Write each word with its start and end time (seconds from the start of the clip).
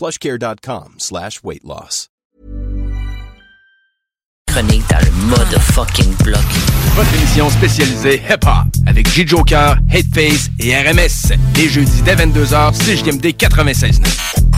plushcare.com 0.00 0.94
slash 0.96 1.42
weight 1.44 1.62
loss. 1.62 2.08
Chronique 4.46 4.88
dans 4.88 4.98
le 4.98 5.10
mode 5.28 5.58
fucking 5.60 6.14
bloc. 6.24 6.40
Votre 6.94 7.14
émission 7.14 7.50
spécialisée 7.50 8.20
hip-hop 8.28 8.66
avec 8.86 9.08
J. 9.10 9.26
Joker, 9.26 9.76
Hateface 9.92 10.48
et 10.58 10.74
RMS. 10.74 11.36
Les 11.56 11.68
jeudis 11.68 12.02
dès 12.02 12.16
22h, 12.16 12.74
6 12.74 13.18
d 13.18 13.32
96.9. 13.32 14.49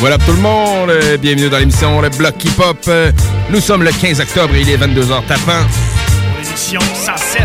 Voilà 0.00 0.16
tout 0.18 0.32
le 0.32 0.38
monde, 0.40 0.90
euh, 0.90 1.16
bienvenue 1.16 1.48
dans 1.48 1.58
l'émission 1.58 2.00
Le 2.00 2.08
Bloc 2.10 2.34
Hip 2.44 2.60
Hop. 2.60 2.78
Euh, 2.88 3.10
Nous 3.50 3.60
sommes 3.60 3.82
le 3.82 3.90
15 3.90 4.20
octobre 4.20 4.54
et 4.54 4.60
il 4.60 4.70
est 4.70 4.76
22h 4.76 5.24
tapant. 5.26 5.64
L'émission 6.40 6.80
107. 6.80 7.42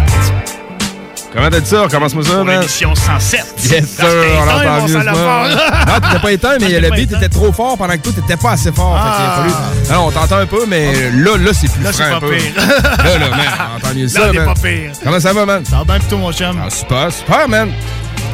Comment 1.34 1.50
t'as 1.50 1.60
dit 1.62 1.68
ça? 1.70 1.88
Commence-moi 1.90 2.24
ça, 2.24 2.44
man. 2.44 2.60
l'émission 2.60 2.94
107. 2.94 3.44
Yes, 3.72 3.90
sir, 3.96 4.06
on 4.40 4.46
l'a 4.46 4.76
entendu. 4.78 4.94
Non, 4.94 5.02
t'étais 5.02 6.20
pas 6.22 6.32
éteint, 6.32 6.58
mais 6.62 6.76
Ah, 6.76 6.80
le 6.80 6.92
beat 6.92 7.12
était 7.12 7.30
trop 7.30 7.52
fort 7.52 7.76
pendant 7.76 7.94
que 7.94 7.98
toi, 8.04 8.14
t'étais 8.14 8.38
pas 8.38 8.52
assez 8.52 8.72
fort. 8.72 8.98
Fait 9.02 9.10
qu'il 9.16 9.26
a 9.26 9.34
Ah. 9.34 9.42
fallu- 9.90 9.94
Non, 9.98 10.08
on 10.08 10.12
t'entend 10.12 10.38
un 10.38 10.46
peu, 10.46 10.66
mais 10.68 10.94
là, 11.12 11.38
là, 11.40 11.52
c'est 11.54 11.72
plus 11.72 11.84
Là, 11.84 11.92
c'est 11.92 12.04
franc 12.04 12.18
un 12.18 12.20
pas 12.20 12.28
peu. 12.28 12.36
pire. 12.36 12.54
Là, 12.56 13.18
là, 13.18 13.30
man, 13.30 13.40
on 13.74 13.78
entend 13.78 13.96
mieux 13.96 14.04
Là, 14.06 14.10
ça, 14.10 14.32
man. 14.34 14.46
pas 14.46 14.54
pire. 14.62 14.92
Comment 15.04 15.20
ça 15.20 15.34
va, 15.34 15.46
man? 15.48 15.66
Ça 15.66 15.78
va 15.78 15.84
bien 15.86 15.98
plutôt, 16.00 16.18
mon 16.20 16.32
chum? 16.32 16.62
Ah, 16.64 16.70
super, 16.70 17.12
super, 17.12 17.50
man. 17.50 17.72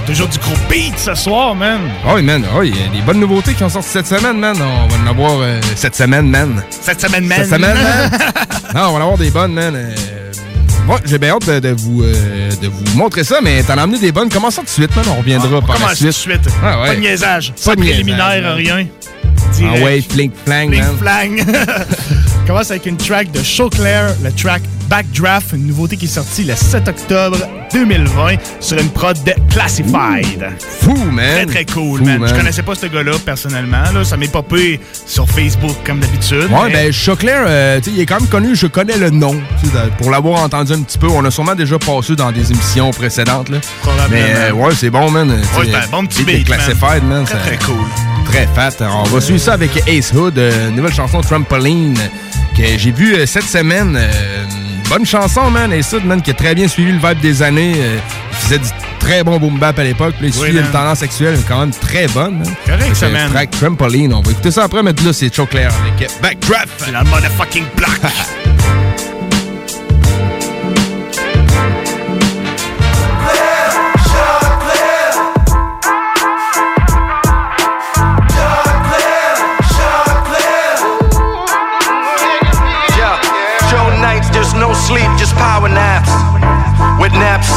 Toujours 0.09 0.28
du 0.28 0.40
gros 0.40 0.56
beat 0.70 0.97
ce 0.97 1.14
soir, 1.14 1.53
man. 1.53 1.81
Oui, 2.16 2.24
man. 2.24 2.44
Oh, 2.58 2.64
il 2.64 2.70
y 2.75 2.84
a 2.84 2.88
des 2.88 3.02
bonnes 3.02 3.20
nouveautés 3.20 3.53
qui 3.53 3.64
ont 3.64 3.70
sorti 3.70 3.90
cette 3.90 4.08
semaine, 4.08 4.40
man. 4.40 4.56
On 4.59 4.88
va 4.88 5.03
en 5.03 5.08
avoir 5.08 5.40
euh, 5.40 5.59
cette 5.75 5.96
semaine, 5.96 6.28
man. 6.28 6.64
Cette 6.81 7.00
semaine, 7.00 7.25
man. 7.28 7.38
Cette 7.38 7.50
semaine, 7.56 7.78
man. 7.78 8.12
non, 8.74 8.81
on 8.81 8.92
va 8.94 8.98
en 9.00 9.02
avoir 9.02 9.18
des 9.19 9.30
bonnes, 9.30 9.53
man. 9.53 9.75
Euh, 9.75 9.94
moi, 10.88 11.00
j'ai 11.06 11.19
bien 11.19 11.36
hâte 11.36 11.48
de, 11.48 11.59
de 11.59 11.69
vous, 11.78 12.02
euh, 12.02 12.50
de 12.59 12.68
vous 12.68 12.98
montrer 12.98 13.24
ça, 13.24 13.40
mais 13.44 13.62
t'en 13.62 13.78
as 13.78 13.84
emmené 13.84 14.00
des 14.00 14.12
bonnes. 14.12 14.30
Commençons 14.30 14.62
tout 14.62 14.66
de 14.66 14.72
suite, 14.72 14.96
man. 14.96 15.06
On 15.09 15.19
reviendra 15.19 15.48
On 15.58 15.62
par 15.62 15.75
la 15.75 15.75
commence 15.75 15.92
tout 16.00 16.12
suite. 16.12 16.42
de 16.42 16.50
suite. 16.50 16.50
Ah, 16.64 16.81
ouais. 16.81 16.88
Pas 16.88 16.96
de 16.96 17.00
niaisage. 17.02 17.53
Pas 17.64 17.75
de 17.75 17.81
préliminaire, 17.81 18.56
rien. 18.56 18.88
Ah 18.88 19.52
Direct. 19.53 19.84
ouais, 19.84 20.02
flink 20.02 20.34
flang, 20.46 20.69
man. 20.69 20.98
flang. 21.00 21.38
commence 22.48 22.72
avec 22.72 22.88
une 22.88 22.98
track 22.98 23.31
de 23.31 23.44
Chauclair, 23.44 24.16
le 24.24 24.31
track 24.31 24.64
Backdraft, 24.89 25.53
une 25.53 25.67
nouveauté 25.67 25.97
qui 25.97 26.05
est 26.05 26.07
sortie 26.07 26.44
le 26.44 26.55
7 26.55 26.88
octobre 26.88 27.38
2020 27.72 28.38
sur 28.59 28.79
une 28.79 28.89
prod 28.89 29.16
de 29.23 29.33
Classified. 29.53 30.47
Fou, 30.81 30.95
man. 31.11 31.35
Très 31.35 31.45
très 31.45 31.66
cool, 31.66 32.00
Fou, 32.00 32.05
man. 32.05 32.19
man. 32.19 32.29
Je 32.29 32.33
connaissais 32.35 32.63
pas 32.63 32.73
ce 32.75 32.88
gars-là 32.88 33.11
personnellement. 33.23 33.83
Là. 33.94 34.03
Ça 34.03 34.17
m'est 34.17 34.31
popé 34.31 34.79
sur 35.05 35.29
Facebook 35.29 35.75
comme 35.85 36.00
d'habitude. 36.00 36.47
Ouais, 36.51 36.67
mais- 36.67 36.73
ben, 36.73 36.91
Choclair, 36.91 37.44
euh, 37.47 37.77
tu 37.79 37.91
sais, 37.91 37.95
il 37.97 38.01
est 38.01 38.05
quand 38.07 38.19
même 38.19 38.29
connu, 38.29 38.55
je 38.55 38.66
connais 38.67 38.97
le 38.97 39.11
nom. 39.11 39.35
Pour 40.00 40.09
l'avoir 40.09 40.41
entendu 40.44 40.73
un 40.73 40.81
petit 40.81 40.97
peu, 40.97 41.07
on 41.07 41.23
a 41.23 41.29
sûrement 41.31 41.56
déjà 41.56 41.77
passé 41.77 42.16
dans 42.16 42.31
des 42.31 42.51
émissions 42.51 42.89
précédentes. 42.91 43.50
Là. 43.50 43.59
Probablement. 43.83 44.09
Mais 44.11 44.33
euh, 44.35 44.53
ouais, 44.53 44.73
c'est 44.75 44.89
bon, 44.89 45.11
man. 45.11 45.29
Ouais, 45.29 45.67
bon 45.91 46.06
petit 46.07 46.23
beat, 46.23 46.45
Classified, 46.45 47.03
man. 47.03 47.25
Très 47.25 47.33
ça- 47.35 47.39
très 47.41 47.57
cool. 47.57 47.85
Très 48.25 48.47
fat. 48.56 48.71
On 48.81 49.03
va 49.03 49.21
suivre 49.21 49.39
ça 49.39 49.53
avec 49.53 49.71
Ace 49.88 50.11
Hood, 50.13 50.38
euh, 50.38 50.69
nouvelle 50.71 50.94
chanson 50.94 51.21
Trampoline, 51.21 51.97
que 52.64 52.78
j'ai 52.80 52.92
vu 52.92 53.16
euh, 53.16 53.25
cette 53.25 53.44
semaine. 53.46 53.96
euh, 54.00 54.44
bonne 54.90 55.06
chanson, 55.06 55.50
man. 55.50 55.72
Ace 55.74 55.92
Hood, 55.94 56.06
man, 56.06 56.22
qui 56.22 56.31
a 56.31 56.34
très 56.34 56.56
bien 56.56 56.68
suivi 56.68 56.92
le 56.92 56.97
vibe 56.97 57.20
des 57.22 57.42
années. 57.42 57.74
euh, 57.78 57.97
il 58.31 58.38
faisait 58.38 58.59
du 58.59 58.70
très 59.00 59.24
bon 59.24 59.38
boom 59.38 59.58
bap 59.59 59.78
à 59.80 59.84
l'époque. 59.84 60.16
puis 60.20 60.28
Il 60.28 60.34
Oui, 60.34 60.40
suivait 60.40 60.59
man. 60.62 60.66
une 60.66 60.72
tendance 60.72 61.00
sexuelle, 61.00 61.36
mais 61.38 61.44
quand 61.48 61.59
même 61.59 61.72
très 61.72 62.08
bonne. 62.08 62.40
man. 62.40 62.56
Correct, 62.66 62.96
ça, 62.96 63.09
man. 63.09 63.30
Track 63.31 63.52
Trampoline. 63.52 64.14
On 64.14 64.22
va 64.22 64.31
écouter 64.31 64.52
ça 64.52 64.64
après, 64.66 64.81
mais 64.84 64.94
là, 65.03 65.14
c'est 65.14 65.34
Choclair 65.34 65.72
avec 65.81 66.09
Backdraft. 66.22 66.92
La 66.92 67.03
motherfucking 67.03 67.66
block. 67.75 68.00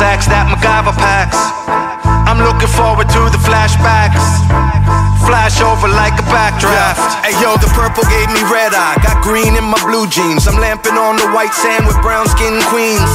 Knapsacks 0.02 0.26
that 0.34 0.50
MacGyver 0.50 0.98
packs. 0.98 1.38
I'm 2.26 2.42
looking 2.42 2.66
forward 2.74 3.06
to 3.06 3.22
the 3.30 3.38
flashbacks. 3.38 4.18
Flash 5.22 5.62
over 5.62 5.86
like 5.86 6.18
a 6.18 6.26
backdraft. 6.26 7.22
Hey 7.22 7.38
yo, 7.38 7.54
the 7.54 7.70
purple 7.70 8.02
gave 8.10 8.26
me 8.34 8.42
red 8.50 8.74
eye. 8.74 8.98
Got 8.98 9.22
green 9.22 9.54
in 9.54 9.62
my 9.62 9.78
blue 9.86 10.10
jeans. 10.10 10.50
I'm 10.50 10.58
lamping 10.58 10.98
on 10.98 11.22
the 11.22 11.30
white 11.30 11.54
sand 11.54 11.86
with 11.86 11.94
brown 12.02 12.26
skin 12.26 12.58
queens. 12.66 13.14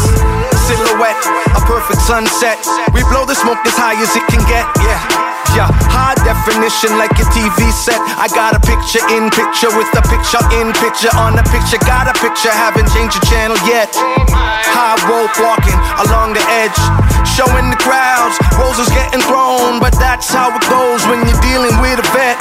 Silhouette, 0.63 1.19
a 1.51 1.61
perfect 1.67 1.99
sunset. 2.07 2.55
We 2.95 3.03
blow 3.11 3.27
the 3.27 3.35
smoke 3.35 3.59
as 3.67 3.75
high 3.75 3.99
as 3.99 4.15
it 4.15 4.23
can 4.31 4.39
get. 4.47 4.63
Yeah. 4.79 5.26
High 5.55 6.19
definition 6.27 6.97
like 6.99 7.15
a 7.15 7.25
TV 7.31 7.71
set. 7.71 7.97
I 8.19 8.27
got 8.27 8.53
a 8.53 8.61
picture 8.61 9.01
in 9.15 9.31
picture 9.31 9.71
with 9.73 9.87
a 9.95 10.03
picture 10.05 10.43
in 10.59 10.75
picture 10.75 11.09
on 11.15 11.39
a 11.39 11.45
picture. 11.47 11.79
Got 11.81 12.11
a 12.11 12.15
picture, 12.19 12.51
haven't 12.51 12.91
changed 12.91 13.15
the 13.15 13.23
channel 13.25 13.57
yet. 13.63 13.89
High 13.95 14.99
rope 15.07 15.33
walking 15.39 15.79
along 16.05 16.35
the 16.35 16.43
edge, 16.61 16.77
showing 17.23 17.71
the 17.71 17.79
crowds. 17.79 18.35
Roses 18.59 18.91
getting 18.91 19.23
thrown, 19.23 19.79
but 19.79 19.95
that's 19.95 20.27
how 20.29 20.51
it 20.51 20.63
goes 20.67 21.01
when 21.07 21.23
you're 21.23 21.41
dealing 21.41 21.75
with 21.79 22.03
a 22.03 22.07
vet. 22.11 22.37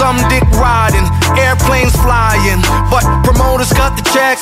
Some 0.00 0.18
dick 0.32 0.44
riding, 0.58 1.06
airplanes 1.38 1.94
flying, 2.00 2.64
but 2.90 3.04
promoters 3.22 3.72
got 3.76 3.94
the 3.94 4.04
check. 4.10 4.40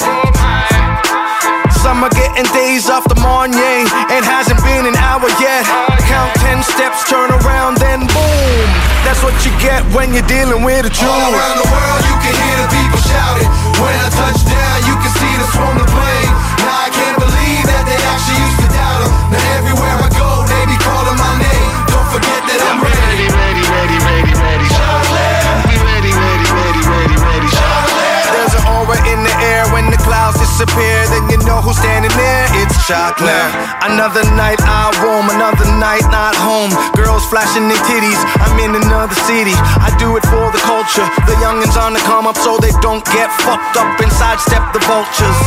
Some 1.82 1.98
are 2.06 2.14
getting 2.14 2.46
days 2.54 2.86
off 2.86 3.02
the 3.10 3.18
Marnier 3.18 3.82
and 4.06 4.22
hasn't 4.22 4.62
been 4.62 4.86
an 4.86 4.94
hour 5.02 5.26
yet. 5.42 5.66
Count 6.06 6.30
10 6.38 6.62
steps, 6.62 7.02
turn 7.10 7.26
around, 7.42 7.82
then 7.82 8.06
boom. 8.06 8.66
That's 9.02 9.18
what 9.26 9.34
you 9.42 9.50
get 9.58 9.82
when 9.90 10.14
you're 10.14 10.26
dealing 10.30 10.62
with 10.62 10.86
a 10.86 10.92
tune. 10.94 11.10
All 11.10 11.34
around 11.34 11.58
the 11.58 11.66
world, 11.66 12.02
you 12.06 12.16
can 12.22 12.34
hear 12.38 12.56
the 12.62 12.70
people 12.70 13.02
shouting. 13.02 13.50
When 13.82 13.94
I 13.98 14.06
touch 14.14 14.46
down, 14.46 14.76
you 14.86 14.94
can 15.02 15.10
see 15.10 15.34
the 15.42 15.46
swarm 15.50 15.74
the 15.82 15.88
plane. 15.90 16.30
Now 16.62 16.86
I 16.86 16.88
can't 16.94 17.18
believe 17.18 17.66
that 17.66 17.82
they 17.82 17.98
actually 17.98 18.38
used 18.46 18.62
to 18.62 18.68
doubt 18.70 19.02
him. 19.02 19.10
Now 19.34 19.42
everywhere 19.58 19.96
I 20.06 20.08
go, 20.14 20.46
they 20.46 20.62
be 20.70 20.78
calling 20.78 21.18
my 21.18 21.34
name. 21.42 21.70
Don't 21.90 22.08
forget 22.14 22.40
that 22.46 22.60
I'm 22.62 22.78
ready, 22.78 23.26
ready, 23.26 23.62
ready, 23.66 23.98
ready, 24.06 24.32
ready. 24.38 24.66
Chocolate. 24.70 25.82
Ready, 25.82 26.14
ready, 26.14 26.46
ready, 26.46 26.82
ready, 26.86 27.16
ready. 27.18 27.48
Chocolate. 27.50 28.30
There's 28.38 28.54
an 28.54 28.64
aura 28.70 28.98
in 29.10 29.26
the 29.26 29.34
air 29.50 29.66
when 29.74 29.90
the 29.90 29.98
clouds 29.98 30.38
disappear. 30.38 31.10
Then 31.10 31.26
you 31.26 31.31
know 31.52 31.60
who's 31.60 31.76
standing 31.76 32.12
there. 32.16 32.44
It's 32.64 32.72
chocolate. 32.88 33.52
Another 33.84 34.24
night 34.32 34.56
I 34.64 34.88
roam, 35.04 35.28
another 35.28 35.68
night 35.76 36.00
not 36.08 36.32
home. 36.32 36.72
Girls 36.96 37.28
flashing 37.28 37.68
their 37.68 37.82
titties, 37.84 38.16
I'm 38.40 38.56
in 38.56 38.72
another 38.72 39.16
city. 39.28 39.52
I 39.52 39.92
do 40.00 40.16
it 40.16 40.24
for 40.32 40.48
the 40.48 40.62
culture. 40.64 41.04
The 41.28 41.36
youngins 41.44 41.76
on 41.76 41.92
the 41.92 42.00
come 42.08 42.24
up 42.24 42.40
so 42.40 42.56
they 42.56 42.72
don't 42.80 43.04
get 43.12 43.28
fucked 43.44 43.76
up 43.76 44.00
and 44.00 44.08
sidestep 44.16 44.72
the 44.72 44.80
vultures. 44.88 45.40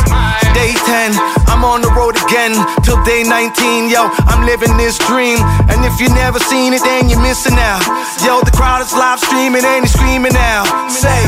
Day 0.54 0.78
10, 0.86 1.10
I'm 1.50 1.66
on 1.66 1.82
the 1.82 1.90
road 1.98 2.14
again 2.14 2.54
till 2.86 3.02
day 3.02 3.26
19. 3.26 3.90
Yo, 3.90 4.06
I'm 4.30 4.46
living 4.46 4.78
this 4.78 5.02
dream. 5.10 5.42
And 5.66 5.82
if 5.82 5.98
you 5.98 6.06
never 6.14 6.38
seen 6.38 6.70
it, 6.70 6.86
then 6.86 7.10
you're 7.10 7.22
missing 7.22 7.58
out. 7.58 7.82
Yo, 8.22 8.46
the 8.46 8.54
crowd 8.54 8.80
is 8.80 8.94
live 8.94 9.18
streaming 9.18 9.66
and 9.66 9.82
he's 9.82 9.92
screaming 9.92 10.36
out. 10.38 10.70
Say, 10.86 11.18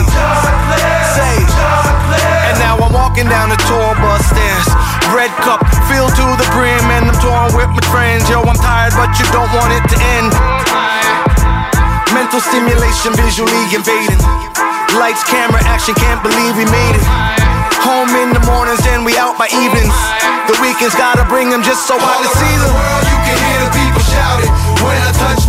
say, 1.18 1.34
and 2.48 2.56
now 2.62 2.78
I'm 2.78 2.92
walking 2.92 3.28
down 3.28 3.50
the 3.50 3.57
tour 3.68 3.92
bus 4.00 4.24
stairs. 4.24 4.68
Red 5.12 5.32
cup 5.44 5.60
filled 5.92 6.16
to 6.16 6.26
the 6.40 6.48
brim, 6.56 6.80
and 6.96 7.12
I'm 7.12 7.18
torn 7.20 7.52
with 7.52 7.68
my 7.68 7.84
friends. 7.92 8.24
Yo, 8.32 8.40
I'm 8.40 8.56
tired, 8.56 8.96
but 8.96 9.12
you 9.20 9.28
don't 9.28 9.52
want 9.52 9.72
it 9.76 9.84
to 9.92 9.96
end. 10.16 10.32
Mental 12.16 12.40
stimulation, 12.40 13.12
visually 13.14 13.62
invading. 13.76 14.20
Lights, 14.96 15.22
camera, 15.28 15.60
action, 15.68 15.94
can't 15.94 16.24
believe 16.24 16.56
we 16.56 16.64
made 16.64 16.96
it. 16.96 17.04
Home 17.84 18.10
in 18.16 18.32
the 18.32 18.42
mornings, 18.48 18.80
and 18.88 19.04
we 19.04 19.16
out 19.20 19.36
by 19.36 19.48
evenings. 19.52 19.96
The 20.48 20.56
weekends 20.64 20.96
gotta 20.96 21.28
bring 21.28 21.52
them 21.52 21.62
just 21.62 21.84
so 21.84 21.94
I 22.00 22.24
can 22.24 22.32
see 22.32 22.54
them. 22.56 22.72
world, 22.72 23.04
you 23.04 23.18
can 23.28 23.36
hear 23.36 23.60
the 23.68 23.72
people 23.76 24.00
shouting. 24.00 24.52
When 24.80 24.96
I 24.96 25.12
touch 25.20 25.47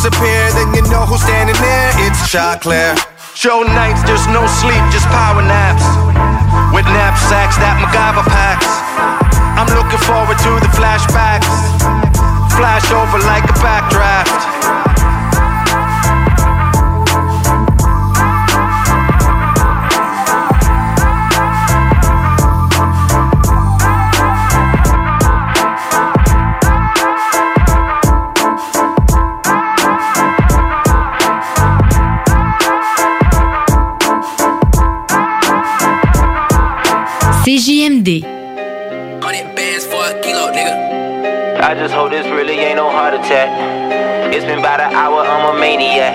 disappear. 0.00 0.48
Then 0.56 0.72
you 0.72 0.80
know 0.88 1.04
who's 1.04 1.20
standing 1.20 1.56
there. 1.60 1.92
It's 2.08 2.24
chocolate. 2.32 2.96
Show 3.36 3.60
nights, 3.62 4.00
there's 4.08 4.24
no 4.32 4.46
sleep, 4.48 4.80
just 4.88 5.04
power 5.12 5.44
naps. 5.44 5.84
With 6.72 6.88
knapsacks 6.88 7.60
that 7.60 7.76
MacGyver 7.76 8.24
packs. 8.24 8.70
I'm 9.60 9.68
looking 9.76 10.00
forward 10.08 10.40
to 10.40 10.52
the 10.64 10.72
flashbacks. 10.72 11.52
Flash 12.56 12.88
over 12.96 13.20
like 13.28 13.44
a 13.44 13.56
backdraft. 13.60 14.89
CJMD. 37.40 38.22
I 41.62 41.74
just 41.74 41.94
hope 41.94 42.10
this 42.10 42.26
really 42.26 42.54
ain't 42.54 42.76
no 42.76 42.90
heart 42.90 43.14
attack. 43.14 43.48
It's 44.34 44.44
been 44.44 44.58
about 44.58 44.80
an 44.80 44.92
hour, 44.92 45.20
I'm 45.24 45.56
a 45.56 45.58
maniac. 45.58 46.12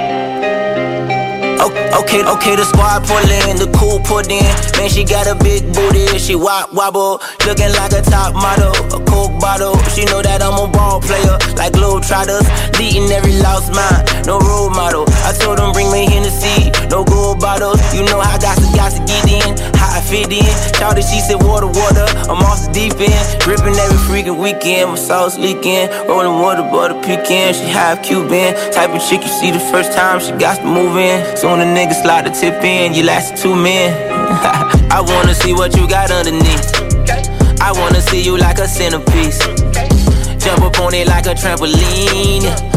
Okay, 1.96 2.22
okay, 2.22 2.56
the 2.56 2.66
squad 2.66 3.08
pull 3.08 3.18
in, 3.18 3.58
the 3.58 3.66
cool 3.80 4.00
put 4.06 4.30
in. 4.30 4.46
Man, 4.78 4.90
she 4.90 5.04
got 5.04 5.26
a 5.26 5.34
big 5.42 5.66
booty, 5.74 6.20
she 6.20 6.36
wop 6.36 6.72
wobble, 6.72 7.20
looking 7.48 7.74
like 7.74 7.92
a 7.94 8.04
top 8.04 8.36
model, 8.36 8.76
a 8.94 9.00
coke 9.10 9.40
bottle. 9.42 9.74
She 9.96 10.06
know 10.06 10.22
that 10.22 10.44
I'm 10.44 10.54
a 10.62 10.68
ball 10.70 11.02
player, 11.02 11.40
like 11.58 11.74
Globe 11.74 12.04
Trotters, 12.04 12.46
leading 12.78 13.10
every 13.10 13.34
lost 13.42 13.74
mind, 13.74 14.28
no 14.28 14.38
role 14.38 14.70
model. 14.70 15.10
I 15.26 15.34
told 15.34 15.58
them 15.58 15.74
bring 15.74 15.90
me 15.92 16.06
Hennessy, 16.06 16.70
no 16.94 17.04
gold 17.04 17.40
bottles. 17.40 17.82
You 17.98 18.06
know 18.06 18.20
I 18.22 18.38
got 18.38 18.62
to, 18.62 18.68
got 18.78 18.94
to 18.94 19.02
get 19.10 19.26
in, 19.26 19.58
how 19.74 19.98
I 19.98 20.02
fit 20.06 20.30
in. 20.30 20.46
Shouted, 20.78 21.02
she 21.02 21.20
said 21.20 21.42
water, 21.42 21.66
water, 21.66 22.06
I'm 22.30 22.46
off 22.46 22.62
the 22.62 22.70
deep 22.72 22.94
end, 23.02 23.42
gripping 23.42 23.74
every 23.74 23.98
freaking 24.06 24.38
weekend. 24.38 24.92
My 24.92 24.96
sauce 24.96 25.36
leaking, 25.40 25.90
rolling 26.06 26.38
water, 26.40 26.62
butter 26.62 27.02
pecan. 27.02 27.56
She 27.56 27.66
half 27.66 28.04
Cuban, 28.04 28.54
type 28.72 28.94
of 28.94 29.02
chick 29.02 29.26
you 29.26 29.34
see 29.42 29.50
the 29.50 29.66
first 29.74 29.94
time 29.94 30.20
she 30.22 30.30
got 30.38 30.62
to 30.62 30.66
move 30.66 30.96
in. 30.96 31.18
Soon 31.36 31.58
the 31.58 31.66
nigga 31.66 32.00
slide 32.00 32.28
the 32.28 32.30
tip 32.30 32.62
in, 32.62 32.94
you 32.94 33.02
last 33.02 33.42
two 33.42 33.56
men. 33.56 33.98
I 34.94 35.02
wanna 35.02 35.34
see 35.34 35.54
what 35.54 35.76
you 35.76 35.90
got 35.90 36.12
underneath. 36.12 36.70
I 37.62 37.72
wanna 37.74 38.02
see 38.02 38.22
you 38.22 38.38
like 38.38 38.60
a 38.60 38.68
centerpiece. 38.68 39.40
Jump 40.38 40.62
up 40.62 40.80
on 40.80 40.94
it 40.94 41.08
like 41.08 41.26
a 41.26 41.34
trampoline. 41.34 42.75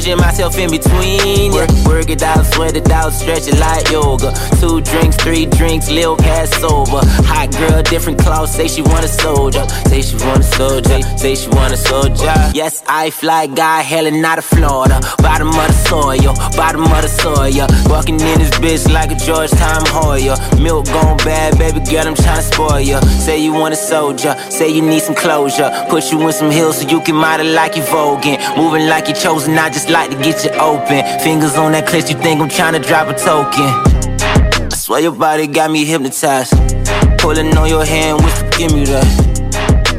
I'm 0.00 0.06
tryna 0.06 0.16
vision 0.16 0.18
myself 0.18 0.58
in 0.58 0.70
between. 0.70 1.52
Work, 1.52 1.70
work 1.86 2.10
it 2.10 2.22
out, 2.22 2.44
sweat 2.46 2.76
it 2.76 2.90
out, 2.90 3.12
stretch 3.12 3.46
it 3.48 3.58
like 3.58 3.90
yoga. 3.90 4.32
Two 4.60 4.80
drinks, 4.80 5.16
three 5.16 5.46
drinks, 5.46 5.90
lil 5.90 6.16
past 6.16 6.54
sober. 6.60 7.00
Hot 7.28 7.50
girl, 7.52 7.82
different 7.82 8.18
clothes, 8.18 8.54
say 8.54 8.68
she 8.68 8.82
want 8.82 9.04
a 9.04 9.08
soldier. 9.08 9.66
Say 9.88 10.02
she 10.02 10.16
want 10.16 10.40
a 10.40 10.42
soldier, 10.42 11.02
say 11.16 11.34
she 11.34 11.48
want 11.50 11.72
a 11.72 11.76
soldier. 11.76 12.34
Yes, 12.54 12.82
I 12.86 13.10
fly 13.10 13.46
guy, 13.46 13.82
hailing 13.82 14.24
out 14.24 14.38
of 14.38 14.44
Florida. 14.44 15.00
Bottom 15.18 15.48
of 15.48 15.66
the 15.66 15.72
soil, 15.88 16.34
bottom 16.56 16.84
of 16.84 17.02
the 17.02 17.08
soil. 17.08 17.66
Walking 17.90 18.20
in 18.20 18.38
this 18.38 18.50
bitch 18.58 18.90
like 18.92 19.10
a 19.10 19.16
Georgetown 19.16 19.84
Hoyer. 19.86 20.36
Milk 20.60 20.86
gone 20.86 21.16
bad, 21.18 21.58
baby 21.58 21.80
girl, 21.80 22.06
I'm 22.06 22.14
tryna 22.14 22.42
spoil 22.42 22.80
ya. 22.80 23.00
Say 23.00 23.38
you 23.38 23.52
want 23.52 23.74
a 23.74 23.76
soldier, 23.76 24.34
say 24.50 24.68
you 24.68 24.82
need 24.82 25.02
some 25.02 25.14
closure. 25.14 25.70
Put 25.88 26.10
you 26.10 26.20
in 26.26 26.32
some 26.32 26.50
heels 26.50 26.78
so 26.80 26.88
you 26.88 27.00
can 27.00 27.16
model 27.16 27.46
like 27.46 27.76
you 27.76 27.82
voguing. 27.82 28.38
Moving 28.56 28.86
like 28.88 29.08
you 29.08 29.14
chosen, 29.14 29.58
I 29.58 29.68
just 29.68 29.89
like 29.90 30.10
to 30.10 30.16
get 30.16 30.44
you 30.44 30.50
open. 30.52 31.02
Fingers 31.20 31.56
on 31.56 31.72
that 31.72 31.86
clip, 31.86 32.08
you 32.08 32.16
think 32.16 32.40
I'm 32.40 32.48
tryna 32.48 32.84
drop 32.86 33.08
a 33.08 33.14
token. 33.14 33.66
I 34.64 34.68
swear 34.74 35.00
your 35.00 35.12
body 35.12 35.46
got 35.46 35.70
me 35.70 35.84
hypnotized. 35.84 36.52
Pulling 37.18 37.56
on 37.56 37.68
your 37.68 37.84
hand, 37.84 38.22
whisper, 38.22 38.48
give 38.56 38.72
me 38.72 38.84
that. 38.84 39.04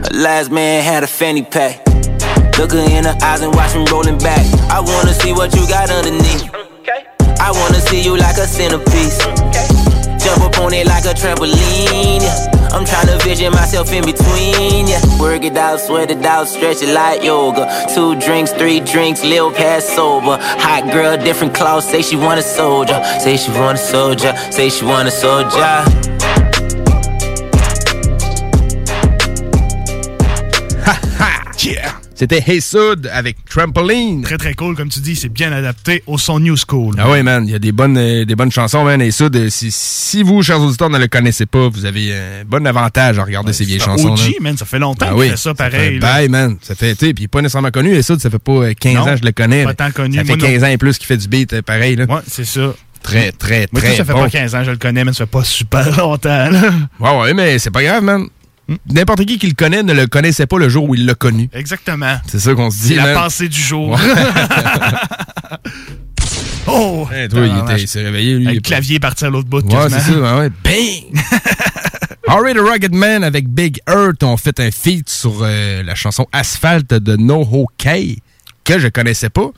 Her 0.05 0.17
last 0.17 0.51
man 0.51 0.83
had 0.83 1.03
a 1.03 1.07
fanny 1.07 1.43
pack. 1.43 1.85
Look 2.57 2.71
her 2.71 2.79
in 2.79 3.05
her 3.05 3.17
eyes 3.21 3.41
and 3.41 3.53
watch 3.53 3.71
him 3.71 3.85
rolling 3.85 4.17
back. 4.17 4.45
I 4.69 4.79
wanna 4.79 5.13
see 5.13 5.33
what 5.33 5.53
you 5.55 5.67
got 5.67 5.89
underneath. 5.89 6.49
I 7.39 7.51
wanna 7.51 7.81
see 7.81 8.01
you 8.01 8.15
like 8.17 8.37
a 8.37 8.47
centerpiece. 8.47 9.80
Jump 10.31 10.43
up 10.43 10.59
on 10.59 10.73
it 10.73 10.87
like 10.87 11.03
a 11.03 11.13
trampoline. 11.13 12.23
I'm 12.71 12.85
tryna 12.85 13.21
vision 13.21 13.51
myself 13.51 13.91
in 13.91 14.05
between. 14.05 14.87
Yeah. 14.87 15.01
Work 15.19 15.43
it 15.43 15.57
out, 15.57 15.81
sweat 15.81 16.09
it 16.09 16.25
out, 16.25 16.47
stretch 16.47 16.81
it 16.81 16.93
like 16.93 17.21
yoga. 17.21 17.67
Two 17.93 18.17
drinks, 18.17 18.53
three 18.53 18.79
drinks, 18.79 19.25
lil 19.25 19.51
past 19.51 19.89
sober. 19.93 20.37
Hot 20.39 20.89
girl, 20.93 21.17
different 21.17 21.53
clothes, 21.53 21.83
say 21.89 22.01
she 22.01 22.15
want 22.15 22.39
a 22.39 22.43
soldier. 22.43 23.03
Say 23.19 23.35
she 23.35 23.51
want 23.51 23.77
a 23.77 23.81
soldier, 23.81 24.33
say 24.51 24.69
she 24.69 24.85
want 24.85 25.09
a 25.09 25.11
soldier. 25.11 25.83
Yeah. 31.63 32.01
C'était 32.21 32.43
Hey 32.45 32.61
Sud 32.61 33.09
avec 33.11 33.37
Trampoline. 33.49 34.21
Très 34.21 34.37
très 34.37 34.53
cool, 34.53 34.75
comme 34.75 34.89
tu 34.89 34.99
dis, 34.99 35.15
c'est 35.15 35.27
bien 35.27 35.51
adapté 35.51 36.03
au 36.05 36.19
son 36.19 36.39
New 36.39 36.55
School. 36.55 36.93
Ah 36.99 37.09
oui, 37.09 37.23
man, 37.23 37.43
il 37.47 37.51
y 37.51 37.55
a 37.55 37.57
des 37.57 37.71
bonnes, 37.71 37.97
euh, 37.97 38.25
des 38.25 38.35
bonnes 38.35 38.51
chansons, 38.51 38.83
man. 38.83 39.01
Hey 39.01 39.11
Sud, 39.11 39.35
euh, 39.35 39.49
si, 39.49 39.71
si 39.71 40.21
vous, 40.21 40.43
chers 40.43 40.61
auditeurs, 40.61 40.91
ne 40.91 40.99
le 40.99 41.07
connaissez 41.07 41.47
pas, 41.47 41.67
vous 41.67 41.83
avez 41.85 42.13
un 42.13 42.45
bon 42.45 42.67
avantage 42.67 43.17
à 43.17 43.23
regarder 43.23 43.53
ces 43.53 43.65
vieilles 43.65 43.79
c'est 43.79 43.89
un 43.89 43.97
chansons. 43.97 44.09
OG, 44.13 44.19
là. 44.19 44.31
man, 44.39 44.55
ça 44.55 44.65
fait 44.65 44.77
longtemps 44.77 45.07
Ah 45.09 45.13
qu'il 45.13 45.19
oui, 45.19 45.29
fait 45.29 45.37
ça 45.37 45.55
pareil, 45.55 45.97
bail, 45.97 46.29
man. 46.29 46.57
Ça 46.61 46.75
fait, 46.75 46.93
tu 46.93 47.07
sais, 47.07 47.13
puis 47.15 47.27
pas 47.27 47.41
nécessairement 47.41 47.71
connu. 47.71 47.89
Et 47.95 48.03
ça, 48.03 48.19
ça 48.19 48.29
fait 48.29 48.37
pas 48.37 48.51
euh, 48.51 48.73
15 48.79 48.93
Non, 48.93 49.01
ans 49.01 49.05
que 49.05 49.17
je 49.17 49.23
le 49.25 49.31
connais. 49.31 49.63
pas 49.63 49.73
tant 49.73 49.89
connu. 49.89 50.17
Ça 50.17 50.23
fait 50.23 50.35
Moi, 50.35 50.47
non. 50.47 50.53
15 50.53 50.63
ans 50.63 50.67
et 50.67 50.77
plus 50.77 50.99
qu'il 50.99 51.07
fait 51.07 51.17
du 51.17 51.27
beat, 51.27 51.53
euh, 51.53 51.61
pareil, 51.63 51.95
là. 51.95 52.05
Ouais, 52.05 52.21
c'est 52.27 52.45
ça. 52.45 52.75
Très, 53.01 53.31
très, 53.31 53.67
Moi, 53.71 53.81
très 53.81 53.95
ça 53.95 54.05
fait 54.05 54.13
bon. 54.13 54.21
pas 54.25 54.29
15 54.29 54.53
ans, 54.53 54.63
je 54.63 54.69
le 54.69 54.77
connais, 54.77 55.03
mais 55.03 55.13
ça 55.13 55.25
fait 55.25 55.31
pas 55.31 55.43
super 55.43 55.97
longtemps, 55.97 56.51
là. 56.51 56.69
Ouais, 56.99 57.19
ouais, 57.19 57.33
mais 57.33 57.57
c'est 57.57 57.71
pas 57.71 57.81
grave, 57.81 58.03
man. 58.03 58.27
N'importe 58.89 59.25
qui 59.25 59.37
qui 59.37 59.47
le 59.47 59.53
connaît 59.53 59.83
ne 59.83 59.91
le 59.93 60.07
connaissait 60.07 60.45
pas 60.47 60.57
le 60.57 60.69
jour 60.69 60.87
où 60.89 60.95
il 60.95 61.05
l'a 61.05 61.13
connu. 61.15 61.49
Exactement. 61.53 62.17
C'est 62.27 62.39
ça 62.39 62.53
qu'on 62.53 62.71
se 62.71 62.77
dit, 62.83 62.87
C'est 62.89 62.95
la 62.95 63.13
pensée 63.13 63.49
du 63.49 63.59
jour. 63.61 63.89
Ouais. 63.91 63.97
oh! 66.67 67.07
Hey, 67.11 67.27
toi, 67.27 67.41
il, 67.45 67.57
était- 67.57 67.81
il 67.83 67.87
s'est 67.87 68.03
réveillé, 68.03 68.35
lui. 68.37 68.45
Le 68.55 68.61
clavier 68.61 68.95
est 68.97 68.99
parti 68.99 69.25
à 69.25 69.29
l'autre 69.29 69.49
bout, 69.49 69.63
Ouais, 69.65 69.69
quasiment. 69.71 69.99
c'est 70.01 70.11
ça, 70.13 70.19
ouais, 70.19 70.39
ouais. 70.39 70.49
Bang! 70.63 71.21
Harry 72.27 72.53
the 72.53 72.59
Rugged 72.59 72.93
Man 72.93 73.23
avec 73.23 73.49
Big 73.49 73.79
Earth 73.89 74.23
ont 74.23 74.37
fait 74.37 74.59
un 74.59 74.71
feat 74.71 75.09
sur 75.09 75.39
euh, 75.41 75.83
la 75.83 75.95
chanson 75.95 76.27
Asphalt 76.31 76.93
de 76.93 77.17
No 77.17 77.41
Ho 77.41 77.67
Kay, 77.77 78.19
que 78.63 78.79
je 78.79 78.87
connaissais 78.87 79.29
pas. 79.29 79.49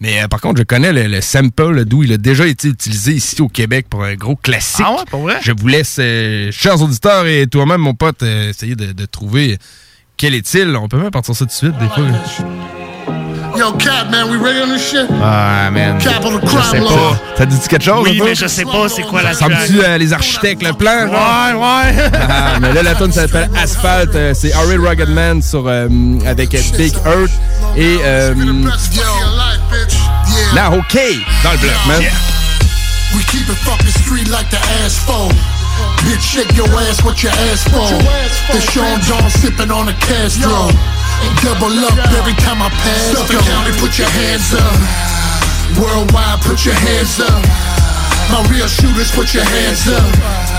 Mais 0.00 0.22
euh, 0.22 0.28
par 0.28 0.40
contre, 0.40 0.58
je 0.58 0.64
connais 0.64 0.92
le, 0.92 1.06
le 1.06 1.20
sample 1.20 1.84
d'où 1.84 2.02
il 2.02 2.12
a 2.12 2.16
déjà 2.16 2.46
été 2.46 2.68
utilisé 2.68 3.12
ici 3.12 3.40
au 3.42 3.48
Québec 3.48 3.86
pour 3.90 4.02
un 4.02 4.14
gros 4.14 4.34
classique. 4.36 4.84
Ah 4.88 4.92
ouais, 4.92 5.04
pour 5.10 5.20
vrai? 5.20 5.36
Je 5.42 5.52
vous 5.52 5.68
laisse, 5.68 5.98
euh, 6.00 6.50
chers 6.50 6.80
auditeurs 6.80 7.26
et 7.26 7.46
toi-même, 7.46 7.82
mon 7.82 7.94
pote, 7.94 8.22
euh, 8.22 8.48
essayer 8.48 8.76
de, 8.76 8.92
de 8.92 9.04
trouver 9.06 9.58
quel 10.16 10.34
est-il. 10.34 10.74
On 10.76 10.88
peut 10.88 10.98
même 10.98 11.10
partir 11.10 11.34
ça 11.34 11.44
tout 11.44 11.50
de 11.50 11.52
suite, 11.52 11.78
des 11.78 11.88
fois. 11.88 12.06
Yo, 13.60 13.72
Cap, 13.72 14.10
man, 14.10 14.30
we 14.30 14.38
ready 14.38 14.58
on 14.62 14.70
this 14.70 14.80
shit? 14.90 15.06
Ah, 15.20 15.68
man. 15.70 15.98
Capital 16.00 16.32
Je 16.40 16.46
crime 16.46 16.62
sais 16.70 16.78
law. 16.80 16.88
pas. 16.88 17.36
Ça 17.36 17.44
dit 17.44 17.58
quelque 17.68 17.84
chose? 17.84 18.02
Oui, 18.08 18.16
un 18.16 18.18
peu? 18.24 18.28
mais 18.30 18.34
je 18.34 18.46
sais 18.46 18.64
pas 18.64 18.88
c'est 18.88 19.02
quoi 19.02 19.22
la 19.22 19.34
Ça 19.34 19.40
track? 19.46 19.52
ressemble-tu 19.60 19.84
à 19.84 19.98
les 19.98 20.12
architectes, 20.14 20.62
le 20.62 20.72
plan? 20.72 21.08
Ouais, 21.08 21.52
ouais. 21.52 22.10
Ah, 22.26 22.58
mais 22.58 22.72
là, 22.72 22.82
la 22.82 22.94
tune 22.94 23.12
s'appelle 23.12 23.50
Asphalt. 23.62 24.14
euh, 24.14 24.32
c'est 24.32 24.54
Harry 24.54 24.76
Ruggedman 24.78 25.42
sur, 25.42 25.64
euh, 25.66 25.88
avec 26.26 26.54
euh, 26.54 26.58
Big 26.78 26.94
Earth 27.04 27.30
et 27.76 27.98
euh, 28.02 28.34
Now 30.54 30.78
OK 30.78 30.98
dans 31.44 31.52
le 31.52 31.58
bloc, 31.58 31.72
man. 31.86 32.02
We 33.14 33.24
keep 33.26 33.46
it 33.46 33.56
fucking 33.58 33.88
street 34.02 34.28
like 34.30 34.48
the 34.50 34.58
asphalt. 34.86 35.34
Bitch, 36.06 36.20
shake 36.22 36.56
your 36.56 36.68
ass 36.88 37.02
what 37.04 37.22
your 37.22 37.32
ass 37.52 37.64
for? 37.64 37.88
The 38.52 38.60
Sean 38.72 39.00
John 39.02 39.28
sipping 39.30 39.70
on 39.70 39.88
a 39.88 39.92
Castro. 39.94 40.68
Double 41.42 41.72
up 41.84 41.96
every 42.12 42.34
time 42.34 42.60
I 42.60 42.68
pass. 42.68 43.12
Suffolk 43.12 43.40
County, 43.44 43.72
put 43.80 43.98
your 43.98 44.08
hands 44.08 44.52
up. 44.52 44.76
Worldwide, 45.80 46.40
put 46.42 46.64
your 46.64 46.74
hands 46.74 47.20
up. 47.20 47.42
My 48.30 48.46
real 48.50 48.68
shooters, 48.68 49.10
put 49.10 49.34
your 49.34 49.44
hands 49.44 49.88
up. 49.88 50.49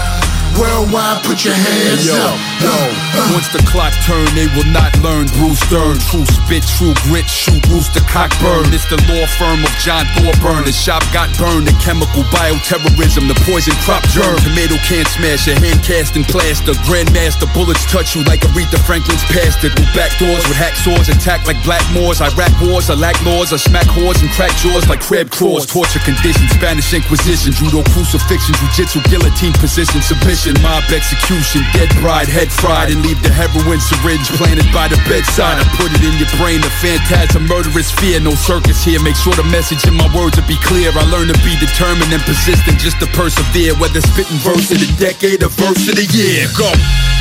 Worldwide, 0.60 1.24
put 1.24 1.43
your 1.46 1.53
hands 1.55 2.05
Yo, 2.05 2.15
up. 2.17 2.36
yo, 2.60 2.72
uh, 2.72 3.24
uh. 3.24 3.36
once 3.36 3.48
the 3.53 3.62
clock 3.70 3.93
turn, 4.03 4.25
they 4.36 4.48
will 4.55 4.67
not 4.72 4.91
learn 5.00 5.27
Bruce 5.39 5.60
Stern. 5.67 5.98
True 6.12 6.25
spit, 6.27 6.63
true 6.77 6.93
grit, 7.08 7.27
shoot 7.29 7.62
Rooster 7.70 8.03
Cockburn. 8.10 8.67
It's 8.74 8.88
the 8.89 8.98
law 9.08 9.25
firm 9.38 9.62
of 9.63 9.72
John 9.79 10.03
Thorburn. 10.17 10.65
The 10.65 10.74
shop 10.74 11.03
got 11.13 11.29
burned, 11.38 11.67
the 11.67 11.75
chemical 11.79 12.24
bioterrorism, 12.34 13.29
the 13.29 13.38
poison 13.46 13.75
crop 13.86 14.03
germ. 14.10 14.36
Tomato 14.41 14.75
can't 14.88 15.08
smash, 15.08 15.48
a 15.48 15.55
hand 15.55 15.84
cast 15.86 16.15
in 16.17 16.24
plaster. 16.25 16.74
Grandmaster 16.89 17.46
bullets 17.53 17.86
touch 17.88 18.15
you 18.15 18.24
like 18.25 18.41
Aretha 18.51 18.81
Franklin's 18.84 19.24
pastor. 19.29 19.70
Through 19.70 19.91
back 19.93 20.12
doors 20.17 20.41
with 20.50 20.58
hacksaws, 20.58 21.08
attack 21.13 21.46
like 21.46 21.62
black 21.63 21.84
Moors. 21.93 22.22
Iraq 22.22 22.51
wars, 22.65 22.89
I 22.89 22.96
lack 22.96 23.20
laws, 23.25 23.53
I 23.53 23.58
smack 23.58 23.86
whores 23.93 24.22
and 24.24 24.31
crack 24.31 24.51
jaws 24.58 24.88
like 24.89 25.01
crab 25.01 25.29
claws. 25.29 25.65
Torture 25.65 26.00
conditions, 26.01 26.50
Spanish 26.55 26.93
Inquisition, 26.93 27.53
judo 27.53 27.84
crucifixion, 27.93 28.55
jujitsu 28.58 29.03
guillotine 29.10 29.53
position, 29.53 30.01
submission, 30.01 30.41
mob 30.66 30.82
execution, 30.90 31.62
dead 31.70 31.94
bride, 32.02 32.26
head 32.26 32.50
fried, 32.50 32.90
and 32.90 33.06
leave 33.06 33.22
the 33.22 33.30
heroin 33.30 33.78
syringe 33.78 34.26
planted 34.42 34.66
by 34.74 34.90
the 34.90 34.98
bedside. 35.06 35.62
I 35.62 35.66
put 35.78 35.94
it 35.94 36.02
in 36.02 36.18
your 36.18 36.32
brain, 36.42 36.66
the 36.66 36.74
phantasm, 36.82 37.46
murderous 37.46 37.94
fear, 37.94 38.18
no 38.18 38.34
circus 38.34 38.82
here. 38.82 38.98
Make 39.06 39.14
sure 39.14 39.38
the 39.38 39.46
message 39.54 39.86
in 39.86 39.94
my 39.94 40.10
words 40.18 40.42
will 40.42 40.50
be 40.50 40.58
clear. 40.66 40.90
I 40.98 41.06
learn 41.14 41.30
to 41.30 41.38
be 41.46 41.54
determined 41.62 42.10
and 42.10 42.26
persistent, 42.26 42.82
just 42.82 42.98
to 43.06 43.08
persevere. 43.14 43.78
Whether 43.78 44.02
spitting 44.02 44.42
verse 44.42 44.74
of 44.74 44.82
the 44.82 44.90
decade 44.98 45.46
or 45.46 45.54
verse 45.54 45.86
of 45.86 45.94
the 45.94 46.10
year, 46.10 46.50
go. 46.58 46.74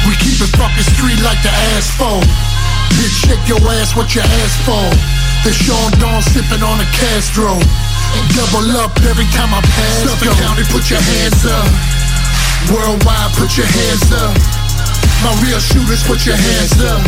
We 0.09 0.17
keep 0.17 0.41
it 0.41 0.49
fucking 0.57 0.89
street 0.97 1.21
like 1.21 1.45
the 1.45 1.53
asphalt. 1.77 2.25
Bitch, 2.97 3.29
shake 3.29 3.45
your 3.45 3.61
ass 3.77 3.93
what 3.93 4.17
your 4.17 4.25
ass 4.25 4.55
for. 4.65 4.89
The 5.45 5.53
Sean 5.53 5.93
Dawn 6.00 6.25
sipping 6.25 6.65
on 6.65 6.81
a 6.81 6.89
Castro. 6.97 7.53
Double 8.33 8.81
up 8.81 8.97
every 9.05 9.29
time 9.37 9.53
I 9.53 9.61
pass. 9.61 10.09
Suffolk 10.09 10.33
County, 10.41 10.65
put 10.73 10.89
your 10.89 11.05
hands 11.05 11.45
up. 11.45 12.10
Worldwide, 12.69 13.33
put 13.40 13.57
your 13.57 13.67
hands 13.67 14.12
up. 14.12 14.37
My 15.25 15.33
real 15.40 15.59
shooters, 15.59 16.05
put 16.05 16.26
your 16.26 16.37
hands 16.37 16.76
up. 16.85 17.00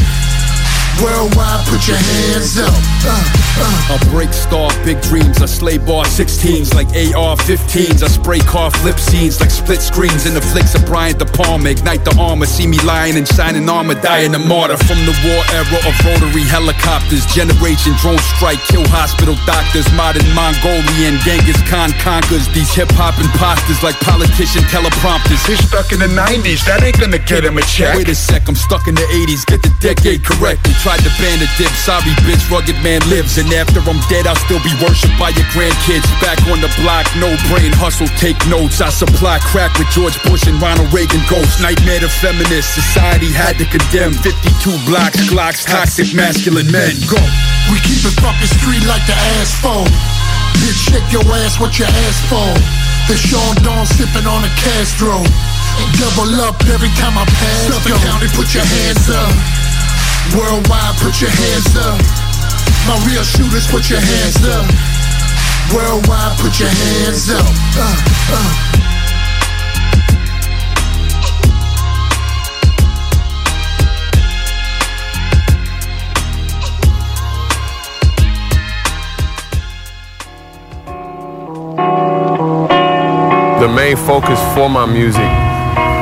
Worldwide, 1.04 1.66
put 1.68 1.87
your 1.87 2.00
hands 2.00 2.56
up. 2.59 2.73
Uh, 3.04 3.51
A 3.92 3.99
break 4.09 4.32
star, 4.32 4.73
big 4.85 5.00
dreams. 5.02 5.42
I 5.42 5.47
slay 5.47 5.76
bar 5.76 6.04
16s 6.04 6.73
like 6.73 6.88
AR-15s. 6.97 8.02
I 8.02 8.09
spray 8.09 8.40
car 8.40 8.71
flip 8.71 8.99
scenes 8.99 9.40
like 9.40 9.50
split 9.50 9.82
screens 9.82 10.25
in 10.25 10.32
the 10.32 10.40
flicks 10.40 10.75
of 10.75 10.87
Brian 10.87 11.18
De 11.18 11.26
Palma. 11.26 11.68
Ignite 11.68 12.04
the 12.04 12.16
armor, 12.16 12.47
see 12.47 12.66
me 12.66 12.80
lying 12.80 13.16
in 13.16 13.26
shining 13.26 13.68
armor, 13.68 13.94
dying 14.00 14.35
a 14.35 14.38
martyr 14.38 14.78
from 14.80 14.97
the 15.04 15.12
war 15.28 15.44
era 15.52 15.78
of 15.85 15.94
rotary 16.00 16.47
helicopters. 16.49 17.26
Generation 17.28 17.92
drone 18.00 18.23
strike, 18.32 18.61
kill 18.73 18.87
hospital 18.88 19.37
doctors. 19.44 19.85
Modern 19.92 20.25
Mongolian 20.32 21.21
Genghis 21.21 21.61
Khan 21.68 21.92
conquers 22.00 22.49
these 22.56 22.73
hip 22.73 22.88
hop 22.97 23.21
imposters 23.21 23.82
like 23.85 23.99
politician 24.00 24.64
teleprompters. 24.73 25.44
He's 25.44 25.61
stuck 25.68 25.92
in 25.92 26.00
the 26.00 26.09
90s. 26.09 26.64
That 26.64 26.80
ain't 26.80 26.97
gonna 26.97 27.21
get 27.21 27.44
him 27.44 27.59
a 27.59 27.64
check. 27.68 28.00
Wait 28.00 28.09
a 28.09 28.16
sec, 28.16 28.49
I'm 28.49 28.56
stuck 28.56 28.88
in 28.88 28.94
the 28.97 29.04
80s. 29.12 29.44
Get 29.44 29.61
the 29.61 29.73
decade 29.85 30.25
correct. 30.25 30.64
They 30.64 30.73
tried 30.80 31.04
to 31.04 31.12
ban 31.21 31.37
the 31.37 31.49
dip. 31.61 31.73
Sorry, 31.76 32.16
bitch, 32.25 32.49
rugged 32.49 32.80
man 32.80 33.04
lives. 33.12 33.41
And 33.42 33.50
after 33.58 33.82
I'm 33.90 33.99
dead, 34.06 34.30
I'll 34.30 34.38
still 34.38 34.62
be 34.62 34.70
worshipped 34.78 35.18
by 35.18 35.34
your 35.34 35.42
grandkids. 35.50 36.06
Back 36.22 36.38
on 36.46 36.62
the 36.62 36.70
block, 36.78 37.11
no 37.18 37.26
brain 37.50 37.75
hustle, 37.75 38.06
take 38.14 38.38
notes. 38.46 38.78
I 38.78 38.87
supply 38.94 39.42
crack 39.42 39.75
with 39.82 39.90
George 39.90 40.14
Bush 40.22 40.46
and 40.46 40.62
Ronald 40.62 40.94
Reagan 40.94 41.18
ghosts. 41.26 41.58
Nightmare 41.58 42.06
to 42.06 42.11
feminist 42.22 42.70
society 42.70 43.34
had 43.34 43.58
to 43.58 43.66
condemn 43.66 44.14
52 44.14 44.46
blocks, 44.87 45.18
Glocks, 45.26 45.66
toxic 45.66 46.14
masculine 46.14 46.70
men. 46.70 46.94
Go. 47.11 47.18
we 47.66 47.82
keep 47.82 48.06
it 48.06 48.14
fucking 48.22 48.52
street 48.62 48.87
like 48.87 49.02
the 49.11 49.18
asphalt. 49.42 49.90
Bitch, 50.62 50.94
shake 50.94 51.11
your 51.11 51.26
ass 51.42 51.58
what 51.58 51.75
your 51.82 51.90
ass 51.90 52.22
for. 52.30 52.46
The 53.11 53.18
Sean 53.18 53.58
Dawn 53.66 53.82
sipping 53.90 54.22
on 54.22 54.46
a 54.46 54.52
Castro. 54.54 55.18
Double 55.99 56.30
up 56.46 56.62
every 56.70 56.94
time 56.94 57.18
I 57.18 57.26
pass. 57.26 57.75
Suffolk 57.75 57.99
County, 58.06 58.30
put 58.38 58.54
your 58.54 58.62
hands 58.62 59.11
up. 59.11 59.34
Worldwide, 60.30 60.94
put 61.02 61.18
your 61.18 61.34
hands 61.34 61.75
up. 61.75 62.31
My 62.86 62.98
real 63.06 63.22
shooters, 63.22 63.66
put 63.68 63.88
your 63.88 64.00
hands 64.00 64.44
up. 64.44 64.66
Worldwide, 65.72 66.38
put 66.38 66.58
your 66.58 66.68
hands 66.68 67.30
up. 67.30 67.46
Uh, 67.76 67.96
uh. 68.32 68.72
the 83.62 83.68
main 83.68 83.96
focus 83.96 84.40
for 84.56 84.68
my 84.68 84.84
music, 84.84 85.30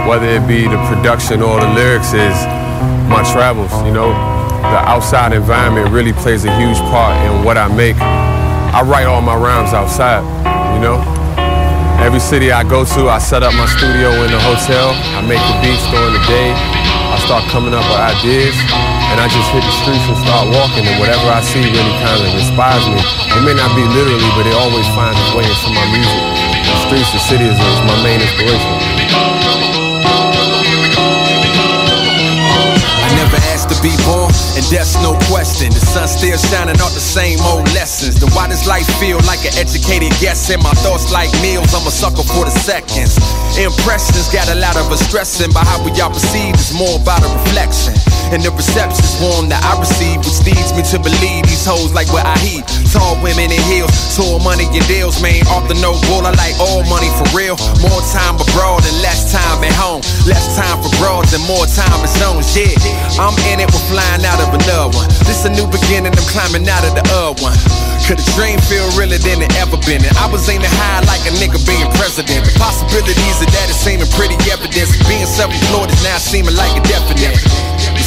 whether 0.09 0.27
it 0.27 0.49
be 0.49 0.63
the 0.63 0.83
production 0.89 1.43
or 1.43 1.61
the 1.61 1.69
lyrics, 1.75 2.15
is 2.15 2.35
my 3.07 3.23
travels. 3.35 3.71
You 3.85 3.93
know, 3.93 4.40
the 4.71 4.79
outside 4.87 5.35
environment 5.35 5.91
really 5.91 6.15
plays 6.15 6.47
a 6.47 6.53
huge 6.55 6.79
part 6.95 7.19
in 7.27 7.43
what 7.43 7.59
I 7.59 7.67
make. 7.67 7.99
I 7.99 8.87
write 8.87 9.11
all 9.11 9.21
my 9.21 9.35
rhymes 9.35 9.75
outside. 9.75 10.23
You 10.75 10.81
know, 10.81 11.03
every 11.99 12.23
city 12.23 12.55
I 12.55 12.63
go 12.63 12.87
to, 12.87 13.01
I 13.11 13.19
set 13.19 13.43
up 13.43 13.51
my 13.59 13.67
studio 13.67 14.15
in 14.23 14.31
the 14.31 14.39
hotel. 14.39 14.95
I 15.19 15.27
make 15.27 15.43
the 15.43 15.57
beats 15.59 15.83
during 15.91 16.15
the 16.15 16.23
day. 16.31 16.55
I 17.11 17.19
start 17.27 17.43
coming 17.51 17.75
up 17.75 17.83
with 17.91 17.99
ideas, 17.99 18.55
and 19.11 19.19
I 19.19 19.27
just 19.27 19.51
hit 19.51 19.67
the 19.67 19.75
streets 19.83 20.07
and 20.07 20.19
start 20.23 20.47
walking. 20.55 20.87
And 20.87 21.03
whatever 21.03 21.27
I 21.27 21.43
see 21.43 21.67
really 21.67 21.97
kind 22.07 22.23
of 22.23 22.31
inspires 22.31 22.87
me. 22.87 23.03
It 23.03 23.43
may 23.43 23.59
not 23.59 23.75
be 23.75 23.83
literally, 23.83 24.31
but 24.39 24.47
it 24.47 24.55
always 24.55 24.87
finds 24.95 25.19
its 25.19 25.35
way 25.35 25.43
into 25.43 25.69
my 25.75 25.87
music. 25.91 26.23
The 26.63 26.77
streets, 26.87 27.11
the 27.11 27.23
city 27.27 27.47
is, 27.51 27.59
my 27.59 27.99
main 28.07 28.23
inspiration. 28.23 29.40
And 34.57 34.65
that's 34.69 34.95
no 35.03 35.17
question. 35.31 35.71
The 35.73 35.81
sun 35.81 36.09
still 36.09 36.37
shining 36.37 36.79
out 36.81 36.93
the 36.93 37.03
same 37.03 37.39
old 37.47 37.67
lessons. 37.73 38.21
Then 38.21 38.31
why 38.35 38.49
does 38.49 38.67
life 38.67 38.87
feel 38.99 39.19
like 39.27 39.43
an 39.47 39.55
educated 39.57 40.13
guess? 40.21 40.51
And 40.51 40.63
my 40.63 40.75
thoughts 40.83 41.13
like 41.13 41.31
meals, 41.41 41.73
I'm 41.75 41.87
a 41.87 41.91
sucker 41.91 42.23
for 42.23 42.45
the 42.45 42.55
seconds. 42.55 43.17
Impressions 43.59 44.29
got 44.31 44.49
a 44.51 44.57
lot 44.59 44.77
of 44.77 44.91
us 44.93 45.01
stressing, 45.07 45.53
but 45.53 45.67
how 45.67 45.83
we 45.83 45.91
all 46.01 46.11
perceive 46.11 46.55
is 46.55 46.75
more 46.75 46.99
about 47.01 47.23
a 47.23 47.31
reflection. 47.31 47.95
And 48.31 48.43
the 48.47 48.55
reception's 48.55 49.19
warm 49.19 49.51
that 49.51 49.59
I 49.67 49.75
receive, 49.81 50.23
which 50.23 50.39
leads 50.47 50.71
me 50.71 50.87
to 50.95 51.03
believe 51.03 51.51
these 51.51 51.67
hoes 51.67 51.91
like 51.91 52.07
what 52.15 52.23
I 52.23 52.39
heat. 52.39 52.63
Tall 52.95 53.19
women 53.23 53.51
in 53.51 53.63
heels, 53.67 53.91
tall 54.15 54.39
money 54.39 54.71
and 54.71 54.87
deals, 54.87 55.19
man. 55.19 55.43
Off 55.51 55.67
the 55.67 55.75
no 55.83 55.99
bull, 56.07 56.23
I 56.23 56.31
like 56.39 56.55
all 56.63 56.87
money 56.87 57.11
for 57.19 57.27
real. 57.35 57.59
More 57.83 58.03
time 58.15 58.39
abroad 58.39 58.87
and 58.87 58.97
less 59.03 59.35
time 59.35 59.67
at 59.67 59.75
home. 59.75 60.03
Less 60.31 60.55
time 60.55 60.79
for 60.79 60.91
broads 61.03 61.35
and 61.35 61.43
more 61.51 61.67
time 61.67 61.99
at 62.07 62.13
zones, 62.23 62.55
yeah. 62.55 62.71
I'm 63.19 63.35
in 63.51 63.59
it, 63.59 63.71
we're 63.81 63.97
flying 63.97 64.25
out 64.25 64.41
of 64.41 64.53
another 64.53 64.93
one. 64.93 65.09
This 65.25 65.45
a 65.45 65.51
new 65.51 65.67
beginning, 65.69 66.13
I'm 66.13 66.29
climbing 66.29 66.69
out 66.69 66.85
of 66.85 66.93
the 66.93 67.05
other 67.17 67.37
one. 67.41 67.57
Could 68.05 68.19
a 68.21 68.27
dream 68.35 68.59
feel 68.67 68.85
realer 68.99 69.21
than 69.23 69.41
it 69.41 69.53
ever 69.57 69.79
been? 69.87 70.03
And 70.03 70.17
I 70.19 70.27
was 70.27 70.49
aiming 70.49 70.67
high 70.67 71.01
like 71.07 71.23
a 71.25 71.33
nigga 71.39 71.61
being 71.65 71.87
president. 71.97 72.45
The 72.45 72.53
possibilities 72.59 73.39
of 73.41 73.49
that 73.55 73.71
is 73.71 73.79
seeming 73.79 74.09
pretty 74.19 74.37
evident. 74.51 74.89
Being 75.07 75.27
self-employed 75.27 75.93
is 75.95 76.03
now 76.03 76.19
seeming 76.19 76.57
like 76.57 76.75
a 76.77 76.83
definite. 76.85 77.39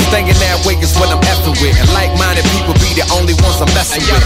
Staying 0.10 0.36
that 0.36 0.58
way 0.68 0.76
is 0.78 0.94
what 1.00 1.10
I'm 1.10 1.22
effing 1.24 1.58
with. 1.64 1.74
And 1.80 1.90
like-minded 1.96 2.46
people 2.54 2.76
be 2.84 2.92
the 2.94 3.08
only 3.16 3.34
ones 3.42 3.58
I'm 3.64 3.72
messing 3.74 4.04
with. 4.04 4.26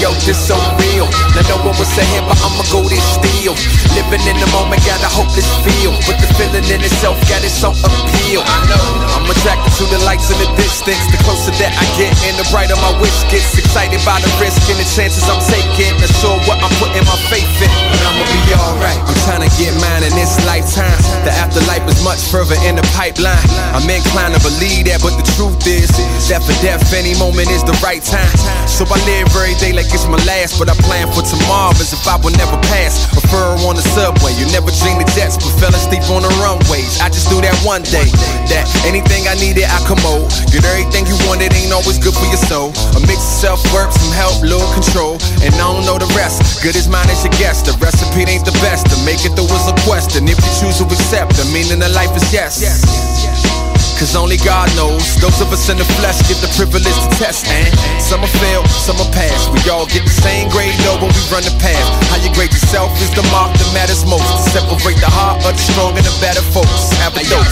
Yo, 0.00 0.08
this 0.24 0.40
so 0.40 0.56
real. 0.80 1.04
Now 1.36 1.44
no 1.44 1.60
one 1.60 1.76
was 1.76 1.92
saying, 1.92 2.24
but 2.24 2.40
I'ma 2.40 2.64
go 2.72 2.80
this 2.88 3.04
still. 3.20 3.52
Living 3.92 4.24
in 4.24 4.40
the 4.40 4.48
moment, 4.48 4.80
gotta 4.88 5.12
hope 5.12 5.28
this 5.36 5.44
feel. 5.60 5.92
But 6.08 6.16
the 6.16 6.28
feeling 6.40 6.64
in 6.72 6.80
itself 6.80 7.20
got 7.28 7.44
its 7.44 7.60
own 7.60 7.76
appeal. 7.84 8.40
I 8.40 8.56
know. 8.64 8.80
I'm 9.12 9.28
attracted 9.28 9.76
to 9.76 9.84
the 9.92 10.00
lights 10.08 10.32
in 10.32 10.40
the 10.40 10.48
distance. 10.56 11.04
The 11.12 11.20
closer 11.20 11.52
that 11.60 11.76
I 11.76 11.84
get, 12.00 12.16
and 12.24 12.40
the 12.40 12.48
brighter 12.48 12.80
my 12.80 12.96
wish 12.96 13.12
gets. 13.28 13.52
Excited 13.60 14.00
by 14.08 14.16
the 14.24 14.32
risk 14.40 14.64
and 14.72 14.80
the 14.80 14.88
chances 14.88 15.20
I'm 15.28 15.36
taking. 15.52 15.92
Not 16.00 16.08
sure 16.16 16.32
what 16.48 16.56
I'm 16.64 16.72
putting 16.80 17.04
my 17.04 17.20
faith 17.28 17.60
in, 17.60 17.68
but 17.92 18.00
I'ma 18.00 18.24
be 18.24 18.56
alright. 18.56 19.00
I'm 19.04 19.20
trying 19.28 19.44
to 19.44 19.52
get 19.60 19.76
mine 19.84 20.00
in 20.00 20.16
this 20.16 20.32
lifetime. 20.48 20.96
The 21.28 21.32
afterlife 21.36 21.84
is 21.92 22.00
much 22.00 22.24
further 22.32 22.56
in 22.64 22.80
the 22.80 22.86
pipeline. 22.96 23.36
I'm 23.76 23.84
inclined 23.84 24.32
to 24.32 24.40
believe 24.40 24.88
that, 24.88 25.04
but 25.04 25.12
the 25.20 25.28
truth 25.36 25.60
is 25.68 25.92
that 26.32 26.40
for 26.40 26.56
death, 26.64 26.88
any 26.96 27.12
moment 27.20 27.52
is 27.52 27.60
the 27.68 27.76
right 27.84 28.00
time. 28.00 28.32
So 28.64 28.88
I 28.88 28.96
live 29.04 29.28
every 29.36 29.52
day 29.60 29.76
like 29.76 29.89
it's 29.94 30.06
my 30.06 30.20
last, 30.26 30.58
but 30.58 30.68
I 30.70 30.76
plan 30.86 31.06
for 31.10 31.22
tomorrow 31.22 31.74
as 31.78 31.92
if 31.92 32.04
I 32.06 32.16
will 32.20 32.34
never 32.38 32.56
pass. 32.70 33.06
Prefer 33.10 33.58
on 33.66 33.74
the 33.74 33.84
subway, 33.94 34.32
you 34.38 34.46
never 34.54 34.70
dream 34.82 34.98
the 34.98 35.08
jets, 35.16 35.36
but 35.38 35.50
fell 35.58 35.74
asleep 35.74 36.04
on 36.10 36.22
the 36.22 36.32
runways. 36.42 37.00
I 37.00 37.08
just 37.08 37.30
do 37.30 37.40
that 37.42 37.54
one 37.66 37.82
day 37.86 38.06
that 38.52 38.66
anything 38.86 39.26
I 39.26 39.34
needed, 39.38 39.66
I 39.66 39.78
commode. 39.86 40.30
Get 40.52 40.62
everything 40.66 41.06
you 41.10 41.16
wanted, 41.26 41.50
ain't 41.54 41.74
always 41.74 41.98
good 41.98 42.14
for 42.14 42.26
your 42.30 42.40
soul. 42.46 42.70
A 42.96 43.00
mix 43.06 43.18
of 43.18 43.34
self 43.56 43.60
work, 43.74 43.90
some 43.90 44.14
help, 44.14 44.38
little 44.42 44.68
control, 44.76 45.18
and 45.42 45.50
I 45.56 45.64
don't 45.66 45.84
know 45.86 45.98
the 45.98 46.10
rest. 46.14 46.62
Good 46.62 46.76
as 46.76 46.86
mine 46.86 47.08
as 47.10 47.22
your 47.22 47.34
guess. 47.40 47.62
The 47.62 47.74
recipe 47.82 48.26
ain't 48.26 48.46
the 48.46 48.54
best. 48.64 48.86
To 48.92 48.96
make 49.02 49.22
it 49.26 49.34
through 49.34 49.50
is 49.50 49.66
a 49.70 49.76
question. 49.88 50.28
If 50.30 50.38
you 50.38 50.52
choose 50.60 50.78
to 50.78 50.86
accept, 50.86 51.34
the 51.34 51.46
meaning 51.50 51.82
of 51.82 51.92
life 51.92 52.14
is 52.16 52.26
yes 52.32 52.60
yes 52.60 52.82
yes. 53.22 53.59
Cause 54.00 54.16
only 54.16 54.40
God 54.40 54.64
knows. 54.80 55.04
Those 55.20 55.44
of 55.44 55.52
us 55.52 55.68
in 55.68 55.76
the 55.76 55.84
flesh 56.00 56.24
get 56.24 56.40
the 56.40 56.48
privilege 56.56 56.88
to 56.88 57.08
test, 57.20 57.44
and 57.52 57.68
Some 58.00 58.24
will 58.24 58.32
fail, 58.40 58.64
some 58.72 58.96
will 58.96 59.12
pass. 59.12 59.44
We 59.52 59.60
all 59.68 59.84
get 59.84 60.08
the 60.08 60.16
same 60.24 60.48
grade, 60.48 60.72
though, 60.80 60.96
when 61.04 61.12
we 61.12 61.22
run 61.28 61.44
the 61.44 61.52
path. 61.60 61.84
How 62.08 62.16
you 62.16 62.32
grade 62.32 62.48
yourself 62.48 62.96
is 63.04 63.12
the 63.12 63.20
mark 63.28 63.52
that 63.52 63.68
matters 63.76 64.08
most. 64.08 64.24
To 64.24 64.56
separate 64.56 64.96
the 65.04 65.12
heart 65.12 65.44
of 65.44 65.52
the 65.52 65.60
strong 65.60 65.92
and 66.00 66.06
the 66.08 66.16
better 66.16 66.40
folks. 66.48 66.96
Have 67.04 67.12
a 67.12 67.20
dose. 67.28 67.44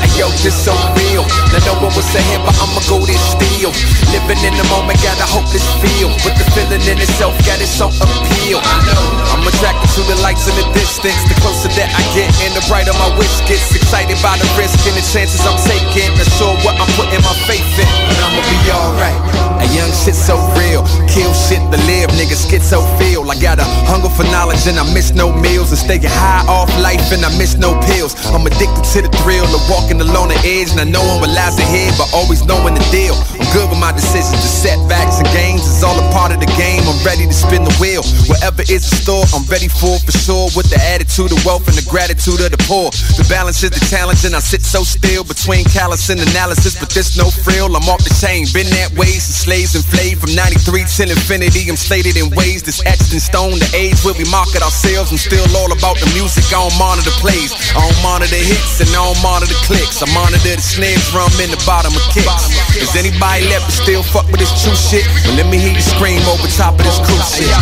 Hey, 0.00 0.08
yo, 0.16 0.32
this 0.40 0.56
so 0.56 0.72
real. 0.96 1.28
Now, 1.52 1.60
no 1.68 1.76
one 1.84 1.92
was 1.92 2.08
saying, 2.08 2.40
but 2.40 2.56
I'ma 2.56 2.80
go 2.88 3.04
this 3.04 3.20
still. 3.20 3.68
Living 4.16 4.40
in 4.40 4.56
the 4.56 4.64
moment, 4.72 4.96
got 5.04 5.20
a 5.20 5.28
hopeless 5.28 5.68
feel. 5.84 6.08
But 6.24 6.40
the 6.40 6.48
feeling 6.56 6.80
in 6.88 7.04
itself 7.04 7.36
got 7.44 7.60
its 7.60 7.76
own 7.84 7.92
appeal. 8.00 8.64
I'm 8.64 9.44
attracted 9.44 9.92
to 9.92 10.08
the 10.08 10.16
lights 10.24 10.48
in 10.48 10.56
the 10.56 10.64
distance. 10.72 11.20
The 11.28 11.36
closer 11.44 11.68
that 11.76 11.92
I 11.92 12.00
get, 12.16 12.32
and 12.48 12.56
the 12.56 12.64
brighter 12.64 12.96
my 12.96 13.12
wish 13.20 13.44
gets. 13.44 13.76
Excited 13.76 14.16
by 14.24 14.40
the 14.40 14.48
risk 14.56 14.80
and 14.88 14.96
the 14.96 15.04
chances 15.04 15.42
I'm 15.50 15.58
taking. 15.66 16.14
Not 16.14 16.30
sure 16.38 16.54
what 16.62 16.78
I'm 16.78 16.86
putting 16.94 17.22
my 17.26 17.34
faith 17.46 17.78
in. 17.78 17.88
But 18.06 18.18
I'ma 18.22 18.42
be 18.46 18.70
alright. 18.70 19.49
Young 19.70 19.92
shit 19.94 20.18
so 20.18 20.34
real. 20.58 20.82
Kill 21.06 21.32
shit 21.32 21.62
to 21.70 21.78
live, 21.86 22.10
niggas 22.18 22.50
get 22.50 22.62
so 22.62 22.82
feel. 22.98 23.22
I 23.30 23.38
got 23.38 23.58
a 23.58 23.66
hunger 23.86 24.10
for 24.10 24.24
knowledge 24.34 24.66
and 24.66 24.78
I 24.78 24.84
miss 24.92 25.14
no 25.14 25.30
meals. 25.30 25.70
And 25.70 25.78
staying 25.78 26.02
high 26.04 26.44
off 26.50 26.70
life 26.82 27.12
and 27.14 27.24
I 27.24 27.30
miss 27.38 27.56
no 27.56 27.78
pills. 27.86 28.18
I'm 28.34 28.46
addicted 28.46 28.82
to 28.94 28.98
the 29.06 29.12
thrill 29.22 29.46
of 29.46 29.62
walking 29.70 30.00
along 30.00 30.34
the 30.34 30.40
edge. 30.42 30.74
And 30.74 30.80
I 30.80 30.88
know 30.90 31.02
I'm 31.02 31.20
what 31.20 31.30
lies 31.30 31.58
ahead, 31.58 31.94
but 31.96 32.10
always 32.12 32.42
knowing 32.44 32.74
the 32.74 32.84
deal. 32.90 33.14
I'm 33.38 33.46
good 33.54 33.70
with 33.70 33.78
my 33.78 33.92
decisions. 33.92 34.42
The 34.42 34.50
setbacks 34.50 35.22
and 35.22 35.28
gains 35.30 35.62
is 35.62 35.84
all 35.84 35.94
a 35.94 36.06
part 36.10 36.32
of 36.32 36.40
the 36.40 36.50
game. 36.58 36.82
I'm 36.90 36.98
ready 37.06 37.26
to 37.26 37.36
spin 37.36 37.62
the 37.62 37.74
wheel. 37.78 38.02
Whatever 38.26 38.62
is 38.66 38.82
in 38.82 38.92
store, 39.02 39.24
I'm 39.30 39.46
ready 39.46 39.70
for 39.70 39.98
for 40.02 40.14
sure. 40.14 40.50
With 40.58 40.66
the 40.70 40.82
attitude 40.82 41.30
of 41.30 41.38
wealth 41.46 41.70
and 41.70 41.78
the 41.78 41.86
gratitude 41.86 42.42
of 42.42 42.50
the 42.50 42.60
poor. 42.66 42.90
The 43.14 43.26
balance 43.30 43.62
is 43.62 43.70
the 43.70 43.82
challenge, 43.86 44.26
and 44.26 44.34
I 44.34 44.42
sit 44.42 44.62
so 44.62 44.82
still 44.82 45.22
between 45.22 45.62
callous 45.70 46.10
and 46.10 46.18
analysis. 46.18 46.74
But 46.74 46.90
there's 46.90 47.14
no 47.14 47.30
frill. 47.30 47.70
I'm 47.70 47.86
off 47.86 48.02
the 48.02 48.14
chain. 48.18 48.50
Been 48.50 48.70
that 48.74 48.90
way 48.98 49.14
since 49.20 49.46
slaves 49.60 49.74
and 49.76 49.84
flayed 49.84 50.16
from 50.16 50.32
93 50.32 50.88
till 50.88 51.10
infinity. 51.10 51.68
I'm 51.68 51.76
slated 51.76 52.16
in 52.16 52.32
ways 52.32 52.62
that's 52.62 52.80
etched 52.86 53.12
in 53.12 53.20
stone. 53.20 53.60
The 53.60 53.68
age 53.76 54.00
where 54.04 54.16
we 54.16 54.24
market 54.32 54.64
ourselves. 54.64 55.12
I'm 55.12 55.20
still 55.20 55.44
all 55.56 55.68
about 55.68 56.00
the 56.00 56.08
music. 56.16 56.48
I 56.48 56.64
don't 56.64 56.72
monitor 56.80 57.12
plays. 57.20 57.52
I 57.76 57.84
don't 57.84 58.00
monitor 58.00 58.40
hits 58.40 58.80
and 58.80 58.88
I 58.88 59.04
don't 59.04 59.20
monitor 59.20 59.56
clicks. 59.68 60.00
I 60.00 60.08
monitor 60.16 60.56
the 60.56 60.64
snare 60.64 60.96
drum 61.12 61.32
in 61.44 61.52
the 61.52 61.60
bottom 61.68 61.92
of 61.92 62.04
kicks. 62.08 62.56
Is 62.76 62.96
anybody 62.96 63.44
left 63.52 63.68
to 63.68 63.74
still 63.74 64.02
fuck 64.02 64.24
with 64.32 64.40
this 64.40 64.52
true 64.64 64.76
shit? 64.76 65.04
Well, 65.28 65.36
let 65.36 65.46
me 65.52 65.60
hear 65.60 65.76
you 65.76 65.84
scream 65.84 66.24
over 66.24 66.48
top 66.56 66.80
of 66.80 66.84
this 66.84 66.96
cruise 67.04 67.28
shit. 67.28 67.52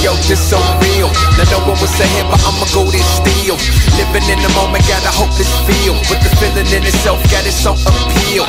Yo, 0.00 0.14
this 0.30 0.38
so 0.38 0.56
real. 0.78 1.10
Now 1.34 1.50
no 1.50 1.58
one 1.66 1.78
was 1.82 1.90
saying, 1.98 2.26
but 2.30 2.38
I'ma 2.46 2.64
go 2.70 2.86
this 2.88 3.02
still. 3.18 3.58
Living 3.98 4.24
in 4.30 4.38
the 4.40 4.52
moment, 4.54 4.86
got 4.86 5.02
a 5.02 5.10
hopeless 5.10 5.50
feel. 5.66 5.98
But 6.06 6.22
the 6.22 6.30
feeling 6.38 6.70
in 6.70 6.86
itself 6.86 7.18
got 7.34 7.42
its 7.42 7.66
own 7.66 7.76
appeal. 7.82 8.46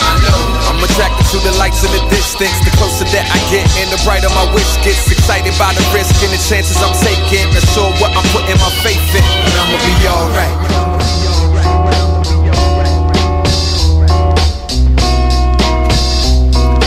I'm 0.69 0.77
attracted 0.77 1.25
to 1.34 1.38
the 1.41 1.58
lights 1.58 1.81
in 1.81 1.89
the 1.89 2.05
distance. 2.29 2.59
The 2.65 2.71
closer 2.77 3.05
that 3.15 3.25
I 3.25 3.39
get, 3.50 3.65
and 3.81 3.89
the 3.89 3.98
brighter 4.05 4.29
my 4.29 4.45
wish 4.53 4.69
gets. 4.86 5.09
Excited 5.09 5.53
by 5.57 5.74
the 5.74 5.86
risk 5.93 6.13
and 6.21 6.31
the 6.31 6.38
chances 6.38 6.77
I'm 6.77 6.93
taking. 7.01 7.45
Not 7.53 7.65
sure 7.74 7.89
what 7.98 8.13
I'm 8.13 8.25
putting 8.29 8.57
my 8.62 8.71
faith 8.86 9.01
in. 9.17 9.25
But 9.45 9.57
I'ma 9.57 9.77
be 9.81 10.07
alright. 10.07 10.57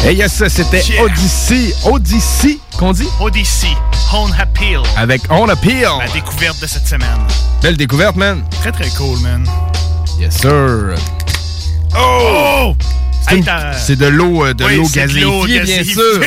Et 0.04 0.14
yes, 0.14 0.42
c'était 0.48 0.82
Odyssey. 1.00 1.72
Odyssey, 1.84 2.60
qu'on 2.76 2.92
dit? 2.92 3.08
Odyssey, 3.20 3.76
Appeal. 4.38 4.82
Avec 4.96 5.22
On 5.30 5.48
Appeal. 5.48 5.88
La 5.98 6.08
découverte 6.08 6.60
de 6.60 6.66
cette 6.66 6.88
semaine. 6.88 7.20
Belle 7.62 7.76
découverte, 7.76 8.16
man. 8.16 8.44
Très 8.60 8.72
très 8.72 8.90
cool, 8.90 9.18
man. 9.20 9.46
Yes, 10.18 10.38
sir. 10.38 10.96
Oh! 11.96 12.74
C'est 12.74 13.11
Hey, 13.32 13.44
C'est 13.78 13.96
de 13.96 14.06
l'eau 14.06 14.44
euh, 14.44 14.54
de 14.54 14.64
Oui, 14.64 14.76
l'eau 14.76 14.88
gazéifiée, 14.88 15.60
bien 15.60 15.84
sûr. 15.84 16.20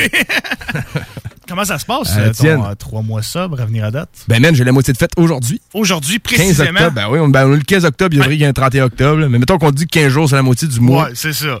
Comment 1.48 1.64
ça 1.64 1.78
se 1.78 1.86
passe, 1.86 2.12
Euh, 2.16 2.32
euh, 2.44 2.56
ton 2.56 2.64
euh, 2.64 2.74
trois 2.74 3.02
mois 3.02 3.22
sobre 3.22 3.60
à 3.60 3.66
venir 3.66 3.84
à 3.84 3.90
date? 3.92 4.08
Ben, 4.26 4.40
man, 4.42 4.54
j'ai 4.54 4.64
la 4.64 4.72
moitié 4.72 4.92
de 4.92 4.98
fête 4.98 5.12
aujourd'hui. 5.16 5.60
Aujourd'hui, 5.74 6.18
15 6.20 6.36
précisément? 6.38 6.70
octobre. 6.80 6.92
Ben 6.92 7.06
oui, 7.08 7.18
on, 7.20 7.28
ben, 7.28 7.46
on 7.46 7.52
a 7.52 7.56
le 7.56 7.62
15 7.62 7.84
octobre, 7.84 8.14
il 8.14 8.34
y 8.34 8.42
a 8.44 8.46
a 8.46 8.50
un 8.50 8.52
31 8.52 8.84
octobre. 8.86 9.26
Mais 9.28 9.38
mettons 9.38 9.56
qu'on 9.58 9.70
dit 9.70 9.86
que 9.86 9.90
15 10.00 10.12
jours, 10.12 10.28
c'est 10.28 10.34
la 10.34 10.42
moitié 10.42 10.66
du 10.66 10.80
mois. 10.80 11.04
Ouais, 11.04 11.10
c'est 11.14 11.32
ça. 11.32 11.60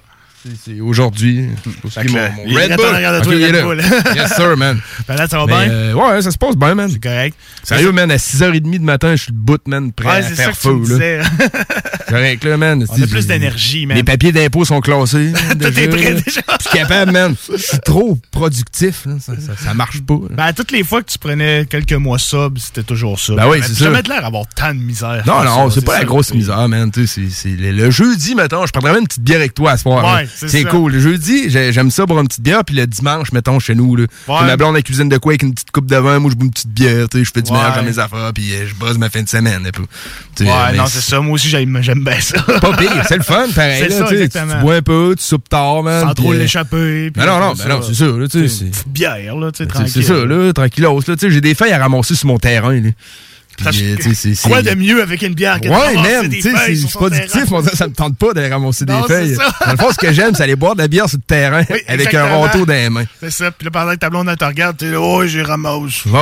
C'est 0.64 0.80
aujourd'hui. 0.80 1.48
Fait 1.90 2.04
que 2.06 2.12
mon, 2.12 2.18
il 2.46 2.56
est 2.56 2.62
Red 2.66 2.76
Bull. 2.76 2.86
arrière 2.86 3.12
de 3.12 3.18
Ok, 3.18 3.24
toi, 3.24 3.34
il 3.34 3.42
est 3.42 3.46
Red 3.46 3.54
là. 3.54 3.62
Bull. 3.62 3.82
yes, 4.16 4.34
sir, 4.34 4.56
man. 4.56 4.80
Ben 5.08 5.16
là, 5.16 5.26
ça 5.26 5.38
va 5.38 5.46
bien? 5.46 5.70
euh, 5.70 5.92
ouais, 5.94 6.22
ça 6.22 6.30
se 6.30 6.38
passe 6.38 6.56
bien, 6.56 6.74
man. 6.74 6.88
C'est 6.90 7.02
correct. 7.02 7.36
Sérieux, 7.62 7.92
man, 7.92 8.10
à 8.10 8.16
6h30 8.16 8.60
du 8.70 8.78
matin, 8.80 9.16
je 9.16 9.22
suis 9.24 9.32
le 9.32 9.38
bout, 9.38 9.60
man, 9.66 9.92
prêt 9.92 10.06
Ouais, 10.08 10.14
à 10.16 10.22
c'est 10.22 10.34
ça 10.36 10.42
faire 10.52 10.56
feu, 10.56 10.80
disais. 10.82 11.20
Correct, 12.08 12.44
là, 12.44 12.56
man. 12.56 12.84
On 12.88 13.02
a 13.02 13.06
plus 13.06 13.26
d'énergie, 13.26 13.84
man. 13.86 13.96
Les 13.96 14.04
papiers 14.04 14.30
d'impôt 14.30 14.64
sont 14.64 14.80
classés. 14.80 15.32
Tout 15.58 15.66
est 15.66 15.88
prêt 15.88 16.14
déjà. 16.14 16.40
Je 16.60 16.68
suis 16.68 16.78
capable, 16.78 17.10
man. 17.12 17.34
Je 17.50 17.56
suis 17.56 17.78
trop 17.80 18.16
productif. 18.30 19.06
là. 19.06 19.14
Ça, 19.20 19.32
ça, 19.40 19.52
ça 19.56 19.74
marche 19.74 20.00
pas. 20.02 20.14
là. 20.14 20.28
Ben, 20.36 20.52
toutes 20.52 20.70
les 20.70 20.84
fois 20.84 21.02
que 21.02 21.10
tu 21.10 21.18
prenais 21.18 21.66
quelques 21.68 21.92
mois 21.94 22.18
sobre, 22.20 22.60
c'était 22.60 22.84
toujours 22.84 23.18
ça. 23.18 23.34
Ben 23.34 23.48
oui, 23.48 23.58
c'est 23.62 23.74
ça. 23.74 23.86
jamais 23.86 24.02
l'air 24.02 24.22
d'avoir 24.22 24.46
tant 24.54 24.72
de 24.72 24.78
misère. 24.78 25.24
Non, 25.26 25.42
non, 25.42 25.68
c'est 25.70 25.84
pas 25.84 25.98
la 25.98 26.04
grosse 26.04 26.32
misère, 26.32 26.68
man. 26.68 26.90
C'est- 26.94 27.06
c'est 27.30 27.48
le, 27.58 27.90
jeudi, 27.90 28.34
mettons, 28.36 28.64
je 28.66 28.72
prendrais 28.72 28.92
même 28.92 29.00
une 29.02 29.08
petite 29.08 29.22
bière 29.22 29.38
avec 29.38 29.54
toi 29.54 29.72
à 29.72 29.76
ce 29.76 29.82
soir. 29.82 30.14
Ouais. 30.14 30.28
C'est 30.36 30.64
cool. 30.64 30.92
Le 30.92 31.00
jeudi, 31.00 31.48
j'ai- 31.50 31.72
j'aime 31.72 31.90
ça 31.90 32.06
boire 32.06 32.20
une 32.20 32.28
petite 32.28 32.42
bière, 32.42 32.64
puis 32.64 32.76
le 32.76 32.86
dimanche, 32.86 33.32
mettons, 33.32 33.58
chez 33.58 33.74
nous, 33.74 33.96
là. 33.96 34.04
Ouais. 34.28 34.46
Ma 34.46 34.56
blonde, 34.56 34.76
elle 34.76 34.82
cuisine 34.82 35.08
de 35.08 35.16
quoi 35.18 35.32
avec 35.32 35.42
une 35.42 35.54
petite 35.54 35.70
coupe 35.70 35.86
de 35.86 35.96
vin, 35.96 36.18
moi, 36.18 36.30
je 36.30 36.36
bois 36.36 36.44
une 36.46 36.52
petite 36.52 36.70
bière, 36.70 37.08
tu 37.08 37.18
sais, 37.18 37.24
je 37.24 37.30
fais 37.34 37.42
du 37.42 37.50
Ouais. 37.50 37.58
ménage 37.58 37.76
dans 37.76 37.82
mes 37.82 37.98
affaires, 37.98 38.32
puis 38.34 38.52
euh, 38.54 38.66
je 38.68 38.74
bosse 38.74 38.98
ma 38.98 39.08
fin 39.10 39.22
de 39.22 39.28
semaine, 39.28 39.66
un 39.66 39.70
peu. 39.70 39.82
Tu 40.36 40.44
sais, 40.44 40.50
Ouais, 40.50 40.56
mais 40.72 40.78
non, 40.78 40.86
c'est 40.86 41.00
ça. 41.00 41.20
Moi 41.20 41.34
aussi, 41.34 41.48
j'aime 41.48 41.78
j'aime 41.82 42.04
bien 42.04 42.20
ça. 42.20 42.40
Pas 42.60 42.76
pire, 42.76 43.04
c'est 43.08 43.16
le 43.16 43.22
fun, 43.22 43.46
pareil. 43.54 43.88
Là, 43.88 43.90
ça, 43.90 44.04
tu 44.08 44.28
tu, 44.28 44.38
bois 44.60 44.74
un 44.76 44.82
peu, 44.82 45.14
tu 45.18 45.24
soupes 45.24 45.48
tard, 45.48 45.82
man. 45.82 46.00
Sans 46.02 46.14
puis, 46.14 46.22
trop 46.24 46.32
euh, 46.32 46.38
l'échapper. 46.38 47.10
puis 47.10 47.20
Ben 47.20 47.26
non, 47.26 47.38
non, 47.40 47.52
après 47.52 47.68
ben 47.68 47.76
non, 47.76 47.82
c'est 47.82 47.94
ça, 47.94 48.04
là, 48.06 48.12
Une 48.12 48.26
petite 48.26 48.88
bière, 48.88 49.36
là, 49.36 49.50
tu 49.52 49.58
sais, 49.58 49.64
C'est 49.64 49.66
tranquille. 49.68 49.92
c'est 49.92 50.02
ça, 50.02 50.24
là, 50.24 50.52
tranquillos. 50.52 51.00
Là, 51.06 51.14
tu 51.16 51.20
sais, 51.20 51.30
j'ai 51.30 51.40
des 51.40 51.54
feuilles 51.54 51.72
à 51.72 51.78
ramasser 51.78 52.14
sur 52.14 52.26
mon 52.28 52.38
terrain. 52.38 52.74
Là. 52.80 52.90
Tu 53.56 54.34
Quoi 54.48 54.62
de 54.62 54.74
mieux 54.74 55.02
avec 55.02 55.22
une 55.22 55.34
bière 55.34 55.60
que 55.60 55.68
Ouais, 55.68 56.22
des 56.28 56.40
tu 56.40 56.42
sais, 56.42 56.52
c'est- 56.76 56.92
productif, 56.92 57.44
on 57.50 57.60
dirait, 57.62 57.74
ça 57.76 57.86
me 57.88 57.92
tente 57.94 58.16
pas 58.16 58.32
d'aller 58.32 58.48
ramasser 58.52 58.84
Non, 58.84 59.00
des 59.02 59.06
feuilles. 59.08 59.36
Dans 59.64 59.72
le 59.72 59.76
fond, 59.78 59.88
ce 59.92 59.96
que 59.98 60.12
j'aime, 60.12 60.34
c'est 60.34 60.42
aller 60.42 60.56
boire 60.56 60.74
de 60.76 60.82
la 60.82 60.88
bière 60.88 61.08
sur 61.08 61.18
le 61.18 61.22
terrain 61.26 61.62
Oui, 61.70 61.78
avec 61.88 62.14
un 62.14 62.26
rondeau 62.26 62.66
dans 62.66 62.72
les 62.72 62.90
mains. 62.90 63.04
C'est 63.20 63.30
ça. 63.30 63.50
Puis 63.50 63.64
là, 63.64 63.70
pendant 63.70 63.92
que 63.92 63.96
ta 63.96 64.10
blonde 64.10 64.28
elle 64.30 64.36
te 64.36 64.44
regarde, 64.44 64.76
t'es 64.76 64.90
là, 64.90 65.00
oh, 65.00 65.26
j'ai 65.26 65.42
ramasse. 65.42 66.04
Ouais. 66.06 66.12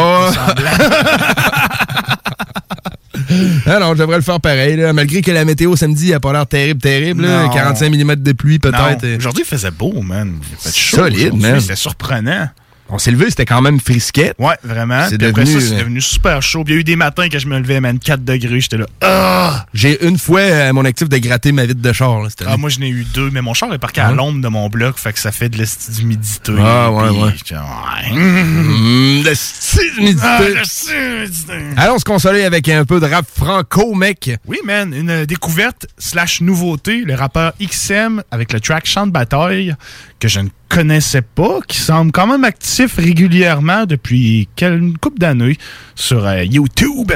Ah 3.66 3.78
non, 3.78 3.94
je 3.94 4.00
devrais 4.00 4.16
le 4.16 4.22
faire 4.22 4.40
pareil, 4.40 4.76
là, 4.76 4.92
malgré 4.92 5.22
que 5.22 5.30
la 5.30 5.44
météo 5.44 5.74
samedi 5.76 6.10
n'a 6.10 6.20
pas 6.20 6.32
l'air 6.32 6.46
terrible, 6.46 6.80
terrible. 6.80 7.22
là, 7.22 7.44
Non. 7.44 7.50
45 7.50 7.88
mm 7.94 8.14
de 8.16 8.32
pluie 8.32 8.58
peut-être. 8.58 9.04
euh, 9.04 9.16
Aujourd'hui, 9.16 9.44
il 9.46 9.48
faisait 9.48 9.70
beau, 9.70 10.02
man. 10.02 10.34
Il 10.50 10.56
fait 10.58 10.76
chaud. 10.78 10.96
Solide, 10.98 11.34
man. 11.34 11.60
C'était 11.60 11.76
surprenant. 11.76 12.48
On 12.94 12.98
s'est 12.98 13.10
levé, 13.10 13.28
c'était 13.28 13.44
quand 13.44 13.60
même 13.60 13.80
frisquette. 13.80 14.36
Ouais, 14.38 14.54
vraiment. 14.62 15.06
C'est 15.08 15.18
Puis 15.18 15.26
après 15.26 15.42
devenu, 15.42 15.60
ça, 15.60 15.66
c'est 15.66 15.74
euh, 15.74 15.78
devenu 15.80 16.00
super 16.00 16.40
chaud. 16.40 16.62
Puis 16.62 16.74
il 16.74 16.76
y 16.76 16.78
a 16.78 16.80
eu 16.82 16.84
des 16.84 16.94
matins 16.94 17.28
que 17.28 17.40
je 17.40 17.48
me 17.48 17.58
levais, 17.58 17.80
man, 17.80 17.98
4 17.98 18.24
degrés. 18.24 18.60
J'étais 18.60 18.76
là, 18.76 18.86
ah! 19.00 19.66
J'ai 19.74 20.06
une 20.06 20.16
fois 20.16 20.42
à 20.42 20.72
mon 20.72 20.84
actif 20.84 21.08
de 21.08 21.18
gratter 21.18 21.50
ma 21.50 21.66
vitre 21.66 21.82
de 21.82 21.92
char. 21.92 22.22
Là, 22.22 22.28
Ah, 22.46 22.56
moi, 22.56 22.70
je 22.70 22.78
n'ai 22.78 22.88
eu 22.88 23.04
deux, 23.12 23.30
mais 23.30 23.42
mon 23.42 23.52
char 23.52 23.74
est 23.74 23.78
parqué 23.78 24.00
à 24.00 24.12
l'ombre 24.12 24.40
de 24.40 24.46
mon 24.46 24.68
bloc, 24.68 24.96
fait 24.96 25.12
que 25.12 25.18
ça 25.18 25.32
fait 25.32 25.48
de 25.48 25.58
l'esti 25.58 25.90
d'humidité. 25.90 26.52
Ah, 26.56 26.92
ouais, 26.92 27.08
Puis 27.08 27.54
ouais. 27.54 27.58
ouais. 27.58 28.16
Mmh. 28.16 29.24
Ah, 30.22 30.38
d'humidité. 30.40 31.64
Allons 31.76 31.98
se 31.98 32.04
consoler 32.04 32.44
avec 32.44 32.68
un 32.68 32.84
peu 32.84 33.00
de 33.00 33.06
rap 33.06 33.26
franco, 33.36 33.94
mec. 33.94 34.30
Oui, 34.46 34.58
man, 34.64 34.94
une 34.94 35.10
euh, 35.10 35.26
découverte 35.26 35.86
slash 35.98 36.40
nouveauté, 36.42 37.02
le 37.04 37.14
rappeur 37.14 37.54
XM 37.60 38.22
avec 38.30 38.52
le 38.52 38.60
track 38.60 38.86
Chant 38.86 39.06
de 39.08 39.12
bataille 39.12 39.74
que 40.20 40.28
je 40.28 40.40
ne 40.40 40.48
connaissais 40.68 41.22
pas, 41.22 41.60
qui 41.68 41.78
semble 41.78 42.10
quand 42.10 42.26
même 42.26 42.44
actif 42.44 42.96
régulièrement 42.96 43.84
depuis 43.86 44.48
une 44.60 44.96
couple 44.98 45.18
d'années 45.18 45.56
sur 45.94 46.24
euh, 46.26 46.42
YouTube. 46.42 47.12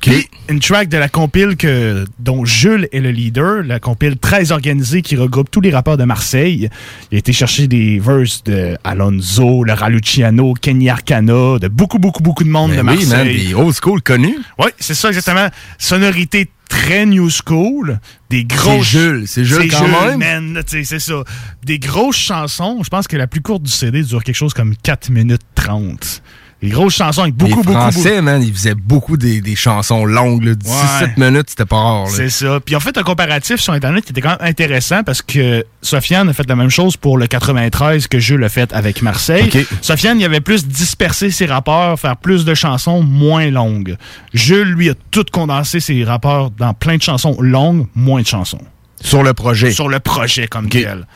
Puis 0.00 0.28
une 0.48 0.60
track 0.60 0.88
de 0.88 0.96
la 0.96 1.08
compile 1.08 1.56
que, 1.56 2.04
dont 2.18 2.44
Jules 2.44 2.88
est 2.92 3.00
le 3.00 3.10
leader, 3.10 3.62
la 3.64 3.80
compile 3.80 4.16
très 4.16 4.52
organisée 4.52 5.02
qui 5.02 5.16
regroupe 5.16 5.50
tous 5.50 5.60
les 5.60 5.70
rappeurs 5.70 5.96
de 5.96 6.04
Marseille. 6.04 6.70
Il 7.10 7.16
a 7.16 7.18
été 7.18 7.32
chercher 7.32 7.66
des 7.66 7.98
verses 7.98 8.42
de 8.44 8.76
Alonso, 8.84 9.64
le 9.64 9.72
Raluciano, 9.72 10.54
Kenny 10.54 10.88
Arcana, 10.88 11.58
de 11.58 11.68
beaucoup, 11.68 11.98
beaucoup, 11.98 12.22
beaucoup 12.22 12.44
de 12.44 12.48
monde 12.50 12.70
Ben 12.70 12.76
de 12.84 12.90
oui, 12.90 13.06
Marseille. 13.06 13.08
man, 13.08 13.46
des 13.48 13.54
old 13.54 13.74
school 13.74 14.00
connus. 14.02 14.38
Oui, 14.58 14.68
c'est 14.78 14.94
ça 14.94 15.08
exactement. 15.08 15.48
Sonorité 15.78 16.48
très 16.72 17.04
new 17.04 17.28
school, 17.28 18.00
des 18.30 18.44
grosses... 18.44 18.86
C'est 18.86 18.98
Jules, 18.98 19.28
c'est 19.28 19.44
Jules 19.44 19.70
quand 19.70 19.86
même. 19.86 20.18
man, 20.18 20.62
c'est 20.66 20.84
ça. 20.84 21.22
Des 21.64 21.78
grosses 21.78 22.16
chansons, 22.16 22.82
je 22.82 22.88
pense 22.88 23.06
que 23.06 23.16
la 23.16 23.26
plus 23.26 23.42
courte 23.42 23.62
du 23.62 23.70
CD 23.70 24.02
dure 24.02 24.24
quelque 24.24 24.34
chose 24.34 24.54
comme 24.54 24.74
4 24.82 25.10
minutes 25.10 25.42
30. 25.54 26.22
Des 26.62 26.68
grosses 26.70 26.94
chansons 26.94 27.22
avec 27.22 27.34
beaucoup, 27.34 27.50
les 27.50 27.56
beaucoup, 27.56 27.72
Français, 27.72 28.22
man, 28.22 28.40
ils 28.40 28.52
faisaient 28.52 28.76
beaucoup 28.76 29.16
des, 29.16 29.40
des 29.40 29.56
chansons 29.56 30.04
longues, 30.04 30.44
là, 30.44 30.52
6-7 30.52 31.18
minutes, 31.18 31.50
c'était 31.50 31.64
pas 31.64 31.76
rare. 31.76 32.08
C'est 32.08 32.30
ça. 32.30 32.60
Puis 32.64 32.76
en 32.76 32.80
fait, 32.80 32.96
un 32.96 33.02
comparatif 33.02 33.60
sur 33.60 33.72
Internet 33.72 34.04
qui 34.04 34.12
était 34.12 34.20
quand 34.20 34.38
même 34.38 34.48
intéressant 34.48 35.02
parce 35.02 35.22
que 35.22 35.64
Sofiane 35.82 36.28
a 36.28 36.32
fait 36.32 36.48
la 36.48 36.54
même 36.54 36.70
chose 36.70 36.96
pour 36.96 37.18
le 37.18 37.26
93 37.26 38.06
que 38.06 38.20
Jules 38.20 38.44
a 38.44 38.48
fait 38.48 38.72
avec 38.72 39.02
Marseille. 39.02 39.50
Sofiane, 39.80 40.20
il 40.20 40.24
avait 40.24 40.40
plus 40.40 40.66
dispersé 40.68 41.32
ses 41.32 41.46
rapports, 41.46 41.98
faire 41.98 42.16
plus 42.16 42.44
de 42.44 42.54
chansons 42.54 43.02
moins 43.02 43.50
longues. 43.50 43.96
Jules, 44.32 44.68
lui, 44.68 44.88
a 44.88 44.94
tout 45.10 45.26
condensé 45.32 45.80
ses 45.80 46.04
rapports 46.04 46.52
dans 46.52 46.74
plein 46.74 46.96
de 46.96 47.02
chansons 47.02 47.36
longues, 47.40 47.86
moins 47.96 48.22
de 48.22 48.26
chansons. 48.26 48.62
Sur 49.00 49.24
le 49.24 49.34
projet. 49.34 49.72
Sur 49.72 49.88
le 49.88 49.98
projet 49.98 50.46
comme 50.46 50.68
tel. 50.68 51.06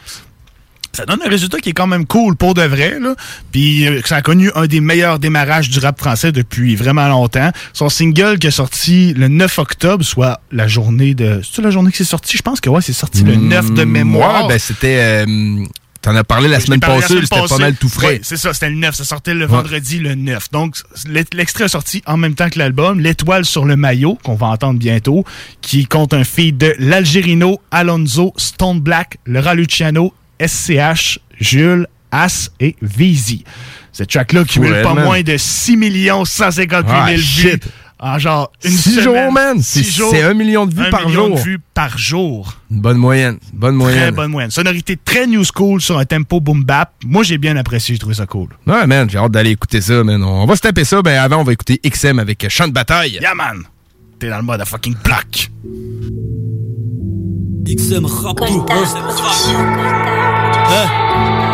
Ça 0.97 1.05
donne 1.07 1.21
un 1.25 1.29
résultat 1.29 1.59
qui 1.59 1.69
est 1.71 1.73
quand 1.75 1.87
même 1.87 2.07
cool 2.07 2.37
pour 2.37 2.55
de 2.55 2.63
vrai. 2.63 2.99
Là. 3.01 3.15
Puis 3.53 3.87
euh, 3.87 4.01
ça 4.05 4.17
a 4.17 4.23
connu 4.23 4.51
un 4.55 4.67
des 4.67 4.81
meilleurs 4.81 5.19
démarrages 5.19 5.69
du 5.69 5.79
rap 5.79 5.99
français 5.99 6.33
depuis 6.33 6.75
vraiment 6.77 7.07
longtemps. 7.09 7.51
Son 7.73 7.89
single 7.89 8.39
qui 8.39 8.47
est 8.47 8.51
sorti 8.51 9.13
le 9.15 9.29
9 9.29 9.59
octobre, 9.59 10.05
soit 10.05 10.41
la 10.53 10.67
journée 10.69 11.15
de... 11.15 11.41
C'est 11.43 11.63
la 11.63 11.71
journée 11.71 11.91
que 11.91 11.97
c'est 11.99 12.05
sorti? 12.05 12.37
Je 12.37 12.43
pense 12.43 12.61
que 12.61 12.71
ouais, 12.71 12.81
c'est 12.83 12.93
sorti 12.93 13.23
le 13.25 13.37
9 13.37 13.75
de 13.75 13.85
Mm, 13.85 13.91
mémoire. 13.91 14.43
Ouais, 14.45 14.49
ben 14.55 14.59
c'était... 14.59 14.97
euh, 15.27 15.65
T'en 16.03 16.15
as 16.15 16.23
parlé 16.23 16.47
la 16.49 16.61
semaine 16.61 16.79
parlé 16.79 17.01
passée, 17.01 17.15
c'était 17.21 17.49
pas 17.49 17.59
mal 17.59 17.75
tout 17.75 17.89
frais. 17.89 18.21
C'est 18.23 18.37
ça, 18.37 18.55
c'était 18.55 18.69
le 18.71 18.77
9. 18.77 18.95
Ça 18.95 19.03
sortait 19.03 19.35
le 19.35 19.45
vendredi 19.45 19.99
le 19.99 20.15
9. 20.15 20.53
Donc, 20.53 20.77
l'e- 21.09 21.25
l'extrait 21.35 21.65
est 21.65 21.69
sorti 21.69 22.01
en 22.07 22.17
même 22.17 22.37
temps 22.37 22.49
que 22.49 22.61
l'album. 22.61 23.01
L'étoile 23.01 23.45
sur 23.45 23.65
le 23.65 23.75
maillot, 23.75 24.17
qu'on 24.23 24.37
va 24.37 24.47
entendre 24.47 24.79
bientôt, 24.79 25.25
qui 25.63 25.87
compte 25.87 26.15
un 26.15 26.23
feed 26.23 26.59
de 26.59 26.75
l'Algerino, 26.79 27.61
Alonso, 27.73 28.33
Stone 28.37 28.79
Black, 28.79 29.19
le 29.25 29.41
Raluciano, 29.41 30.15
SCH, 30.45 31.19
Jules, 31.41 31.87
As 32.11 32.51
et 32.61 32.77
Vizy. 32.83 33.45
Cette 33.93 34.11
track-là 34.11 34.45
cumule 34.45 34.73
Ouais, 34.73 34.83
pas 34.83 34.95
man. 34.95 35.05
moins 35.05 35.23
de 35.23 35.37
6 35.37 35.77
158 36.25 36.87
000 36.87 37.01
Ah, 37.01 37.07
vues 37.15 37.21
shit. 37.23 37.65
en 37.99 38.19
genre 38.19 38.53
une 38.63 38.71
Six 38.71 38.91
semaine. 38.91 39.05
jours, 39.05 39.33
man. 39.33 39.57
C'est- 39.63 39.83
jours. 39.83 40.11
c'est 40.11 40.23
un 40.23 40.35
million 40.35 40.67
de 40.67 40.75
vues 40.75 40.85
Un 40.87 40.91
par 40.91 41.07
million 41.09 41.31
de 41.31 41.37
jour. 41.37 41.45
vues 41.45 41.59
par 41.75 41.97
jour. 41.99 42.55
Une 42.71 42.81
bonne 42.81 42.99
moyenne. 42.99 43.39
Bonne 43.55 43.79
Très 43.79 43.93
moyenne. 43.93 44.15
bonne 44.15 44.31
moyenne. 44.31 44.51
Sonorité 44.51 44.99
très 45.03 45.27
new 45.27 45.43
school 45.45 45.81
sur 45.81 45.99
un 45.99 46.05
tempo 46.05 46.41
boom 46.41 46.63
bap. 46.63 46.93
Moi, 47.05 47.23
j'ai 47.23 47.39
bien 47.39 47.57
apprécié, 47.57 47.95
j'ai 47.95 47.99
trouvé 47.99 48.15
ça 48.15 48.27
cool. 48.27 48.49
Ouais, 48.67 48.87
man, 48.87 49.09
j'ai 49.11 49.17
hâte 49.19 49.33
d'aller 49.33 49.51
écouter 49.51 49.81
ça, 49.81 50.05
man. 50.05 50.23
On 50.23 50.45
va 50.47 50.57
se 50.57 50.61
taper 50.61 50.85
ça, 50.85 51.01
ben 51.03 51.19
avant, 51.19 51.39
on 51.39 51.45
va 51.45 51.53
écouter 51.55 51.81
XM 51.83 52.19
avec 52.19 52.47
Chant 52.51 52.69
de 52.69 52.73
bataille. 52.73 53.19
Yeah, 53.21 53.35
man! 53.35 53.63
T'es 54.19 54.29
dans 54.29 54.37
le 54.39 54.43
mode 54.43 54.61
à 54.61 54.65
fucking 54.65 54.95
plaque. 54.97 55.51
XM 57.67 58.05
rap 58.07 58.41
来 60.69 61.46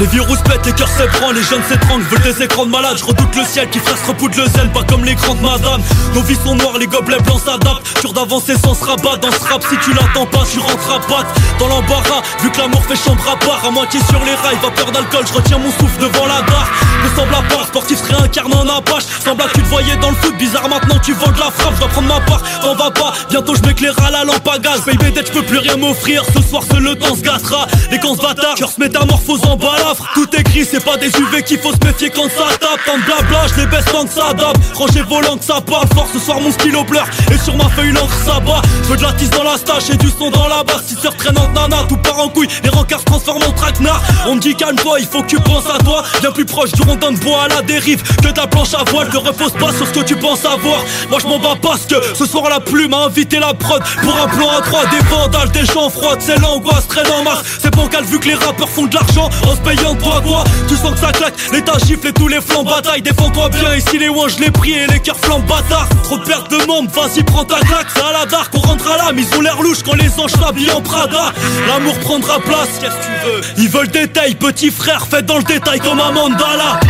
Les 0.00 0.06
virus 0.06 0.38
pètent, 0.48 0.64
les 0.64 0.72
cœurs 0.72 0.88
s'ébranlent, 0.88 1.34
les 1.34 1.42
jeunes 1.42 1.62
s'étranglent, 1.68 2.04
veulent 2.04 2.22
des 2.22 2.42
écrans 2.42 2.64
de 2.64 2.70
malade. 2.70 2.96
Je 2.96 3.04
redoute 3.04 3.36
le 3.36 3.44
ciel 3.44 3.68
qui 3.68 3.78
fasse 3.78 4.00
repoudre 4.08 4.34
le 4.38 4.46
zèle, 4.46 4.72
pas 4.72 4.82
comme 4.84 5.04
les 5.04 5.14
grandes 5.14 5.42
madames. 5.42 5.82
Nos 6.14 6.22
vies 6.22 6.38
sont 6.42 6.54
noires, 6.54 6.78
les 6.78 6.86
gobelets 6.86 7.20
blancs 7.20 7.42
s'adaptent. 7.44 8.00
Dur 8.00 8.14
d'avancer 8.14 8.54
sans 8.56 8.74
se 8.74 8.82
rabat 8.82 9.18
dans 9.20 9.30
ce 9.30 9.44
rap, 9.44 9.62
si 9.68 9.76
tu 9.84 9.92
l'attends 9.92 10.24
pas, 10.24 10.42
tu 10.50 10.58
rentres 10.58 10.90
à 10.90 11.00
patte. 11.00 11.26
Dans 11.58 11.68
l'embarras, 11.68 12.22
vu 12.40 12.50
que 12.50 12.58
l'amour 12.58 12.82
fait 12.88 12.96
chambre 12.96 13.22
à 13.30 13.36
part, 13.44 13.62
à 13.62 13.70
moitié 13.70 14.00
sur 14.08 14.24
les 14.24 14.34
rails, 14.36 14.56
vapeur 14.62 14.90
d'alcool, 14.90 15.24
je 15.28 15.34
retiens 15.34 15.58
mon 15.58 15.70
souffle 15.70 16.00
devant 16.00 16.26
la 16.26 16.40
barre. 16.48 16.70
Me 17.04 17.14
semble 17.14 17.34
à 17.34 17.42
part, 17.54 17.66
sportif 17.66 17.98
se 17.98 18.14
réincarne 18.14 18.54
en 18.54 18.78
apache. 18.78 19.04
Semble 19.22 19.42
à 19.42 19.48
tu 19.52 19.60
te 19.60 19.68
voyais 19.68 19.96
dans 19.96 20.10
le 20.10 20.16
foot, 20.16 20.34
bizarre 20.38 20.68
maintenant 20.70 20.98
tu 21.04 21.12
vends 21.12 21.30
de 21.30 21.40
la 21.40 21.50
frappe, 21.50 21.74
je 21.74 21.80
dois 21.80 21.88
prendre 21.88 22.08
ma 22.08 22.20
part, 22.20 22.42
t'en 22.62 22.74
vas 22.74 22.90
pas. 22.90 23.12
Bientôt 23.28 23.54
je 23.54 23.60
m'éclaire 23.68 23.94
à 24.02 24.10
la 24.10 24.24
lampe 24.24 24.48
à 24.48 24.58
gaz, 24.58 24.80
baby 24.86 25.12
dette, 25.12 25.26
je 25.26 25.32
peux 25.32 25.44
plus 25.44 25.58
rien 25.58 25.76
m'offrir. 25.76 26.22
Ce 26.34 26.40
soir 26.40 26.62
seul 26.70 26.84
le 26.84 26.96
temps 26.96 27.14
se 27.14 27.20
gâtera. 27.20 27.66
Les 27.90 28.00
cons 28.00 28.14
se 28.14 28.20
cœur 28.56 28.70
se 28.70 28.80
métamorphose 28.80 29.44
en 29.44 29.58
balafre. 29.90 30.10
Tout 30.14 30.28
écrit, 30.36 30.64
c'est 30.64 30.84
pas 30.84 30.96
des 30.96 31.08
UV 31.08 31.42
qu'il 31.42 31.58
faut 31.58 31.72
se 31.72 31.86
méfier 31.86 32.10
quand 32.10 32.28
ça 32.28 32.56
tape. 32.58 32.80
Tant 32.86 32.98
de 32.98 33.04
blabla, 33.04 33.46
je 33.48 33.60
les 33.60 33.66
baisse 33.66 33.84
tant 33.86 34.04
que 34.04 34.12
ça 34.12 34.32
dame. 34.34 34.52
Rangez 34.74 35.02
volant 35.02 35.36
que 35.36 35.44
ça 35.44 35.60
parle 35.60 35.88
fort, 35.94 36.08
ce 36.12 36.18
soir 36.18 36.40
mon 36.40 36.50
stylo 36.50 36.84
pleure. 36.84 37.06
Et 37.32 37.38
sur 37.38 37.56
ma 37.56 37.68
feuille 37.70 37.92
l'encre 37.92 38.14
ça 38.24 38.40
bat. 38.40 38.62
Je 38.88 38.94
de 38.94 39.02
la 39.02 39.12
tisse 39.12 39.30
dans 39.30 39.44
la 39.44 39.56
stache 39.56 39.90
et 39.90 39.96
du 39.96 40.08
son 40.10 40.30
dans 40.30 40.48
la 40.48 40.62
basse. 40.64 40.86
6 40.86 41.06
heures 41.06 41.16
traînante 41.16 41.52
nana, 41.54 41.84
tout 41.88 41.96
part 41.96 42.18
en 42.18 42.28
couille. 42.28 42.48
Les 42.62 42.70
rencarts 42.70 43.00
se 43.00 43.04
transforment 43.04 43.44
en 43.44 43.52
traquenard. 43.52 44.02
On 44.26 44.36
me 44.36 44.40
dit 44.40 44.54
calme-toi, 44.54 45.00
il 45.00 45.06
faut 45.06 45.22
que 45.22 45.28
tu 45.28 45.40
penses 45.40 45.66
à 45.66 45.78
toi. 45.82 46.02
Bien 46.20 46.32
plus 46.32 46.44
proche 46.44 46.72
du 46.72 46.82
rondin 46.82 47.12
de 47.12 47.18
bois 47.18 47.44
à 47.44 47.48
la 47.48 47.62
dérive 47.62 48.02
que 48.02 48.28
la 48.36 48.46
planche 48.46 48.74
à 48.74 48.84
voile. 48.90 49.08
Ne 49.12 49.18
repose 49.18 49.52
pas 49.52 49.72
sur 49.72 49.86
ce 49.86 49.92
que 49.92 50.00
tu 50.00 50.16
penses 50.16 50.44
avoir. 50.44 50.84
Moi 51.10 51.18
je 51.20 51.26
m'en 51.26 51.38
bats 51.38 51.56
parce 51.60 51.86
que 51.86 51.96
ce 52.14 52.26
soir 52.26 52.48
la 52.48 52.60
plume 52.60 52.94
a 52.94 53.04
invité 53.06 53.38
la 53.38 53.54
prod 53.54 53.82
pour 54.02 54.16
un 54.16 54.28
plan 54.28 54.50
à 54.50 54.62
trois. 54.62 54.84
Des 54.86 55.04
vandales, 55.08 55.50
des 55.50 55.64
gens 55.66 55.90
froids, 55.90 56.16
c'est 56.18 56.38
l'angoisse 56.40 56.88
traîne 56.88 57.10
en 57.12 57.22
mars. 57.22 57.42
C'est 57.60 57.74
bancal 57.74 58.04
vu 58.04 58.18
que 58.18 58.28
les 58.28 58.34
rappeurs 58.34 58.68
font 58.68 58.86
de 58.86 58.94
l'argent 58.94 59.28
en 59.46 59.54
se 59.54 59.60
payant 59.60 59.79
de 59.84 60.26
toi. 60.26 60.44
Tu 60.68 60.76
sens 60.76 60.92
que 60.92 60.98
ça 60.98 61.12
claque, 61.12 61.34
l'état 61.52 61.78
gifle 61.86 62.08
et 62.08 62.12
tous 62.12 62.28
les 62.28 62.40
flancs 62.40 62.64
bataille. 62.64 63.02
Défends-toi 63.02 63.48
bien 63.48 63.74
ici 63.74 63.98
les 63.98 64.08
ouins, 64.08 64.28
je 64.28 64.38
l'ai 64.42 64.50
pris 64.50 64.72
et 64.72 64.86
les 64.86 65.00
cœurs 65.00 65.18
flammes 65.18 65.42
bâtards. 65.42 65.88
Trop 66.04 66.18
de 66.18 66.24
pertes 66.24 66.50
de 66.50 66.66
membres, 66.66 66.90
vas-y 66.92 67.22
prends 67.22 67.44
ta 67.44 67.60
claque. 67.60 67.86
C'est 67.94 68.02
à 68.02 68.12
la 68.12 68.26
dark, 68.26 68.52
on 68.54 68.60
rentre 68.60 68.90
à 68.90 68.96
l'âme, 68.96 69.18
ils 69.18 69.36
ont 69.36 69.40
l'air 69.40 69.60
louches 69.62 69.82
quand 69.84 69.94
les 69.94 70.10
anges 70.18 70.32
s'habillent 70.32 70.72
en 70.72 70.80
Prada. 70.80 71.32
L'amour 71.68 71.98
prendra 72.00 72.38
place, 72.40 72.68
qu'est-ce 72.80 72.90
que 72.90 73.02
tu 73.04 73.26
veux? 73.26 73.40
Ils 73.58 73.68
veulent 73.68 73.88
des 73.88 74.08
tailles, 74.08 74.34
petit 74.34 74.70
frère, 74.70 75.06
faites 75.06 75.26
dans 75.26 75.38
le 75.38 75.44
détail 75.44 75.80
comme 75.80 76.00
un 76.00 76.12
mandala. 76.12 76.80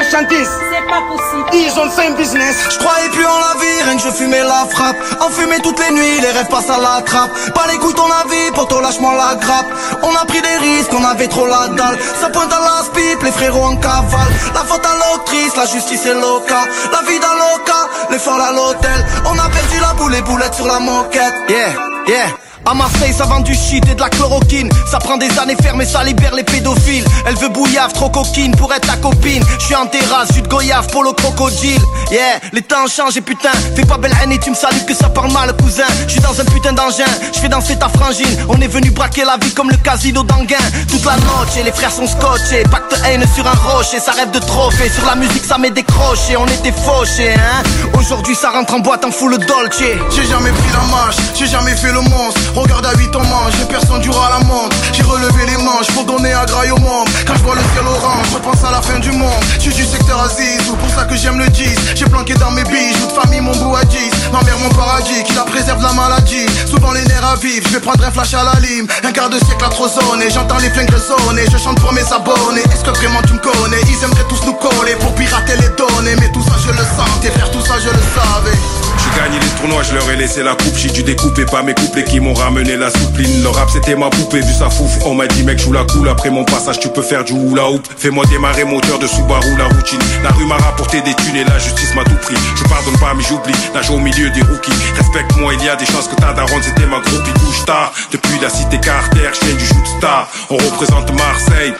C'est 0.00 0.86
pas 0.88 1.02
possible. 1.08 1.48
Ils 1.54 1.80
ont 1.80 1.90
fait 1.90 2.06
un 2.06 2.12
business. 2.12 2.56
Je 2.70 2.78
croyais 2.78 3.08
plus 3.08 3.26
en 3.26 3.38
la 3.38 3.60
vie, 3.60 3.82
rien 3.82 3.96
que 3.96 4.02
je 4.02 4.10
fumais 4.10 4.42
la 4.42 4.64
frappe. 4.70 4.96
En 5.20 5.28
fumée 5.28 5.58
toutes 5.60 5.78
les 5.80 5.92
nuits, 5.92 6.20
les 6.20 6.30
rêves 6.30 6.46
passent 6.48 6.70
à 6.70 6.78
la 6.78 7.02
trappe. 7.02 7.32
Pas 7.52 7.66
les 7.70 7.78
couilles 7.78 7.94
ton 7.94 8.06
avis, 8.06 8.52
poto 8.54 8.80
lâche-moi 8.80 9.12
la 9.14 9.34
grappe. 9.34 9.66
On 10.02 10.14
a 10.14 10.24
pris 10.24 10.40
des 10.40 10.56
risques, 10.56 10.92
on 10.92 11.04
avait 11.04 11.26
trop 11.26 11.46
la 11.46 11.68
dalle. 11.68 11.98
Ça 12.20 12.30
pointe 12.30 12.52
à 12.52 12.60
la 12.60 12.82
pipe, 12.94 13.22
les 13.24 13.32
frérots 13.32 13.64
en 13.64 13.76
cavale. 13.76 14.32
La 14.54 14.60
faute 14.60 14.86
à 14.86 14.94
l'octrice, 14.94 15.56
la 15.56 15.66
justice 15.66 16.06
est 16.06 16.14
loca. 16.14 16.62
La 16.92 17.02
vie 17.08 17.18
dans 17.18 17.34
l'oca, 17.34 17.88
les 18.10 18.18
folles 18.18 18.40
à 18.40 18.52
l'hôtel. 18.52 19.06
On 19.26 19.38
a 19.38 19.48
perdu 19.48 19.80
la 19.80 19.94
boule, 19.94 20.12
les 20.12 20.22
boulettes 20.22 20.54
sur 20.54 20.66
la 20.66 20.78
moquette. 20.78 21.34
Yeah, 21.48 21.72
yeah. 22.06 22.47
À 22.64 22.74
Marseille, 22.74 23.14
ça 23.16 23.24
vend 23.24 23.40
du 23.40 23.54
shit 23.54 23.82
et 23.88 23.94
de 23.94 24.00
la 24.00 24.08
chloroquine. 24.08 24.68
Ça 24.90 24.98
prend 24.98 25.16
des 25.16 25.38
années 25.38 25.56
fermées, 25.60 25.86
ça 25.86 26.04
libère 26.04 26.34
les 26.34 26.44
pédophiles. 26.44 27.04
Elle 27.26 27.36
veut 27.36 27.48
bouillave, 27.48 27.92
trop 27.92 28.10
coquine 28.10 28.54
pour 28.56 28.72
être 28.74 28.86
ta 28.86 28.96
copine. 28.96 29.42
Je 29.58 29.64
suis 29.64 29.74
en 29.74 29.86
terrasse, 29.86 30.32
de 30.32 30.46
goyave 30.46 30.86
pour 30.88 31.02
le 31.02 31.12
crocodile. 31.12 31.80
Yeah, 32.10 32.40
les 32.52 32.62
temps 32.62 32.86
changent 32.86 33.16
et 33.16 33.20
putain, 33.20 33.50
fais 33.74 33.84
pas 33.84 33.98
belle 33.98 34.14
haine 34.22 34.32
et 34.32 34.38
tu 34.38 34.50
me 34.50 34.54
salues 34.54 34.84
que 34.86 34.94
ça 34.94 35.08
parle 35.08 35.32
mal, 35.32 35.54
cousin. 35.56 35.84
Je 36.06 36.12
suis 36.12 36.20
dans 36.20 36.38
un 36.40 36.44
putain 36.44 36.72
d'engin, 36.72 37.04
je 37.34 37.40
fais 37.40 37.48
danser 37.48 37.76
ta 37.76 37.88
frangine. 37.88 38.36
On 38.48 38.60
est 38.60 38.68
venu 38.68 38.90
braquer 38.90 39.24
la 39.24 39.36
vie 39.38 39.52
comme 39.52 39.70
le 39.70 39.76
casino 39.76 40.22
d'Anguin. 40.22 40.56
Toute 40.90 41.04
la 41.04 41.16
noche 41.16 41.64
les 41.64 41.72
frères 41.72 41.92
sont 41.92 42.06
scotchés. 42.06 42.62
Pacte 42.70 42.94
haine 43.06 43.24
sur 43.34 43.46
un 43.46 43.54
rocher, 43.54 44.00
ça 44.00 44.12
rêve 44.12 44.30
de 44.30 44.38
trophée. 44.38 44.90
Sur 44.90 45.06
la 45.06 45.16
musique, 45.16 45.44
ça 45.44 45.58
m'est 45.58 45.70
décroché, 45.70 46.36
on 46.36 46.46
était 46.46 46.72
fauchés, 46.72 47.34
hein. 47.34 47.62
Aujourd'hui, 47.98 48.34
ça 48.34 48.50
rentre 48.50 48.74
en 48.74 48.80
boîte 48.80 49.04
en 49.04 49.10
full 49.10 49.38
dolce. 49.38 49.82
J'ai 50.14 50.26
jamais 50.26 50.50
pris 50.50 50.72
la 50.72 50.84
marche, 50.94 51.16
j'ai 51.34 51.46
jamais 51.46 51.74
fait 51.76 51.92
le 51.92 52.00
monstre. 52.00 52.40
Regarde 52.54 52.86
à 52.86 52.96
8 52.96 53.14
on 53.16 53.24
mange, 53.24 53.52
j'ai 53.58 53.64
personne 53.66 54.00
du 54.00 54.10
à 54.10 54.38
la 54.38 54.44
montre. 54.44 54.76
J'ai 54.92 55.02
relevé 55.02 55.46
les 55.46 55.56
manches 55.62 55.86
pour 55.94 56.04
donner 56.04 56.32
à 56.32 56.44
graille 56.46 56.70
au 56.70 56.78
monde. 56.78 57.08
Quand 57.26 57.34
je 57.36 57.42
vois 57.42 57.54
le 57.54 57.62
ciel 57.72 57.86
orange, 57.86 58.26
je 58.32 58.38
pense 58.38 58.64
à 58.64 58.70
la 58.70 58.82
fin 58.82 58.98
du 58.98 59.10
monde. 59.12 59.42
Je 59.56 59.70
suis 59.70 59.74
du 59.74 59.84
secteur 59.84 60.20
Aziz, 60.20 60.68
ou 60.70 60.76
pour 60.76 60.90
ça 60.90 61.04
que 61.04 61.16
j'aime 61.16 61.38
le 61.38 61.48
10. 61.48 61.94
J'ai 61.94 62.06
planqué 62.06 62.34
dans 62.34 62.50
mes 62.50 62.64
bijoux 62.64 63.06
de 63.06 63.20
famille 63.20 63.40
mon 63.40 63.54
bout 63.56 63.76
à 63.76 63.84
10. 63.84 63.98
Ma 64.32 64.42
mère, 64.42 64.58
mon 64.58 64.70
paradis, 64.70 65.22
qui 65.24 65.34
la 65.34 65.44
préserve 65.44 65.78
de 65.78 65.84
la 65.84 65.92
maladie. 65.92 66.46
Souvent 66.66 66.92
les 66.92 67.04
nerfs 67.04 67.26
à 67.26 67.36
vivre, 67.36 67.66
je 67.68 67.74
vais 67.74 67.80
prendre 67.80 68.04
un 68.04 68.10
flash 68.10 68.34
à 68.34 68.44
la 68.44 68.58
lime. 68.60 68.86
Un 69.04 69.12
quart 69.12 69.30
de 69.30 69.38
siècle 69.38 69.64
à 69.64 69.68
trop 69.68 69.88
j'entends 69.88 70.58
les 70.58 70.70
flingues 70.70 70.90
résonner. 70.90 71.44
Je 71.50 71.58
chante 71.58 71.80
pour 71.80 71.92
mes 71.92 72.04
abonnés. 72.12 72.62
Est-ce 72.72 72.84
que 72.84 72.90
vraiment 72.90 73.22
tu 73.22 73.34
me 73.34 73.38
connais? 73.38 73.80
Ils 73.88 74.04
aimeraient 74.04 74.28
tous 74.28 74.44
nous 74.46 74.54
coller 74.54 74.96
pour 74.96 75.14
pirater 75.14 75.56
les 75.56 75.68
données. 75.76 76.16
Mais 76.20 76.30
tout 76.32 76.42
ça 76.42 76.56
je 76.58 76.70
le 76.70 76.84
sentais, 76.96 77.30
frère, 77.30 77.50
tout 77.50 77.62
ça 77.62 77.74
je 77.78 77.88
le 77.88 78.02
savais. 78.14 78.87
J'ai 79.08 79.20
gagné 79.20 79.38
les 79.38 79.60
tournoi, 79.60 79.82
je 79.82 79.94
leur 79.94 80.10
ai 80.10 80.16
laissé 80.16 80.42
la 80.42 80.52
coupe. 80.54 80.76
J'ai 80.76 80.90
dû 80.90 81.02
découper 81.02 81.44
pas 81.44 81.62
mes 81.62 81.74
couplets 81.74 82.04
qui 82.04 82.20
m'ont 82.20 82.34
ramené 82.34 82.76
la 82.76 82.90
soupline. 82.90 83.42
Le 83.42 83.48
rap 83.48 83.68
c'était 83.70 83.94
ma 83.94 84.10
poupée, 84.10 84.40
vu 84.40 84.52
sa 84.52 84.68
fouf. 84.68 84.90
On 85.04 85.14
m'a 85.14 85.26
dit 85.26 85.42
mec, 85.44 85.58
joue 85.58 85.72
la 85.72 85.84
cool. 85.84 86.08
Après 86.08 86.30
mon 86.30 86.44
passage, 86.44 86.78
tu 86.80 86.88
peux 86.88 87.02
faire 87.02 87.24
du 87.24 87.32
hula 87.32 87.70
hoop. 87.70 87.86
Fais-moi 87.96 88.24
démarrer 88.26 88.64
moteur 88.64 88.98
de 88.98 89.06
Subaru, 89.06 89.56
la 89.56 89.64
routine. 89.64 90.00
La 90.22 90.30
rue 90.30 90.46
m'a 90.46 90.56
rapporté 90.56 91.00
des 91.00 91.14
thunes 91.14 91.36
et 91.36 91.44
la 91.44 91.58
justice 91.58 91.94
m'a 91.94 92.04
tout 92.04 92.18
pris. 92.22 92.34
Je 92.56 92.64
pardonne 92.64 92.98
pas, 92.98 93.14
mais 93.14 93.22
j'oublie. 93.22 93.54
Nage 93.74 93.90
au 93.90 93.98
milieu 93.98 94.30
des 94.30 94.42
rookies. 94.42 94.72
Respecte-moi, 94.96 95.54
il 95.54 95.64
y 95.64 95.68
a 95.68 95.76
des 95.76 95.86
chances 95.86 96.08
que 96.08 96.16
ta 96.16 96.32
daronne 96.32 96.62
c'était 96.62 96.86
ma 96.86 97.00
groupie. 97.00 97.32
Bouge 97.40 97.64
tard. 97.64 97.92
Depuis 98.12 98.38
la 98.42 98.50
cité 98.50 98.78
Carter, 98.78 99.30
je 99.32 99.52
du 99.52 99.66
shoot 99.66 99.86
star. 99.98 100.28
On 100.50 100.56
représente 100.56 101.10
Marseille. 101.12 101.72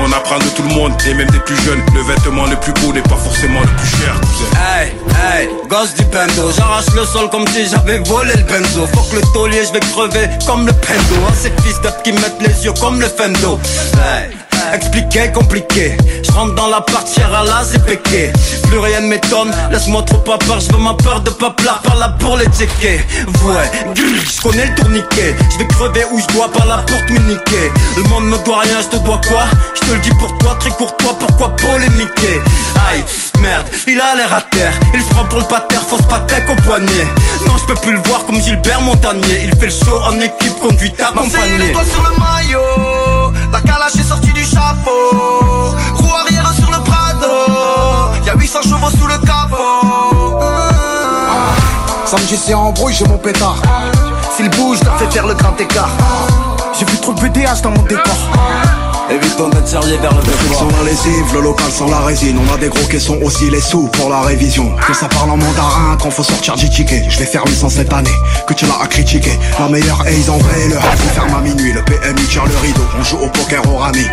On 0.00 0.12
apprend 0.12 0.38
de 0.38 0.48
tout 0.56 0.62
le 0.62 0.74
monde 0.74 0.92
et 1.08 1.14
même 1.14 1.30
des 1.30 1.40
plus 1.40 1.56
jeunes. 1.62 1.82
Le 1.94 2.02
vêtement 2.02 2.46
le 2.46 2.56
plus 2.56 2.72
beau 2.74 2.92
n'est 2.92 3.02
pas 3.02 3.16
forcément 3.16 3.60
le 3.60 3.76
plus 3.76 3.88
cher. 3.88 4.14
Hey, 4.54 4.92
hey, 5.20 5.48
gosse 5.68 5.94
du 5.94 6.04
pendo 6.04 6.43
J'arrache 6.50 6.90
le 6.94 7.04
sol 7.04 7.30
comme 7.30 7.46
si 7.48 7.66
j'avais 7.68 7.98
volé 7.98 8.32
le 8.36 8.42
benzo. 8.42 8.86
Faut 8.94 9.02
que 9.10 9.16
le 9.16 9.22
taulier, 9.32 9.62
je 9.66 9.72
vais 9.72 9.80
crever 9.80 10.28
comme 10.46 10.66
le 10.66 10.72
pendo. 10.72 11.16
Hein, 11.26 11.32
Ces 11.40 11.50
fils 11.62 11.80
d'up 11.80 11.94
qui 12.04 12.12
mettent 12.12 12.40
les 12.40 12.64
yeux 12.64 12.74
comme 12.80 13.00
le 13.00 13.08
fendo 13.08 13.58
Expliqué, 14.72 15.30
compliqué. 15.32 15.96
Je 16.22 16.32
rentre 16.32 16.54
dans 16.54 16.68
la 16.68 16.80
partière 16.80 17.32
à 17.34 17.44
la 17.44 17.62
péqué 17.86 18.32
Plus 18.68 18.78
rien 18.78 19.00
ne 19.00 19.08
m'étonne. 19.08 19.50
Laisse-moi 19.70 20.02
trop 20.02 20.18
pas 20.18 20.38
peur 20.38 20.60
Je 20.60 20.72
veux 20.72 20.82
ma 20.82 20.94
peur 20.94 21.20
de 21.20 21.30
pas 21.30 21.54
Par 21.82 21.96
là 21.96 22.14
pour 22.18 22.36
les 22.36 22.46
checker 22.46 23.00
Ouais. 23.44 23.70
Je 23.94 24.42
connais 24.42 24.66
le 24.66 24.74
tourniquet. 24.74 25.34
Je 25.52 25.58
vais 25.58 25.66
crever 25.66 26.04
où 26.12 26.18
je 26.18 26.26
dois 26.34 26.50
Par 26.50 26.66
la 26.66 26.78
porte 26.78 27.10
me 27.10 27.18
niquer 27.18 27.70
Le 27.96 28.02
monde 28.04 28.24
me 28.26 28.38
doit 28.44 28.60
rien 28.60 28.80
Je 28.80 28.96
te 28.96 29.04
dois 29.04 29.20
quoi? 29.28 29.44
Je 29.74 29.80
te 29.80 29.92
le 29.92 30.00
dis 30.00 30.10
pour 30.18 30.36
toi 30.38 30.56
Très 30.58 30.70
courtois 30.70 31.16
Pourquoi 31.18 31.54
polémiquer? 31.56 32.40
Aïe 32.90 33.04
Merde 33.40 33.66
Il 33.86 34.00
a 34.00 34.14
l'air 34.16 34.32
à 34.32 34.40
terre. 34.42 34.72
Il 34.94 35.00
fera 35.00 35.24
pour 35.28 35.38
le 35.40 35.44
pater 35.44 35.76
Fausse 35.88 36.02
patek 36.08 36.44
au 36.50 36.56
poignet. 36.62 37.06
Non 37.46 37.54
je 37.58 37.64
peux 37.66 37.74
plus 37.80 37.92
le 37.92 38.00
voir 38.06 38.24
comme 38.26 38.40
Gilbert 38.40 38.80
Montagnier. 38.80 39.42
Il 39.44 39.50
fait 39.58 39.66
le 39.66 39.72
show 39.72 40.00
en 40.06 40.18
équipe 40.20 40.58
Conduite 40.60 41.00
accompagnée. 41.00 41.72
sur 41.74 42.02
le 42.02 42.18
maillot 42.18 43.23
La 43.54 43.60
calache 43.60 43.94
est 43.94 44.02
sortie 44.02 44.32
du 44.32 44.44
chapeau 44.44 44.90
Roue 45.94 46.12
arrière 46.12 46.52
sur 46.52 46.68
le 46.72 46.82
Prado 46.82 48.12
Y'a 48.26 48.34
800 48.34 48.62
chevaux 48.62 48.90
sous 48.90 49.06
le 49.06 49.16
capot 49.18 50.40
Samedi 52.04 52.36
c'est 52.36 52.54
embrouille, 52.54 52.94
j'ai 52.94 53.06
mon 53.06 53.16
pétard. 53.16 53.62
S'il 54.36 54.50
bouge, 54.50 54.82
leur 54.82 54.96
fais 54.98 55.08
faire 55.10 55.26
le 55.26 55.34
grand 55.34 55.58
écart. 55.60 55.88
J'ai 56.76 56.84
vu 56.84 56.98
trop 56.98 57.12
de 57.12 57.20
BDH 57.20 57.62
dans 57.62 57.70
mon 57.70 57.82
décor. 57.82 58.14
Évitons 59.10 59.50
d'être 59.50 59.68
sérieux 59.68 59.98
vers 60.00 60.14
le 60.14 60.22
Sans 60.54 60.68
la 60.68 60.90
lessive, 60.90 61.34
le 61.34 61.42
local 61.42 61.70
sans 61.70 61.88
la 61.88 62.00
résine. 62.00 62.38
On 62.38 62.54
a 62.54 62.56
des 62.56 62.68
gros 62.68 62.86
caissons 62.86 63.18
aussi, 63.22 63.50
les 63.50 63.60
sous 63.60 63.86
pour 63.88 64.08
la 64.08 64.22
révision. 64.22 64.74
Que 64.86 64.94
ça 64.94 65.08
parle 65.08 65.30
en 65.30 65.36
mandarin 65.36 65.96
quand 66.00 66.10
faut 66.10 66.22
sortir 66.22 66.56
du 66.56 66.70
ticket. 66.70 67.02
Je 67.08 67.18
vais 67.18 67.26
faire 67.26 67.44
800 67.46 67.68
cette 67.68 67.92
année, 67.92 68.10
que 68.46 68.54
tu 68.54 68.64
l'as 68.64 68.80
à 68.82 68.86
critiquer. 68.86 69.38
La 69.58 69.68
meilleure 69.68 70.06
aise 70.06 70.30
en 70.30 70.38
vrai, 70.38 70.68
le 70.68 70.78
rap 70.78 70.98
ferme 71.14 71.34
à 71.34 71.40
minuit. 71.40 71.72
Le 71.72 71.82
PMI 71.82 72.22
tire 72.28 72.46
le 72.46 72.56
rideau, 72.56 72.82
on 72.98 73.04
joue 73.04 73.18
au 73.18 73.28
poker 73.28 73.62
au 73.70 73.76
rami. 73.76 74.06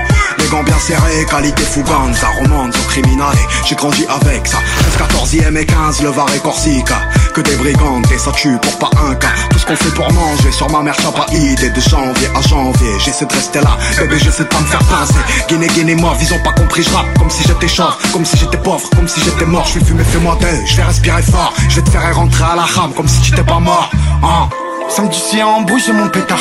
Gants 0.51 0.63
bien 0.63 0.77
serrés, 0.79 1.25
qualité 1.29 1.63
Fuganza, 1.63 2.27
romance 2.37 2.75
au 2.75 2.87
criminal. 2.89 3.33
J'ai 3.65 3.75
grandi 3.75 4.05
avec 4.09 4.45
ça. 4.45 4.57
13, 4.97 5.07
14e 5.07 5.57
et 5.57 5.65
15, 5.65 6.01
le 6.01 6.09
Var 6.09 6.27
et 6.35 6.39
Corsica. 6.39 6.95
Que 7.33 7.39
des 7.39 7.55
brigands 7.55 8.01
et 8.13 8.17
ça 8.17 8.33
tue 8.33 8.57
pour 8.61 8.77
pas 8.77 8.89
un 9.07 9.15
cas. 9.15 9.29
Tout 9.49 9.59
ce 9.59 9.65
qu'on 9.65 9.77
fait 9.77 9.93
pour 9.95 10.11
manger, 10.11 10.51
sur 10.51 10.69
ma 10.69 10.81
mère, 10.81 10.97
pas 10.97 11.25
idée. 11.33 11.69
De 11.69 11.79
janvier 11.79 12.27
à 12.35 12.41
janvier, 12.41 12.99
j'essaie 12.99 13.25
de 13.25 13.31
rester 13.31 13.61
là. 13.61 13.77
Bébé, 13.97 14.17
j'essaie 14.19 14.43
de 14.43 14.49
pas 14.49 14.59
me 14.59 14.65
faire 14.65 14.83
pincer. 14.83 15.13
Guinée, 15.47 15.67
Guinée, 15.67 15.95
mort, 15.95 16.17
ils 16.19 16.33
ont 16.33 16.43
pas 16.43 16.51
compris, 16.51 16.83
je 16.83 16.89
comme 17.17 17.29
si 17.29 17.43
j'étais 17.47 17.69
chauve, 17.69 17.95
comme 18.11 18.25
si 18.25 18.35
j'étais 18.35 18.57
pauvre, 18.57 18.89
comme 18.89 19.07
si 19.07 19.21
j'étais 19.21 19.45
mort. 19.45 19.65
Je 19.65 19.79
vais 19.79 19.85
fumer, 19.85 20.03
fais-moi 20.03 20.37
deux, 20.41 20.65
je 20.65 20.75
vais 20.75 20.83
respirer 20.83 21.21
fort. 21.21 21.53
Je 21.69 21.77
vais 21.77 21.81
te 21.83 21.89
faire 21.91 22.13
rentrer 22.13 22.43
à 22.43 22.57
la 22.57 22.63
rame 22.63 22.91
comme 22.93 23.07
si 23.07 23.21
t'étais 23.21 23.43
pas 23.43 23.59
mort. 23.59 23.89
Hein. 24.21 24.49
Samedi 24.89 25.17
si 25.17 25.41
en 25.41 25.61
bouge, 25.61 25.87
mon 25.93 26.09
pétard. 26.09 26.39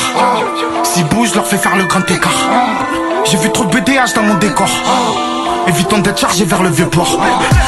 S'ils 0.82 1.06
bougent, 1.06 1.30
je 1.30 1.34
leur 1.36 1.46
fais 1.46 1.58
faire 1.58 1.76
le 1.76 1.84
grand 1.84 2.10
écart. 2.10 3.09
J'ai 3.24 3.36
vu 3.36 3.50
trop 3.50 3.64
de 3.64 3.70
BDH 3.70 4.14
dans 4.14 4.22
mon 4.22 4.34
décor. 4.34 4.68
Évitons 5.68 5.98
d'être 5.98 6.18
chargé 6.18 6.44
vers 6.44 6.62
le 6.62 6.70
vieux 6.70 6.86
port. 6.86 7.18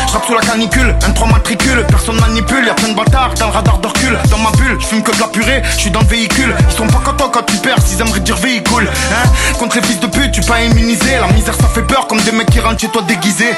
Je 0.08 0.12
rappe 0.12 0.26
sous 0.26 0.34
la 0.34 0.40
canicule, 0.40 0.94
un 1.06 1.10
3 1.10 1.28
matricule, 1.28 1.84
personne 1.88 2.18
manipule, 2.20 2.64
y'a 2.66 2.74
plein 2.74 2.88
de 2.88 2.94
bâtards 2.94 3.34
dans 3.38 3.46
le 3.46 3.52
radar 3.52 3.78
de 3.78 3.86
recul. 3.86 4.18
Dans 4.30 4.38
ma 4.38 4.50
bulle, 4.52 4.76
je 4.80 4.86
fume 4.86 5.02
que 5.02 5.14
de 5.14 5.20
la 5.20 5.28
purée, 5.28 5.62
je 5.70 5.76
suis 5.76 5.90
dans 5.90 6.00
le 6.00 6.06
véhicule. 6.06 6.54
Ils 6.68 6.76
sont 6.76 6.86
pas 6.86 7.00
contents 7.04 7.28
quand 7.28 7.42
tu 7.46 7.56
perds, 7.58 7.78
ils 7.92 8.00
aimeraient 8.00 8.20
dire 8.20 8.36
véhicule. 8.36 8.88
Hein 8.88 9.28
Contre 9.58 9.76
les 9.76 9.82
fils 9.82 10.00
de 10.00 10.06
pute, 10.06 10.32
tu 10.32 10.40
pas 10.40 10.62
immunisé. 10.62 11.18
La 11.20 11.28
misère 11.32 11.54
ça 11.54 11.68
fait 11.68 11.82
peur 11.82 12.06
comme 12.06 12.20
des 12.20 12.32
mecs 12.32 12.50
qui 12.50 12.60
rentrent 12.60 12.80
chez 12.80 12.88
toi 12.88 13.02
déguisés. 13.02 13.54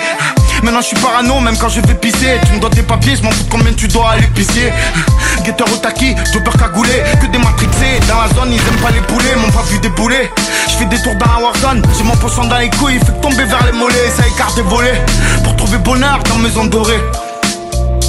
Maintenant 0.65 0.81
je 0.81 0.87
suis 0.87 0.97
parano, 0.97 1.41
même 1.41 1.59
quand 1.59 1.69
je 1.69 1.83
vais 1.83 1.95
pisser. 1.95 2.41
Tu 2.47 2.55
me 2.55 2.59
dois 2.59 2.71
tes 2.71 2.83
papiers, 2.83 3.17
je 3.17 3.23
m'en 3.23 3.31
fous 3.33 3.45
combien 3.51 3.75
tu 3.75 3.87
dois 3.87 4.13
à 4.13 4.17
l'épicier. 4.17 4.73
Guetteur 5.45 5.67
au 5.71 5.77
taquis, 5.77 6.15
peur 6.43 6.57
cagoulé, 6.57 7.03
que 7.21 7.27
des 7.27 7.37
matrixés. 7.37 8.01
Dans 8.09 8.23
la 8.23 8.29
zone, 8.29 8.51
ils 8.51 8.59
aiment 8.59 8.83
pas 8.83 8.91
les 8.91 9.03
poulets, 9.03 9.37
m'ont 9.37 9.51
pas 9.51 9.63
vu 9.69 9.79
débouler. 9.81 10.31
Je 10.69 10.73
fais 10.77 10.87
des 10.87 10.97
tours 11.03 11.17
dans 11.17 11.27
la 11.27 11.45
warzone, 11.45 11.83
j'ai 11.99 12.05
mon 12.05 12.17
poisson 12.17 12.45
dans 12.45 12.57
les 12.57 12.71
couilles, 12.71 12.99
fait 12.99 13.21
tomber 13.21 13.45
vers 13.45 13.67
les 13.67 13.73
mollets, 13.73 14.11
ça 14.17 14.27
écarte 14.27 14.57
des 14.57 14.63
volets. 14.63 15.05
Pour 15.45 15.55
trouver 15.57 15.77
bonheur 15.77 16.21
dans 16.31 16.39
maison 16.39 16.65
dorée. 16.65 17.03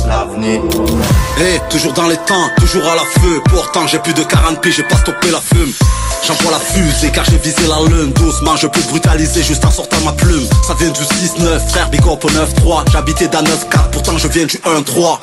L'avenir. 0.08 0.62
Eh, 1.40 1.60
toujours 1.70 1.94
dans 1.94 2.08
les 2.08 2.18
temps, 2.18 2.50
toujours 2.58 2.86
à 2.86 2.96
la 2.96 3.02
feu 3.02 3.42
Pourtant 3.50 3.88
j'ai 3.88 4.00
plus 4.00 4.14
de 4.14 4.24
40 4.24 4.62
pieds, 4.62 4.72
j'ai 4.72 4.84
pas 4.84 4.98
stoppé 4.98 5.32
la 5.32 5.42
fume. 5.42 5.72
J'envoie 6.26 6.52
la 6.52 6.60
fusée 6.60 7.12
car 7.12 7.26
j'ai 7.26 7.38
visé 7.38 7.68
la 7.68 7.82
lune. 7.90 8.12
Doucement 8.14 8.56
je 8.56 8.68
peux 8.68 8.82
brutaliser 8.90 9.44
juste 9.44 9.66
en 9.66 9.72
sortant 9.72 10.00
ma 10.06 10.14
plume. 10.14 10.48
Ça 10.66 10.74
vient 10.76 10.90
du 10.90 11.02
6-9, 11.02 11.68
frère 11.70 11.90
big 11.90 12.02
up 12.02 12.24
au 12.24 12.30
9-3 12.30 12.92
J'habitais 12.92 13.28
dans 13.28 13.42
9-4, 13.42 13.90
pourtant 13.92 14.18
je 14.18 14.28
viens 14.28 14.46
du 14.46 14.58
1-3 14.58 15.20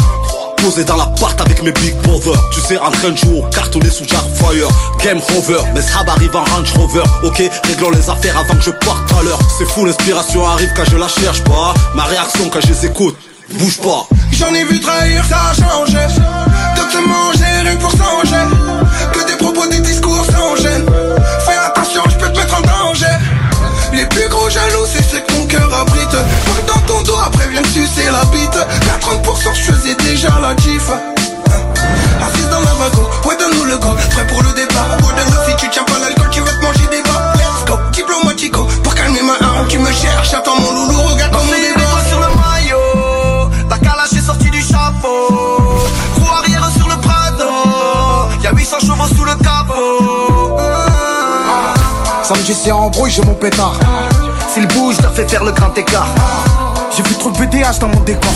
Posé 0.57 0.85
dans 0.85 0.97
l'appart 0.97 1.41
avec 1.41 1.63
mes 1.63 1.73
big 1.73 1.97
brothers 2.03 2.41
Tu 2.53 2.61
sais 2.61 2.79
en 2.79 2.91
train 2.91 3.11
de 3.11 3.17
jouer 3.17 3.41
au 3.41 3.43
cartonné 3.51 3.91
sous 3.91 4.05
Jarfire 4.07 4.69
Game 5.03 5.21
over, 5.37 5.61
mes 5.75 5.83
sab 5.83 6.09
arrivent 6.09 6.37
en 6.37 6.45
Range 6.45 6.73
Rover. 6.77 7.03
Ok, 7.25 7.43
réglons 7.65 7.91
les 7.91 8.09
affaires 8.09 8.39
avant 8.39 8.55
que 8.55 8.63
je 8.63 8.71
parte 8.71 9.13
à 9.19 9.23
l'heure. 9.23 9.39
C'est 9.59 9.69
fou, 9.69 9.85
l'inspiration 9.85 10.47
arrive 10.47 10.71
quand 10.77 10.85
je 10.89 10.97
la 10.97 11.09
cherche 11.09 11.43
pas. 11.43 11.75
Ma 11.95 12.05
réaction 12.05 12.49
quand 12.49 12.61
je 12.61 12.69
les 12.69 12.87
écoute, 12.87 13.17
bouge 13.55 13.79
pas. 13.79 14.07
J'en 14.33 14.53
ai 14.55 14.65
vu 14.65 14.81
trahir, 14.81 15.25
ça 15.25 15.51
a 15.51 15.55
changé. 15.55 15.99
De 16.77 16.93
te 16.93 16.99
manger, 16.99 17.63
rien 17.63 17.77
pour 17.77 17.91
s'anger 17.91 18.45
Que 19.13 19.27
des 19.27 19.37
propos, 19.37 19.67
des 19.67 19.81
discours 19.81 20.25
sans 20.27 20.57
gêne. 20.57 20.87
Fais 21.45 21.57
attention, 21.67 22.03
je 22.09 22.17
peux 22.17 22.33
te 22.33 22.39
mettre 22.39 22.59
en 22.59 22.63
danger. 22.63 23.07
Les 23.93 24.07
plus 24.07 24.29
gros 24.29 24.49
jaloux, 24.49 24.87
c'est 24.93 25.03
ceux 25.03 25.21
que 25.21 25.33
ton 25.33 25.47
cœur 25.47 25.69
abrite. 25.81 26.11
Pas 26.11 26.73
dans 26.73 26.81
ton 26.87 27.03
dos, 27.03 27.19
après 27.25 27.49
viens 27.49 27.63
sucer 27.65 28.11
la 28.11 28.25
bite. 28.27 28.57
À 28.57 28.99
30% 28.99 29.55
je 29.55 29.73
faisais 29.73 29.95
déjà 29.97 30.31
la 30.41 30.57
gif 30.57 30.89
Assise 32.23 32.49
dans 32.51 32.61
la 32.61 32.75
wagon, 32.75 33.05
ouais 33.27 33.37
donne-nous 33.37 33.65
le 33.65 33.77
go 33.79 33.89
Prêt 34.11 34.27
pour 34.29 34.43
le 34.43 34.53
départ, 34.53 34.87
ouais 35.03 35.15
donne 35.17 35.35
si 35.47 35.57
tu 35.57 35.69
tiens 35.71 35.83
pas 35.85 35.99
l'alcool 35.99 36.29
Tu 36.31 36.41
vas 36.41 36.53
te 36.53 36.63
manger 36.63 36.87
des 36.91 37.03
bas. 37.03 37.33
Let's 37.35 37.65
go, 37.67 37.77
diplomatico 37.93 38.63
Pour 38.85 38.95
calmer 38.95 39.23
ma 39.23 39.35
âme, 39.45 39.67
tu 39.69 39.79
me 39.79 39.93
cherches 39.93 40.33
Attends 40.33 40.59
mon 40.61 40.71
loulou, 40.73 41.03
regarde 41.03 41.33
comme 41.33 41.51
Samedi 52.33 52.55
c'est 52.55 52.73
embrouille, 52.73 53.11
j'ai 53.11 53.23
mon 53.25 53.35
pétard. 53.35 53.79
S'il 54.49 54.67
bouge, 54.69 54.99
leur 55.03 55.13
fais 55.13 55.29
faire 55.29 55.45
le 55.45 55.53
grand 55.53 55.77
écart. 55.77 56.09
J'ai 56.97 57.03
vu 57.03 57.15
trop 57.17 57.31
de 57.31 57.37
BDH 57.37 57.79
dans 57.79 57.89
mon 57.89 58.01
décor. 58.01 58.33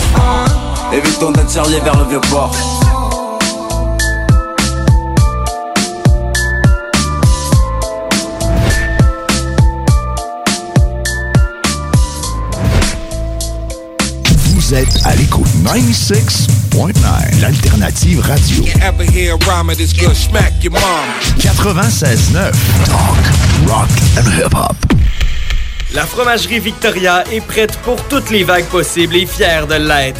Évitons 0.93 1.31
d'être 1.31 1.49
sérieux 1.49 1.79
vers 1.83 1.97
le 1.97 2.03
vieux 2.03 2.21
port 2.29 2.51
Vous 14.67 14.75
êtes 14.75 14.99
à 15.05 15.15
l'écoute 15.15 15.47
96.9, 15.63 17.39
l'alternative 17.39 18.19
radio. 18.19 18.65
Ever 18.81 19.05
hear 19.05 19.35
a 19.35 19.37
rhyme 19.45 19.69
of 19.69 19.77
this 19.77 19.93
good 19.93 20.13
smack 20.13 20.61
your 20.61 20.73
mom? 20.73 20.81
96.9, 21.37 22.51
talk, 22.83 23.17
rock 23.65 23.87
and 24.17 24.27
hip-hop. 24.27 24.75
La 25.93 26.05
fromagerie 26.05 26.59
Victoria 26.59 27.23
est 27.31 27.39
prête 27.39 27.77
pour 27.85 27.95
toutes 28.09 28.29
les 28.29 28.43
vagues 28.43 28.65
possibles 28.65 29.15
et 29.15 29.25
fière 29.25 29.67
de 29.67 29.75
l'être. 29.75 30.19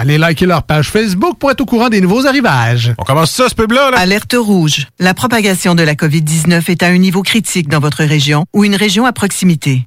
Allez 0.00 0.16
liker 0.16 0.46
leur 0.46 0.62
page 0.62 0.88
Facebook 0.88 1.36
pour 1.38 1.50
être 1.50 1.60
au 1.60 1.66
courant 1.66 1.90
des 1.90 2.00
nouveaux 2.00 2.26
arrivages. 2.26 2.94
On 2.96 3.04
commence 3.04 3.32
ça, 3.32 3.50
ce 3.50 3.54
pub-là, 3.54 3.90
Alerte 3.94 4.34
rouge. 4.34 4.86
La 4.98 5.12
propagation 5.12 5.74
de 5.74 5.82
la 5.82 5.94
COVID-19 5.94 6.70
est 6.70 6.82
à 6.82 6.86
un 6.86 6.96
niveau 6.96 7.22
critique 7.22 7.68
dans 7.68 7.80
votre 7.80 8.02
région 8.04 8.46
ou 8.54 8.64
une 8.64 8.76
région 8.76 9.04
à 9.04 9.12
proximité. 9.12 9.86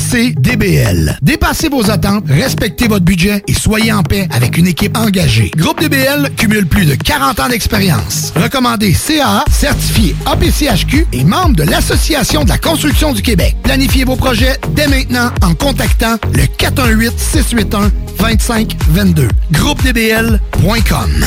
DBL. 0.00 1.18
Dépassez 1.20 1.68
vos 1.68 1.90
attentes, 1.90 2.24
respectez 2.28 2.88
votre 2.88 3.04
budget 3.04 3.42
et 3.46 3.52
soyez 3.52 3.92
en 3.92 4.02
paix 4.02 4.26
avec 4.30 4.56
une 4.56 4.66
équipe 4.66 4.96
engagée. 4.96 5.50
Groupe 5.56 5.78
DBL 5.80 6.30
cumule 6.36 6.66
plus 6.66 6.86
de 6.86 6.94
40 6.94 7.40
ans 7.40 7.48
d'expérience. 7.48 8.32
Recommandé 8.34 8.92
CAA, 8.92 9.44
certifié 9.50 10.16
APCHQ 10.26 11.06
et 11.12 11.24
membre 11.24 11.56
de 11.56 11.64
l'Association 11.64 12.44
de 12.44 12.48
la 12.48 12.56
construction 12.58 13.12
du 13.12 13.22
Québec. 13.22 13.56
Planifiez 13.62 14.04
vos 14.04 14.16
projets 14.16 14.58
dès 14.70 14.88
maintenant 14.88 15.30
en 15.42 15.54
contactant 15.54 16.16
le 16.32 16.44
418-681-2522. 16.44 19.28
GroupeDBL.com. 19.52 21.26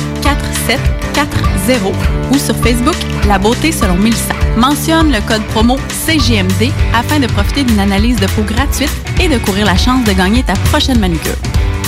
4740 0.21 1.93
ou 2.31 2.37
sur 2.37 2.55
Facebook 2.57 2.95
La 3.27 3.37
beauté 3.37 3.71
selon 3.71 3.95
Mélissa. 3.95 4.33
Mentionne 4.57 5.11
le 5.11 5.21
code 5.27 5.43
promo 5.47 5.77
CGMD 6.05 6.71
afin 6.93 7.19
de 7.19 7.27
profiter 7.27 7.63
d'une 7.63 7.79
analyse 7.79 8.17
de 8.17 8.27
peau 8.27 8.43
gratuite 8.43 8.91
et 9.21 9.27
de 9.27 9.37
courir 9.37 9.65
la 9.65 9.77
chance 9.77 10.03
de 10.03 10.13
gagner 10.13 10.43
ta 10.43 10.53
prochaine 10.69 10.99
manucure. 10.99 11.37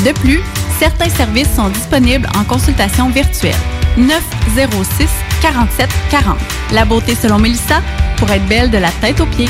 De 0.05 0.11
plus, 0.19 0.41
certains 0.79 1.09
services 1.09 1.53
sont 1.55 1.69
disponibles 1.69 2.27
en 2.37 2.43
consultation 2.43 3.09
virtuelle. 3.09 3.55
906 3.97 5.09
47 5.41 5.89
40. 6.09 6.37
La 6.73 6.85
beauté 6.85 7.15
selon 7.15 7.39
Mélissa 7.39 7.81
pour 8.17 8.29
être 8.31 8.45
belle 8.47 8.71
de 8.71 8.77
la 8.77 8.89
tête 9.01 9.19
aux 9.21 9.25
pieds. 9.25 9.49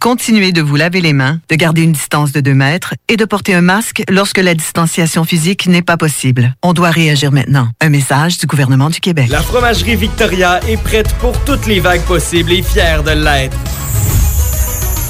Continuez 0.00 0.52
de 0.52 0.62
vous 0.62 0.76
laver 0.76 1.00
les 1.00 1.12
mains, 1.12 1.40
de 1.48 1.56
garder 1.56 1.82
une 1.82 1.90
distance 1.90 2.30
de 2.30 2.40
2 2.40 2.54
mètres 2.54 2.94
et 3.08 3.16
de 3.16 3.24
porter 3.24 3.54
un 3.54 3.62
masque 3.62 4.04
lorsque 4.08 4.38
la 4.38 4.54
distanciation 4.54 5.24
physique 5.24 5.66
n'est 5.66 5.82
pas 5.82 5.96
possible. 5.96 6.54
On 6.62 6.72
doit 6.72 6.90
réagir 6.90 7.32
maintenant. 7.32 7.68
Un 7.80 7.88
message 7.88 8.38
du 8.38 8.46
gouvernement 8.46 8.90
du 8.90 9.00
Québec. 9.00 9.28
La 9.28 9.42
fromagerie 9.42 9.96
Victoria 9.96 10.60
est 10.68 10.80
prête 10.80 11.12
pour 11.14 11.36
toutes 11.44 11.66
les 11.66 11.80
vagues 11.80 12.02
possibles 12.02 12.52
et 12.52 12.62
fière 12.62 13.02
de 13.02 13.10
l'être. 13.10 13.56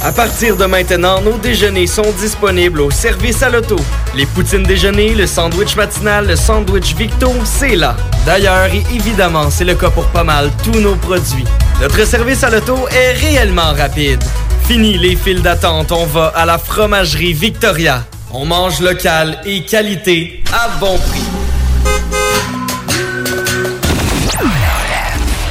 À 0.02 0.12
partir 0.12 0.56
de 0.56 0.64
maintenant, 0.64 1.20
nos 1.20 1.36
déjeuners 1.38 1.88
sont 1.88 2.10
disponibles 2.20 2.80
au 2.80 2.90
service 2.90 3.42
à 3.42 3.50
l'auto. 3.50 3.76
Les 4.14 4.26
poutines 4.26 4.62
déjeuner, 4.62 5.12
le 5.14 5.26
sandwich 5.26 5.74
matinal, 5.74 6.28
le 6.28 6.36
sandwich 6.36 6.94
Victo, 6.94 7.32
c'est 7.44 7.74
là. 7.74 7.96
D'ailleurs, 8.24 8.72
et 8.72 8.84
évidemment, 8.94 9.50
c'est 9.50 9.64
le 9.64 9.74
cas 9.74 9.90
pour 9.90 10.06
pas 10.06 10.22
mal 10.22 10.50
tous 10.62 10.78
nos 10.78 10.94
produits. 10.94 11.44
Notre 11.80 12.06
service 12.06 12.44
à 12.44 12.50
l'auto 12.50 12.76
est 12.90 13.12
réellement 13.12 13.72
rapide. 13.76 14.22
Fini 14.68 14.98
les 14.98 15.16
files 15.16 15.42
d'attente, 15.42 15.90
on 15.90 16.06
va 16.06 16.28
à 16.28 16.46
la 16.46 16.58
fromagerie 16.58 17.32
Victoria. 17.32 18.04
On 18.32 18.44
mange 18.44 18.80
local 18.80 19.40
et 19.44 19.64
qualité 19.64 20.44
à 20.52 20.68
bon 20.78 20.96
prix. 20.98 21.24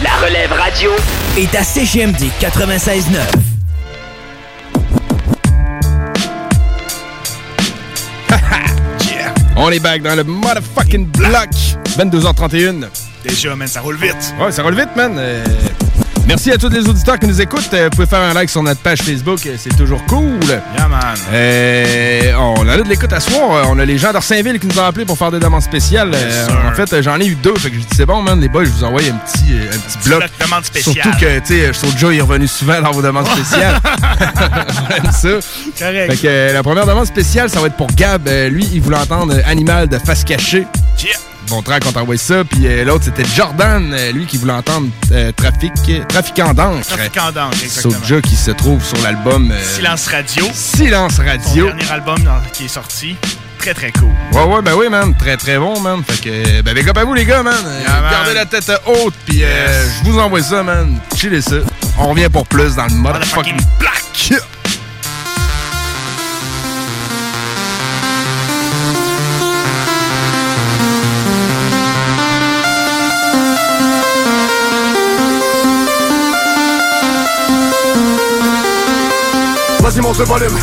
La 0.02 0.26
relève 0.26 0.54
radio 0.54 0.92
est 1.38 1.54
à 1.54 1.64
CGMD 1.64 2.24
96.9. 2.40 3.57
On 9.60 9.72
est 9.72 9.80
back 9.80 10.04
dans 10.04 10.16
le 10.16 10.24
motherfucking 10.24 11.08
block. 11.08 11.50
22h31. 11.98 12.86
Déjà, 13.24 13.56
man, 13.56 13.68
ça 13.68 13.82
roule 13.82 13.96
vite. 13.98 14.34
Ouais, 14.40 14.52
ça 14.52 14.62
roule 14.62 14.76
vite, 14.76 14.96
man. 14.96 15.16
Euh, 15.18 15.44
merci 16.28 16.52
à 16.52 16.58
tous 16.58 16.70
les 16.70 16.88
auditeurs 16.88 17.18
qui 17.18 17.28
nous 17.28 17.42
écoutent. 17.42 17.74
Euh, 17.74 17.86
vous 17.86 17.90
pouvez 17.92 18.06
faire 18.06 18.22
un 18.22 18.34
like 18.34 18.50
sur 18.50 18.62
notre 18.62 18.82
page 18.82 19.00
Facebook, 19.02 19.40
euh, 19.46 19.56
c'est 19.58 19.76
toujours 19.76 20.04
cool. 20.06 20.40
Yeah, 20.48 20.88
man. 20.88 21.16
Euh, 21.32 22.34
on 22.38 22.68
a 22.68 22.78
de 22.78 22.84
l'écoute 22.84 23.12
à 23.14 23.20
soir. 23.20 23.68
On 23.70 23.80
a 23.80 23.86
les 23.86 23.98
gens 23.98 24.12
d'Orsainville 24.12 24.60
qui 24.60 24.68
nous 24.68 24.78
ont 24.80 24.84
appelés 24.84 25.06
pour 25.06 25.18
faire 25.18 25.32
des 25.32 25.40
demandes 25.40 25.62
spéciales. 25.62 26.12
Euh, 26.14 26.48
en 26.70 26.74
fait, 26.74 27.02
j'en 27.02 27.20
ai 27.20 27.26
eu 27.26 27.36
deux. 27.36 27.56
Fait 27.56 27.70
que 27.70 27.76
j'ai 27.76 27.82
dit, 27.82 27.88
c'est 27.96 28.06
bon, 28.06 28.22
man, 28.22 28.40
les 28.40 28.50
boys, 28.50 28.66
je 28.66 28.70
vous 28.70 28.84
envoie 28.84 29.02
un 29.02 29.18
petit, 29.26 29.54
un 29.54 29.78
petit 29.78 30.10
bloc. 30.10 30.20
bloc 30.20 30.32
de 30.40 30.46
demande 30.46 30.66
spéciale. 30.66 30.94
Surtout 30.96 31.18
que, 31.20 31.40
tu 31.40 31.46
sais, 31.46 31.74
Soulja 31.74 32.12
est 32.14 32.22
revenu 32.22 32.48
souvent 32.48 32.82
dans 32.82 32.92
vos 32.92 33.02
demandes 33.02 33.28
spéciales. 33.28 33.80
J'aime 34.90 35.12
ça. 35.12 35.48
Correct. 35.80 36.12
Fait 36.12 36.18
que 36.18 36.54
la 36.54 36.64
première 36.64 36.86
demande 36.86 37.06
spéciale, 37.08 37.50
ça 37.50 37.60
va 37.60 37.68
être 37.68 37.78
pour 37.78 37.88
Gab. 37.88 38.28
Lui, 38.50 38.68
il 38.74 38.82
voulait 38.82 38.98
entendre 38.98 39.36
Animal 39.46 39.88
de 39.88 39.98
face 39.98 40.24
cachée. 40.24 40.68
Yeah. 41.04 41.18
Bon 41.50 41.62
track, 41.62 41.84
on 41.88 41.92
t'envoie 41.92 42.18
ça. 42.18 42.44
Puis 42.44 42.68
euh, 42.68 42.84
l'autre, 42.84 43.06
c'était 43.06 43.24
Jordan, 43.26 43.94
euh, 43.94 44.12
lui, 44.12 44.26
qui 44.26 44.38
voulait 44.38 44.54
entendre 44.54 44.88
euh, 45.12 45.32
Trafic, 45.32 45.72
Trafiquant 46.08 46.54
d'encre. 46.54 46.86
Trafiquant 46.86 47.32
d'encre, 47.32 47.58
exactement. 47.64 47.94
Soulja 47.94 48.22
qui 48.22 48.36
se 48.36 48.52
trouve 48.52 48.84
sur 48.84 49.02
l'album 49.02 49.52
euh, 49.52 49.64
Silence 49.64 50.08
Radio. 50.08 50.46
Silence 50.54 51.16
Son 51.16 51.24
Radio. 51.24 51.68
dernier 51.68 51.92
album 51.92 52.18
qui 52.54 52.66
est 52.66 52.70
sorti. 52.70 53.16
Très, 53.60 53.74
très 53.74 53.92
cool. 53.92 54.10
Ouais, 54.34 54.44
ouais, 54.44 54.62
ben 54.62 54.74
oui, 54.76 54.90
man. 54.90 55.16
Très, 55.18 55.36
très 55.38 55.58
bon, 55.58 55.80
man. 55.80 56.04
Fait 56.08 56.22
que, 56.22 56.62
ben, 56.62 56.74
big 56.76 56.88
up 56.90 56.98
à 56.98 57.04
vous, 57.06 57.14
les 57.14 57.26
gars, 57.26 57.44
man. 57.44 57.56
Yeah, 57.82 58.02
man. 58.02 58.12
Gardez 58.12 58.34
la 58.34 58.46
tête 58.46 58.72
haute, 58.86 59.14
puis 59.26 59.44
euh, 59.44 59.86
je 60.04 60.10
vous 60.10 60.20
envoie 60.20 60.42
ça, 60.42 60.64
man. 60.64 61.00
Chillez 61.16 61.42
ça. 61.42 61.56
On 61.98 62.10
revient 62.10 62.30
pour 62.32 62.46
plus 62.46 62.76
dans 62.76 62.86
le 62.86 62.94
motherfucking 62.94 63.58
black. 63.80 64.04
Le 79.98 80.04
volume. 80.26 80.54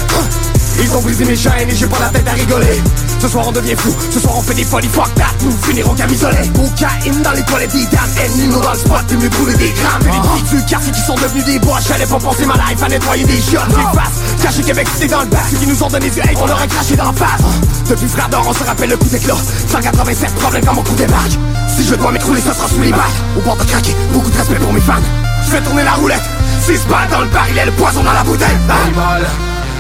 Ils 0.80 0.96
ont 0.96 1.00
brisé 1.00 1.24
mes 1.24 1.34
chaînes 1.34 1.68
et 1.68 1.74
j'ai 1.74 1.88
pas 1.88 1.98
la 1.98 2.08
tête 2.08 2.26
à 2.28 2.32
rigoler. 2.34 2.80
Ce 3.20 3.26
soir 3.26 3.44
on 3.48 3.50
devient 3.50 3.74
fou, 3.76 3.92
ce 4.12 4.20
soir 4.20 4.35
on 4.38 4.42
fait 4.42 4.54
des 4.54 4.62
folies. 4.62 4.88
Fuck 4.88 5.12
that, 5.16 5.35
nous 5.42 5.50
finirons 5.66 5.92
camisolés 5.94 6.48
Cocaïne 6.54 7.20
dans 7.20 7.32
les 7.32 7.42
toilettes 7.42 7.72
des 7.72 7.85
dames 7.87 8.10
Ennemis 8.24 8.52
dans 8.62 8.72
le 8.72 8.78
spot, 8.78 9.04
t'es 9.08 9.16
mieux 9.16 9.28
brûler 9.28 9.56
des 9.56 9.72
grammes 9.72 10.02
Et 10.02 10.54
les 10.54 10.58
du 10.60 10.64
quartier 10.66 10.92
qui 10.92 11.00
sont 11.00 11.16
devenus 11.16 11.44
des 11.46 11.58
bois. 11.58 11.78
J'allais 11.87 12.06
pas 12.06 12.18
penser 12.18 12.46
ma 12.46 12.54
life 12.54 12.80
à 12.80 12.88
nettoyer 12.88 13.24
des 13.24 13.40
shots 13.40 13.66
Des 13.68 13.98
faces, 13.98 14.40
caché 14.40 14.62
Québec 14.62 14.87
c'était 14.94 15.08
dans 15.08 15.22
le 15.22 15.26
bac. 15.26 15.42
Ceux 15.50 15.56
qui 15.58 15.66
nous 15.66 15.82
ont 15.82 15.88
donné 15.88 16.10
du 16.10 16.20
hate, 16.20 16.38
on 16.40 16.46
leur 16.46 16.62
a 16.62 16.66
craché 16.68 16.94
dans 16.94 17.06
la 17.06 17.12
face. 17.12 17.42
Depuis 17.90 18.06
frère 18.06 18.28
d'or, 18.28 18.46
on 18.48 18.54
se 18.54 18.62
rappelle 18.62 18.90
le 18.90 18.96
coup 18.96 19.08
d'éclat 19.08 19.37
187 19.68 20.32
problèmes 20.37 20.64
quand 20.64 20.74
mon 20.74 20.82
coup 20.85 20.94
débarque 20.94 21.32
Si 21.76 21.85
je 21.85 21.96
dois 21.96 22.12
m'écrouler, 22.12 22.40
ça 22.40 22.54
sera 22.54 22.68
sous 22.68 22.80
les 22.80 22.92
balles 22.92 23.00
Au 23.37 23.40
bord 23.40 23.56
de 23.56 23.64
craquer, 23.64 23.96
beaucoup 24.12 24.30
de 24.30 24.37
respect 24.37 24.60
pour 24.60 24.72
mes 24.72 24.80
fans. 24.80 25.02
Je 25.44 25.50
fais 25.50 25.60
tourner 25.60 25.82
la 25.82 25.94
roulette 25.94 26.22
Si 26.67 26.79
se 26.79 26.87
bat 26.88 27.06
dans 27.10 27.21
le 27.21 27.27
bar, 27.27 27.44
il 27.50 27.58
est 27.58 27.67
le 27.67 27.73
poison 27.73 28.02
dans 28.02 28.12
la 28.12 28.23
bouteille. 28.25 28.48
Animal, 28.87 29.23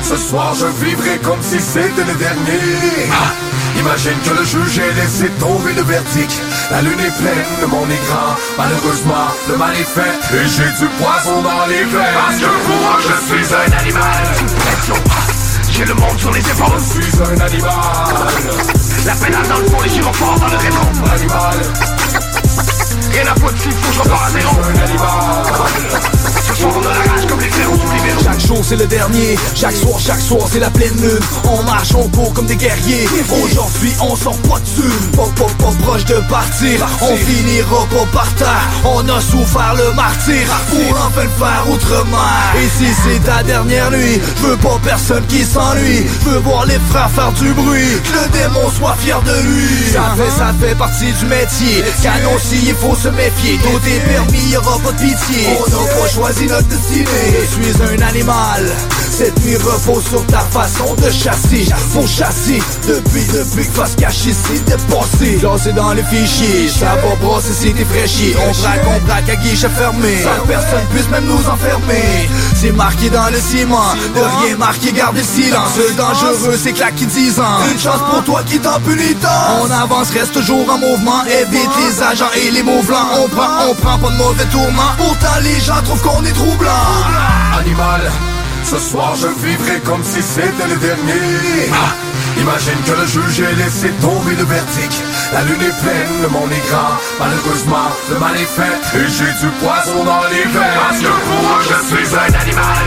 ce 0.02 0.16
soir 0.18 0.54
je 0.54 0.66
vivrai 0.84 1.18
comme 1.22 1.40
si 1.40 1.58
c'était 1.58 2.04
le 2.06 2.12
dernier. 2.18 2.60
Ah, 3.10 3.32
Imagine 3.78 4.18
que 4.22 4.30
le 4.38 4.44
juge 4.44 4.78
ait 4.78 4.92
laissé 4.92 5.30
tomber 5.40 5.72
le 5.72 5.82
verdict. 5.82 6.42
La 6.70 6.82
lune 6.82 7.00
est 7.00 7.16
pleine, 7.22 7.44
le 7.62 7.66
monde 7.68 7.90
est 7.90 8.06
grand. 8.06 8.36
Malheureusement, 8.58 9.28
le 9.48 9.56
mal 9.56 9.72
est 9.74 9.88
fait. 9.88 10.36
Et 10.36 10.46
j'ai 10.46 10.70
du 10.78 10.86
poison 11.00 11.40
dans 11.40 11.66
les 11.66 11.84
veines. 11.84 12.14
Parce 12.26 12.36
que 12.36 12.46
pour 12.66 12.76
moi 12.76 12.98
je 13.00 13.34
suis 13.34 13.54
un 13.54 13.78
animal. 13.78 14.24
J'ai 15.72 15.84
le 15.86 15.94
monde 15.94 16.18
sur 16.18 16.32
les 16.32 16.40
épaules. 16.40 16.78
Je 16.78 17.00
suis 17.00 17.22
un 17.22 17.40
animal. 17.46 17.72
La 19.06 19.14
pédale 19.14 19.48
dans 19.48 19.58
le 19.58 19.64
fond, 19.70 19.80
les 19.82 19.88
gyrophares 19.88 20.38
dans 20.38 20.48
le 20.48 20.56
rétro. 20.58 20.86
Animal. 21.14 21.56
Rien 23.10 23.22
à 23.22 23.34
foutre 23.40 23.58
s'il 23.62 23.72
faut, 23.72 23.92
je 23.94 24.00
repars 24.00 24.24
à 24.24 24.30
zéro. 24.30 24.56
Un 24.62 24.82
animal 24.82 26.43
Ce 26.54 26.60
soir 26.60 26.74
on 26.76 26.86
a 26.86 26.88
la 26.88 27.12
rage 27.12 27.26
comme 27.26 27.40
les 27.40 27.48
fléaux 27.48 27.72
sous 27.72 27.92
libéraux 27.92 28.22
Chaque 28.22 28.46
jour 28.46 28.64
c'est 28.64 28.76
le 28.76 28.86
dernier, 28.86 29.36
chaque 29.54 29.74
soir, 29.74 29.98
chaque 29.98 30.20
soir 30.20 30.46
c'est 30.50 30.60
la 30.60 30.70
pleine 30.70 30.94
lune. 31.00 31.18
On 31.48 31.62
marche, 31.64 31.94
on 31.94 32.08
court 32.08 32.32
comme 32.32 32.46
des 32.46 32.54
guerriers. 32.56 33.08
Aujourd'hui 33.42 33.92
on 34.00 34.14
sort 34.14 34.38
pas 34.42 34.60
dessus 34.60 34.94
Pas, 35.16 35.28
pas, 35.36 35.50
pas 35.58 35.72
proche 35.82 36.04
de 36.04 36.14
partir. 36.30 36.86
On 37.02 37.16
finira 37.16 37.86
pas 37.86 38.06
par 38.12 38.34
terre. 38.34 38.68
On 38.84 39.00
a 39.08 39.20
souffert 39.20 39.74
le 39.76 39.92
martyr 39.94 40.46
Pour 40.70 40.96
enfin 40.96 41.24
le 41.24 41.44
faire 41.44 41.64
autrement. 41.68 42.18
Et 42.56 42.68
si 42.78 42.88
c'est 43.02 43.24
ta 43.24 43.42
dernière 43.42 43.90
nuit 43.90 44.20
Je 44.36 44.46
veux 44.46 44.56
pas 44.56 44.78
personne 44.84 45.26
qui 45.26 45.44
s'ennuie. 45.44 46.06
Je 46.24 46.30
veux 46.30 46.38
voir 46.38 46.66
les 46.66 46.78
frères 46.90 47.10
faire 47.10 47.32
du 47.32 47.52
bruit. 47.52 48.00
Que 48.04 48.12
le 48.12 48.28
démon 48.38 48.70
soit 48.78 48.94
fier 49.00 49.20
de 49.22 49.32
lui. 49.42 49.92
Ça 49.92 50.14
fait, 50.16 50.30
ça 50.38 50.52
fait 50.60 50.74
partie 50.76 51.12
du 51.12 51.26
métier. 51.26 51.84
Canon 52.02 52.38
si 52.38 52.58
il 52.68 52.74
faut 52.74 52.94
se 52.94 53.08
méfier. 53.08 53.58
Tout 53.58 53.80
est 53.88 54.00
permis, 54.08 54.50
y'aura 54.52 54.78
pas 54.78 54.92
de 54.92 54.98
pitié. 54.98 55.48
On 55.58 55.68
n'a 55.70 55.88
pas 55.94 56.08
choisi 56.08 56.43
Je 56.46 57.46
suis 57.46 57.82
un 57.82 58.06
animal. 58.06 58.70
Cette 59.16 59.44
nuit 59.44 59.56
repose 59.56 60.04
sur 60.08 60.26
ta 60.26 60.40
façon 60.40 60.94
de 60.96 61.10
chasser. 61.10 61.66
Mon 61.94 62.06
châssis 62.06 62.60
Depuis, 62.86 63.24
depuis 63.32 63.66
que 63.66 63.72
face 63.72 63.94
cache 63.96 64.26
ici 64.26 64.60
dépassé 64.66 65.38
Classé 65.38 65.72
dans 65.72 65.92
les 65.92 66.02
fichiers 66.02 66.68
Ça 66.68 66.96
va 66.96 67.14
brosser 67.22 67.52
si 67.52 67.72
t'es 67.72 67.84
fraîchi 67.84 68.34
On 68.36 68.50
braque, 68.60 68.80
on 68.88 69.06
braque 69.06 69.28
à 69.28 69.36
guichet 69.36 69.68
fermé. 69.68 70.18
Sans 70.22 70.46
personne 70.46 70.84
puisse 70.90 71.08
même 71.08 71.26
nous 71.26 71.48
enfermer. 71.48 72.28
C'est 72.56 72.72
marqué 72.72 73.08
dans 73.08 73.28
le 73.30 73.38
ciment. 73.38 73.94
De 74.14 74.44
rien 74.44 74.56
marqué, 74.56 74.92
garde 74.92 75.16
le 75.16 75.22
silence. 75.22 75.76
Le 75.78 75.94
dangereux 75.94 76.58
c'est 76.60 76.72
claquer 76.72 77.06
10 77.06 77.38
ans. 77.40 77.60
Une 77.72 77.78
chance 77.78 78.00
pour 78.10 78.24
toi 78.24 78.42
qui 78.44 78.58
t'en 78.58 78.80
pénitence 78.80 79.62
On 79.62 79.70
avance, 79.70 80.10
reste 80.10 80.32
toujours 80.32 80.68
en 80.68 80.78
mouvement. 80.78 81.24
Évite 81.24 81.70
les 81.86 82.02
agents 82.02 82.32
et 82.36 82.50
les 82.50 82.62
mots 82.62 82.82
blancs 82.82 83.06
On 83.18 83.28
prend, 83.28 83.70
on 83.70 83.74
prend 83.74 83.98
pas 83.98 84.10
de 84.10 84.16
mauvais 84.18 84.46
tourments. 84.46 84.92
Pourtant 84.98 85.38
les 85.42 85.60
gens 85.60 85.80
trouvent 85.84 86.02
qu'on 86.02 86.24
est 86.24 86.33
troublant 86.34 87.58
Animal, 87.58 88.10
ce 88.64 88.78
soir 88.78 89.14
je 89.16 89.28
vivrai 89.46 89.80
comme 89.80 90.02
si 90.02 90.22
c'était 90.22 90.68
le 90.68 90.76
dernier. 90.76 91.70
Ah, 91.72 91.94
Imagine 92.40 92.78
que 92.84 92.90
le 92.92 93.06
juge 93.06 93.40
ait 93.40 93.54
laissé 93.54 93.88
tomber 94.00 94.34
le 94.36 94.44
verdict. 94.44 95.02
La 95.32 95.42
lune 95.42 95.62
est 95.62 95.82
pleine, 95.82 96.22
le 96.22 96.28
monde 96.28 96.50
est 96.52 96.68
grand 96.68 96.98
Malheureusement, 97.18 97.88
le 98.10 98.18
mal 98.18 98.34
est 98.36 98.44
fait. 98.44 98.98
Et 98.98 99.06
j'ai 99.08 99.32
du 99.40 99.50
poison 99.62 100.04
dans 100.04 100.24
les 100.30 100.44
veines. 100.44 100.80
Parce 100.88 100.98
que 100.98 101.06
pour 101.06 101.42
moi 101.42 101.58
je 101.62 101.94
suis 101.94 102.16
un 102.16 102.40
animal. 102.40 102.84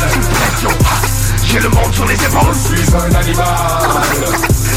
J'ai 1.46 1.60
le 1.60 1.70
monde 1.70 1.94
sur 1.94 2.06
les 2.06 2.16
épaules. 2.16 2.54
Je 2.54 2.76
suis 2.76 2.96
un 2.96 3.16
animal. 3.16 3.46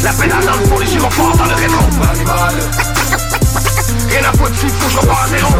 La 0.05 0.13
pédale 0.13 0.45
dans 0.45 0.59
le 0.61 0.67
fond, 0.67 0.79
les 0.79 0.87
gyrophares 0.87 1.37
dans 1.37 1.45
le 1.45 1.55
rétro. 1.55 1.85
Animal 2.13 3.40
Rien 4.09 4.29
à 4.29 4.33
foutre 4.37 4.59
s'il 4.59 4.71
faut, 4.71 4.91
je 4.91 4.99
repars 4.99 5.25
à 5.25 5.29
zéro 5.29 5.51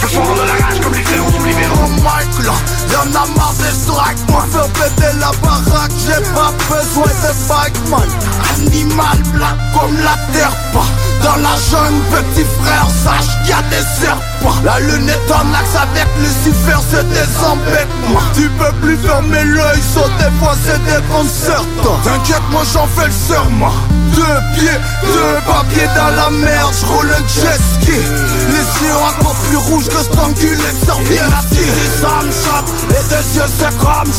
Ce 0.00 0.08
soir 0.08 0.26
on 0.28 0.40
a 0.40 0.46
la 0.46 0.52
rage 0.64 0.80
comme 0.80 0.94
les 0.94 1.02
fléaux 1.02 1.30
sous 1.30 1.44
libéraux 1.44 1.74
Oh 1.84 1.88
Mike 2.02 2.46
là, 2.46 2.54
y'en 2.92 3.08
a 3.10 3.26
marre 3.36 3.54
des 3.58 3.74
strikes 3.74 4.18
Moi 4.30 4.44
faire 4.50 4.68
péter 4.68 5.12
la 5.18 5.30
baraque, 5.42 5.92
j'ai 6.04 6.22
pas 6.34 6.52
besoin 6.68 7.06
de 7.06 7.32
bike 7.48 7.90
man. 7.90 8.08
Animal 8.56 9.18
black 9.32 9.56
comme 9.74 9.96
la 9.96 10.16
terre 10.32 10.56
pas. 10.72 10.86
Dans 11.22 11.36
la 11.36 11.56
jungle 11.70 12.02
petit 12.10 12.46
frère 12.62 12.86
sache 13.04 13.26
qu'il 13.42 13.50
y 13.50 13.52
a 13.52 13.62
des 13.70 13.84
serpents. 14.00 14.60
La 14.64 14.78
lune 14.80 15.08
est 15.08 15.32
en 15.32 15.52
axe 15.54 15.74
avec 15.74 16.06
Lucifer 16.18 16.78
c'est 16.90 17.08
des 17.08 17.44
embêtements. 17.44 18.20
Tu 18.34 18.48
peux 18.50 18.72
plus 18.80 18.96
fermer 18.96 19.44
l'œil, 19.44 19.80
sauf 19.94 20.08
des 20.18 20.30
fois 20.38 20.54
c'est 20.64 20.82
déconcertant 20.84 21.98
T'inquiète 22.04 22.42
moi 22.50 22.62
j'en 22.72 22.86
fais 22.86 23.06
le 23.06 23.12
serment 23.12 23.72
Deux 24.16 24.22
pieds, 24.54 24.80
deux 25.02 25.40
papiers 25.46 25.88
dans 25.94 26.16
la 26.16 26.30
merde, 26.30 26.74
j'roule 26.80 27.10
un 27.12 27.26
jet 27.28 27.60
ski. 27.74 27.92
Les 28.48 28.86
yeux 28.86 28.96
encore 28.96 29.34
plus 29.34 29.58
rouges 29.58 29.88
que 29.88 30.02
cet 30.02 30.18
enculé 30.18 30.56
serviette 30.84 31.22
Ça 32.00 32.24
me 32.24 32.32
shot, 32.32 32.64
les 32.88 33.08
deux 33.10 33.36
yeux 33.36 33.50
c'est 33.58 33.76
comme 33.76 34.10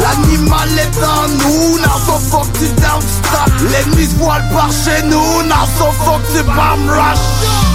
L'animal 0.00 0.68
est 0.78 1.04
en 1.04 1.28
nous, 1.28 1.78
so 2.06 2.18
fuck 2.30 2.52
tu 2.54 2.68
don't 2.80 3.02
stop 3.02 3.52
L'ennemi 3.70 4.06
se 4.06 4.14
voile 4.16 4.48
par 4.52 4.70
chez 4.70 5.02
nous, 5.06 5.42
so 5.76 5.90
fuck 6.04 6.22
tu 6.32 6.42
bomb 6.44 6.88
rush 6.88 7.71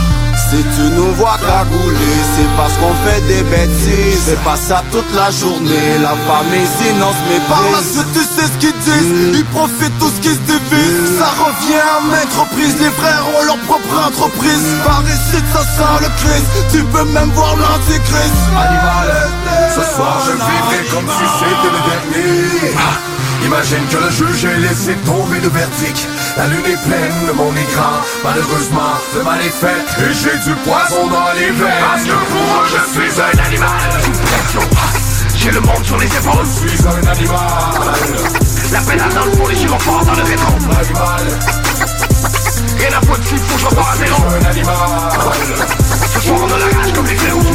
Si 0.49 0.63
tu 0.75 0.83
nous 0.95 1.11
vois 1.15 1.37
cagouler, 1.45 2.17
c'est 2.33 2.47
parce 2.55 2.71
qu'on 2.79 2.95
fait 3.03 3.19
des 3.27 3.43
bêtises. 3.43 4.23
C'est 4.25 4.41
pas 4.45 4.55
ça 4.55 4.81
toute 4.93 5.13
la 5.13 5.29
journée, 5.29 5.99
la 6.01 6.15
famille 6.23 6.67
sinon 6.79 7.11
se 7.11 7.49
Par 7.49 7.63
la 7.73 7.83
suite 7.83 8.13
tu 8.13 8.23
sais 8.23 8.47
ce 8.47 8.57
qu'ils 8.57 8.79
disent. 8.79 9.39
Ils 9.39 9.45
profitent 9.51 9.99
tout 9.99 10.07
ce 10.07 10.21
qui 10.21 10.29
se 10.29 10.43
divise. 10.47 11.19
Ça 11.19 11.31
revient 11.43 11.83
à 11.83 11.99
maintes 11.99 12.33
reprises 12.39 12.79
Les 12.79 12.91
frères 12.91 13.25
ont 13.35 13.43
leur 13.43 13.57
propre 13.67 14.07
entreprise. 14.07 14.67
Par 14.85 15.03
ici 15.03 15.43
ça 15.51 15.63
sent 15.63 15.95
le 15.99 16.09
Christ 16.15 16.47
Tu 16.71 16.83
peux 16.83 17.03
même 17.03 17.31
voir 17.31 17.55
l'antichrist. 17.57 18.39
Animal, 18.55 19.07
ce 19.75 19.95
soir 19.95 20.23
je 20.27 20.31
vivrai 20.31 20.79
comme 20.95 21.07
si 21.11 21.25
c'était 21.39 21.71
le 21.75 21.81
dernier. 21.91 22.75
Ah, 22.77 23.06
Imagine 23.45 23.85
que 23.89 23.97
le 23.97 24.09
juge 24.09 24.45
ait 24.45 24.57
laissé 24.59 24.93
tomber 25.05 25.39
le 25.41 25.49
verdict. 25.49 26.07
La 26.37 26.47
lune 26.47 26.65
est 26.65 26.81
pleine, 26.87 27.13
le 27.25 27.33
monde 27.33 27.55
est 27.57 27.73
grand 27.73 28.01
Malheureusement, 28.23 28.93
le 29.15 29.23
mal 29.23 29.39
est 29.41 29.49
fait 29.49 29.85
Et 30.01 30.13
j'ai 30.13 30.37
du 30.49 30.55
poison 30.61 31.07
dans 31.07 31.31
les 31.33 31.51
veines. 31.51 31.67
Parce 31.79 32.03
que 32.03 32.11
pour 32.11 32.41
moi 32.41 32.63
je 32.65 32.91
suis 32.91 33.21
un 33.21 33.45
animal. 33.45 33.89
Pression, 34.25 34.61
j'ai 35.35 35.51
le 35.51 35.61
monde 35.61 35.83
sur 35.83 35.97
les 35.97 36.07
épaules. 36.07 36.45
Je 36.45 36.67
suis 36.67 36.87
un 36.87 37.07
animal. 37.07 37.37
La 38.71 38.79
pédale 38.81 39.13
dans 39.13 39.25
le 39.25 39.31
fond, 39.31 39.47
les 39.47 39.55
gyrophares 39.55 40.05
dans 40.05 40.15
le 40.15 40.23
rétro. 40.23 40.53
Animal, 40.53 41.39
Rien 42.77 42.97
à 42.97 43.01
foutre 43.01 43.27
s'il 43.27 43.37
faut, 43.39 43.57
je 43.57 43.65
repars 43.65 43.91
à 43.91 43.95
zéro. 43.97 44.23
Un 44.41 44.45
animal. 44.45 44.75
Ce 46.13 46.19
soir 46.21 46.39
on 46.41 46.45
a 46.45 46.57
la 46.59 46.65
rage 46.77 46.93
comme 46.93 47.05
les 47.05 47.15
fléaux 47.15 47.41
sous 47.41 47.53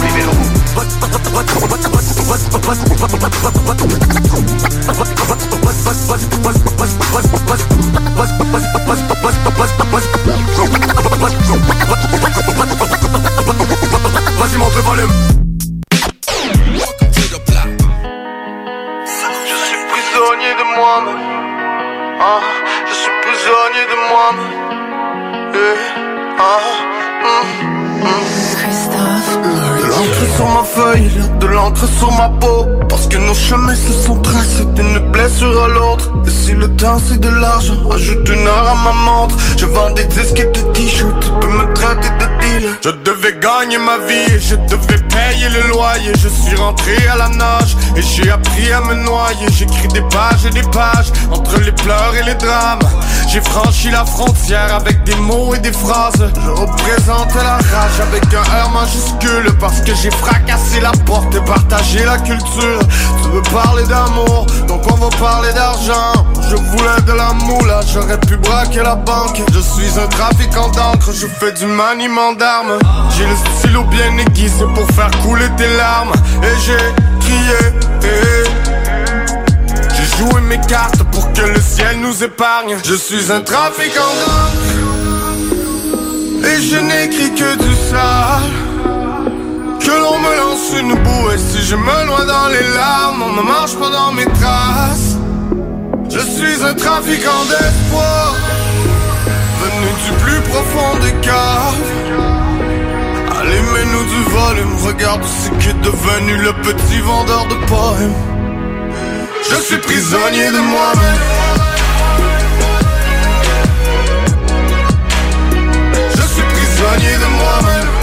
Je 19.05 19.59
suis 19.68 19.83
prisonnier 19.93 20.53
de 20.59 20.64
moi-même. 20.77 21.23
Ah, 22.20 22.41
Je 22.87 22.95
suis 22.95 23.11
prisonnier 23.23 23.85
de 23.91 23.97
moi-même. 24.09 24.57
Eh, 25.55 25.77
ah, 26.39 26.61
hum, 27.25 27.47
hum. 28.03 28.51
L'encre 30.03 30.34
sur 30.34 30.48
ma 30.48 30.64
feuille, 30.64 31.11
de 31.38 31.46
l'encre 31.46 31.86
sur 31.86 32.11
ma 32.11 32.28
peau. 32.28 32.66
Parce 32.88 33.07
que 33.07 33.18
nos 33.18 33.34
chemins 33.34 33.76
se 33.76 33.92
sont 33.92 34.16
tracés 34.16 34.64
d'une 34.74 34.98
blessure 35.12 35.62
à 35.62 35.68
l'autre. 35.68 36.11
Et 36.26 36.30
si 36.30 36.53
le 36.53 36.68
temps 36.74 36.98
c'est 36.98 37.20
de 37.20 37.28
l'argent, 37.28 37.88
ajoute 37.88 38.28
une 38.28 38.46
heure 38.48 38.68
à 38.68 38.74
ma 38.74 38.92
montre. 38.92 39.36
Je 39.57 39.64
vends 39.64 39.92
des 39.92 40.05
disques 40.07 40.40
et 40.40 40.46
des 40.46 40.72
t-shirts, 40.72 41.20
tu 41.20 41.30
peux 41.40 41.53
me 41.53 41.72
traiter 41.72 42.09
de 42.18 42.40
dealer. 42.40 42.74
Je 42.82 42.90
devais 42.90 43.38
gagner 43.38 43.78
ma 43.78 43.98
vie 43.98 44.34
et 44.34 44.40
je 44.40 44.57
devais 44.57 44.98
payer 45.09 45.48
le 45.50 45.68
loyer. 45.68 46.12
Je 46.20 46.28
suis 46.28 46.57
rentré 46.57 46.96
à 47.07 47.16
la 47.16 47.28
nage 47.28 47.76
et 47.96 48.03
j'ai 48.03 48.28
appris 48.28 48.72
à 48.72 48.80
me 48.80 48.94
noyer. 48.94 49.46
J'écris 49.53 49.88
des 49.88 50.03
pages 50.03 50.46
et 50.46 50.50
des 50.50 50.68
pages 50.72 51.12
entre 51.30 51.61
les 51.61 51.72
pleurs 51.72 52.14
et 52.20 52.24
les 52.24 52.34
drames. 52.34 52.80
J'ai 53.28 53.40
franchi 53.40 53.90
la 53.90 54.05
frontière 54.05 54.74
avec 54.74 55.05
des 55.05 55.14
mots 55.14 55.55
et 55.55 55.59
des 55.61 55.72
phrases. 55.72 56.28
Je 56.44 56.50
représente 56.50 57.34
la 57.36 57.55
rage 57.55 58.00
avec 58.03 58.24
un 58.34 58.42
R 58.42 58.70
majuscule 58.70 59.57
Parce 59.59 59.80
que 59.80 59.91
j'ai 59.95 60.11
fracasser 60.11 60.80
la 60.80 60.93
porte 61.07 61.34
et 61.34 61.40
partager 61.40 62.05
la 62.05 62.18
culture. 62.18 62.78
Tu 63.22 63.28
veux 63.28 63.43
parler 63.53 63.84
d'amour, 63.84 64.47
donc 64.66 64.82
on 64.90 64.97
va 64.97 65.09
parler 65.16 65.53
d'argent. 65.53 66.26
Je 66.49 66.57
voulais 66.57 67.01
de 67.07 67.12
la 67.12 67.32
moula, 67.32 67.80
j'aurais 67.93 68.18
pu 68.18 68.36
braquer 68.36 68.82
la 68.82 68.95
banque. 68.95 69.43
Je 69.53 69.61
suis 69.61 69.99
un 69.99 70.07
trafiquant 70.07 70.68
d'encre, 70.70 71.12
je 71.12 71.26
fais 71.26 71.53
du 71.53 71.66
maniement 71.66 72.32
d'armes. 72.32 72.78
J'ai 73.16 73.26
le 73.26 73.36
stylo 73.36 73.84
bien 73.84 74.16
aiguisé 74.18 74.64
pour 74.74 74.86
faire 74.95 75.11
couler 75.22 75.49
tes 75.57 75.68
larmes. 75.76 76.12
Et 76.43 76.61
j'ai 76.64 76.76
crié, 77.20 77.59
eh, 78.03 78.07
eh. 78.07 78.62
J'ai 79.95 80.18
joué 80.18 80.40
mes 80.43 80.61
cartes 80.61 81.03
pour 81.05 81.32
que 81.32 81.43
le 81.43 81.61
ciel 81.61 82.01
nous 82.01 82.22
épargne. 82.22 82.76
Je 82.84 82.95
suis 82.95 83.30
un 83.32 83.40
trafiquant 83.40 84.01
d'encre. 84.01 84.82
Et 86.45 86.61
je 86.61 86.76
n'écris 86.76 87.34
que 87.34 87.57
du 87.57 87.74
sale. 87.90 88.62
Que 89.85 89.91
l'on 89.91 90.18
me 90.20 90.37
lance 90.37 90.72
une 90.78 90.95
boue 90.95 91.30
et 91.35 91.39
si 91.39 91.61
je 91.66 91.74
me 91.74 92.07
noie 92.07 92.24
dans 92.24 92.49
les 92.49 92.62
larmes, 92.74 93.22
on 93.22 93.33
ne 93.33 93.43
marche 93.43 93.74
pas 93.74 93.91
dans 93.91 94.12
mes 94.12 94.26
traces. 94.26 95.16
Je 96.09 96.20
suis 96.20 96.64
un 96.64 96.74
trafiquant 96.74 97.45
d'espoir, 97.51 98.35
venu 99.61 99.91
du 100.05 100.12
plus 100.22 100.41
profond 100.51 100.99
des 101.01 101.12
caves. 101.26 101.83
Allez, 103.41 103.61
mets-nous 103.61 104.05
du 104.05 104.22
volume, 104.30 104.76
regarde 104.87 105.24
ce 105.24 105.49
qu'est 105.61 105.80
devenu 105.80 106.37
le 106.37 106.53
petit 106.53 107.01
vendeur 107.01 107.47
de 107.47 107.55
poèmes. 107.66 108.14
Je 109.51 109.57
suis 109.57 109.78
prisonnier 109.78 110.47
de 110.47 110.61
moi-même. 110.61 111.20
Je 116.14 116.22
suis 116.22 116.43
prisonnier 116.55 117.16
de 117.18 117.28
moi-même. 117.37 118.01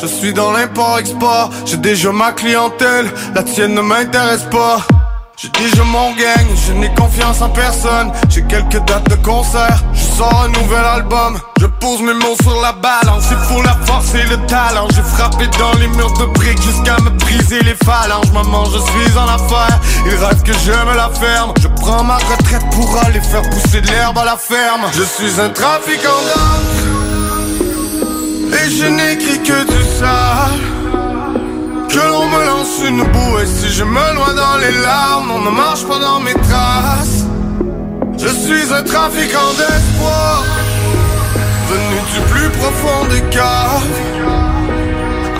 Je 0.00 0.06
suis 0.06 0.32
dans 0.32 0.52
l'import-export. 0.52 1.50
J'ai 1.64 1.76
déjà 1.78 2.12
ma 2.12 2.32
clientèle, 2.32 3.10
la 3.34 3.42
tienne 3.42 3.74
ne 3.74 3.80
m'intéresse 3.80 4.44
pas. 4.50 4.78
J'ai 5.36 5.48
déjà 5.48 5.82
mon 5.82 6.10
gang, 6.12 6.46
je 6.66 6.72
n'ai 6.72 6.92
confiance 6.94 7.40
en 7.40 7.48
personne. 7.48 8.12
J'ai 8.28 8.42
quelques 8.42 8.84
dates 8.84 9.08
de 9.10 9.16
concert, 9.16 9.82
je 9.92 10.04
sors 10.16 10.42
un 10.44 10.48
nouvel 10.48 10.84
album. 10.84 11.40
Je 11.60 11.66
pose 11.66 12.02
mes 12.02 12.14
mots 12.14 12.36
sur 12.42 12.60
la 12.60 12.72
balance, 12.72 13.24
il 13.30 13.36
faut 13.48 13.62
la 13.62 13.76
force 13.84 14.14
et 14.14 14.26
le 14.28 14.36
talent. 14.46 14.86
J'ai 14.94 15.02
frappé 15.02 15.46
dans 15.58 15.72
les 15.78 15.88
murs 15.88 16.12
de 16.18 16.26
briques 16.26 16.62
jusqu'à 16.62 16.96
me 17.02 17.10
briser 17.10 17.62
les 17.62 17.74
phalanges. 17.84 18.30
Maman, 18.32 18.64
je 18.66 18.78
suis 18.78 19.18
en 19.18 19.26
affaire, 19.26 19.80
il 20.06 20.14
rêve 20.14 20.42
que 20.42 20.52
je 20.52 20.70
me 20.70 20.94
la 20.94 21.10
ferme. 21.10 21.52
Je 21.60 21.68
prends 21.68 22.04
ma 22.04 22.16
retraite 22.16 22.64
pour 22.70 22.96
aller 23.04 23.20
faire 23.20 23.42
pousser 23.50 23.80
de 23.80 23.88
l'herbe 23.88 24.18
à 24.18 24.24
la 24.24 24.36
ferme. 24.36 24.82
Je 24.92 25.02
suis 25.02 25.40
un 25.40 25.48
trafiquant 25.48 26.20
d'âme. 26.26 26.93
Et 28.60 28.70
je 28.70 28.86
n'écris 28.86 29.42
que 29.42 29.64
du 29.64 29.82
sale. 29.98 30.64
Que 31.88 32.08
l'on 32.08 32.26
me 32.28 32.44
lance 32.44 32.80
une 32.88 33.02
boue 33.12 33.38
Et 33.42 33.46
si 33.46 33.68
je 33.72 33.84
me 33.84 34.14
noie 34.14 34.34
dans 34.34 34.56
les 34.58 34.72
larmes 34.82 35.30
On 35.30 35.40
ne 35.40 35.50
marche 35.50 35.84
pas 35.84 35.98
dans 35.98 36.20
mes 36.20 36.34
traces. 36.34 37.24
Je 38.18 38.28
suis 38.28 38.72
un 38.72 38.82
trafiquant 38.82 39.50
d'espoir 39.58 40.44
Venu 41.70 41.98
du 42.12 42.20
plus 42.32 42.50
profond 42.58 43.04
des 43.10 43.22
caves. 43.36 43.96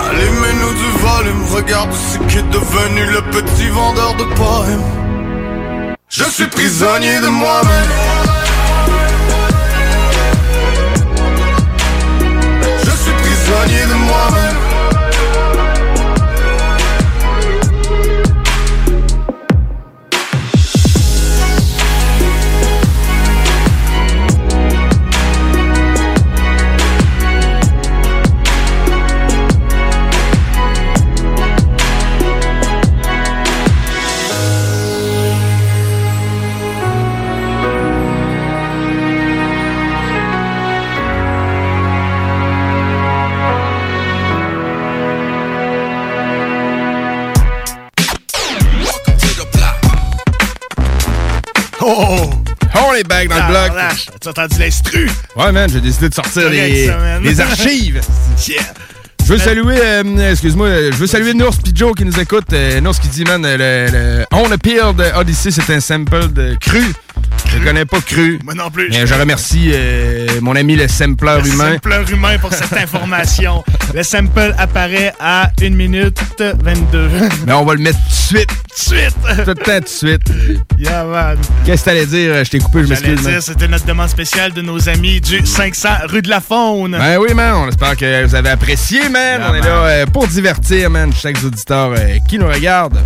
Allez 0.06 0.30
mets-nous 0.30 0.74
du 0.82 0.90
volume 0.98 1.44
Regarde 1.54 1.92
ce 1.92 2.18
qu'est 2.28 2.48
devenu 2.50 3.04
le 3.06 3.22
petit 3.30 3.68
vendeur 3.68 4.14
de 4.14 4.24
poèmes. 4.34 4.88
Je 6.08 6.24
suis 6.24 6.46
prisonnier 6.46 7.18
de 7.20 7.28
moi-même 7.28 8.13
prisonnier 14.14 14.53
les 52.94 53.04
bags 53.04 53.28
dans 53.28 53.36
le 53.36 53.48
bloc. 53.48 53.72
Tu 54.20 54.28
as 54.28 54.30
entendu 54.30 54.58
l'instru? 54.58 55.10
Ouais, 55.36 55.52
man, 55.52 55.68
j'ai 55.70 55.80
décidé 55.80 56.08
de 56.08 56.14
sortir 56.14 56.48
les, 56.50 57.40
archives. 57.40 58.00
Yeah. 58.48 58.62
Je 59.26 59.32
veux 59.32 59.38
saluer, 59.38 59.78
euh, 59.80 60.30
excuse-moi, 60.32 60.68
je 60.90 60.96
veux 60.96 61.06
saluer 61.06 61.32
Nours 61.32 61.56
Pidjo 61.56 61.94
qui 61.94 62.04
nous 62.04 62.18
écoute. 62.20 62.52
Euh, 62.52 62.80
Nours 62.80 62.98
qui 62.98 63.08
dit, 63.08 63.24
man, 63.24 63.42
le, 63.42 63.56
le 63.90 64.26
On 64.32 64.50
Appeal 64.50 64.94
de 64.94 65.04
Odyssey, 65.16 65.50
c'est 65.50 65.72
un 65.72 65.80
sample 65.80 66.30
de 66.32 66.56
cru. 66.60 66.82
Je 67.54 67.58
le 67.60 67.64
connais 67.64 67.84
pas 67.84 68.00
cru. 68.00 68.38
Moi 68.44 68.54
non 68.54 68.70
plus. 68.70 68.88
Mais 68.90 69.06
je 69.06 69.14
remercie 69.14 69.70
euh, 69.72 70.26
mon 70.42 70.56
ami 70.56 70.74
le 70.76 70.88
sampler 70.88 71.38
Le 71.42 71.48
humain. 71.50 71.72
sampleur 71.74 72.10
humain 72.10 72.38
pour 72.38 72.52
cette 72.52 72.72
information. 72.72 73.62
le 73.94 74.02
sample 74.02 74.54
apparaît 74.58 75.12
à 75.20 75.50
1 75.62 75.70
minute 75.70 76.18
22. 76.38 77.08
Mais 77.46 77.52
on 77.52 77.64
va 77.64 77.74
le 77.74 77.80
mettre 77.80 77.98
tout 77.98 78.34
de 78.34 78.38
suite. 78.38 78.48
Tout 78.48 78.92
de 78.92 78.96
suite. 78.96 79.16
Tout 79.44 79.50
le 79.50 79.54
temps, 79.54 79.78
tout 79.78 79.80
de 79.82 79.88
suite. 79.88 80.22
Yeah, 80.78 81.04
man. 81.04 81.38
Qu'est-ce 81.64 81.82
que 81.82 81.84
t'allais 81.90 82.06
dire? 82.06 82.44
Je 82.44 82.50
t'ai 82.50 82.58
coupé, 82.58 82.82
je 82.82 82.88
m'excuse. 82.88 83.20
dire, 83.20 83.40
c'était 83.42 83.68
notre 83.68 83.86
demande 83.86 84.08
spéciale 84.08 84.52
de 84.52 84.60
nos 84.60 84.88
amis 84.88 85.20
du 85.20 85.46
500 85.46 85.88
rue 86.08 86.20
de 86.20 86.28
la 86.28 86.40
Faune. 86.40 86.92
Ben 86.98 87.16
oui, 87.18 87.32
man. 87.32 87.54
On 87.54 87.68
espère 87.68 87.96
que 87.96 88.24
vous 88.26 88.34
avez 88.34 88.50
apprécié, 88.50 89.08
man. 89.08 89.40
Yeah, 89.40 89.50
on 89.50 89.54
est 89.54 89.60
là 89.60 89.66
euh, 89.84 90.06
pour 90.06 90.26
divertir, 90.26 90.90
man, 90.90 91.12
chaque 91.12 91.36
auditeur 91.44 91.92
euh, 91.96 92.18
qui 92.28 92.38
nous 92.38 92.48
regarde. 92.48 92.98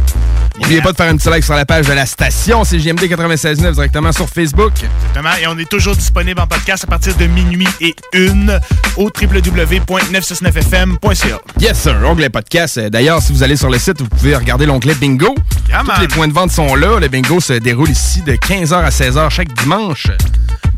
N'oubliez 0.61 0.83
pas 0.83 0.93
de 0.93 0.97
faire 0.97 1.09
un 1.11 1.17
petit 1.17 1.29
like 1.29 1.45
sur 1.45 1.55
la 1.55 1.65
page 1.65 1.87
de 1.87 1.93
la 1.93 2.07
station 2.07 2.65
CGMD 2.65 3.03
96.9 3.05 3.73
directement 3.73 4.13
sur 4.13 4.29
Facebook. 4.29 4.73
Exactement. 4.75 5.35
Et 5.41 5.47
on 5.47 5.59
est 5.59 5.69
toujours 5.69 5.97
disponible 5.97 6.41
en 6.41 6.47
podcast 6.47 6.85
à 6.85 6.87
partir 6.87 7.15
de 7.17 7.27
minuit 7.27 7.69
et 7.81 7.95
une 8.13 8.59
au 8.97 9.05
www.969fm.ca. 9.09 11.39
Yes, 11.61 11.79
sir. 11.79 11.97
Onglet 12.05 12.29
podcast. 12.31 12.79
Euh, 12.79 12.91
D'ailleurs, 12.91 13.23
si 13.23 13.33
vous 13.33 13.43
allez 13.43 13.57
sur 13.57 13.71
le 13.71 13.79
site, 13.79 14.01
vous 14.01 14.09
pouvez 14.09 14.37
regarder 14.37 14.67
l'onglet 14.67 14.95
bingo. 14.95 15.35
Yeah, 15.69 15.83
Tous 15.95 16.01
les 16.01 16.09
points 16.09 16.29
de 16.29 16.33
vente 16.33 16.51
sont 16.51 16.75
là. 16.75 16.99
Le 17.01 17.09
bingo 17.09 17.41
se 17.41 17.53
déroule 17.55 17.91
ici 17.91 18.23
de 18.23 18.33
15h 18.33 18.75
à 18.75 18.89
16h 18.91 19.31
chaque 19.31 19.53
dimanche. 19.55 20.09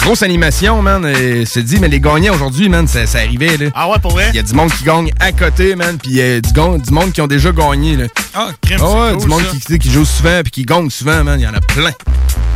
Grosse 0.02 0.22
animation, 0.22 0.80
man. 0.82 1.04
Euh, 1.04 1.44
C'est 1.46 1.62
dit, 1.62 1.78
mais 1.78 1.88
les 1.88 2.00
gagnants 2.00 2.34
aujourd'hui, 2.34 2.68
man, 2.68 2.88
ça, 2.88 3.06
ça 3.06 3.18
arrivait, 3.18 3.56
là. 3.58 3.66
Ah 3.74 3.88
ouais, 3.88 3.98
pour 4.00 4.12
vrai? 4.12 4.28
Il 4.30 4.36
y 4.36 4.38
a 4.38 4.42
du 4.42 4.54
monde 4.54 4.72
qui 4.72 4.82
gagne 4.84 5.10
à 5.20 5.30
côté, 5.32 5.76
man, 5.76 5.98
puis 6.02 6.20
euh, 6.20 6.40
du, 6.40 6.52
gon- 6.52 6.78
du 6.78 6.90
monde 6.90 7.12
qui 7.12 7.20
ont 7.20 7.26
déjà 7.26 7.52
gagné, 7.52 7.96
là. 7.96 8.04
Ah, 8.34 8.48
crème, 8.62 8.80
Ah 8.82 8.88
ouais, 8.88 9.12
cool, 9.12 9.20
du 9.22 9.26
monde 9.28 9.42
ça. 9.68 9.78
qui, 9.78 9.90
joue 9.90 10.04
souvent 10.04 10.40
puis 10.42 10.50
qui 10.50 10.64
gagne 10.64 10.88
souvent, 10.90 11.22
man. 11.22 11.38
Il 11.38 11.44
y 11.44 11.46
en 11.46 11.54
a 11.54 11.60
plein. 11.60 11.92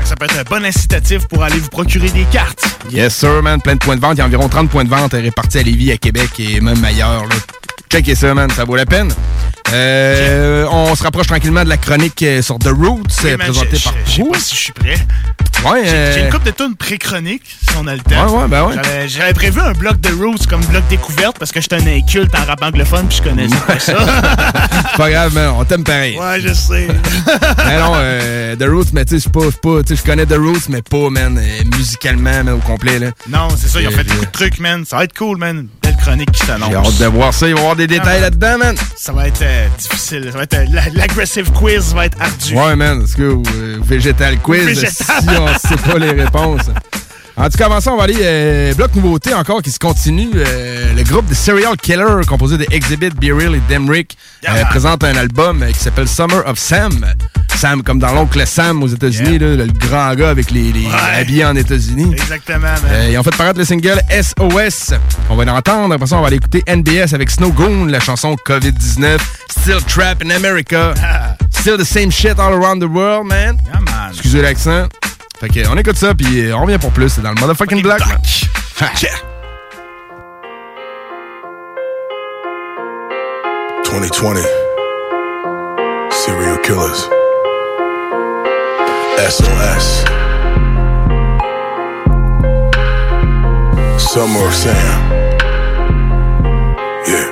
Ça 0.04 0.16
peut 0.16 0.24
être 0.24 0.38
un 0.38 0.42
bon 0.44 0.64
incitatif 0.64 1.26
pour 1.28 1.42
aller 1.44 1.58
vous 1.58 1.68
procurer 1.68 2.08
des 2.10 2.24
cartes. 2.24 2.64
Yes, 2.90 3.14
sir, 3.14 3.42
man. 3.42 3.60
Plein 3.60 3.74
de 3.74 3.78
points 3.80 3.96
de 3.96 4.00
vente. 4.00 4.14
Il 4.14 4.18
y 4.18 4.22
a 4.22 4.26
environ 4.26 4.48
30 4.48 4.70
points 4.70 4.84
de 4.84 4.90
vente 4.90 5.14
euh, 5.14 5.20
répartis 5.20 5.58
à 5.58 5.62
Lévis, 5.62 5.92
à 5.92 5.96
Québec 5.98 6.30
et 6.38 6.60
même 6.60 6.82
ailleurs, 6.84 7.26
là. 7.26 7.36
Checkez 7.92 8.14
ça, 8.14 8.32
man. 8.34 8.50
Ça 8.50 8.64
vaut 8.64 8.76
la 8.76 8.86
peine. 8.86 9.12
Euh, 9.72 10.66
on 10.70 10.94
se 10.94 11.02
rapproche 11.02 11.26
tranquillement 11.26 11.64
de 11.64 11.68
la 11.68 11.76
chronique 11.76 12.22
euh, 12.22 12.42
sur 12.42 12.58
The 12.58 12.68
Roots, 12.68 13.02
Oui, 13.24 13.30
euh, 13.30 13.36
présentée 13.38 13.78
par 13.82 13.94
je- 14.06 14.12
sais 14.12 14.22
pas 14.30 14.38
si 14.38 14.54
je 14.54 14.60
suis 14.60 14.72
prêt. 14.72 14.96
Ouais, 15.64 15.82
J'ai 15.84 15.90
euh, 15.94 16.12
j'ai 16.14 16.20
une 16.26 16.30
coupe 16.30 16.42
de 16.44 16.50
tunes 16.50 16.74
pré-chronique, 16.76 17.42
si 17.46 17.74
on 17.78 17.86
a 17.86 17.94
le 17.94 18.00
temps. 18.00 18.26
Ouais, 18.36 18.42
ouais, 18.42 18.48
ben 18.48 18.64
ouais. 18.66 18.74
J'avais- 19.08 19.32
prévu 19.34 19.60
un 19.60 19.72
bloc 19.72 20.00
de 20.00 20.10
Roots 20.12 20.46
comme 20.48 20.64
bloc 20.66 20.86
découverte 20.88 21.38
parce 21.38 21.50
que 21.52 21.60
je 21.60 21.66
suis 21.70 21.82
un 21.82 21.86
inculte 21.96 22.34
en 22.34 22.44
rap 22.44 22.62
anglophone 22.62 23.06
puis 23.08 23.18
je 23.18 23.22
connaissais 23.22 23.56
pas 23.66 23.78
ça. 23.78 23.94
Pas 24.96 25.10
grave, 25.10 25.34
man. 25.34 25.52
On 25.58 25.64
t'aime 25.64 25.82
pareil. 25.84 26.16
ouais, 26.18 26.40
je 26.40 26.52
sais. 26.52 26.86
mais 27.66 27.78
non, 27.78 27.92
euh, 27.96 28.54
The 28.56 28.64
Roots, 28.68 28.90
mais 28.92 29.04
tu 29.04 29.18
sais, 29.18 29.28
je 29.30 30.02
connais 30.02 30.26
The 30.26 30.36
Roots, 30.38 30.68
mais 30.68 30.82
pas, 30.82 31.10
man, 31.10 31.36
euh, 31.38 31.76
musicalement, 31.76 32.44
man, 32.44 32.48
au 32.50 32.58
complet, 32.58 32.98
là. 32.98 33.08
Non, 33.28 33.48
c'est 33.56 33.68
ça, 33.68 33.80
ils 33.80 33.88
ont 33.88 33.90
Euh, 33.90 33.94
fait 33.96 34.04
beaucoup 34.04 34.24
de 34.26 34.30
trucs, 34.30 34.60
man. 34.60 34.84
Ça 34.84 34.96
va 34.98 35.04
être 35.04 35.16
cool, 35.16 35.38
man. 35.38 35.66
Belle 35.82 35.96
chronique 35.96 36.30
qui 36.32 36.44
s'annonce. 36.46 36.70
J'ai 36.70 36.76
hâte 36.76 36.98
de 36.98 37.06
voir 37.06 37.34
ça. 37.34 37.48
Il 37.48 37.54
va 37.54 37.58
y 37.58 37.62
avoir 37.62 37.76
des 37.76 37.86
détails 37.86 38.20
là-dedans, 38.20 38.58
man. 38.58 38.76
Ça 38.96 39.12
va 39.12 39.26
être 39.28 39.42
euh, 39.42 39.66
difficile. 39.78 40.28
Ça 40.30 40.38
va 40.38 40.44
être 40.44 40.56
la- 40.70 40.88
l'aggressive 40.94 41.50
quiz 41.52 41.92
va 41.94 42.06
être 42.06 42.20
ardu. 42.20 42.54
Ouais, 42.54 42.76
man. 42.76 43.02
Est-ce 43.02 43.16
que 43.16 43.36
végétal 43.82 44.38
quiz, 44.38 44.64
Végétal. 44.66 44.92
si 44.92 45.28
on 45.40 45.53
sait 45.58 45.76
pas 45.76 45.98
les 45.98 46.10
réponses. 46.10 46.70
En 47.36 47.48
tout 47.48 47.58
cas, 47.58 47.66
avant 47.66 47.80
ça, 47.80 47.92
on 47.92 47.96
va 47.96 48.04
aller 48.04 48.16
euh, 48.20 48.74
bloc 48.74 48.94
nouveauté 48.94 49.34
encore 49.34 49.60
qui 49.60 49.72
se 49.72 49.80
continue. 49.80 50.30
Euh, 50.36 50.94
le 50.94 51.02
groupe 51.02 51.26
de 51.26 51.34
Serial 51.34 51.76
Killer, 51.76 52.20
composé 52.28 52.56
de 52.56 52.66
Exhibit, 52.70 53.10
Be 53.10 53.36
Real 53.36 53.56
et 53.56 53.62
Demrick, 53.68 54.16
euh, 54.48 54.64
présente 54.66 55.02
un 55.02 55.16
album 55.16 55.64
qui 55.66 55.78
s'appelle 55.80 56.06
Summer 56.06 56.44
of 56.46 56.58
Sam. 56.58 56.92
Sam, 57.56 57.82
comme 57.82 57.98
dans 57.98 58.12
l'oncle 58.12 58.40
Sam 58.46 58.82
aux 58.84 58.86
États-Unis, 58.86 59.38
le 59.38 59.66
grand 59.66 60.14
gars 60.14 60.30
avec 60.30 60.52
les, 60.52 60.70
les 60.72 60.86
habillés 61.18 61.44
en 61.44 61.56
États-Unis. 61.56 62.12
Exactement, 62.12 62.60
man. 62.60 63.10
Ils 63.10 63.18
ont 63.18 63.22
fait 63.24 63.36
paraître 63.36 63.58
le 63.58 63.64
single 63.64 64.00
SOS. 64.10 64.94
On 65.28 65.34
va 65.34 65.44
l'entendre. 65.44 65.94
Après 65.94 66.06
ça, 66.06 66.16
on 66.16 66.20
va 66.20 66.28
aller 66.28 66.36
écouter 66.36 66.62
NBS 66.68 67.14
avec 67.14 67.30
Snow 67.30 67.50
Goon, 67.50 67.86
la 67.86 68.00
chanson 68.00 68.36
COVID-19. 68.46 69.18
Still 69.50 69.82
Trap 69.88 70.22
in 70.24 70.30
America. 70.30 70.94
Still 71.50 71.78
the 71.78 71.84
same 71.84 72.10
shit 72.10 72.38
all 72.38 72.52
around 72.52 72.80
the 72.80 72.88
world, 72.88 73.26
man. 73.26 73.56
Excusez 74.12 74.42
l'accent. 74.42 74.86
Fait 75.38 75.48
que, 75.48 75.68
on 75.68 75.76
écoute 75.76 75.96
ça, 75.96 76.14
puis 76.14 76.52
on 76.52 76.62
revient 76.62 76.78
pour 76.78 76.92
plus. 76.92 77.08
C'est 77.08 77.22
dans 77.22 77.30
le 77.32 77.40
motherfucking 77.40 77.82
black, 77.82 78.00
man. 78.06 78.18
Ha. 78.80 78.90
2020. 83.84 84.42
Serial 86.10 86.58
killers. 86.62 87.08
SOS. 89.28 90.04
Summer 93.98 94.46
of 94.46 94.54
Sam. 94.54 94.74
Yeah. 97.06 97.28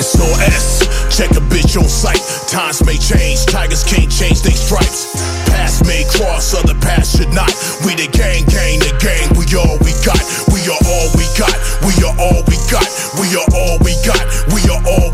SOS. 0.00 0.81
Check 1.12 1.30
a 1.32 1.44
bitch 1.52 1.76
on 1.76 1.84
sight. 1.84 2.24
Times 2.48 2.80
may 2.86 2.96
change. 2.96 3.44
Tigers 3.44 3.84
can't 3.84 4.10
change 4.10 4.40
their 4.40 4.56
stripes. 4.56 5.12
Past 5.44 5.84
may 5.84 6.08
cross, 6.08 6.54
other 6.56 6.72
paths 6.80 7.18
should 7.18 7.28
not. 7.36 7.52
We 7.84 7.92
the 7.92 8.08
gang, 8.08 8.48
gang, 8.48 8.80
the 8.80 8.96
gang. 8.96 9.28
We 9.36 9.44
all 9.52 9.76
we 9.84 9.92
got. 10.00 10.24
We 10.48 10.64
are 10.72 10.82
all 10.88 11.12
we 11.12 11.28
got. 11.36 11.52
We 11.84 11.92
are 12.00 12.16
all 12.16 12.40
we 12.48 12.56
got. 12.72 12.88
We 13.20 13.28
are 13.36 13.44
all 13.52 13.76
we 13.84 13.92
got. 14.08 14.24
We 14.56 14.64
are 14.72 14.80
all 14.88 15.11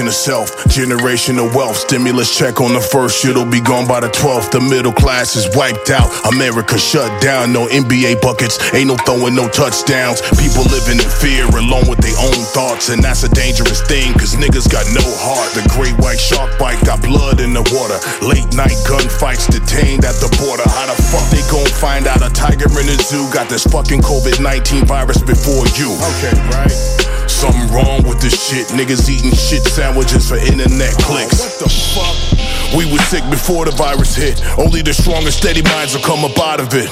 Education 0.00 0.08
of 0.08 0.14
self, 0.14 0.64
generational 0.64 1.54
wealth, 1.54 1.76
stimulus 1.76 2.32
check 2.32 2.60
on 2.60 2.72
the 2.72 2.80
first, 2.80 3.22
it'll 3.26 3.44
be 3.44 3.60
gone 3.60 3.86
by 3.86 4.00
the 4.00 4.08
12th. 4.08 4.50
The 4.50 4.60
middle 4.60 4.92
class 4.92 5.36
is 5.36 5.44
wiped 5.54 5.90
out, 5.90 6.08
America 6.32 6.78
shut 6.78 7.10
down, 7.20 7.52
no 7.52 7.66
NBA 7.68 8.22
buckets, 8.22 8.56
ain't 8.72 8.88
no 8.88 8.96
throwing 9.04 9.34
no 9.34 9.48
touchdowns. 9.52 10.24
People 10.40 10.64
living 10.72 11.04
in 11.04 11.10
fear, 11.20 11.44
alone 11.52 11.84
with 11.84 12.00
their 12.00 12.16
own 12.16 12.40
thoughts, 12.56 12.88
and 12.88 13.04
that's 13.04 13.24
a 13.24 13.28
dangerous 13.28 13.84
thing, 13.84 14.16
cause 14.16 14.40
niggas 14.40 14.72
got 14.72 14.88
no 14.96 15.04
heart. 15.20 15.52
The 15.52 15.68
great 15.76 15.96
white 16.00 16.20
shark 16.20 16.48
bite 16.56 16.80
got 16.80 17.04
blood 17.04 17.44
in 17.44 17.52
the 17.52 17.64
water, 17.76 18.00
late 18.24 18.48
night 18.56 18.80
gunfights 18.88 19.52
detained 19.52 20.08
at 20.08 20.16
the 20.16 20.32
border. 20.40 20.64
How 20.64 20.88
the 20.88 20.96
fuck 21.12 21.28
they 21.28 21.44
gon' 21.52 21.68
find 21.76 22.08
out 22.08 22.24
a 22.24 22.32
tiger 22.32 22.72
in 22.80 22.88
the 22.88 22.96
zoo 23.04 23.28
got 23.28 23.52
this 23.52 23.68
fucking 23.68 24.00
COVID 24.00 24.40
19 24.40 24.88
virus 24.88 25.20
before 25.20 25.68
you? 25.76 25.92
Okay, 26.16 26.32
right? 26.56 27.09
Something 27.30 27.70
wrong 27.72 28.02
with 28.02 28.20
this 28.20 28.34
shit. 28.34 28.66
Niggas 28.68 29.08
eating 29.08 29.30
shit 29.30 29.62
sandwiches 29.62 30.28
for 30.28 30.36
internet 30.36 30.92
clicks. 30.98 31.38
what 31.38 31.58
the 31.62 31.70
fuck? 31.70 32.76
We 32.76 32.90
were 32.90 32.98
sick 33.06 33.24
before 33.30 33.64
the 33.64 33.70
virus 33.72 34.14
hit. 34.14 34.42
Only 34.58 34.82
the 34.82 34.92
strong 34.92 35.22
and 35.24 35.32
steady 35.32 35.62
minds 35.62 35.94
will 35.94 36.02
come 36.02 36.24
up 36.24 36.38
out 36.38 36.60
of 36.60 36.68
it. 36.74 36.90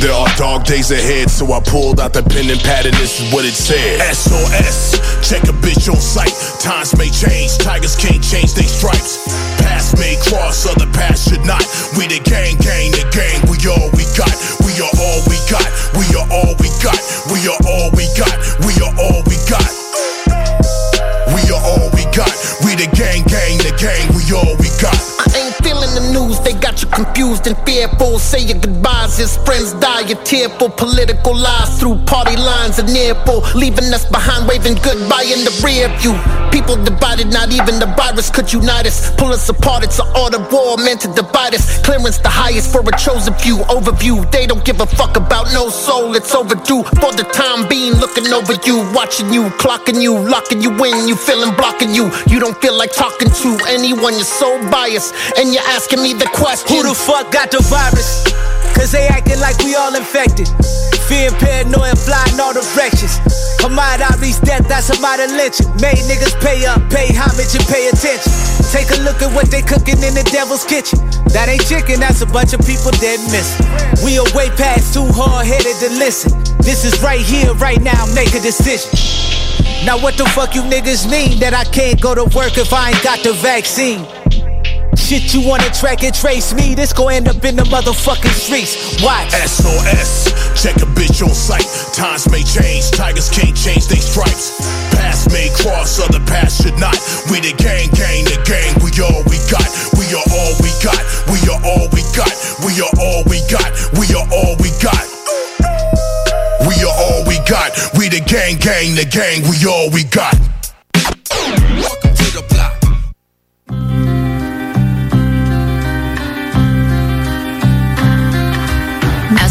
There 0.00 0.12
are 0.12 0.28
dark 0.36 0.64
days 0.64 0.90
ahead, 0.90 1.30
so 1.30 1.52
I 1.52 1.60
pulled 1.60 2.00
out 2.00 2.12
the 2.12 2.22
pen 2.22 2.50
and 2.50 2.60
pad, 2.60 2.84
and 2.84 2.94
this 3.00 3.20
is 3.20 3.32
what 3.32 3.44
it 3.44 3.56
said. 3.56 4.02
SOS, 4.12 5.00
check 5.24 5.42
a 5.44 5.54
bitch 5.64 5.88
on 5.88 5.96
sight. 5.96 6.34
Times 6.60 6.92
may 6.98 7.08
change, 7.08 7.56
tigers 7.58 7.96
can't 7.96 8.22
change 8.22 8.52
their 8.52 8.68
stripes. 8.68 9.24
Paths 9.62 9.96
may 9.96 10.20
cross, 10.28 10.66
other 10.68 10.90
paths 10.92 11.30
should 11.30 11.44
not. 11.46 11.64
We 11.96 12.04
the 12.10 12.20
gang, 12.20 12.60
gang, 12.60 12.92
the 12.92 13.08
gang. 13.14 13.40
We 13.48 13.56
all 13.70 13.88
we 13.96 14.04
got. 14.18 14.34
We 14.66 14.76
are 14.82 14.94
all 15.00 15.20
we 15.30 15.38
got. 15.48 15.64
We 15.96 16.04
are 16.12 16.28
all 16.28 16.52
we 16.60 16.68
got. 16.84 17.00
We 17.32 17.40
are 17.48 17.60
all 17.64 17.88
we 17.96 18.04
got. 18.18 18.34
The 22.76 22.88
gang, 22.96 23.22
gang, 23.30 23.58
the 23.58 23.72
gang. 23.78 24.02
We 24.14 24.22
all 24.34 24.56
we 24.58 24.68
got. 24.82 24.96
I 25.22 25.30
ain't 25.38 25.54
feeling 25.62 25.92
the 25.94 26.10
news, 26.10 26.33
they 26.44 26.52
got 26.54 26.82
you 26.82 26.88
confused 26.88 27.46
and 27.46 27.56
fearful. 27.64 28.18
Say 28.18 28.44
your 28.44 28.58
goodbyes 28.58 29.18
as 29.18 29.36
friends 29.44 29.72
die, 29.74 30.00
you're 30.08 30.22
tearful. 30.22 30.68
Political 30.68 31.36
lies 31.36 31.80
through 31.80 31.96
party 32.04 32.36
lines 32.36 32.78
are 32.78 32.86
nearful. 32.86 33.40
Leaving 33.54 33.92
us 33.92 34.04
behind, 34.04 34.46
waving 34.46 34.74
goodbye 34.84 35.26
in 35.26 35.44
the 35.44 35.54
rear 35.64 35.88
view. 35.98 36.14
People 36.52 36.76
divided, 36.76 37.32
not 37.32 37.50
even 37.50 37.80
the 37.80 37.90
virus 37.96 38.30
could 38.30 38.52
unite 38.52 38.86
us. 38.86 39.10
Pull 39.16 39.32
us 39.32 39.48
apart, 39.48 39.82
it's 39.82 39.98
an 39.98 40.06
art 40.14 40.34
of 40.34 40.52
war 40.52 40.76
meant 40.76 41.00
to 41.00 41.08
divide 41.08 41.54
us. 41.54 41.82
Clearance 41.82 42.18
the 42.18 42.28
highest 42.28 42.70
for 42.70 42.80
a 42.80 42.96
chosen 42.96 43.34
few. 43.34 43.56
Overview, 43.72 44.30
they 44.30 44.46
don't 44.46 44.64
give 44.64 44.80
a 44.80 44.86
fuck 44.86 45.16
about 45.16 45.52
no 45.52 45.68
soul, 45.68 46.14
it's 46.14 46.34
overdue. 46.34 46.84
For 47.00 47.10
the 47.12 47.26
time 47.32 47.68
being, 47.68 47.94
looking 47.94 48.30
over 48.32 48.54
you, 48.64 48.84
watching 48.94 49.32
you, 49.32 49.50
clocking 49.58 50.00
you, 50.00 50.14
locking 50.14 50.62
you 50.62 50.70
in. 50.84 51.08
You 51.08 51.16
feeling 51.16 51.56
blocking 51.56 51.92
you. 51.94 52.12
You 52.28 52.38
don't 52.38 52.56
feel 52.60 52.76
like 52.76 52.92
talking 52.92 53.30
to 53.30 53.58
anyone, 53.66 54.14
you're 54.14 54.24
so 54.24 54.54
biased. 54.70 55.14
And 55.36 55.52
you're 55.52 55.66
asking 55.74 56.02
me 56.02 56.12
the 56.12 56.30
question 56.34 56.66
Who 56.76 56.82
the 56.82 56.94
fuck 56.94 57.30
got 57.30 57.50
the 57.50 57.62
virus? 57.70 58.26
Cause 58.74 58.90
they 58.90 59.06
acting 59.06 59.38
like 59.38 59.56
we 59.62 59.78
all 59.78 59.94
infected. 59.94 60.50
Fear 61.06 61.30
and 61.30 61.38
paranoia 61.38 61.94
flying 61.94 62.40
all 62.42 62.52
directions. 62.52 63.22
Camaraderie's 63.62 64.40
death, 64.40 64.66
that's 64.66 64.90
a 64.90 64.98
lynching. 64.98 65.70
Made 65.78 66.02
niggas 66.10 66.34
pay 66.42 66.66
up, 66.66 66.82
pay 66.90 67.14
homage, 67.14 67.54
and 67.54 67.64
pay 67.70 67.86
attention. 67.88 68.32
Take 68.74 68.90
a 68.90 68.98
look 69.06 69.22
at 69.22 69.30
what 69.32 69.46
they 69.50 69.62
cooking 69.62 70.02
in 70.02 70.18
the 70.18 70.26
devil's 70.32 70.64
kitchen. 70.64 70.98
That 71.30 71.48
ain't 71.48 71.64
chicken, 71.64 72.00
that's 72.00 72.20
a 72.20 72.26
bunch 72.26 72.52
of 72.52 72.60
people 72.66 72.90
dead 72.98 73.22
missing. 73.30 73.64
We 74.02 74.18
are 74.18 74.26
way 74.34 74.50
past 74.58 74.92
too 74.92 75.06
hard 75.14 75.46
headed 75.46 75.78
to 75.86 75.88
listen. 75.94 76.34
This 76.58 76.84
is 76.84 77.00
right 77.00 77.22
here, 77.22 77.54
right 77.54 77.80
now, 77.80 78.04
make 78.14 78.34
a 78.34 78.40
decision. 78.40 78.90
Now, 79.86 80.00
what 80.02 80.18
the 80.18 80.24
fuck 80.24 80.54
you 80.54 80.62
niggas 80.62 81.08
mean 81.08 81.38
that 81.38 81.54
I 81.54 81.64
can't 81.64 82.00
go 82.00 82.14
to 82.14 82.24
work 82.34 82.58
if 82.58 82.72
I 82.72 82.90
ain't 82.90 83.02
got 83.04 83.22
the 83.22 83.34
vaccine? 83.34 84.02
Shit, 84.96 85.34
you 85.34 85.46
wanna 85.46 85.68
track 85.70 86.02
and 86.04 86.14
trace 86.14 86.54
me? 86.54 86.74
This 86.74 86.92
gon' 86.92 87.12
end 87.12 87.28
up 87.28 87.44
in 87.44 87.56
the 87.56 87.64
motherfucking 87.64 88.32
streets. 88.32 89.02
Watch. 89.02 89.32
SOS, 89.32 90.32
check 90.60 90.76
a 90.76 90.88
bitch 90.96 91.20
on 91.22 91.34
sight. 91.34 91.66
Times 91.92 92.30
may 92.30 92.42
change, 92.42 92.90
tigers 92.90 93.28
can't 93.28 93.56
change 93.56 93.86
their 93.88 94.00
stripes. 94.00 94.56
Paths 94.94 95.28
may 95.32 95.50
cross, 95.52 96.00
other 96.00 96.20
paths 96.24 96.62
should 96.62 96.78
not. 96.78 96.96
We 97.30 97.40
the 97.40 97.52
gang, 97.60 97.90
gang, 97.92 98.24
the 98.24 98.40
gang. 98.48 98.72
We 98.80 98.90
all 99.02 99.22
we 99.28 99.36
got. 99.52 99.68
We 99.98 100.08
are 100.14 100.26
all 100.30 100.54
we 100.64 100.70
got. 100.80 101.02
We 101.28 101.38
are 101.52 101.60
all 101.60 101.86
we 101.92 102.02
got. 102.16 102.32
We 102.64 102.72
are 102.80 102.94
all 102.96 103.24
we 103.28 103.44
got. 103.50 103.70
We 103.98 104.08
are 104.14 104.26
all 104.32 104.56
we 104.62 104.70
got. 104.80 105.04
We 106.64 106.74
are 106.80 106.96
all 106.96 107.24
we 107.26 107.36
got. 107.44 107.76
We 107.98 108.08
the 108.08 108.22
gang, 108.24 108.56
gang, 108.56 108.94
the 108.94 109.04
gang. 109.04 109.42
We 109.50 109.66
all 109.66 109.90
we 109.90 110.04
got. 110.04 110.32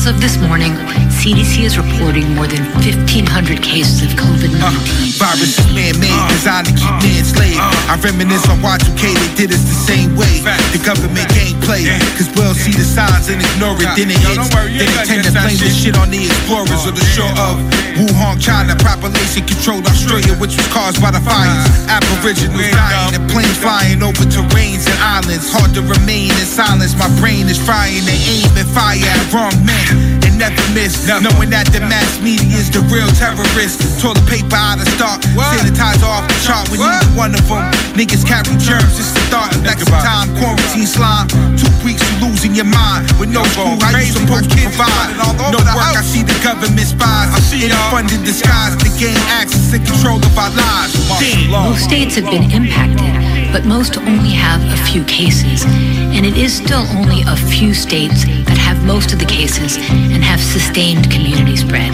Of 0.06 0.20
this 0.20 0.38
morning, 0.38 0.74
CDC 1.24 1.64
is 1.64 1.80
reporting 1.80 2.36
more 2.36 2.52
than 2.52 2.60
1,500 2.84 3.64
cases 3.64 4.04
of 4.04 4.12
COVID 4.20 4.60
19. 4.60 4.60
Uh, 4.60 4.76
virus 5.16 5.56
is 5.56 5.72
man-made, 5.72 6.20
designed 6.28 6.68
to 6.68 6.76
keep 6.76 6.92
me 7.00 7.16
enslaved. 7.16 7.64
I 7.88 7.96
reminisce 8.04 8.44
on 8.52 8.60
Y2K, 8.60 9.16
they 9.16 9.32
did 9.40 9.56
us 9.56 9.64
the 9.64 9.80
same 9.88 10.20
way. 10.20 10.44
The 10.76 10.84
government 10.84 11.24
can't 11.32 11.56
play, 11.64 11.88
cause 12.20 12.28
we'll 12.36 12.52
see 12.52 12.76
the 12.76 12.84
signs 12.84 13.32
and 13.32 13.40
ignore 13.40 13.80
it. 13.80 13.88
Then 13.96 14.12
it 14.12 14.20
hits, 14.20 14.52
then 14.52 14.76
they 14.76 15.00
tend 15.08 15.24
to 15.24 15.32
blame 15.32 15.56
the 15.56 15.72
shit 15.72 15.96
on 15.96 16.12
the 16.12 16.28
explorers 16.28 16.84
or 16.84 16.92
the 16.92 17.08
shore 17.16 17.32
of 17.40 17.56
Wuhan, 17.96 18.36
China. 18.36 18.76
Population 18.84 19.48
controlled 19.48 19.88
Australia, 19.88 20.36
which 20.44 20.60
was 20.60 20.68
caused 20.76 21.00
by 21.00 21.16
the 21.16 21.24
fires. 21.24 21.64
Aboriginals 21.88 22.68
dying 22.76 23.16
and 23.16 23.24
planes 23.32 23.56
flying 23.64 24.04
over 24.04 24.28
terrains 24.28 24.92
and 24.92 25.00
islands. 25.00 25.48
Hard 25.48 25.72
to 25.80 25.88
remain 25.88 26.36
in 26.36 26.44
silence, 26.44 27.00
my 27.00 27.08
brain 27.24 27.48
is 27.48 27.56
frying. 27.56 28.04
They 28.04 28.20
aim 28.28 28.52
and 28.60 28.68
fire 28.76 29.00
at 29.00 29.24
wrong 29.32 29.56
men 29.64 30.20
and 30.28 30.36
never 30.36 30.60
miss. 30.76 31.13
Knowing 31.22 31.54
that 31.54 31.70
the 31.70 31.78
mass 31.86 32.18
media 32.26 32.58
is 32.58 32.74
the 32.74 32.82
real 32.90 33.06
terrorist. 33.14 34.02
Toilet 34.02 34.26
paper 34.26 34.58
out 34.58 34.82
of 34.82 34.88
stock, 34.98 35.22
sanitizer 35.54 36.10
off 36.10 36.26
the 36.26 36.38
chart 36.42 36.66
when 36.74 36.82
you 36.82 36.90
one 37.14 37.38
of 37.38 37.46
them. 37.46 37.70
Niggas 37.94 38.26
carry 38.26 38.50
germs, 38.58 38.98
it's 38.98 39.14
the 39.14 39.22
thought 39.30 39.54
of 39.54 39.62
next 39.62 39.86
time. 39.86 40.34
Quarantine 40.42 40.90
slime, 40.90 41.30
two 41.54 41.70
weeks 41.86 42.02
you 42.02 42.26
losing 42.26 42.58
your 42.58 42.66
mind. 42.66 43.06
With 43.22 43.30
no 43.30 43.46
school, 43.54 43.78
how 43.78 43.94
you 44.00 44.10
supposed 44.10 44.50
to 44.50 44.58
provide? 44.58 45.14
No 45.54 45.62
work, 45.62 45.94
I 45.94 46.02
see 46.02 46.26
the 46.26 46.34
government 46.42 46.90
spies. 46.90 47.30
I 47.30 47.42
In 47.62 47.70
a 47.70 47.78
funded 47.94 48.26
disguise 48.26 48.74
to 48.82 48.90
gain 48.98 49.20
access 49.30 49.70
and 49.70 49.86
control 49.86 50.18
of 50.18 50.34
our 50.34 50.50
lives. 50.58 50.98
Most 51.46 51.86
states 51.86 52.16
have 52.18 52.26
been 52.26 52.50
impacted, 52.50 53.14
but 53.54 53.70
most 53.70 54.02
only 54.02 54.34
have 54.34 54.66
a 54.66 54.80
few 54.90 55.06
cases. 55.06 55.62
And 56.16 56.26
it 56.26 56.38
is 56.38 56.58
still 56.58 56.86
only 56.98 57.22
a 57.28 57.38
few 57.38 57.74
states 57.74 58.26
that 58.50 58.58
have 58.58 58.63
most 58.84 59.14
of 59.14 59.20
the 59.20 59.26
cases 59.26 59.78
and 59.78 60.24
have 60.24 60.40
sustained 60.40 61.10
community 61.10 61.56
spread. 61.56 61.94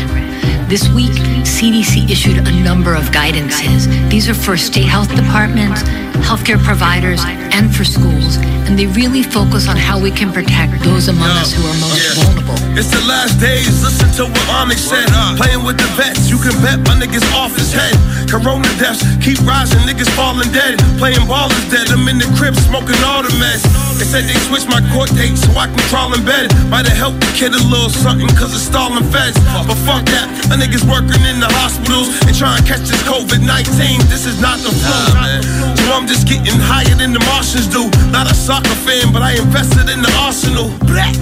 This 0.69 0.89
week, 0.89 1.11
CDC 1.45 2.09
issued 2.09 2.47
a 2.47 2.51
number 2.63 2.93
of 2.93 3.03
guidances. 3.05 3.87
These 4.09 4.29
are 4.29 4.33
for 4.33 4.57
state 4.57 4.85
health 4.85 5.13
departments, 5.15 5.83
healthcare 6.21 6.61
providers, 6.63 7.21
and 7.51 7.73
for 7.73 7.83
schools, 7.83 8.37
and 8.67 8.77
they 8.77 8.87
really 8.87 9.23
focus 9.23 9.67
on 9.67 9.77
how 9.77 9.99
we 9.99 10.11
can 10.11 10.31
protect 10.31 10.81
those 10.83 11.07
among 11.07 11.29
us 11.41 11.53
who 11.53 11.63
are 11.65 11.79
most 11.81 11.99
vulnerable. 12.15 12.57
It's 12.77 12.91
the 12.91 13.03
last 13.07 13.39
days, 13.39 13.83
listen 13.83 14.09
to 14.19 14.31
what 14.31 14.47
Onyx 14.49 14.81
said. 14.81 15.07
Playing 15.37 15.63
with 15.65 15.77
the 15.77 15.89
vets, 15.97 16.29
you 16.29 16.37
can 16.37 16.53
bet 16.61 16.79
my 16.87 16.95
niggas 16.95 17.25
off 17.33 17.55
his 17.55 17.71
head. 17.73 17.95
Corona 18.29 18.69
deaths 18.77 19.01
keep 19.23 19.39
rising, 19.41 19.81
niggas 19.89 20.09
falling 20.13 20.51
dead. 20.51 20.77
Playing 21.01 21.25
ball 21.27 21.49
is 21.49 21.65
dead, 21.71 21.89
I'm 21.89 22.07
in 22.07 22.19
the 22.19 22.29
crib 22.37 22.55
smoking 22.67 22.97
all 23.05 23.23
the 23.23 23.33
mess. 23.41 23.65
They 23.97 24.05
said 24.05 24.23
they 24.29 24.37
switched 24.47 24.69
my 24.69 24.79
court 24.93 25.11
date 25.11 25.35
so 25.35 25.51
I 25.59 25.67
can 25.67 25.81
crawl 25.91 26.13
in 26.13 26.23
bed. 26.23 26.53
Might 26.71 26.87
have 26.87 26.95
helped 26.95 27.19
the 27.19 27.31
kid 27.35 27.51
a 27.51 27.61
little 27.67 27.89
something 27.91 28.29
cause 28.39 28.53
it's 28.55 28.65
stalling 28.65 29.03
feds. 29.11 29.35
But 29.67 29.75
fuck 29.83 30.05
that, 30.13 30.27
a 30.49 30.55
niggas 30.55 30.87
working 30.87 31.19
in 31.27 31.43
the 31.43 31.51
hospitals 31.59 32.07
and 32.23 32.31
trying 32.31 32.61
to 32.61 32.65
catch 32.65 32.87
this 32.87 33.01
COVID 33.03 33.43
19. 33.43 34.07
This 34.07 34.25
is 34.25 34.39
not 34.39 34.57
the 34.63 34.71
flu. 34.71 35.03
So 35.83 35.91
I'm 35.93 36.07
just 36.09 36.25
getting 36.25 36.57
higher 36.57 36.97
than 36.97 37.13
the 37.13 37.21
Martians 37.29 37.69
do. 37.69 37.85
Not 38.09 38.25
a 38.25 38.33
soccer 38.33 38.73
fan, 38.81 39.13
but 39.13 39.21
I 39.21 39.37
invested 39.37 39.93
in 39.93 40.01
the 40.01 40.09
arsenal. 40.17 40.73
Blah. 40.89 41.13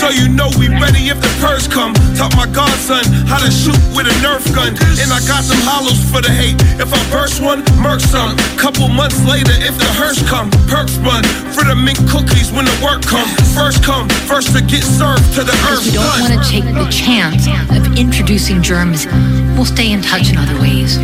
So 0.00 0.08
you 0.08 0.32
know 0.32 0.48
we 0.56 0.72
ready 0.72 1.12
if 1.12 1.20
the 1.20 1.28
purse 1.44 1.68
come. 1.68 1.92
Taught 2.16 2.32
my 2.32 2.48
godson 2.48 3.04
how 3.28 3.36
to 3.36 3.52
shoot 3.52 3.76
with 3.92 4.08
a 4.08 4.16
Nerf 4.24 4.40
gun. 4.56 4.72
And 4.96 5.12
I 5.12 5.20
got 5.28 5.44
some 5.44 5.60
hollows 5.60 6.00
for 6.08 6.24
the 6.24 6.32
hate. 6.32 6.56
If 6.80 6.88
I 6.88 7.00
burst 7.12 7.44
one, 7.44 7.60
murk 7.84 8.00
some. 8.00 8.32
Couple 8.56 8.88
months 8.88 9.20
later, 9.28 9.52
if 9.60 9.76
the 9.76 9.90
hearse 10.00 10.24
come, 10.24 10.48
perks 10.72 10.96
run. 11.04 11.20
For 11.52 11.68
the 11.68 11.76
mint 11.76 12.00
cookies 12.08 12.48
when 12.48 12.64
the 12.64 12.76
work 12.80 13.04
come. 13.04 13.28
First 13.52 13.84
come, 13.84 14.08
first 14.24 14.56
to 14.56 14.64
get 14.64 14.80
served 14.80 15.36
to 15.36 15.44
the 15.44 15.52
earth. 15.68 15.84
We 15.84 16.00
don't 16.00 16.16
want 16.24 16.32
to 16.32 16.40
take 16.48 16.64
the 16.64 16.88
chance 16.88 17.44
of 17.76 17.84
introducing 18.00 18.64
germs. 18.64 19.04
We'll 19.52 19.68
stay 19.68 19.92
in 19.92 20.00
touch 20.00 20.32
in 20.32 20.40
other 20.40 20.56
ways. 20.56 20.96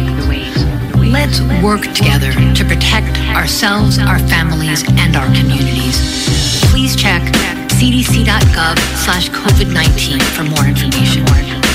Let's 1.17 1.41
work 1.65 1.81
together 1.95 2.31
to 2.31 2.65
protect 2.67 3.17
ourselves, 3.35 3.99
our 3.99 4.19
families, 4.29 4.85
and 4.87 5.17
our 5.17 5.27
communities. 5.35 5.97
Please 6.71 6.95
check 6.95 7.23
cdc.gov 7.73 8.79
slash 9.03 9.31
COVID-19 9.31 10.21
for 10.37 10.45
more 10.45 10.67
information. 10.67 11.66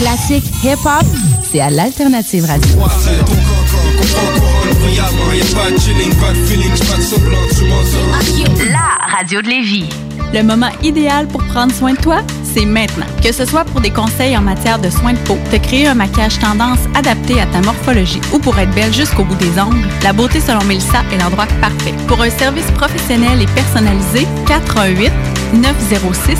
Classiques 0.00 0.50
hip-hop, 0.64 1.04
c'est 1.42 1.60
à 1.60 1.68
l'Alternative 1.68 2.46
Radio. 2.46 2.74
La 8.72 9.18
radio 9.18 9.42
de 9.42 9.48
Lévis? 9.48 9.88
Le 10.32 10.42
moment 10.42 10.70
idéal 10.82 11.26
pour 11.26 11.42
prendre 11.44 11.74
soin 11.74 11.92
de 11.92 11.98
toi, 11.98 12.22
c'est 12.44 12.64
maintenant. 12.64 13.04
Que 13.22 13.32
ce 13.32 13.44
soit 13.44 13.64
pour 13.64 13.80
des 13.82 13.90
conseils 13.90 14.36
en 14.36 14.40
matière 14.40 14.78
de 14.78 14.88
soins 14.88 15.12
de 15.12 15.18
peau, 15.18 15.36
te 15.50 15.56
créer 15.56 15.86
un 15.86 15.94
maquillage 15.94 16.38
tendance 16.38 16.78
adapté 16.94 17.38
à 17.40 17.46
ta 17.46 17.60
morphologie 17.60 18.20
ou 18.32 18.38
pour 18.38 18.58
être 18.58 18.74
belle 18.74 18.94
jusqu'au 18.94 19.24
bout 19.24 19.34
des 19.34 19.60
ongles, 19.60 19.86
la 20.02 20.14
beauté 20.14 20.40
selon 20.40 20.64
Mélissa 20.64 21.02
est 21.12 21.18
l'endroit 21.18 21.46
parfait. 21.60 21.94
Pour 22.06 22.22
un 22.22 22.30
service 22.30 22.70
professionnel 22.72 23.42
et 23.42 23.46
personnalisé, 23.48 24.26
418 24.46 25.12
906 25.54 26.38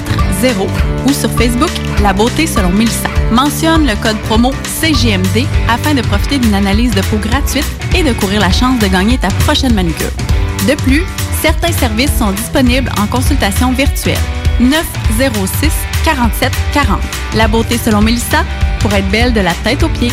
4740 0.00 0.68
ou 1.06 1.12
sur 1.12 1.30
Facebook 1.32 1.70
La 2.02 2.12
beauté 2.12 2.46
selon 2.46 2.70
Mélissa. 2.70 3.08
Mentionne 3.32 3.86
le 3.86 3.94
code 4.02 4.18
promo 4.22 4.52
CGMD 4.80 5.46
afin 5.68 5.94
de 5.94 6.02
profiter 6.02 6.38
d'une 6.38 6.54
analyse 6.54 6.94
de 6.94 7.00
peau 7.02 7.16
gratuite 7.16 7.66
et 7.94 8.02
de 8.02 8.12
courir 8.12 8.40
la 8.40 8.50
chance 8.50 8.78
de 8.78 8.86
gagner 8.86 9.18
ta 9.18 9.28
prochaine 9.44 9.74
manucure. 9.74 10.10
De 10.68 10.74
plus, 10.74 11.04
certains 11.40 11.72
services 11.72 12.16
sont 12.18 12.32
disponibles 12.32 12.90
en 13.00 13.06
consultation 13.06 13.72
virtuelle. 13.72 14.18
906 14.60 15.72
47 16.04 16.52
40. 16.72 17.00
La 17.36 17.48
beauté 17.48 17.78
selon 17.78 18.00
Mélissa 18.00 18.44
pour 18.80 18.92
être 18.92 19.08
belle 19.08 19.32
de 19.32 19.40
la 19.40 19.52
tête 19.64 19.82
aux 19.82 19.88
pieds. 19.88 20.12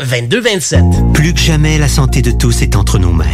2227. 0.00 0.84
Plus 1.12 1.34
que 1.34 1.40
jamais, 1.40 1.78
la 1.78 1.88
santé 1.88 2.22
de 2.22 2.30
tous 2.30 2.62
est 2.62 2.76
entre 2.76 2.98
nos 2.98 3.12
mains. 3.12 3.24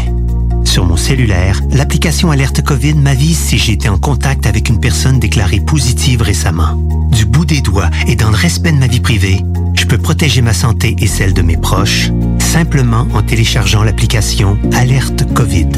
Sur 0.64 0.84
mon 0.84 0.96
cellulaire, 0.96 1.60
l'application 1.72 2.30
Alerte 2.30 2.62
COVID 2.62 2.94
m'avise 2.94 3.38
si 3.38 3.58
j'ai 3.58 3.72
été 3.72 3.88
en 3.88 3.98
contact 3.98 4.46
avec 4.46 4.68
une 4.68 4.80
personne 4.80 5.18
déclarée 5.18 5.60
positive 5.60 6.22
récemment. 6.22 6.74
Du 7.10 7.24
bout 7.24 7.44
des 7.44 7.60
doigts 7.60 7.90
et 8.06 8.16
dans 8.16 8.30
le 8.30 8.36
respect 8.36 8.72
de 8.72 8.78
ma 8.78 8.86
vie 8.86 9.00
privée, 9.00 9.42
je 9.74 9.86
peux 9.86 9.98
protéger 9.98 10.42
ma 10.42 10.52
santé 10.52 10.94
et 10.98 11.06
celle 11.06 11.32
de 11.32 11.42
mes 11.42 11.56
proches 11.56 12.10
simplement 12.38 13.06
en 13.14 13.22
téléchargeant 13.22 13.82
l'application 13.82 14.58
Alerte 14.74 15.32
COVID. 15.34 15.70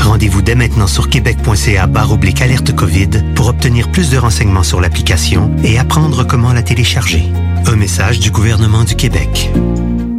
Rendez-vous 0.00 0.42
dès 0.42 0.54
maintenant 0.54 0.86
sur 0.86 1.08
québec.ca 1.08 1.88
oblique 2.10 2.42
alerte 2.42 2.74
COVID 2.74 3.10
pour 3.34 3.48
obtenir 3.48 3.90
plus 3.90 4.10
de 4.10 4.18
renseignements 4.18 4.62
sur 4.62 4.80
l'application 4.80 5.50
et 5.64 5.78
apprendre 5.78 6.24
comment 6.24 6.52
la 6.52 6.62
télécharger. 6.62 7.24
Un 7.66 7.76
message 7.76 8.20
du 8.20 8.30
gouvernement 8.30 8.84
du 8.84 8.94
Québec. 8.94 9.50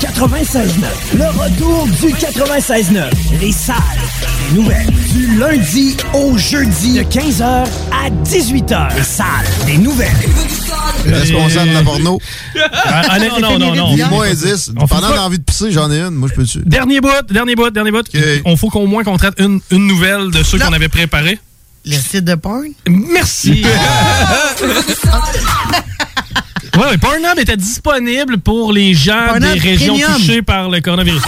96.9. 0.00 1.18
Le 1.18 1.26
retour 1.38 1.86
du 1.86 2.14
96.9. 2.14 3.10
Les 3.40 3.52
salles 3.52 3.76
des 4.50 4.56
nouvelles. 4.56 4.86
Du 5.12 5.36
lundi 5.38 5.96
au 6.14 6.38
jeudi. 6.38 6.94
De 6.94 7.02
15h 7.02 7.42
à 7.44 8.10
18h. 8.24 8.96
Les 8.96 9.02
salles 9.02 9.26
des 9.66 9.76
nouvelles. 9.76 10.08
Le 11.04 11.16
responsable 11.18 11.68
de 11.68 11.74
la 11.74 11.82
porno. 11.82 12.18
Ah, 12.72 13.18
non, 13.18 13.40
non, 13.40 13.58
non, 13.58 13.74
non. 13.74 13.94
Il 13.94 14.06
moins 14.06 14.30
10. 14.32 14.72
On 14.76 14.86
fait 14.86 14.94
Pendant 14.94 15.08
pas- 15.10 15.16
l'envie 15.16 15.38
de 15.38 15.44
pisser, 15.44 15.70
j'en 15.70 15.90
ai 15.90 16.00
une. 16.00 16.10
Moi, 16.14 16.28
je 16.30 16.34
peux 16.34 16.42
dessus. 16.42 16.62
Dernier 16.64 17.00
bout, 17.00 17.10
dernier 17.30 17.54
bout, 17.54 17.70
dernier 17.70 17.90
bout. 17.90 18.06
On 18.46 18.56
faut 18.56 18.68
qu'au 18.70 18.86
moins 18.86 19.04
qu'on 19.04 19.18
traite 19.18 19.34
une, 19.38 19.60
une 19.70 19.86
nouvelle 19.86 20.30
de 20.30 20.42
ceux 20.42 20.58
qu'on 20.58 20.72
avait 20.72 20.88
préparés. 20.88 21.38
Le 21.84 21.96
site 21.96 22.24
de 22.24 22.34
porn? 22.34 22.64
Merci. 22.88 23.64
Ouais, 26.76 26.86
ouais, 26.86 26.98
Pornhub 26.98 27.36
était 27.38 27.56
disponible 27.56 28.38
pour 28.38 28.72
les 28.72 28.94
gens 28.94 29.26
Pornhub 29.26 29.52
des 29.54 29.58
régions 29.58 29.94
Premium. 29.98 30.14
touchées 30.14 30.40
par 30.42 30.70
le 30.70 30.80
coronavirus. 30.80 31.20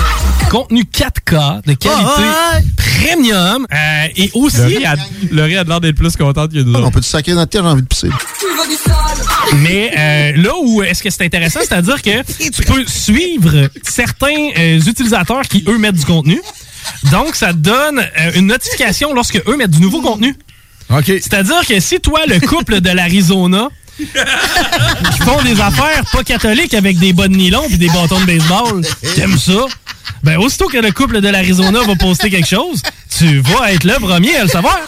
Contenu 0.49 0.83
4K 0.85 1.63
de 1.67 1.73
qualité 1.75 1.89
Ah, 1.91 2.59
ouais. 2.59 2.65
premium 2.77 3.67
euh, 3.73 4.07
et 4.17 4.31
aussi. 4.35 4.59
Laurie 4.59 4.85
a, 4.87 4.95
Laurie 5.33 5.57
a 5.57 5.65
l'air 5.65 5.81
d'être 5.81 5.97
plus 5.97 6.17
contente 6.17 6.53
que 6.53 6.59
nous 6.59 6.75
On 6.79 6.91
peut 6.93 7.01
te 7.01 7.07
sacrer 7.07 7.35
notre 7.35 7.51
terre, 7.51 7.63
j'ai 7.65 7.69
envie 7.69 7.83
de 7.83 7.87
pisser? 7.89 8.09
Mais 9.57 9.91
euh, 9.99 10.43
là 10.43 10.53
où 10.63 10.83
est-ce 10.83 11.03
que 11.03 11.11
c'est 11.11 11.25
intéressant, 11.25 11.61
c'est-à-dire 11.61 12.01
que 12.01 12.23
tu 12.51 12.63
peux 12.63 12.85
suivre 12.87 13.69
certains 13.83 14.51
euh, 14.57 14.81
utilisateurs 14.81 15.43
qui, 15.43 15.65
eux, 15.67 15.77
mettent 15.77 15.97
du 15.97 16.05
contenu. 16.05 16.41
Donc, 17.11 17.37
ça 17.37 17.53
te 17.53 17.59
donne 17.59 17.99
euh, 17.99 18.33
une 18.35 18.47
notification 18.47 19.13
lorsque 19.15 19.41
eux 19.47 19.57
mettent 19.57 19.71
du 19.71 19.81
nouveau 19.81 20.01
contenu. 20.01 20.37
OK. 20.91 21.05
C'est-à-dire 21.07 21.67
que 21.67 21.81
si 21.81 22.01
toi, 22.01 22.21
le 22.27 22.41
couple 22.41 22.81
de 22.81 22.91
l'Arizona, 22.91 23.69
qui 23.99 25.23
font 25.23 25.43
des 25.43 25.61
affaires 25.61 26.05
pas 26.13 26.25
catholiques 26.25 26.75
avec 26.75 26.99
des 26.99 27.13
bas 27.13 27.29
de 27.29 27.35
nylon 27.35 27.65
et 27.71 27.77
des 27.77 27.89
bâtons 27.89 28.21
de 28.21 28.27
baseball, 28.27 28.83
t'aimes 29.15 29.39
ça? 29.39 29.67
Ben, 30.23 30.39
aussitôt 30.39 30.69
que 30.69 30.79
le 30.79 30.93
couple 30.93 31.21
de 31.21 31.29
l'Arizona 31.29 31.81
va 31.83 31.95
poster 31.97 32.31
quelque 32.31 32.49
chose, 32.49 32.83
tu 33.17 33.41
vas 33.41 33.73
être 33.73 33.85
le 33.85 33.95
premier 33.95 34.37
à 34.37 34.45
le 34.45 34.49
savoir. 34.49 34.79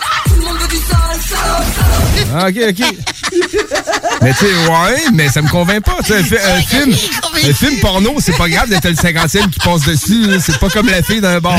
Ah, 2.35 2.49
OK, 2.49 2.57
OK. 2.71 2.85
mais 4.23 4.33
tu 4.33 4.39
sais, 4.39 4.47
ouais, 4.47 5.11
mais 5.13 5.29
ça 5.29 5.43
me 5.43 5.49
convainc 5.49 5.85
pas. 5.85 5.99
Tu 6.05 6.13
sais, 6.13 6.41
un, 6.41 6.57
un 6.57 6.63
film, 6.63 6.93
un 7.51 7.53
film 7.53 7.81
porno, 7.81 8.15
c'est 8.19 8.37
pas 8.37 8.49
grave 8.49 8.69
d'être 8.69 8.89
le 8.89 8.97
cinquantième 8.97 9.49
qui 9.51 9.59
passe 9.59 9.83
dessus. 9.83 10.27
C'est 10.41 10.59
pas 10.59 10.71
comme 10.71 10.89
la 10.89 11.03
fille 11.03 11.21
d'un 11.21 11.41
bar. 11.41 11.59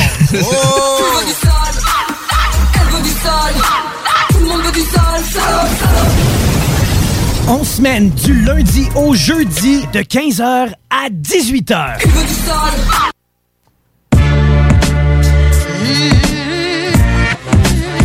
On 7.47 7.63
semaine 7.63 8.09
du 8.09 8.41
lundi 8.41 8.87
au 8.95 9.13
jeudi 9.13 9.85
de 9.93 9.99
15h 9.99 10.71
à 10.89 11.09
18h. 11.09 11.99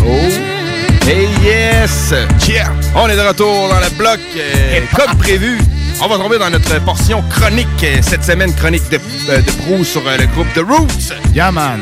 Oh. 0.07 0.50
Hey 1.11 1.27
yes! 1.43 2.15
Yeah! 2.47 2.71
On 2.95 3.09
est 3.09 3.17
de 3.17 3.21
retour 3.21 3.69
dans 3.69 3.81
le 3.81 3.91
bloc. 3.99 4.21
euh, 4.37 4.81
comme 4.95 5.19
prévu, 5.19 5.59
on 6.01 6.07
va 6.07 6.17
tomber 6.17 6.39
dans 6.39 6.51
notre 6.51 6.81
portion 6.85 7.21
chronique 7.29 7.67
euh, 7.83 7.99
cette 8.01 8.23
semaine, 8.23 8.55
chronique 8.55 8.89
de, 8.91 9.01
euh, 9.29 9.43
de 9.43 9.51
Prou 9.51 9.83
sur 9.83 10.07
euh, 10.07 10.17
le 10.19 10.27
groupe 10.29 10.47
The 10.55 10.61
Roots. 10.61 11.13
Yeah, 11.35 11.51
man. 11.51 11.81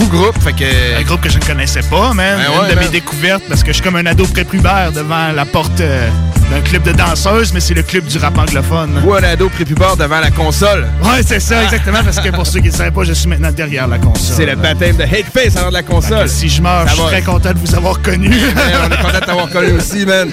Fou 0.00 0.06
groupe, 0.08 0.42
fait 0.42 0.52
que... 0.54 0.98
Un 0.98 1.02
groupe 1.02 1.20
que 1.20 1.28
je 1.28 1.38
ne 1.38 1.44
connaissais 1.44 1.82
pas, 1.82 2.14
man. 2.14 2.38
Ben 2.38 2.52
Une 2.54 2.60
ouais, 2.62 2.70
de 2.70 2.74
man. 2.74 2.84
mes 2.84 2.90
découvertes, 2.90 3.42
parce 3.48 3.62
que 3.62 3.68
je 3.68 3.74
suis 3.74 3.82
comme 3.82 3.96
un 3.96 4.06
ado 4.06 4.24
prépubère 4.24 4.92
devant 4.92 5.30
la 5.32 5.44
porte 5.44 5.78
euh, 5.80 6.08
d'un 6.50 6.60
club 6.62 6.82
de 6.84 6.92
danseuses, 6.92 7.52
mais 7.52 7.60
c'est 7.60 7.74
le 7.74 7.82
club 7.82 8.04
du 8.06 8.16
rap 8.16 8.38
anglophone. 8.38 9.02
Ou 9.04 9.12
un 9.12 9.22
ado 9.22 9.50
prépubère 9.50 9.96
devant 9.98 10.20
la 10.20 10.30
console. 10.30 10.86
Ouais, 11.02 11.20
c'est 11.26 11.40
ça, 11.40 11.62
exactement, 11.64 12.02
parce 12.02 12.18
que 12.18 12.30
pour 12.30 12.46
ceux 12.46 12.60
qui 12.60 12.68
ne 12.68 12.72
savaient 12.72 12.90
pas, 12.90 13.04
je 13.04 13.12
suis 13.12 13.28
maintenant 13.28 13.52
derrière 13.52 13.86
la 13.88 13.98
console. 13.98 14.36
C'est 14.36 14.46
le 14.46 14.56
baptême 14.56 14.96
de 14.96 15.02
Hate 15.02 15.26
Face 15.34 15.56
avant 15.56 15.68
de 15.68 15.74
la 15.74 15.82
console. 15.82 16.28
si 16.30 16.48
je 16.48 16.62
meurs, 16.62 16.84
Ça 16.84 16.88
je 16.88 16.94
suis 16.94 17.02
va. 17.02 17.08
très 17.10 17.22
content 17.22 17.52
de 17.52 17.58
vous 17.58 17.74
avoir 17.74 18.00
connu. 18.00 18.30
On 18.32 18.90
est 18.92 18.96
content 19.02 19.20
de 19.20 19.24
t'avoir 19.26 19.50
connu 19.50 19.72
aussi, 19.72 20.06
man. 20.06 20.30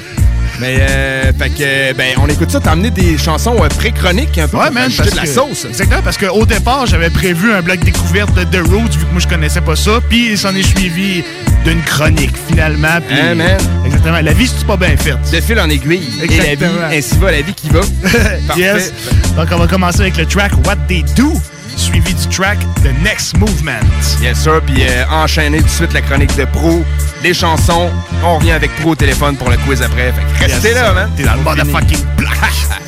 Mais, 0.60 0.78
euh, 0.82 1.32
fait 1.38 1.50
que, 1.52 1.94
ben, 1.94 2.16
on 2.22 2.28
écoute 2.28 2.50
ça. 2.50 2.60
T'as 2.60 2.72
amené 2.72 2.90
des 2.90 3.18
chansons 3.18 3.56
euh, 3.64 3.68
pré-chroniques 3.70 4.38
un 4.40 4.48
peu 4.48 4.58
Ouais, 4.58 4.72
man, 4.72 4.90
de 4.90 5.16
la 5.16 5.22
que- 5.24 5.28
sauce. 5.28 5.66
Exactement, 5.66 6.02
parce 6.04 6.18
qu'au 6.18 6.46
départ, 6.46 6.86
j'avais 6.88 7.10
prévu 7.12 7.52
un 7.54 7.62
bloc 7.62 7.80
découverte 7.80 8.34
de 8.34 8.44
The 8.44 8.68
Roots, 8.68 8.94
vu 8.98 9.06
que 9.06 9.12
moi, 9.12 9.20
je 9.20 9.28
connaissais 9.28 9.62
pas 9.62 9.76
ça, 9.76 10.00
puis 10.10 10.32
il 10.32 10.38
s'en 10.38 10.56
est 10.56 10.64
suivi 10.64 11.24
d'une 11.64 11.82
chronique, 11.84 12.36
finalement. 12.50 13.00
Puis, 13.08 13.18
Hein, 13.20 13.36
man? 13.36 13.58
Exactement. 13.86 14.20
La 14.22 14.34
vie, 14.34 14.48
c'est 14.48 14.66
pas 14.66 14.78
bien 14.78 14.96
faite. 14.98 15.18
De 15.32 15.42
fil 15.42 15.60
en 15.60 15.70
aiguille. 15.70 16.10
Et 16.24 16.28
la 16.28 16.34
vie, 16.34 16.40
Exactement. 16.54 16.88
ainsi 16.92 17.16
va 17.18 17.32
la 17.32 17.42
vie 17.42 17.54
qui 17.54 17.70
va. 17.70 17.82
Parfait. 18.48 18.62
yes. 18.62 18.94
Donc, 19.36 19.48
on 19.52 19.58
va 19.58 19.68
commencer 19.68 20.02
avec 20.02 20.18
le 20.18 20.26
track 20.26 20.54
What 20.66 20.76
They 20.88 21.04
Do, 21.16 21.34
suivi 21.78 22.14
du 22.14 22.28
track 22.28 22.58
The 22.84 22.92
Next 23.04 23.38
Movement. 23.38 23.86
Yes, 24.22 24.40
sir. 24.40 24.62
Puis 24.66 24.84
euh, 24.88 25.06
enchaîner 25.12 25.60
tout 25.60 25.66
de 25.66 25.70
suite 25.70 25.94
la 25.94 26.02
chronique 26.02 26.36
de 26.36 26.46
Pro, 26.46 26.84
les 27.24 27.34
chansons. 27.34 27.90
On 28.24 28.38
revient 28.38 28.52
avec 28.52 28.76
Pro 28.78 28.92
au 28.92 28.96
téléphone 28.96 29.36
pour 29.38 29.50
le 29.50 29.58
quiz 29.58 29.82
après. 29.82 30.12
Fait 30.12 30.46
que 30.46 30.52
restez 30.52 30.70
Yes, 30.70 30.76
là, 30.76 30.94
man. 30.94 31.12
T'es 31.16 31.24
dans 31.24 31.36
le 31.36 31.42
motherfucking 31.42 32.04
block. 32.18 32.34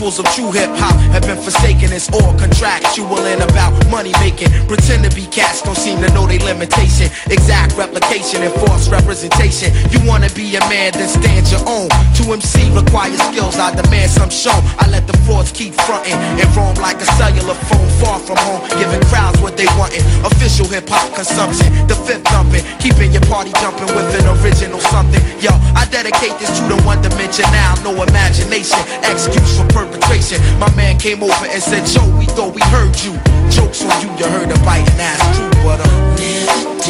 principles 0.00 0.18
of 0.18 0.34
true 0.34 0.50
hip 0.50 0.70
hop 0.80 0.96
have 1.12 1.22
been 1.22 1.36
forsaken. 1.36 1.92
It's 1.92 2.08
all 2.08 2.32
contractual 2.38 3.20
and 3.28 3.42
about 3.42 3.76
money 3.90 4.12
making. 4.20 4.48
Pretend 4.66 5.04
to 5.04 5.14
be 5.14 5.26
cats, 5.26 5.60
don't 5.60 5.76
seem 5.76 6.00
to 6.00 6.08
know 6.14 6.26
their 6.26 6.40
limitation. 6.40 7.12
Exact 7.28 7.76
replication 8.10 8.42
and 8.42 8.52
false 8.66 8.88
representation. 8.88 9.70
You 9.90 10.00
wanna 10.06 10.28
be 10.34 10.56
a 10.56 10.60
man, 10.66 10.92
then 10.92 11.08
stand 11.08 11.46
your 11.50 11.62
own. 11.66 11.88
To 12.18 12.32
MC 12.32 12.70
requires 12.74 13.20
skills, 13.30 13.56
I 13.56 13.70
demand 13.70 14.10
some 14.10 14.30
show. 14.30 14.54
I 14.78 14.88
let 14.90 15.06
the 15.06 15.16
frauds 15.22 15.52
keep 15.52 15.74
fronting 15.86 16.14
and 16.14 16.46
roam 16.56 16.74
like 16.82 17.00
a 17.00 17.06
cellular 17.14 17.54
phone 17.70 17.88
far 18.02 18.18
from 18.18 18.36
home, 18.38 18.66
giving 18.78 19.00
crowds 19.06 19.40
what 19.40 19.56
they 19.56 19.66
wantin'. 19.78 20.02
Official 20.26 20.66
hip 20.66 20.88
hop 20.88 21.14
consumption, 21.14 21.70
the 21.86 21.94
fifth 21.94 22.26
thumping, 22.26 22.64
keeping 22.80 23.12
your 23.12 23.22
party 23.30 23.52
jumping 23.62 23.86
with 23.94 24.10
an 24.18 24.26
original 24.42 24.80
something. 24.90 25.22
Yo, 25.38 25.54
I 25.78 25.86
dedicate 25.90 26.34
this 26.42 26.50
to 26.58 26.66
the 26.66 26.82
one 26.82 27.00
dimension 27.02 27.46
now, 27.54 27.74
no 27.86 27.94
imagination, 28.02 28.80
excuse 29.06 29.54
for 29.54 29.66
perpetration. 29.70 30.42
My 30.58 30.70
man 30.74 30.98
came 30.98 31.22
over 31.22 31.46
and 31.46 31.62
said, 31.62 31.86
Joe, 31.86 32.06
we 32.18 32.26
thought 32.26 32.54
we 32.54 32.62
heard 32.74 32.98
you. 33.06 33.14
Jokes 33.54 33.86
on 33.86 33.94
you, 34.02 34.10
you 34.18 34.26
heard 34.26 34.50
a 34.50 34.58
biting 34.66 34.98
ass 34.98 35.22
true, 35.38 35.50
but 35.62 35.78
uh. 35.78 36.10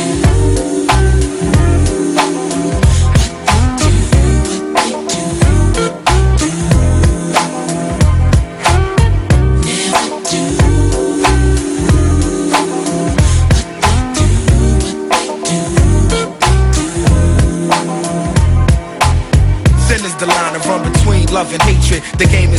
Sin 0.01 1.10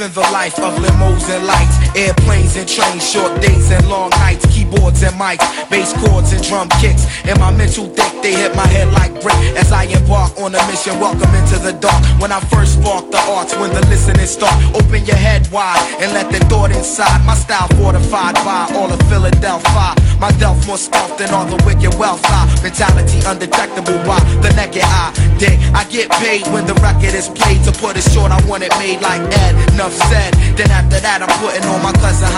Living 0.00 0.14
the 0.14 0.20
life 0.32 0.58
of 0.60 0.72
limos 0.76 1.28
and 1.28 1.46
lights. 1.46 1.89
Airplanes 1.96 2.56
and 2.56 2.68
trains, 2.68 3.02
short 3.02 3.40
days 3.40 3.70
and 3.70 3.88
long 3.88 4.10
nights, 4.10 4.46
keyboards 4.46 5.02
and 5.02 5.14
mics, 5.16 5.42
bass 5.70 5.92
chords 6.04 6.32
and 6.32 6.42
drum 6.44 6.68
kicks. 6.80 7.04
In 7.26 7.38
my 7.38 7.50
mental 7.50 7.86
thick, 7.86 8.22
they 8.22 8.32
hit 8.32 8.54
my 8.54 8.66
head 8.66 8.92
like 8.92 9.12
brick 9.22 9.34
as 9.58 9.72
I 9.72 9.84
embark 9.84 10.38
on 10.38 10.54
a 10.54 10.62
mission. 10.70 10.98
Welcome 11.00 11.34
into 11.34 11.58
the 11.58 11.72
dark. 11.72 12.02
When 12.20 12.30
I 12.30 12.40
first 12.46 12.78
spark 12.78 13.10
the 13.10 13.18
arts, 13.34 13.56
when 13.56 13.74
the 13.74 13.84
listening 13.86 14.26
start, 14.26 14.54
open 14.74 15.04
your 15.04 15.16
head 15.16 15.48
wide 15.50 15.82
and 16.00 16.12
let 16.12 16.30
the 16.30 16.38
thought 16.46 16.70
inside. 16.70 17.24
My 17.26 17.34
style 17.34 17.68
fortified 17.74 18.34
by 18.46 18.70
all 18.76 18.92
of 18.92 19.00
Philadelphia. 19.10 19.94
My 20.20 20.30
delf 20.38 20.66
more 20.66 20.78
scuffed 20.78 21.18
than 21.18 21.30
all 21.30 21.46
the 21.46 21.58
wicked 21.66 21.98
wealth. 21.98 22.20
I 22.24 22.46
mentality 22.62 23.18
undetectable 23.26 23.98
by 24.06 24.20
the 24.44 24.52
naked 24.54 24.84
eye. 24.84 25.12
Dick, 25.38 25.58
I 25.74 25.84
get 25.90 26.10
paid 26.22 26.46
when 26.52 26.66
the 26.66 26.74
record 26.84 27.14
is 27.16 27.28
played. 27.28 27.64
To 27.64 27.72
put 27.72 27.96
it 27.96 28.04
short, 28.12 28.30
I 28.30 28.38
want 28.46 28.62
it 28.62 28.72
made 28.78 29.00
like 29.00 29.22
Ed. 29.42 29.56
Enough 29.74 29.96
said. 30.08 30.34
Then 30.56 30.70
after 30.70 31.00
that, 31.00 31.24
I'm 31.24 31.32
putting 31.40 31.64
on 31.64 31.80
my 31.82 31.89
my 31.92 32.00
cousin 32.00 32.30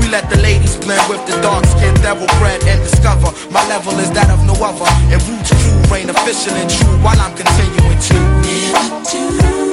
We 0.00 0.08
let 0.08 0.28
the 0.30 0.36
ladies 0.36 0.76
blend 0.76 1.08
with 1.08 1.24
the 1.26 1.40
dark 1.42 1.64
skin 1.64 1.94
devil 2.02 2.26
bread 2.38 2.62
and 2.64 2.80
discover 2.82 3.32
my 3.50 3.66
level 3.68 3.98
is 3.98 4.10
that 4.12 4.30
of 4.30 4.44
no 4.46 4.54
other. 4.54 4.84
And 5.12 5.20
roots 5.28 5.50
true, 5.50 5.94
reign 5.94 6.10
official 6.10 6.54
and 6.54 6.70
true 6.70 6.98
while 7.02 7.18
I'm 7.18 7.34
continuing 7.36 7.98
to. 8.10 9.69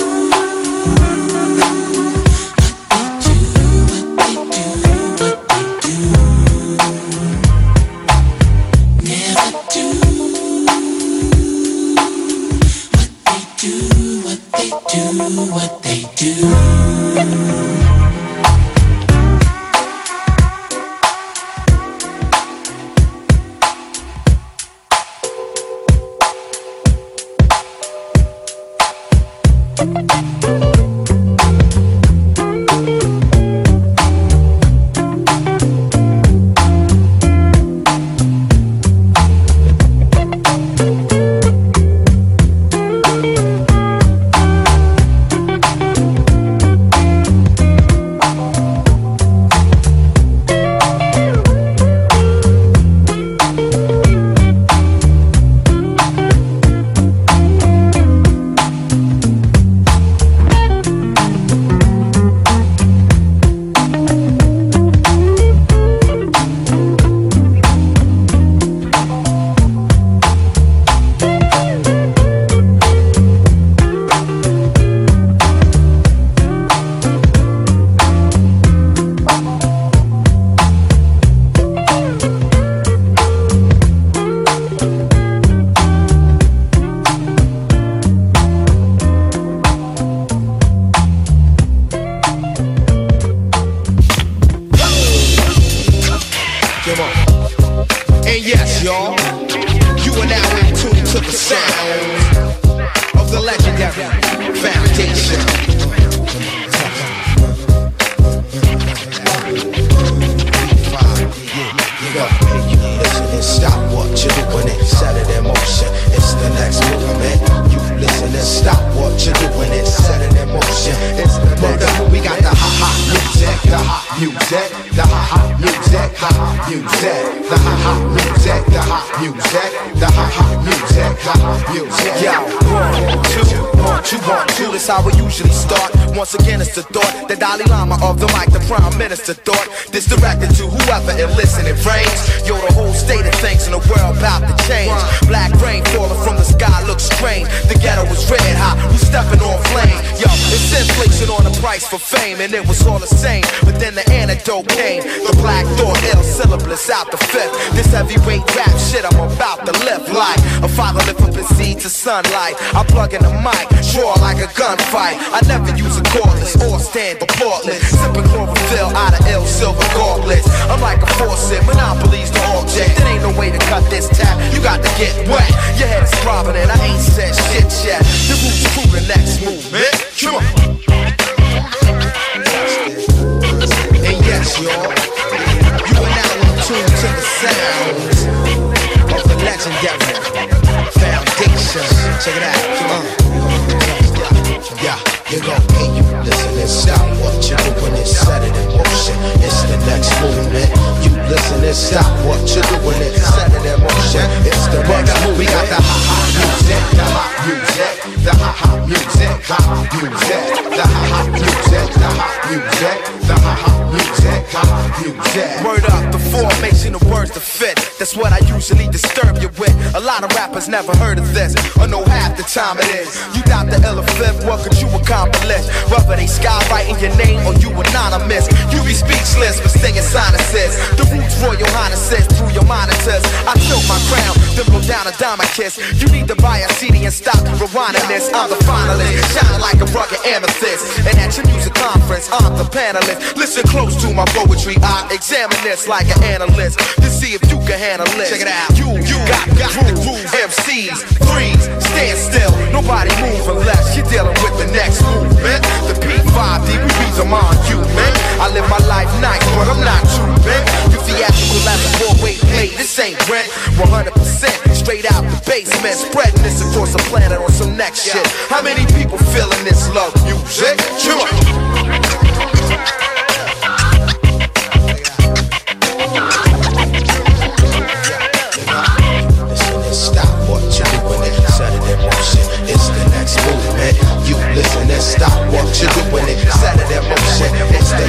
list. 225.46 225.70
Rubber, 225.92 226.16
they 226.16 226.26
skywriting 226.26 226.98
your 227.02 227.14
name 227.18 227.46
or 227.46 227.54
you 227.62 227.70
anonymous. 227.70 228.50
You 228.74 228.82
be 228.84 228.94
speechless 228.94 229.60
for 229.60 229.70
singing 229.70 230.02
sinuses. 230.02 230.74
The 230.98 231.06
roots 231.14 231.38
royal 231.44 231.70
highnesses 231.78 232.26
through 232.38 232.52
your 232.56 232.66
monitors. 232.66 233.24
I 233.46 233.54
tilt 233.68 233.86
my 233.86 234.00
crown, 234.10 234.34
then 234.58 234.66
blow 234.72 234.82
down 234.82 235.06
a 235.08 235.14
dime 235.22 235.42
I 235.42 235.48
kiss. 235.54 235.78
You 236.02 236.08
need 236.10 236.28
to 236.28 236.38
buy 236.40 236.66
a 236.66 236.70
CD 236.80 237.06
and 237.06 237.14
stop 237.14 237.40
rewinding 237.62 238.08
this. 238.08 238.32
I'm 238.34 238.50
the 238.50 238.60
finalist, 238.66 239.22
shining 239.36 239.62
like 239.62 239.80
a 239.82 239.88
rugged 239.94 240.22
amethyst. 240.26 241.06
And 241.06 241.16
at 241.20 241.36
your 241.38 241.46
music 241.48 241.74
conference, 241.76 242.30
I'm 242.32 242.56
the 242.58 242.68
panelist. 242.70 243.36
Listen 243.36 243.64
close 243.68 243.96
to 244.02 244.14
my 244.14 244.26
poetry, 244.34 244.76
I 244.82 245.10
examine 245.12 245.58
this 245.64 245.88
like 245.88 246.08
an 246.08 246.24
analyst 246.24 246.80
to 246.80 247.10
see 247.10 247.34
if 247.34 247.44
you 247.52 247.58
can 247.68 247.78
handle 247.78 248.08
this. 248.18 248.30
Check 248.32 248.42
it 248.42 248.52
out. 248.52 248.72
You, 248.78 248.88
you 249.04 249.18
got, 249.28 249.46
got 249.58 249.74
the 249.86 249.94
groove. 249.94 250.26
MCs, 250.48 250.98
freeze, 251.28 251.66
stand 251.90 252.18
still. 252.18 252.52
Nobody 252.72 253.10
move 253.22 253.48
unless 253.48 253.96
you're 253.96 254.06
dealing 254.06 254.38
with 254.44 254.56
the 254.58 254.72
next 254.74 255.02
move. 255.04 255.27
The 255.28 255.96
P5D, 256.04 256.70
we 256.84 256.90
beats 257.00 257.18
them 257.18 257.34
on 257.34 257.56
you, 257.68 257.80
man. 257.96 258.14
I 258.40 258.50
live 258.54 258.68
my 258.70 258.80
life 258.88 259.10
nice, 259.22 259.44
but 259.56 259.68
I'm 259.68 259.82
not 259.84 260.04
true, 260.16 260.36
man. 260.46 260.64
You 260.92 261.00
theatrical 261.04 261.68
as 261.68 261.82
a 261.84 261.92
four-way 262.00 262.36
play. 262.52 262.70
This 262.76 263.00
ain't 263.00 263.18
rent. 263.30 263.50
100% 263.76 264.76
straight 264.76 265.06
out 265.12 265.24
the 265.24 265.42
basement. 265.46 265.96
Spreading 265.96 266.44
this 266.44 266.62
across 266.62 266.94
the 266.94 267.00
planet 267.10 267.40
on 267.40 267.52
some 267.52 267.76
next 267.76 268.04
shit. 268.04 268.28
How 268.50 268.62
many 268.62 268.86
people 268.94 269.18
feeling 269.18 269.64
this 269.64 269.90
love 269.90 270.14
music? 270.24 270.78
Chill 271.00 271.18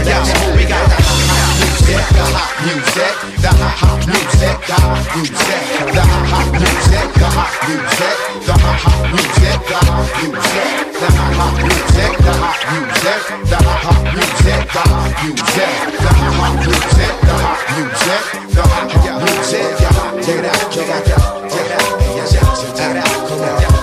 Yeah, 0.09 0.25
we 0.57 0.65
got 0.65 0.89
the 0.89 0.97
hot, 1.05 1.21
hot 1.29 1.53
music, 1.61 2.01
the 2.17 2.25
hot 2.33 2.49
music, 2.65 3.13
the 3.45 3.53
hot, 3.61 3.77
hot 3.77 4.01
music, 4.09 4.57
the 4.65 4.79
hot 4.81 5.05
music, 5.13 5.61
the 5.93 6.01
hot, 6.01 6.25
hot 6.33 6.49
music, 6.57 7.13
the 7.13 7.29
hot 7.29 7.53
music, 7.69 8.17
the 8.49 8.57
hot, 8.57 8.81
hot 8.89 9.05
music, 9.13 9.61
the 9.69 9.77
hot 9.85 10.09
music, 10.17 10.73
the 10.97 11.13
hot, 11.13 11.29
hot 11.37 11.61
music, 11.61 12.13
the 12.25 12.33
hot 12.41 12.57
music, 12.73 13.21
the 13.53 13.59
hot, 13.61 13.85
hot 13.85 14.01
music, 14.17 14.65
the 14.73 14.81
hot 14.89 15.13
music, 15.21 15.77
the 15.93 16.09
hot, 16.09 16.33
hot 16.41 16.57
music, 16.65 17.13
the 17.21 17.37
hot 17.37 17.61
music, 17.69 18.25
the 18.49 18.65
hot, 18.65 18.89
hot 18.89 19.21
music, 19.29 19.77
yo, 19.77 19.93
check 20.25 20.41
it 20.41 20.49
out, 20.49 20.73
check 20.73 20.89
it 20.89 21.05
out, 21.05 21.37
check 21.53 21.69
it 21.69 21.77
out, 21.77 22.01
yes, 22.17 22.33
yes, 22.33 22.65
check 22.73 22.97
it 22.97 23.05
out, 23.05 23.29
come 23.29 23.45
on. 23.45 23.78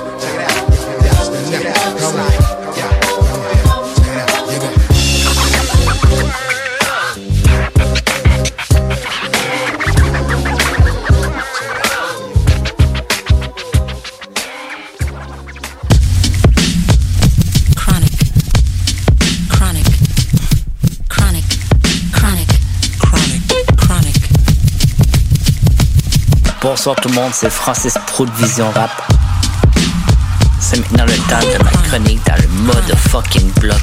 Bonsoir 26.65 26.95
tout 26.95 27.09
le 27.09 27.13
monde, 27.13 27.29
c'est 27.31 27.51
Francis 27.51 27.93
Pro 28.07 28.25
de 28.25 28.31
Vision 28.31 28.65
Rap. 28.71 28.89
C'est 30.59 30.79
maintenant 30.79 31.05
le 31.05 31.13
temps 31.29 31.39
de 31.39 31.63
ma 31.63 31.69
chronique 31.69 32.25
dans 32.25 32.33
le 32.41 32.47
mode 32.63 32.95
fucking 32.97 33.51
bloc. 33.61 33.77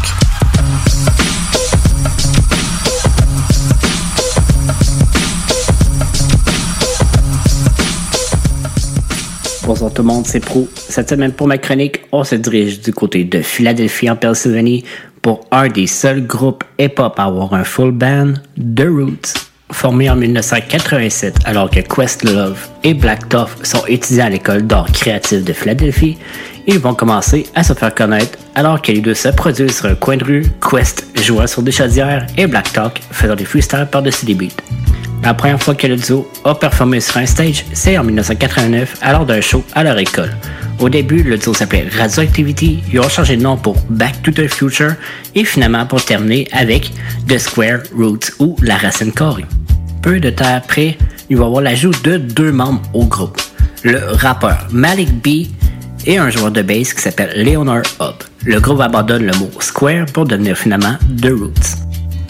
Bonsoir 9.64 9.92
tout 9.92 10.02
le 10.02 10.08
monde, 10.08 10.26
c'est 10.26 10.40
Pro. 10.40 10.68
Cette 10.74 11.10
semaine 11.10 11.32
pour 11.32 11.46
ma 11.46 11.58
chronique, 11.58 12.00
on 12.10 12.24
se 12.24 12.34
dirige 12.34 12.80
du 12.80 12.92
côté 12.92 13.22
de 13.22 13.42
Philadelphie 13.42 14.10
en 14.10 14.16
Pennsylvanie 14.16 14.82
pour 15.22 15.46
un 15.52 15.68
des 15.68 15.86
seuls 15.86 16.26
groupes 16.26 16.64
hip-hop 16.80 17.14
à 17.16 17.26
avoir 17.26 17.54
un 17.54 17.62
full 17.62 17.92
band, 17.92 18.32
The 18.58 18.88
Roots. 18.88 19.41
Formé 19.72 20.08
en 20.08 20.16
1987 20.16 21.40
alors 21.44 21.70
que 21.70 21.80
Questlove 21.80 22.68
et 22.84 22.94
Black 22.94 23.22
sont 23.62 23.84
étudiants 23.86 24.26
à 24.26 24.30
l'école 24.30 24.62
d'art 24.62 24.90
créatif 24.92 25.42
de 25.42 25.52
Philadelphie, 25.52 26.18
ils 26.66 26.78
vont 26.78 26.94
commencer 26.94 27.46
à 27.54 27.64
se 27.64 27.72
faire 27.72 27.94
connaître 27.94 28.38
alors 28.54 28.80
que 28.80 28.92
les 28.92 29.00
deux 29.00 29.14
se 29.14 29.28
produisent 29.28 29.78
sur 29.78 29.86
un 29.86 29.94
coin 29.94 30.16
de 30.16 30.24
rue, 30.24 30.46
Quest 30.60 31.06
jouant 31.20 31.46
sur 31.46 31.62
des 31.62 31.72
chaudières 31.72 32.26
et 32.36 32.46
Black 32.46 32.68
faisant 33.10 33.34
des 33.34 33.44
freestyles 33.44 33.88
par-dessus 33.90 34.26
des 34.26 34.34
beats. 34.34 34.62
La 35.22 35.34
première 35.34 35.62
fois 35.62 35.74
que 35.74 35.86
le 35.86 35.96
duo 35.96 36.28
a 36.44 36.54
performé 36.54 37.00
sur 37.00 37.16
un 37.16 37.26
stage, 37.26 37.64
c'est 37.72 37.96
en 37.96 38.02
1989 38.04 38.98
à 39.02 39.12
l'heure 39.12 39.26
d'un 39.26 39.40
show 39.40 39.64
à 39.72 39.84
leur 39.84 39.96
école. 39.98 40.34
Au 40.80 40.88
début, 40.88 41.22
le 41.22 41.38
duo 41.38 41.54
s'appelait 41.54 41.86
Radioactivity, 41.96 42.82
ils 42.92 42.98
ont 42.98 43.08
changé 43.08 43.36
de 43.36 43.42
nom 43.42 43.56
pour 43.56 43.76
Back 43.88 44.20
to 44.22 44.32
the 44.32 44.48
Future 44.48 44.94
et 45.36 45.44
finalement 45.44 45.86
pour 45.86 46.04
terminer 46.04 46.48
avec 46.50 46.90
The 47.28 47.38
Square 47.38 47.82
Roots 47.96 48.32
ou 48.40 48.56
La 48.62 48.76
Racine 48.76 49.12
Carrée. 49.12 49.44
Peu 50.02 50.18
de 50.18 50.30
temps 50.30 50.52
après, 50.52 50.98
il 51.30 51.36
va 51.36 51.44
avoir 51.44 51.62
l'ajout 51.62 51.92
de 52.02 52.16
deux 52.16 52.50
membres 52.50 52.82
au 52.92 53.04
groupe. 53.04 53.40
Le 53.84 54.00
rappeur 54.12 54.66
Malik 54.72 55.08
B 55.22 55.46
et 56.06 56.18
un 56.18 56.28
joueur 56.28 56.50
de 56.50 56.60
bass 56.60 56.92
qui 56.92 57.00
s'appelle 57.00 57.44
Leonard 57.44 57.84
Hub. 58.00 58.16
Le 58.44 58.58
groupe 58.58 58.80
abandonne 58.80 59.24
le 59.24 59.32
mot 59.38 59.50
Square 59.60 60.06
pour 60.06 60.24
devenir 60.24 60.58
finalement 60.58 60.96
The 61.20 61.30
Roots. 61.30 61.78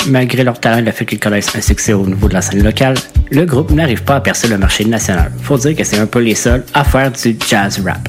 Malgré 0.06 0.44
leur 0.44 0.60
talent 0.60 0.78
et 0.78 0.82
le 0.82 0.92
fait 0.92 1.06
qu'ils 1.06 1.18
connaissent 1.18 1.56
un 1.56 1.62
succès 1.62 1.94
au 1.94 2.06
niveau 2.06 2.28
de 2.28 2.34
la 2.34 2.42
scène 2.42 2.62
locale, 2.62 2.96
le 3.30 3.46
groupe 3.46 3.70
n'arrive 3.70 4.02
pas 4.02 4.16
à 4.16 4.20
percer 4.20 4.48
le 4.48 4.58
marché 4.58 4.84
national. 4.84 5.32
Faut 5.42 5.56
dire 5.56 5.74
que 5.74 5.84
c'est 5.84 5.98
un 5.98 6.06
peu 6.06 6.18
les 6.18 6.34
seuls 6.34 6.64
à 6.74 6.84
faire 6.84 7.10
du 7.10 7.36
jazz 7.48 7.80
rap. 7.84 8.06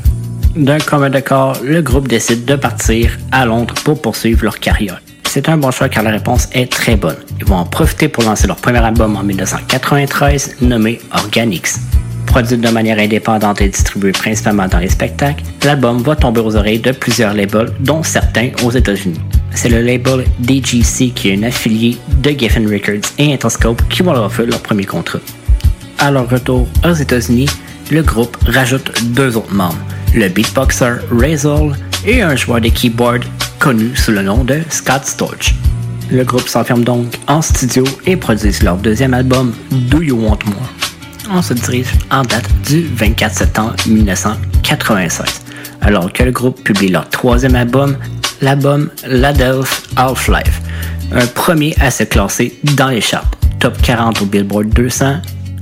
D'un 0.58 0.80
commun 0.80 1.14
accord, 1.14 1.58
le 1.64 1.82
groupe 1.82 2.10
décide 2.10 2.44
de 2.44 2.56
partir 2.56 3.18
à 3.32 3.46
Londres 3.46 3.76
pour 3.86 4.02
poursuivre 4.02 4.44
leur 4.44 4.60
carrière. 4.60 5.02
C'est 5.36 5.50
un 5.50 5.58
bon 5.58 5.72
choix 5.72 5.90
car 5.90 6.04
la 6.04 6.12
réponse 6.12 6.48
est 6.52 6.72
très 6.72 6.96
bonne. 6.96 7.16
Ils 7.40 7.46
vont 7.46 7.56
en 7.56 7.66
profiter 7.66 8.08
pour 8.08 8.24
lancer 8.24 8.46
leur 8.46 8.58
premier 8.58 8.78
album 8.78 9.16
en 9.16 9.24
1993 9.24 10.58
nommé 10.62 11.02
Organics. 11.12 11.70
Produit 12.28 12.56
de 12.56 12.70
manière 12.70 13.00
indépendante 13.00 13.60
et 13.60 13.68
distribué 13.68 14.12
principalement 14.12 14.68
dans 14.68 14.78
les 14.78 14.90
spectacles, 14.90 15.44
l'album 15.64 16.04
va 16.04 16.16
tomber 16.16 16.40
aux 16.40 16.56
oreilles 16.56 16.82
de 16.82 16.92
plusieurs 16.92 17.34
labels, 17.34 17.72
dont 17.80 18.04
certains 18.04 18.52
aux 18.64 18.70
États-Unis. 18.70 19.20
C'est 19.56 19.70
le 19.70 19.82
label 19.82 20.24
DGC 20.40 21.10
qui 21.16 21.30
est 21.30 21.36
un 21.40 21.42
affilié 21.42 21.98
de 22.22 22.30
Geffen 22.30 22.72
Records 22.72 23.10
et 23.18 23.34
Interscope 23.34 23.82
qui 23.90 24.04
vont 24.04 24.14
leur 24.14 24.26
offrir 24.26 24.46
leur 24.46 24.62
premier 24.62 24.86
contrat. 24.86 25.18
À 25.98 26.12
leur 26.12 26.30
retour 26.30 26.68
aux 26.86 26.94
États-Unis, 26.94 27.50
le 27.90 28.04
groupe 28.04 28.38
rajoute 28.46 29.02
deux 29.06 29.36
autres 29.36 29.52
membres, 29.52 29.84
le 30.14 30.30
beatboxer 30.30 30.98
Razor 31.12 31.74
et 32.06 32.22
un 32.22 32.36
joueur 32.36 32.62
de 32.62 32.70
keyboard 32.70 33.24
connu 33.64 33.96
sous 33.96 34.12
le 34.12 34.22
nom 34.22 34.44
de 34.44 34.60
Scott 34.70 35.06
Storch. 35.06 35.56
Le 36.12 36.26
groupe 36.26 36.50
s'enferme 36.50 36.84
donc 36.84 37.18
en 37.28 37.42
studio 37.42 37.86
et 38.06 38.18
produisent 38.18 38.62
leur 38.62 38.76
deuxième 38.76 39.14
album 39.14 39.54
Do 39.72 40.02
You 40.02 40.18
Want 40.18 40.40
More. 40.48 40.70
On 41.32 41.42
se 41.42 41.54
dirige 41.54 41.88
en 42.12 42.24
date 42.24 42.50
du 42.68 42.86
24 42.94 43.34
septembre 43.34 43.76
1996, 43.88 45.46
alors 45.80 46.12
que 46.12 46.24
le 46.24 46.32
groupe 46.32 46.62
publie 46.62 46.90
leur 46.90 47.08
troisième 47.08 47.56
album, 47.56 47.96
l'album 48.42 48.90
Ladelph 49.08 49.84
Half-Life, 49.96 50.62
un 51.14 51.26
premier 51.28 51.74
à 51.80 51.90
se 51.90 52.04
classer 52.04 52.60
dans 52.76 52.90
les 52.90 53.00
charts, 53.00 53.32
top 53.62 53.82
40 53.82 54.24
au 54.24 54.26
Billboard 54.26 54.74
200. 54.74 55.22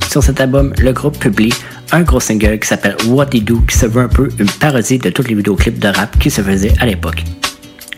Sur 0.09 0.23
cet 0.23 0.41
album, 0.41 0.73
le 0.81 0.91
groupe 0.91 1.19
publie 1.19 1.53
un 1.91 2.01
gros 2.01 2.19
single 2.19 2.57
qui 2.57 2.67
s'appelle 2.67 2.95
What 3.05 3.27
They 3.27 3.41
Do, 3.41 3.61
qui 3.69 3.77
se 3.77 3.85
veut 3.85 4.01
un 4.01 4.09
peu 4.09 4.27
une 4.39 4.49
parodie 4.49 4.97
de 4.97 5.11
tous 5.11 5.27
les 5.27 5.35
vidéoclips 5.35 5.77
de 5.77 5.89
rap 5.89 6.17
qui 6.17 6.31
se 6.31 6.41
faisaient 6.41 6.73
à 6.79 6.87
l'époque. 6.87 7.23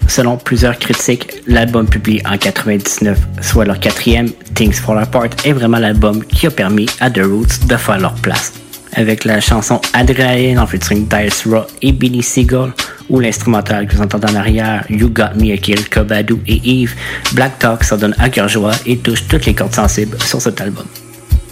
Selon 0.08 0.38
plusieurs 0.38 0.78
critiques, 0.78 1.42
l'album 1.48 1.88
publié 1.88 2.22
en 2.26 2.38
99, 2.38 3.18
soit 3.42 3.66
leur 3.66 3.80
quatrième, 3.80 4.30
Things 4.54 4.74
Fall 4.74 5.00
Apart, 5.00 5.30
est 5.44 5.54
vraiment 5.54 5.80
l'album 5.80 6.24
qui 6.24 6.48
a 6.48 6.52
permis 6.52 6.88
à 7.00 7.10
The 7.10 7.22
Roots 7.24 7.68
de 7.68 7.76
faire 7.76 8.00
leur 8.00 8.14
place. 8.16 8.54
Avec 8.96 9.26
la 9.26 9.40
chanson 9.42 9.82
Adrenaline 9.94 10.60
en 10.60 10.68
featuring 10.68 11.08
Dice 11.08 11.48
Raw 11.48 11.66
et 11.82 11.92
Billy 11.92 12.22
Seagull, 12.22 12.74
ou 13.10 13.20
l'instrumental 13.20 13.88
que 13.88 13.96
vous 13.96 14.04
entendez 14.04 14.32
en 14.32 14.36
arrière, 14.36 14.86
You 14.90 15.10
Got 15.10 15.36
Me, 15.36 15.54
Akil 15.54 15.90
Kobadou 15.90 16.40
et 16.48 16.62
Eve, 16.64 16.94
Black 17.34 17.58
Talk 17.60 17.84
s'en 17.84 17.98
donne 17.98 18.16
à 18.20 18.30
cœur 18.30 18.48
joie 18.48 18.74
et 18.86 18.98
touche 18.98 19.28
toutes 19.28 19.46
les 19.46 19.54
cordes 19.54 19.74
sensibles 19.74 20.18
sur 20.22 20.42
cet 20.42 20.62
album. 20.62 20.86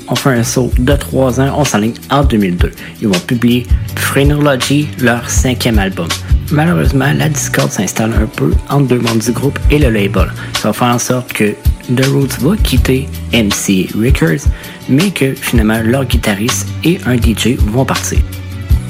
On 0.07 0.15
fait 0.15 0.29
un 0.29 0.43
saut 0.43 0.71
de 0.77 0.93
3 0.93 1.39
ans, 1.39 1.53
on 1.57 1.63
s'enligne 1.63 1.93
en 2.09 2.23
2002. 2.23 2.71
Ils 3.01 3.07
vont 3.07 3.19
publier 3.19 3.65
Phrenology, 3.95 4.87
leur 4.99 5.29
cinquième 5.29 5.79
album. 5.79 6.07
Malheureusement, 6.51 7.13
la 7.13 7.29
discorde 7.29 7.71
s'installe 7.71 8.13
un 8.13 8.25
peu 8.25 8.51
entre 8.69 8.87
deux 8.87 8.99
membres 8.99 9.23
du 9.23 9.31
groupe 9.31 9.57
et 9.69 9.79
le 9.79 9.89
label. 9.89 10.31
Ça 10.53 10.69
va 10.69 10.73
faire 10.73 10.87
en 10.87 10.99
sorte 10.99 11.31
que 11.31 11.55
The 11.95 12.05
Roots 12.07 12.39
va 12.41 12.57
quitter 12.57 13.07
MC 13.33 13.87
Records, 13.95 14.47
mais 14.89 15.11
que 15.11 15.33
finalement 15.33 15.81
leur 15.81 16.05
guitariste 16.05 16.67
et 16.83 16.99
un 17.05 17.15
DJ 17.15 17.57
vont 17.57 17.85
partir. 17.85 18.19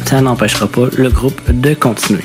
Ça 0.06 0.22
n'empêchera 0.22 0.68
pas 0.68 0.88
le 0.98 1.10
groupe 1.10 1.40
de 1.52 1.74
continuer. 1.76 2.24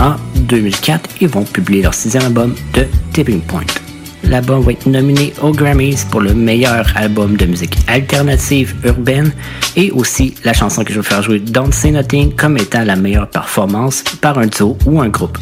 En 0.00 0.16
2004, 0.34 1.10
ils 1.20 1.28
vont 1.28 1.44
publier 1.44 1.82
leur 1.82 1.94
sixième 1.94 2.24
album 2.24 2.54
de 2.74 2.86
Tipping 3.12 3.40
Point. 3.42 3.81
L'album 4.24 4.62
va 4.62 4.72
être 4.72 4.86
nominé 4.86 5.32
aux 5.42 5.52
Grammys 5.52 6.04
pour 6.10 6.20
le 6.20 6.32
meilleur 6.34 6.86
album 6.96 7.36
de 7.36 7.46
musique 7.46 7.76
alternative 7.88 8.74
urbaine 8.84 9.32
et 9.76 9.90
aussi 9.90 10.34
la 10.44 10.52
chanson 10.52 10.84
que 10.84 10.92
je 10.92 11.00
vais 11.00 11.06
faire 11.06 11.22
jouer 11.22 11.40
Don't 11.40 11.72
Say 11.72 11.90
Nothing 11.90 12.34
comme 12.34 12.56
étant 12.56 12.84
la 12.84 12.96
meilleure 12.96 13.28
performance 13.28 14.02
par 14.20 14.38
un 14.38 14.46
duo 14.46 14.76
ou 14.86 15.00
un 15.00 15.08
groupe. 15.08 15.38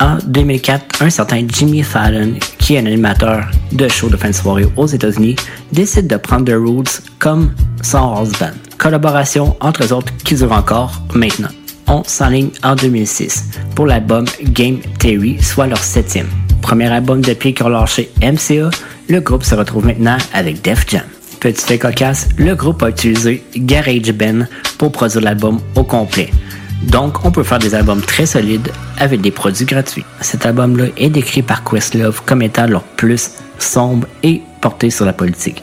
En 0.00 0.18
2004, 0.26 1.02
un 1.02 1.10
certain 1.10 1.44
Jimmy 1.46 1.82
Fallon, 1.82 2.34
qui 2.58 2.74
est 2.74 2.78
un 2.80 2.86
animateur 2.86 3.44
de 3.70 3.88
show 3.88 4.08
de 4.08 4.16
fin 4.16 4.30
de 4.30 4.34
soirée 4.34 4.66
aux 4.76 4.86
États-Unis, 4.86 5.36
décide 5.72 6.08
de 6.08 6.16
prendre 6.16 6.44
The 6.44 6.56
Roots 6.56 7.02
comme 7.20 7.54
son 7.82 7.98
house 7.98 8.32
band. 8.32 8.50
Collaboration 8.78 9.56
entre 9.60 9.84
eux 9.84 9.92
autres 9.92 10.12
qui 10.24 10.34
dure 10.34 10.50
encore 10.50 11.00
maintenant. 11.14 11.50
On 11.86 12.02
s'enligne 12.04 12.50
en 12.64 12.74
2006 12.74 13.44
pour 13.76 13.86
l'album 13.86 14.24
Game 14.42 14.78
Theory, 14.98 15.40
soit 15.40 15.68
leur 15.68 15.78
septième. 15.78 16.41
Premier 16.62 16.90
album 16.90 17.20
depuis 17.20 17.52
qu'ils 17.52 17.66
ont 17.66 17.68
lâché 17.68 18.10
MCA, 18.22 18.70
le 19.08 19.20
groupe 19.20 19.44
se 19.44 19.54
retrouve 19.54 19.84
maintenant 19.84 20.16
avec 20.32 20.62
Def 20.62 20.86
Jam. 20.88 21.02
Petit 21.40 21.66
fait 21.66 21.78
cocasse, 21.78 22.28
le 22.38 22.54
groupe 22.54 22.82
a 22.82 22.88
utilisé 22.88 23.42
GarageBand 23.56 24.46
pour 24.78 24.92
produire 24.92 25.22
l'album 25.22 25.60
au 25.74 25.82
complet. 25.82 26.30
Donc, 26.84 27.24
on 27.24 27.30
peut 27.30 27.42
faire 27.42 27.58
des 27.58 27.74
albums 27.74 28.00
très 28.00 28.26
solides 28.26 28.70
avec 28.98 29.20
des 29.20 29.30
produits 29.30 29.66
gratuits. 29.66 30.04
Cet 30.20 30.46
album-là 30.46 30.86
est 30.96 31.10
décrit 31.10 31.42
par 31.42 31.64
Questlove 31.64 32.22
comme 32.24 32.42
étant 32.42 32.66
leur 32.66 32.82
plus 32.82 33.32
sombre 33.58 34.06
et 34.22 34.40
porté 34.60 34.90
sur 34.90 35.04
la 35.04 35.12
politique. 35.12 35.62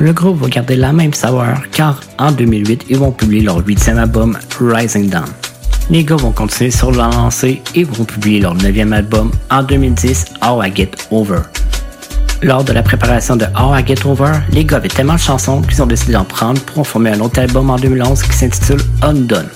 Le 0.00 0.12
groupe 0.12 0.40
va 0.40 0.48
garder 0.48 0.76
la 0.76 0.92
même 0.92 1.14
saveur 1.14 1.62
car 1.72 2.00
en 2.18 2.32
2008, 2.32 2.86
ils 2.88 2.98
vont 2.98 3.12
publier 3.12 3.42
leur 3.42 3.64
huitième 3.66 3.98
album 3.98 4.36
Rising 4.60 5.08
Down. 5.08 5.26
Les 5.90 6.04
gars 6.04 6.16
vont 6.16 6.32
continuer 6.32 6.70
sur 6.70 6.90
leur 6.90 7.10
lancée 7.10 7.62
et 7.74 7.82
vont 7.82 8.04
publier 8.04 8.40
leur 8.40 8.54
neuvième 8.54 8.92
album 8.92 9.30
en 9.50 9.62
2010, 9.62 10.26
How 10.46 10.62
I 10.62 10.70
Get 10.74 10.90
Over. 11.10 11.40
Lors 12.42 12.62
de 12.62 12.74
la 12.74 12.82
préparation 12.82 13.36
de 13.36 13.46
How 13.58 13.74
I 13.74 13.86
Get 13.86 14.06
Over, 14.06 14.32
les 14.52 14.66
gars 14.66 14.76
avaient 14.76 14.88
tellement 14.88 15.14
de 15.14 15.20
chansons 15.20 15.62
qu'ils 15.62 15.82
ont 15.82 15.86
décidé 15.86 16.12
d'en 16.12 16.24
prendre 16.24 16.60
pour 16.60 16.80
en 16.80 16.84
former 16.84 17.12
un 17.12 17.20
autre 17.20 17.40
album 17.40 17.70
en 17.70 17.76
2011 17.76 18.22
qui 18.22 18.36
s'intitule 18.36 18.82
Undone. 19.00 19.48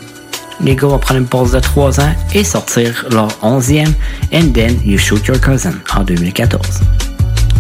Les 0.62 0.74
gars 0.74 0.88
vont 0.88 0.98
prendre 0.98 1.20
une 1.20 1.26
pause 1.26 1.52
de 1.52 1.60
3 1.60 2.00
ans 2.00 2.14
et 2.34 2.44
sortir 2.44 3.04
leur 3.10 3.28
11e 3.42 3.88
And 4.32 4.52
Then 4.54 4.80
You 4.86 4.96
Shoot 4.96 5.26
Your 5.26 5.38
Cousin 5.38 5.74
en 5.94 6.02
2014. 6.02 6.80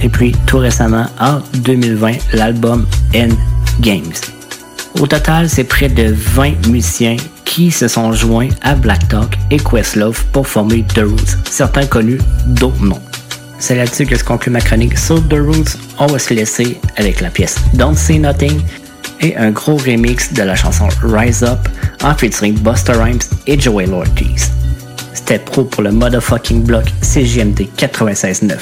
Et 0.02 0.08
puis, 0.08 0.34
tout 0.46 0.58
récemment, 0.58 1.06
en 1.20 1.40
2020, 1.58 2.12
l'album 2.32 2.86
End 3.14 3.36
Games. 3.80 4.41
Au 5.00 5.06
total, 5.06 5.48
c'est 5.48 5.64
près 5.64 5.88
de 5.88 6.12
20 6.12 6.68
musiciens 6.68 7.16
qui 7.44 7.70
se 7.70 7.88
sont 7.88 8.12
joints 8.12 8.48
à 8.62 8.74
Black 8.74 9.08
Talk 9.08 9.36
et 9.50 9.58
Questlove 9.58 10.24
pour 10.32 10.46
former 10.46 10.84
The 10.94 11.00
Roots, 11.00 11.36
certains 11.50 11.86
connus, 11.86 12.20
d'autres 12.46 12.82
non. 12.82 13.00
C'est 13.58 13.74
là-dessus 13.74 14.06
que 14.06 14.16
se 14.16 14.24
conclut 14.24 14.50
ma 14.50 14.60
chronique 14.60 14.98
sur 14.98 15.26
The 15.28 15.34
Roots. 15.34 15.78
On 15.98 16.06
va 16.06 16.18
se 16.18 16.34
laisser 16.34 16.80
avec 16.96 17.20
la 17.20 17.30
pièce 17.30 17.56
Don't 17.74 17.96
Say 17.96 18.18
Nothing 18.18 18.60
et 19.20 19.36
un 19.36 19.50
gros 19.50 19.76
remix 19.76 20.32
de 20.32 20.42
la 20.42 20.56
chanson 20.56 20.88
Rise 21.02 21.44
Up 21.44 21.68
en 22.02 22.14
featuring 22.14 22.58
Busta 22.58 22.92
Rhymes 22.92 23.22
et 23.46 23.58
Joel 23.58 23.92
Ortiz. 23.94 24.50
C'était 25.14 25.38
pro 25.38 25.64
pour 25.64 25.82
le 25.82 25.92
motherfucking 25.92 26.64
block 26.64 26.84
CGMD 27.02 27.68
96.9. 27.78 28.56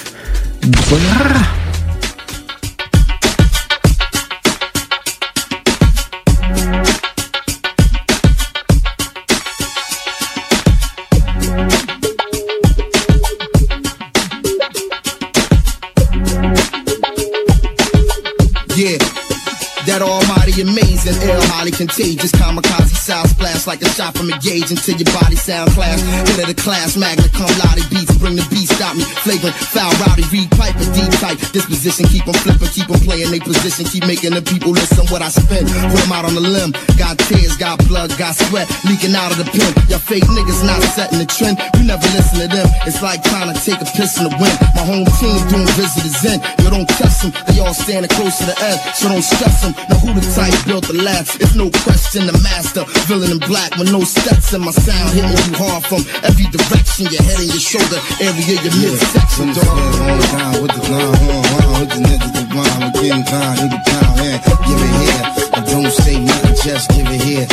highly 21.61 21.77
contagious, 21.77 22.33
kamikaze 22.33 22.97
sound 22.97 23.29
splash 23.29 23.67
like 23.69 23.85
a 23.85 23.89
shot 23.93 24.17
from 24.17 24.33
a 24.33 24.37
gauge 24.41 24.73
until 24.73 24.97
your 24.97 25.13
body 25.13 25.37
sound 25.37 25.69
clash. 25.77 26.01
Hit 26.25 26.41
of 26.41 26.49
the 26.49 26.57
class, 26.57 26.97
magna 26.97 27.29
cum 27.37 27.53
laude 27.61 27.85
beats, 27.93 28.17
bring 28.17 28.33
the 28.33 28.47
beat, 28.49 28.65
stop 28.65 28.97
me, 28.97 29.05
flagrant, 29.21 29.53
foul, 29.53 29.93
rowdy, 30.01 30.25
read 30.33 30.49
pipe, 30.57 30.73
a 30.81 30.87
deep 30.97 31.13
type, 31.21 31.37
disposition, 31.53 32.09
keep 32.09 32.25
on 32.25 32.33
flipping, 32.41 32.73
keep 32.73 32.89
on 32.89 32.97
playing 33.05 33.29
they 33.29 33.45
position, 33.45 33.85
keep 33.85 34.09
making 34.09 34.33
the 34.33 34.41
people 34.41 34.73
listen 34.73 35.05
what 35.13 35.21
I 35.21 35.29
spin, 35.29 35.69
put 35.93 36.01
them 36.01 36.17
out 36.17 36.25
on 36.25 36.33
the 36.33 36.41
limb, 36.41 36.73
got 36.97 37.21
tears, 37.29 37.61
got 37.61 37.77
blood, 37.85 38.09
got 38.17 38.33
sweat, 38.41 38.65
leaking 38.89 39.13
out 39.13 39.29
of 39.29 39.37
the 39.37 39.45
pen, 39.45 39.69
your 39.93 40.01
fake 40.01 40.25
niggas 40.33 40.65
not 40.65 40.81
setting 40.97 41.21
the 41.21 41.29
trend, 41.29 41.61
you 41.77 41.85
never 41.85 42.09
listen 42.17 42.41
to 42.41 42.49
them, 42.49 42.65
it's 42.89 43.05
like 43.05 43.21
trying 43.29 43.53
to 43.53 43.57
take 43.61 43.85
a 43.85 43.89
piss 43.93 44.17
in 44.17 44.25
the 44.25 44.35
wind, 44.41 44.57
my 44.73 44.85
home 44.89 45.05
team 45.21 45.37
doing 45.53 45.69
visitors 45.77 46.25
in, 46.25 46.41
you 46.65 46.73
don't 46.73 46.89
trust 46.97 47.21
them, 47.21 47.37
they 47.53 47.61
all 47.61 47.77
standing 47.77 48.09
close 48.17 48.41
to 48.41 48.49
the 48.49 48.57
edge, 48.65 48.81
so 48.97 49.13
don't 49.13 49.21
stress 49.21 49.61
them, 49.61 49.77
now 49.93 50.01
who 50.01 50.17
the 50.17 50.25
type 50.33 50.57
built 50.65 50.89
the 50.89 50.97
last, 50.97 51.37
it's 51.37 51.50
no 51.57 51.71
question, 51.83 52.27
the 52.27 52.37
master, 52.43 52.85
villain 53.07 53.33
in 53.33 53.41
black 53.49 53.75
with 53.77 53.91
no 53.91 54.03
steps 54.05 54.53
in 54.53 54.61
my 54.61 54.71
sound, 54.71 55.11
hitting 55.15 55.31
you 55.31 55.55
hard 55.59 55.83
from 55.87 56.03
every 56.23 56.47
direction, 56.53 57.09
your 57.11 57.23
head 57.23 57.39
and 57.41 57.51
your 57.51 57.63
shoulder, 57.63 57.99
area, 58.21 58.55
your 58.61 58.75
midsection, 58.79 59.51
dog. 59.55 59.65
down 59.65 60.55
with 60.63 60.73
the 60.75 60.83
gun, 60.85 61.01
on, 61.01 61.43
on, 61.51 61.81
with 61.81 61.91
the 61.91 62.01
niggas 62.07 62.33
that 62.35 62.47
rhyme, 62.55 62.81
with 62.87 62.97
getting 63.03 63.25
down, 63.25 63.53
nigga 63.57 63.81
down, 63.83 64.13
yeah, 64.21 64.39
give 64.67 64.81
it 64.85 64.95
here. 65.01 65.23
Don't 65.71 65.93
say 65.93 66.17
nothing, 66.19 66.57
just 66.63 66.87
give 66.91 67.09
it 67.09 67.23
here. 67.23 67.47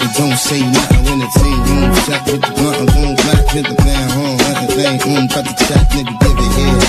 And 0.00 0.10
don't 0.14 0.38
say 0.38 0.60
nothing 0.62 1.02
when 1.04 1.18
the 1.22 1.28
team 1.38 1.58
boom, 1.68 1.90
check 2.06 2.22
with 2.26 2.42
the 2.42 2.50
blunt, 2.54 2.90
boom, 2.90 3.12
black, 3.22 3.44
hit 3.54 3.66
the 3.66 3.76
man, 3.84 4.08
home, 4.14 4.38
everything, 4.50 4.94
boom, 5.04 5.24
cut 5.28 5.44
the 5.44 5.54
check, 5.68 5.84
nigga, 5.94 6.14
give 6.22 6.38
it 6.38 6.52
here. 6.58 6.83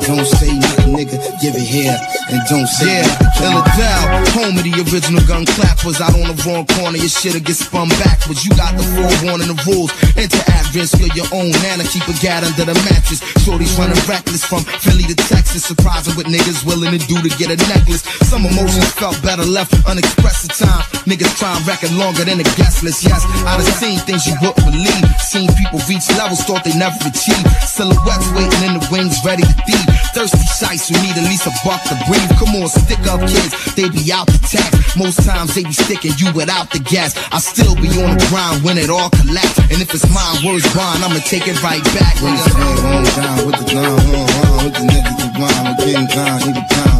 Don't 0.00 0.26
say 0.26 0.50
nothing, 0.58 0.94
nigga, 0.94 1.16
give 1.40 1.54
it 1.54 1.62
here. 1.62 1.94
And 2.30 2.40
don't 2.50 2.66
say 2.66 2.90
Yeah, 2.90 3.06
nothing. 3.06 3.30
Philadelphia, 3.38 4.34
home 4.34 4.56
of 4.58 4.64
the 4.64 4.74
original 4.90 5.22
gun 5.26 5.46
clappers. 5.46 6.00
Out 6.00 6.14
on 6.14 6.34
the 6.34 6.36
wrong 6.42 6.66
corner, 6.74 6.98
your 6.98 7.12
shit'll 7.12 7.40
get 7.40 7.56
spun 7.56 7.88
backwards. 8.02 8.44
You 8.44 8.50
got 8.58 8.74
the 8.74 8.82
forewarning 8.96 9.48
the 9.48 9.58
rules. 9.68 9.94
Enter 10.18 10.42
at 10.50 10.66
risk 10.74 10.98
of 10.98 11.12
your 11.14 11.28
own 11.30 11.54
nana. 11.62 11.84
Keep 11.86 12.08
a 12.10 12.14
gat 12.18 12.42
under 12.42 12.66
the 12.66 12.76
mattress. 12.88 13.22
Shorty's 13.44 13.72
running 13.78 13.98
reckless 14.10 14.44
from 14.44 14.66
Philly 14.82 15.04
to 15.06 15.16
Texas. 15.30 15.64
Surprising 15.64 16.14
what 16.18 16.26
niggas 16.26 16.66
willing 16.66 16.90
to 16.90 17.00
do 17.06 17.20
to 17.22 17.30
get 17.38 17.54
a 17.54 17.58
necklace. 17.70 18.02
Some 18.26 18.44
emotions 18.44 18.90
felt 18.98 19.20
better 19.22 19.44
left 19.44 19.72
unexpressed 19.86 20.50
at 20.50 20.56
time. 20.58 20.82
Niggas 21.06 21.34
and 21.44 21.66
record 21.66 21.92
longer 21.92 22.24
than 22.24 22.40
a 22.40 22.48
guest 22.56 22.82
list. 22.82 23.04
Yes, 23.04 23.22
I 23.44 23.56
done 23.60 23.68
seen 23.78 23.98
things 24.00 24.26
you 24.26 24.34
wouldn't 24.40 24.64
believe. 24.64 25.04
Seen 25.20 25.48
people 25.54 25.80
reach 25.88 26.08
levels 26.16 26.40
thought 26.44 26.64
they 26.64 26.74
never 26.76 26.96
achieved. 27.04 27.44
Silhouettes 27.64 28.28
waiting 28.32 28.62
in 28.64 28.80
the 28.80 28.82
wings, 28.90 29.20
ready 29.24 29.42
to 29.42 29.54
thieve. 29.68 29.83
Thirsty 30.14 30.44
shites 30.58 30.88
who 30.88 30.96
need 31.02 31.16
at 31.16 31.26
least 31.26 31.46
a 31.46 31.52
buck 31.64 31.82
to 31.90 31.94
breathe. 32.06 32.30
Come 32.38 32.54
on, 32.62 32.68
stick 32.68 33.02
up 33.10 33.20
kids, 33.26 33.52
they 33.74 33.88
be 33.88 34.12
out 34.12 34.26
the 34.26 34.38
tax. 34.46 34.96
Most 34.96 35.22
times 35.26 35.54
they 35.54 35.64
be 35.64 35.72
sticking 35.72 36.14
you 36.18 36.32
without 36.32 36.70
the 36.70 36.78
gas. 36.78 37.18
I 37.32 37.38
still 37.38 37.74
be 37.74 37.90
on 37.98 38.14
the 38.14 38.26
grind 38.30 38.62
when 38.62 38.78
it 38.78 38.90
all 38.90 39.10
collapse. 39.10 39.58
And 39.70 39.82
if 39.82 39.90
it's 39.92 40.06
mine, 40.10 40.46
words 40.46 40.66
bond, 40.74 41.02
I'ma 41.02 41.20
take 41.26 41.46
it 41.48 41.58
right 41.62 41.82
back. 41.98 42.14
When 42.22 42.34
the 42.34 42.44
stand 42.46 42.78
on 42.86 43.04
down 43.18 43.38
with 43.46 43.56
the 43.58 43.66
gun, 43.74 43.90
on, 43.90 44.28
on, 44.44 44.64
with 44.64 44.74
the 44.78 44.84
that 44.86 45.32
rhyme, 45.34 45.64
with 45.66 45.80
getting 45.82 46.08
down, 46.14 46.38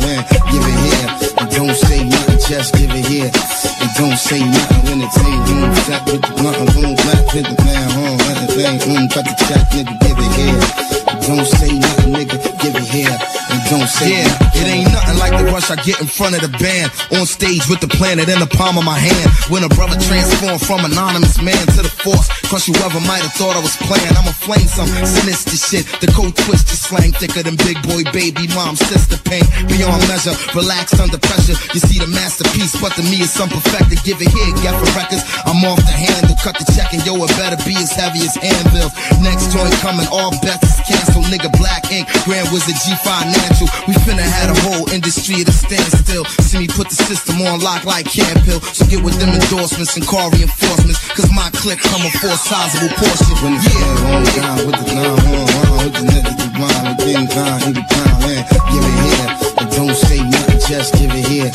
yeah, 0.02 0.22
give 0.50 0.64
it 0.66 0.78
here. 0.82 1.08
And 1.38 1.48
don't 1.54 1.76
say 1.76 2.02
nothing, 2.02 2.38
just 2.50 2.74
give 2.74 2.90
it 2.90 3.06
here. 3.06 3.30
And 3.30 3.90
don't 3.94 4.18
say 4.18 4.40
nothing 4.42 4.82
when 4.90 4.98
the 5.00 5.08
team 5.14 5.38
boom, 5.46 5.70
check 5.86 6.02
with 6.06 6.22
the 6.22 6.32
blunt, 6.34 6.58
boom, 6.74 6.92
black, 6.98 7.24
hit 7.30 7.46
the 7.46 7.56
man, 7.62 7.88
home, 7.94 8.20
everything, 8.32 8.74
boom, 8.82 9.08
cut 9.08 9.24
the 9.24 9.34
check, 9.46 9.64
nigga, 9.70 9.94
give 10.02 10.18
it 10.18 10.32
here. 10.34 10.84
Don't 11.24 11.46
say 11.46 11.72
nothing, 11.72 12.12
nigga, 12.12 12.36
give 12.60 12.76
it 12.76 12.84
here. 12.84 13.08
And 13.48 13.60
don't 13.72 13.88
say 13.88 14.12
Yeah, 14.12 14.28
nothing. 14.28 14.60
it 14.60 14.68
ain't 14.68 14.92
nothing 14.92 15.16
like 15.18 15.32
the 15.40 15.44
rush 15.48 15.70
I 15.72 15.76
get 15.80 15.96
in 16.00 16.06
front 16.06 16.36
of 16.36 16.44
the 16.44 16.52
band. 16.60 16.92
On 17.16 17.24
stage 17.24 17.64
with 17.72 17.80
the 17.80 17.88
planet 17.88 18.28
in 18.28 18.38
the 18.44 18.46
palm 18.46 18.76
of 18.76 18.84
my 18.84 18.98
hand. 18.98 19.28
When 19.48 19.64
a 19.64 19.70
brother 19.72 19.96
transformed 20.04 20.60
from 20.60 20.84
anonymous 20.84 21.40
man 21.40 21.56
to 21.76 21.80
the 21.80 21.88
force. 21.88 22.28
Crush 22.52 22.68
whoever 22.68 23.00
might 23.08 23.24
have 23.24 23.32
thought 23.40 23.56
I 23.56 23.62
was 23.64 23.72
playing. 23.88 24.12
I'ma 24.20 24.36
flame 24.36 24.68
some 24.68 24.84
sinister 25.00 25.56
shit. 25.56 25.88
The 26.04 26.12
code 26.12 26.36
twisted 26.44 26.76
slang 26.76 27.16
thicker 27.16 27.40
than 27.40 27.56
big 27.64 27.80
boy 27.88 28.04
baby 28.12 28.44
mom 28.52 28.76
sister 28.76 29.16
pain. 29.24 29.48
Beyond 29.64 30.04
measure, 30.12 30.36
relaxed 30.52 31.00
under 31.00 31.16
pressure. 31.16 31.56
You 31.72 31.80
see 31.80 32.04
the 32.04 32.10
masterpiece, 32.12 32.76
but 32.84 32.92
to 33.00 33.02
me 33.02 33.24
it's 33.24 33.32
some 33.32 33.48
perfected. 33.48 33.96
Give 34.04 34.20
it 34.20 34.28
here, 34.28 34.50
get 34.60 34.76
for 34.76 34.92
records. 34.92 35.24
I'm 35.48 35.64
off 35.64 35.80
the 35.88 35.96
handle, 35.96 36.36
cut 36.44 36.52
the 36.60 36.68
check 36.76 36.92
and 36.92 37.00
yo, 37.08 37.16
it 37.24 37.32
better 37.40 37.56
be 37.64 37.72
as 37.80 37.96
heavy 37.96 38.28
as 38.28 38.36
anvils. 38.36 38.92
Next 39.24 39.48
joint 39.56 39.72
coming, 39.80 40.04
all 40.12 40.28
bets 40.44 40.68
is 40.68 40.80
canceled. 40.84 41.13
Nigga, 41.22 41.50
black 41.58 41.90
ink, 41.92 42.08
Grand 42.24 42.50
Wizard 42.50 42.74
a 42.74 42.78
G 42.82 42.94
Financial. 43.06 43.68
We 43.86 43.94
finna 44.02 44.24
had 44.24 44.50
a 44.50 44.56
whole 44.66 44.90
industry 44.90 45.42
at 45.42 45.48
a 45.48 45.52
standstill. 45.52 46.24
See 46.42 46.58
me 46.58 46.66
put 46.66 46.88
the 46.88 46.96
system 46.96 47.42
on 47.46 47.60
lock 47.60 47.84
like 47.84 48.06
Campbell. 48.10 48.60
So 48.74 48.86
get 48.86 49.04
with 49.04 49.14
them 49.20 49.30
endorsements 49.30 49.94
and 49.96 50.06
call 50.06 50.30
reinforcements. 50.30 50.98
Cause 51.14 51.30
my 51.30 51.50
clique 51.54 51.80
coming 51.80 52.10
for 52.18 52.28
a 52.28 52.38
sizable 52.38 52.90
portion. 52.98 53.34
When 53.42 53.54
the 53.54 53.62
stand 53.62 53.98
on 54.10 54.22
down 54.34 54.58
with 54.66 54.76
the 54.78 54.86
gun, 54.90 55.14
on, 55.14 55.46
on, 55.54 55.76
with 55.84 55.94
the 55.94 56.04
niggas 56.10 56.36
that 56.38 56.52
rhyme, 56.58 56.84
with 56.90 56.98
getting 57.06 57.28
down, 57.30 57.58
nigga 57.62 57.84
down, 57.86 58.14
yeah, 58.26 58.42
give 58.70 58.84
it 58.84 58.96
here. 59.04 59.28
And 59.58 59.68
don't 59.70 59.96
say 59.96 60.18
nothing, 60.22 60.60
just 60.66 60.94
give 60.94 61.12
it 61.14 61.26
here. 61.30 61.50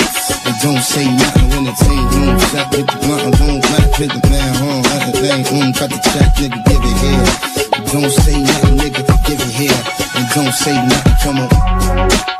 And 0.47 0.55
don't 0.63 0.83
say 0.83 1.05
nothing 1.05 1.47
when 1.51 1.63
the 1.67 1.75
team 1.83 2.03
boom, 2.09 2.35
check 2.49 2.67
with 2.71 2.87
the 2.87 2.97
blunt, 3.05 3.37
boom, 3.37 3.59
black, 3.59 3.91
hit 3.99 4.11
the 4.11 4.21
man, 4.31 4.49
uh, 4.49 4.59
home, 4.63 4.85
everything, 4.97 5.41
boom, 5.51 5.69
cut 5.73 5.89
the 5.91 5.99
check, 6.09 6.29
nigga, 6.39 6.59
give 6.65 6.83
it 6.83 6.97
here. 7.03 7.27
And 7.75 7.85
don't 7.91 8.11
say 8.11 8.41
nothing, 8.41 8.75
nigga, 8.81 8.88
it, 8.99 9.23
give 9.25 9.39
it 9.39 9.51
here, 9.51 9.81
and 10.15 10.27
don't 10.33 10.53
say 10.53 10.73
nothing. 10.73 11.13
Come 11.21 11.39
on. 11.39 12.38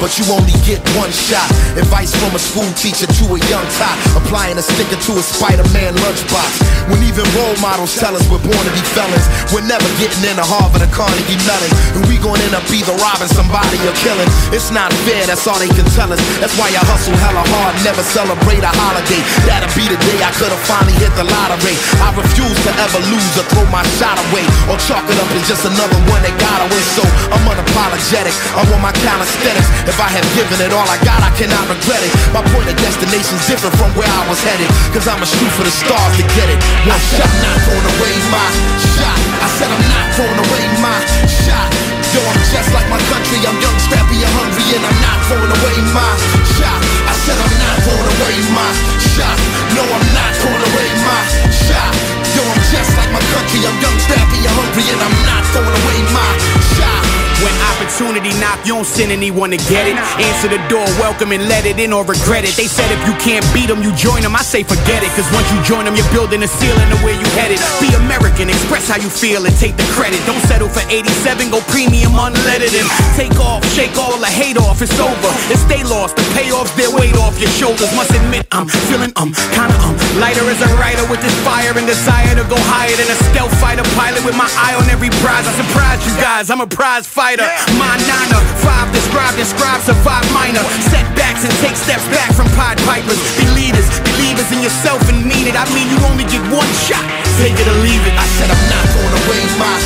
But 0.00 0.16
you 0.16 0.24
only 0.32 0.56
get 0.64 0.80
one 0.96 1.12
shot. 1.12 1.44
Advice 1.76 2.16
from 2.16 2.32
a 2.32 2.40
school 2.40 2.66
teacher 2.74 3.04
to 3.04 3.24
a 3.36 3.38
young 3.52 3.66
top. 3.76 3.94
Applying 4.16 4.56
a 4.56 4.64
sticker 4.64 4.96
to 4.96 5.12
a 5.20 5.22
Spider-Man 5.22 5.92
lunchbox. 6.00 6.50
When 6.88 7.04
even 7.04 7.22
role 7.36 7.54
models 7.60 7.92
tell 8.00 8.16
us 8.16 8.24
we're 8.32 8.40
born 8.40 8.64
to 8.64 8.72
be 8.72 8.82
felons. 8.96 9.28
We're 9.52 9.68
never 9.68 9.86
getting 10.00 10.24
into 10.24 10.42
Harvard 10.42 10.80
or 10.80 10.90
Carnegie 10.90 11.38
Mellon. 11.44 11.70
And 12.00 12.02
we 12.08 12.16
gon' 12.16 12.40
end 12.40 12.56
up 12.56 12.64
either 12.72 12.96
robbing 12.96 13.30
somebody 13.30 13.76
or 13.84 13.94
killing. 14.00 14.26
It's 14.56 14.72
not 14.72 14.88
fair, 15.04 15.28
that's 15.28 15.44
all 15.44 15.60
they 15.60 15.70
can 15.70 15.86
tell 15.92 16.08
us. 16.08 16.18
That's 16.40 16.56
why 16.56 16.72
I 16.72 16.82
hustle 16.82 17.14
hella 17.20 17.44
hard, 17.52 17.76
never 17.84 18.00
celebrate 18.00 18.64
a 18.64 18.72
holiday. 18.72 19.20
That'll 19.44 19.68
be 19.76 19.84
the 19.84 20.00
day 20.00 20.18
I 20.24 20.32
could've 20.40 20.64
finally 20.64 20.96
hit 20.96 21.12
the 21.20 21.28
lottery. 21.28 21.76
I 22.00 22.08
refuse 22.16 22.56
to 22.64 22.72
ever 22.80 23.00
lose 23.12 23.36
or 23.36 23.44
throw 23.52 23.68
my 23.68 23.84
shot 24.00 24.16
away. 24.32 24.48
Or 24.72 24.80
chalk 24.80 25.04
it 25.12 25.18
up 25.20 25.28
as 25.36 25.44
just 25.44 25.68
another 25.68 26.00
one 26.08 26.24
that 26.24 26.32
got 26.40 26.64
away. 26.64 26.82
So 26.96 27.04
I'm 27.28 27.44
unapologetic. 27.44 28.32
I 28.56 28.64
want 28.72 28.80
my 28.80 28.94
calisthenics. 29.04 29.89
If 29.90 29.98
I 29.98 30.06
have 30.06 30.28
given 30.38 30.62
it 30.62 30.70
all 30.70 30.86
I 30.86 31.02
got, 31.02 31.18
I 31.18 31.34
cannot 31.34 31.66
regret 31.66 31.98
it. 31.98 32.14
My 32.30 32.46
point 32.54 32.70
of 32.70 32.78
destination's 32.78 33.42
different 33.50 33.74
from 33.74 33.90
where 33.98 34.06
I 34.06 34.22
was 34.30 34.38
headed. 34.38 34.70
Cause 34.94 35.10
I'ma 35.10 35.26
shoot 35.26 35.50
for 35.58 35.66
the 35.66 35.74
stars 35.74 36.14
to 36.14 36.22
get 36.38 36.46
it. 36.46 36.62
One 36.86 37.02
shot, 37.10 37.26
not 37.42 37.58
throwing 37.66 37.88
away 37.98 38.14
my 38.30 38.46
shot. 38.94 39.18
I 39.42 39.50
said 39.58 39.66
I'm 39.66 39.82
not 39.90 40.06
throwing 40.14 40.40
away 40.46 40.64
my 40.78 40.94
shot. 41.26 41.74
Yo, 42.14 42.22
I'm 42.22 42.38
just 42.38 42.70
like 42.70 42.86
my 42.86 43.02
country. 43.10 43.42
I'm 43.42 43.58
young, 43.58 43.74
scrappy, 43.82 44.22
and 44.22 44.30
hungry, 44.30 44.62
and 44.78 44.86
I'm 44.86 44.98
not 45.02 45.18
throwing 45.26 45.50
away 45.58 45.76
my 45.90 46.10
shot. 46.54 46.80
I 47.10 47.14
said 47.26 47.34
I'm 47.34 47.54
not 47.58 47.76
throwing 47.82 48.10
away 48.14 48.36
my 48.54 48.70
shot. 49.18 49.36
No, 49.74 49.82
I'm 49.90 50.06
not 50.14 50.30
throwing 50.38 50.64
away 50.70 50.88
my 51.02 51.20
shot. 51.50 51.90
Yo, 52.38 52.46
I'm 52.46 52.62
just 52.70 52.94
like 52.94 53.10
my 53.10 53.24
country. 53.34 53.66
I'm 53.66 53.74
young, 53.82 53.98
scrappy, 54.06 54.38
and 54.38 54.54
hungry, 54.54 54.86
and 54.86 55.02
I'm 55.02 55.16
not 55.26 55.42
throwing 55.50 55.74
away 55.82 55.98
my 56.14 56.30
shot. 56.78 57.19
When 57.40 57.56
opportunity 57.72 58.36
knock, 58.36 58.60
you 58.68 58.76
don't 58.76 58.84
send 58.84 59.08
anyone 59.08 59.48
to 59.50 59.60
get 59.72 59.88
it. 59.88 59.96
Answer 59.96 60.52
the 60.52 60.60
door, 60.68 60.84
welcome 61.00 61.32
and 61.32 61.48
let 61.48 61.64
it 61.64 61.80
in 61.80 61.92
or 61.92 62.04
regret 62.04 62.44
it. 62.44 62.52
They 62.52 62.68
said 62.68 62.84
if 62.92 63.00
you 63.08 63.16
can't 63.16 63.40
beat 63.56 63.72
them, 63.72 63.80
you 63.80 63.96
join 63.96 64.20
them. 64.20 64.36
I 64.36 64.44
say 64.44 64.60
forget 64.60 65.00
it, 65.00 65.08
cause 65.16 65.24
once 65.32 65.48
you 65.48 65.56
join 65.64 65.88
them, 65.88 65.96
you're 65.96 66.12
building 66.12 66.44
a 66.44 66.50
ceiling 66.50 66.88
to 66.92 66.98
where 67.00 67.16
you 67.16 67.24
headed. 67.40 67.56
Be 67.80 67.88
American, 67.96 68.52
express 68.52 68.92
how 68.92 69.00
you 69.00 69.08
feel 69.08 69.48
and 69.48 69.56
take 69.56 69.72
the 69.80 69.88
credit. 69.96 70.20
Don't 70.28 70.44
settle 70.44 70.68
for 70.68 70.84
87, 70.92 71.48
go 71.48 71.64
premium 71.72 72.12
unleaded 72.12 72.76
and 72.76 72.88
take 73.16 73.32
off, 73.40 73.64
shake 73.72 73.96
all 73.96 74.20
the 74.20 74.28
hate 74.28 74.60
off. 74.60 74.84
It's 74.84 74.92
over. 75.00 75.32
If 75.48 75.64
they 75.64 75.80
lost, 75.88 76.20
the 76.20 76.26
payoffs, 76.36 76.76
their 76.76 76.92
weight 76.92 77.16
off 77.16 77.40
your 77.40 77.52
shoulders. 77.56 77.88
Must 77.96 78.12
admit, 78.12 78.44
I'm 78.52 78.68
feeling 78.68 79.16
um 79.16 79.32
kinda 79.56 79.76
um 79.80 79.96
lighter 80.20 80.44
as 80.44 80.60
a 80.60 80.68
writer 80.76 81.08
with 81.08 81.24
this 81.24 81.36
fire 81.40 81.72
and 81.72 81.88
desire 81.88 82.36
to 82.36 82.44
go 82.52 82.60
higher 82.68 82.92
than 83.00 83.08
a 83.08 83.18
stealth 83.32 83.54
fighter 83.64 83.86
pilot 83.96 84.20
with 84.28 84.36
my 84.36 84.48
eye 84.60 84.76
on 84.76 84.84
every 84.92 85.08
prize. 85.24 85.48
I 85.48 85.56
surprise 85.56 86.04
you 86.04 86.12
guys, 86.20 86.52
I'm 86.52 86.60
a 86.60 86.68
prize 86.68 87.08
fighter. 87.08 87.29
My 87.30 87.94
niner, 88.10 88.42
five 88.58 88.90
described, 88.90 89.38
describe, 89.38 89.78
survive 89.86 90.26
minor 90.34 90.66
setbacks 90.90 91.46
and 91.46 91.54
take 91.62 91.78
steps 91.78 92.02
back 92.10 92.34
from 92.34 92.50
Pied 92.58 92.74
Pipers. 92.82 93.22
Be 93.38 93.46
leaders, 93.54 93.86
believers 94.02 94.50
in 94.50 94.58
yourself 94.66 94.98
and 95.06 95.22
mean 95.22 95.46
it. 95.46 95.54
I 95.54 95.62
mean, 95.70 95.86
you 95.94 95.98
only 96.10 96.26
get 96.26 96.42
one 96.50 96.66
shot. 96.74 97.06
Take 97.38 97.54
it 97.54 97.70
or 97.70 97.78
leave 97.86 98.02
it. 98.02 98.18
I 98.18 98.26
said 98.34 98.50
I'm 98.50 98.66
not 98.66 98.82
throwing 98.90 99.14
away 99.14 99.46
my 99.62 99.76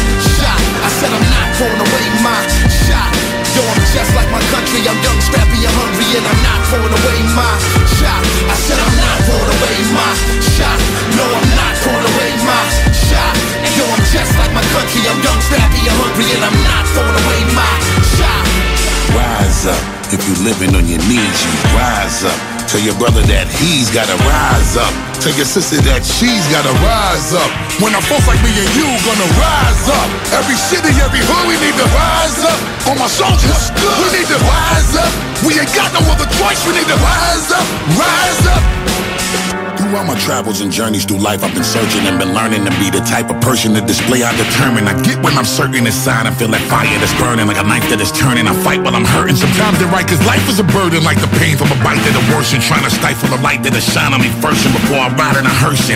shot. 0.40 0.56
I 0.56 0.90
said 0.96 1.12
I'm 1.12 1.28
not 1.28 1.48
throwing 1.60 1.82
away 1.84 2.06
my 2.24 2.40
shot. 2.88 3.12
Yo, 3.52 3.60
I'm 3.60 3.84
just 3.92 4.08
like 4.16 4.30
my 4.32 4.40
country. 4.48 4.80
I'm 4.88 4.96
young, 5.04 5.20
scrappy, 5.20 5.60
and 5.68 5.74
hungry, 5.76 6.16
and 6.16 6.24
I'm 6.24 6.40
not 6.48 6.60
throwing 6.72 6.96
away 6.96 7.18
my 7.36 7.52
shot. 8.00 8.24
I 8.48 8.56
said 8.56 8.80
I'm 8.80 8.96
not 9.04 9.16
throwing 9.28 9.52
away 9.52 9.76
my 9.92 10.12
shot. 10.48 10.80
No, 11.12 11.28
I'm 11.28 11.48
not 11.60 11.76
throwing 11.84 12.08
away 12.08 12.32
my. 12.40 12.83
Yo, 13.74 13.82
I'm 13.90 14.04
just 14.06 14.38
like 14.38 14.54
my 14.54 14.62
country. 14.70 15.02
I'm 15.10 15.18
young, 15.18 15.34
and 15.34 15.98
hungry, 15.98 16.26
and 16.30 16.42
I'm 16.46 16.58
not 16.62 16.84
throwing 16.94 17.10
away 17.10 17.40
my 17.58 17.74
shot. 18.14 18.44
Rise 19.10 19.66
up. 19.66 19.82
If 20.14 20.22
you're 20.30 20.46
living 20.46 20.78
on 20.78 20.86
your 20.86 21.02
knees, 21.10 21.38
you 21.42 21.50
rise 21.74 22.22
up. 22.22 22.38
Tell 22.70 22.78
your 22.78 22.94
brother 23.02 23.22
that 23.34 23.50
he's 23.50 23.90
gotta 23.90 24.14
rise 24.22 24.78
up. 24.78 24.94
Tell 25.18 25.34
your 25.34 25.46
sister 25.46 25.82
that 25.90 26.06
she's 26.06 26.46
gotta 26.54 26.70
rise 26.86 27.34
up. 27.34 27.50
When 27.82 27.90
a 27.98 28.02
folks 28.06 28.30
like 28.30 28.38
me 28.46 28.54
and 28.54 28.70
you 28.78 28.86
gonna 29.02 29.30
rise 29.42 29.86
up. 29.90 30.08
Every 30.38 30.54
city, 30.54 30.94
every 31.02 31.22
hood, 31.26 31.50
we 31.50 31.58
need 31.58 31.74
to 31.74 31.88
rise 31.90 32.46
up. 32.46 32.58
For 32.86 32.94
my 32.94 33.10
soldiers, 33.10 33.74
we 33.74 34.06
need 34.14 34.28
to 34.30 34.38
rise 34.38 34.94
up. 34.94 35.10
We 35.42 35.58
ain't 35.58 35.74
got 35.74 35.90
no 35.98 36.02
other 36.14 36.30
choice, 36.38 36.62
we 36.62 36.78
need 36.78 36.86
to 36.86 36.98
rise 37.02 37.50
up. 37.50 37.66
Rise 37.98 38.44
up. 38.54 39.63
Throughout 39.84 40.08
my 40.08 40.16
travels 40.16 40.64
and 40.64 40.72
journeys 40.72 41.04
through 41.04 41.20
life, 41.20 41.44
I've 41.44 41.52
been 41.52 41.62
searching 41.62 42.08
and 42.08 42.16
been 42.16 42.32
learning 42.32 42.64
to 42.64 42.72
be 42.80 42.88
the 42.88 43.04
type 43.04 43.28
of 43.28 43.36
person 43.44 43.76
to 43.76 43.84
display 43.84 44.24
I 44.24 44.32
determine. 44.32 44.88
I 44.88 44.96
get 45.04 45.20
when 45.20 45.36
I'm 45.36 45.44
certain 45.44 45.84
inside, 45.84 46.24
I 46.24 46.32
feel 46.32 46.48
that 46.56 46.64
fire 46.72 46.88
that's 46.96 47.12
burning 47.20 47.44
like 47.44 47.60
a 47.60 47.68
knife 47.68 47.84
that 47.92 48.00
is 48.00 48.08
turning. 48.08 48.48
I 48.48 48.56
fight 48.64 48.80
while 48.80 48.96
I'm 48.96 49.04
hurting. 49.04 49.36
Sometimes 49.36 49.76
they're 49.76 49.92
right, 49.92 50.08
cause 50.08 50.24
life 50.24 50.48
is 50.48 50.56
a 50.56 50.64
burden, 50.72 51.04
like 51.04 51.20
the 51.20 51.28
pain 51.36 51.60
from 51.60 51.68
a 51.68 51.76
bite 51.84 52.00
that 52.00 52.16
are 52.16 52.28
worsen. 52.32 52.64
Trying 52.64 52.88
to 52.88 52.92
stifle 52.96 53.28
the 53.28 53.40
light 53.44 53.60
that'll 53.60 53.84
shine 53.84 54.16
on 54.16 54.24
me 54.24 54.32
first 54.40 54.64
and 54.64 54.72
before 54.72 55.04
I 55.04 55.12
ride 55.20 55.36
in 55.36 55.44
a 55.44 55.52
hearse. 55.60 55.92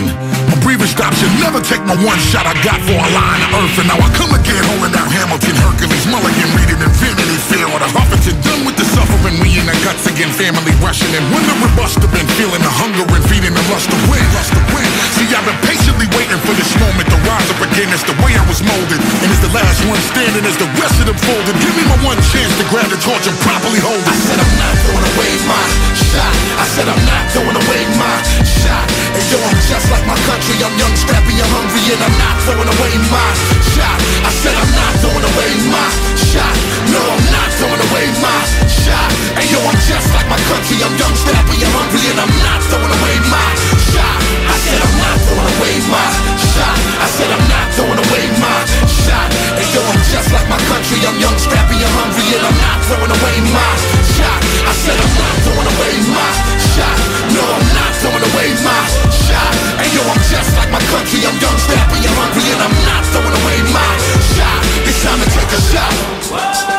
Breathing 0.59 0.91
stops, 0.91 1.17
should 1.23 1.31
never 1.39 1.63
take 1.63 1.81
my 1.87 1.95
one 2.03 2.19
shot 2.19 2.43
I 2.43 2.53
got 2.61 2.77
for 2.83 2.97
a 2.97 3.09
line 3.15 3.41
of 3.47 3.51
earth. 3.63 3.79
And 3.79 3.87
now 3.87 3.97
I 3.97 4.09
come 4.13 4.29
again, 4.35 4.59
holding 4.69 4.91
down 4.91 5.07
Hamilton, 5.07 5.55
Hercules, 5.55 6.05
Mulligan, 6.11 6.49
reading 6.57 6.79
Infinity 6.83 7.39
Fair. 7.47 7.65
Or 7.71 7.79
the 7.79 7.89
Huffington, 7.89 8.35
done 8.43 8.67
with 8.67 8.75
the 8.75 8.83
suffering, 8.83 9.39
we 9.39 9.55
in 9.55 9.65
the 9.65 9.75
guts 9.87 10.05
again, 10.05 10.29
family 10.35 10.75
rushing. 10.83 11.09
And 11.15 11.23
the 11.31 11.55
robust 11.63 12.03
have 12.03 12.11
been 12.11 12.27
feeling 12.35 12.59
the 12.59 12.69
hunger 12.69 13.07
and 13.07 13.23
feeding 13.31 13.55
the 13.55 13.63
lust 13.71 13.87
to 13.87 13.97
win, 14.11 14.21
lust 14.35 14.51
to 14.51 14.61
win. 14.75 14.89
See, 15.15 15.31
I've 15.31 15.47
been 15.47 15.57
patiently 15.63 16.07
waiting 16.13 16.39
for 16.43 16.53
this 16.53 16.71
moment 16.77 17.07
to 17.07 17.17
rise 17.23 17.49
up 17.49 17.61
again. 17.63 17.89
It's 17.95 18.05
the 18.05 18.17
way 18.19 18.35
I 18.35 18.43
was 18.45 18.59
molded. 18.61 18.99
And 18.99 19.27
it's 19.31 19.41
the 19.41 19.53
last 19.55 19.79
one 19.87 20.01
standing 20.11 20.43
as 20.43 20.57
the 20.59 20.69
rest 20.75 20.99
of 20.99 21.07
them 21.07 21.19
folded. 21.23 21.55
Give 21.63 21.73
me 21.77 21.87
my 21.87 21.99
one 22.03 22.19
chance 22.29 22.51
to 22.59 22.65
grab 22.67 22.89
the 22.91 22.99
torch 22.99 23.25
and 23.25 23.37
properly 23.45 23.79
hold 23.79 24.03
it. 24.03 24.11
I 24.11 24.17
said 24.17 24.37
I'm 24.37 24.55
not 24.59 24.75
throwing 24.83 25.07
away 25.15 25.31
my 25.47 25.65
shot. 25.95 26.33
I 26.59 26.65
said 26.67 26.87
I'm 26.89 27.03
not 27.07 27.23
throwing 27.31 27.57
away 27.57 27.81
my 27.95 28.17
shot. 28.43 28.85
And 29.15 29.23
yo, 29.31 29.37
I'm 29.39 29.59
just 29.65 29.87
like 29.93 30.05
my 30.09 30.19
country. 30.27 30.48
I'm 30.49 30.75
young, 30.81 30.95
scrappy, 30.97 31.37
and 31.37 31.49
hungry, 31.53 31.83
and 31.93 32.01
I'm 32.01 32.15
not 32.17 32.35
throwing 32.41 32.65
away 32.65 32.93
my 33.13 33.29
shot. 33.73 33.99
I 34.25 34.31
said 34.33 34.55
I'm 34.57 34.73
not 34.73 34.93
throwing 34.97 35.21
away 35.21 35.51
my 35.69 35.87
shot. 36.17 36.55
No, 36.89 36.99
I'm 36.99 37.25
not 37.29 37.49
throwing 37.61 37.83
away 37.89 38.09
my 38.17 38.39
shot. 38.65 39.09
And 39.37 39.45
yo, 39.45 39.61
I'm 39.61 39.77
just 39.85 40.09
like 40.09 40.25
my 40.25 40.41
country. 40.49 40.81
I'm 40.81 40.95
young, 40.97 41.13
scrappy, 41.13 41.61
and 41.61 41.73
hungry, 41.73 42.01
and 42.09 42.17
I'm 42.17 42.33
not 42.41 42.59
throwing 42.65 42.89
away 42.89 43.15
my 43.29 43.49
shot. 43.93 44.19
I 44.49 44.55
said 44.57 44.79
I'm 44.81 44.95
not 44.97 45.15
throwing 45.21 45.49
away 45.53 45.73
my 45.85 46.07
shot. 46.41 46.77
I 46.97 47.07
said 47.13 47.29
I'm 47.29 47.45
not 47.45 47.65
throwing 47.77 48.01
away 48.01 48.23
my 48.37 48.38
just 50.29 50.45
like 50.45 50.49
my 50.49 50.61
country. 50.69 51.01
I'm 51.09 51.17
young, 51.17 51.37
scrappy, 51.41 51.81
and 51.81 51.93
hungry, 51.97 52.25
and 52.37 52.45
I'm 52.45 52.57
not 52.61 52.77
throwing 52.85 53.09
away 53.09 53.35
my 53.49 53.71
shot. 54.13 54.39
I 54.61 54.73
said 54.77 54.97
I'm 55.01 55.13
not 55.17 55.35
throwing 55.41 55.69
away 55.73 55.93
my 56.13 56.29
shot. 56.77 56.97
No, 57.33 57.41
I'm 57.41 57.67
not 57.73 57.91
throwing 57.97 58.25
away 58.29 58.47
my 58.61 58.81
shot. 59.25 59.53
And 59.81 59.89
yo, 59.89 60.01
I'm 60.05 60.21
just 60.29 60.53
like 60.53 60.69
my 60.69 60.83
country. 60.93 61.25
I'm 61.25 61.37
young, 61.41 61.57
scrappy, 61.57 62.05
and 62.05 62.13
hungry, 62.13 62.45
and 62.45 62.61
I'm 62.61 62.77
not 62.85 63.01
throwing 63.09 63.35
away 63.41 63.57
my 63.73 63.91
shot. 64.37 64.61
It's 64.85 65.01
time 65.01 65.17
to 65.17 65.27
take 65.33 65.49
a 65.49 65.61
shot. 65.73 66.78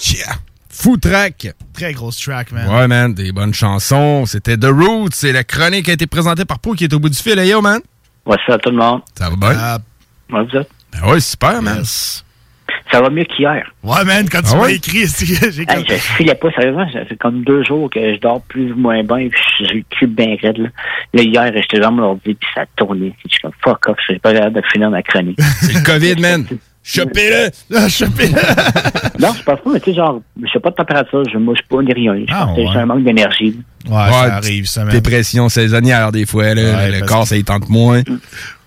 Yeah! 0.00 0.34
Fou 0.68 0.96
track! 0.98 1.54
Très 1.72 1.92
grosse 1.92 2.18
track, 2.20 2.52
man. 2.52 2.68
Ouais, 2.68 2.86
man, 2.88 3.14
des 3.14 3.32
bonnes 3.32 3.54
chansons. 3.54 4.26
C'était 4.26 4.56
The 4.56 4.66
Roots 4.70 5.24
et 5.24 5.32
la 5.32 5.44
chronique 5.44 5.88
a 5.88 5.92
été 5.92 6.06
présentée 6.06 6.44
par 6.44 6.58
Pau 6.58 6.74
qui 6.74 6.84
est 6.84 6.92
au 6.92 6.98
bout 6.98 7.08
du 7.08 7.16
fil. 7.18 7.38
Hey, 7.38 7.50
yo, 7.50 7.60
man! 7.62 7.80
What's 8.26 8.42
up, 8.48 8.60
tout 8.62 8.70
le 8.70 8.76
monde? 8.76 9.00
Ça 9.14 9.30
va 9.30 9.36
bien? 9.36 9.78
Ouais, 10.38 10.44
vous 10.50 10.56
êtes? 10.58 10.68
Ben 10.92 11.08
ouais, 11.10 11.20
super, 11.20 11.62
man. 11.62 11.82
Ça 12.92 13.00
va 13.00 13.10
mieux 13.10 13.24
qu'hier. 13.24 13.64
Ouais, 13.82 14.04
man, 14.04 14.28
quand 14.28 14.42
tu 14.42 14.50
Ah 14.52 14.56
m'as 14.56 14.62
ouais? 14.64 14.74
écrit, 14.76 15.06
j'ai 15.18 15.62
Hey, 15.68 15.84
je 15.88 15.94
filais 15.94 16.34
pas, 16.34 16.50
sérieusement. 16.52 16.86
Ça 16.92 17.04
fait 17.04 17.16
comme 17.16 17.42
deux 17.44 17.64
jours 17.64 17.88
que 17.90 18.14
je 18.14 18.20
dors 18.20 18.42
plus 18.42 18.72
ou 18.72 18.76
moins 18.76 19.02
bien, 19.02 19.28
puis 19.28 19.40
j'ai 19.60 19.74
le 19.76 19.82
cul 19.90 20.06
bien 20.06 20.36
raide, 20.42 20.58
là. 20.58 20.68
Là, 21.14 21.22
hier, 21.22 21.52
j'étais 21.54 21.80
dans 21.80 21.92
mon 21.92 22.02
ordi, 22.02 22.34
puis 22.34 22.48
ça 22.54 22.64
tournait. 22.76 23.10
Puis 23.10 23.22
Je 23.28 23.32
suis 23.32 23.40
comme, 23.42 23.52
fuck 23.64 23.88
off, 23.88 23.96
je 24.00 24.12
suis 24.12 24.18
pas 24.20 24.32
capable 24.32 24.56
de 24.56 24.62
finir 24.72 24.90
ma 24.90 25.02
chronique. 25.02 25.38
C'est 25.60 25.72
le 25.74 25.82
COVID, 25.84 26.16
man. 26.20 26.46
Chopez-le! 26.86 27.50
Chopez-le! 27.88 29.20
non, 29.20 29.32
je 29.36 29.42
pense 29.42 29.60
pas, 29.60 29.70
mais 29.72 29.80
tu 29.80 29.90
sais, 29.90 29.96
genre, 29.96 30.20
je 30.40 30.48
sais 30.52 30.60
pas 30.60 30.70
de 30.70 30.76
température, 30.76 31.28
je 31.28 31.36
mouche 31.36 31.58
pas 31.68 31.82
ni 31.82 31.92
rien. 31.92 32.14
Je 32.14 32.32
pense 32.32 32.56
que 32.56 32.60
ouais. 32.60 32.68
j'ai 32.72 32.78
un 32.78 32.86
manque 32.86 33.02
d'énergie. 33.02 33.58
Ouais, 33.88 34.10
ça 34.10 34.34
arrive, 34.36 34.66
ça, 34.66 34.84
man. 34.84 34.92
Dépression 34.92 35.48
saisonnière, 35.48 36.12
des 36.12 36.26
fois. 36.26 36.54
Là, 36.54 36.62
Ouais, 36.76 36.90
le 37.00 37.06
corps, 37.06 37.22
que- 37.22 37.28
ça 37.28 37.36
y 37.36 37.44
tente 37.44 37.68
moins. 37.68 38.02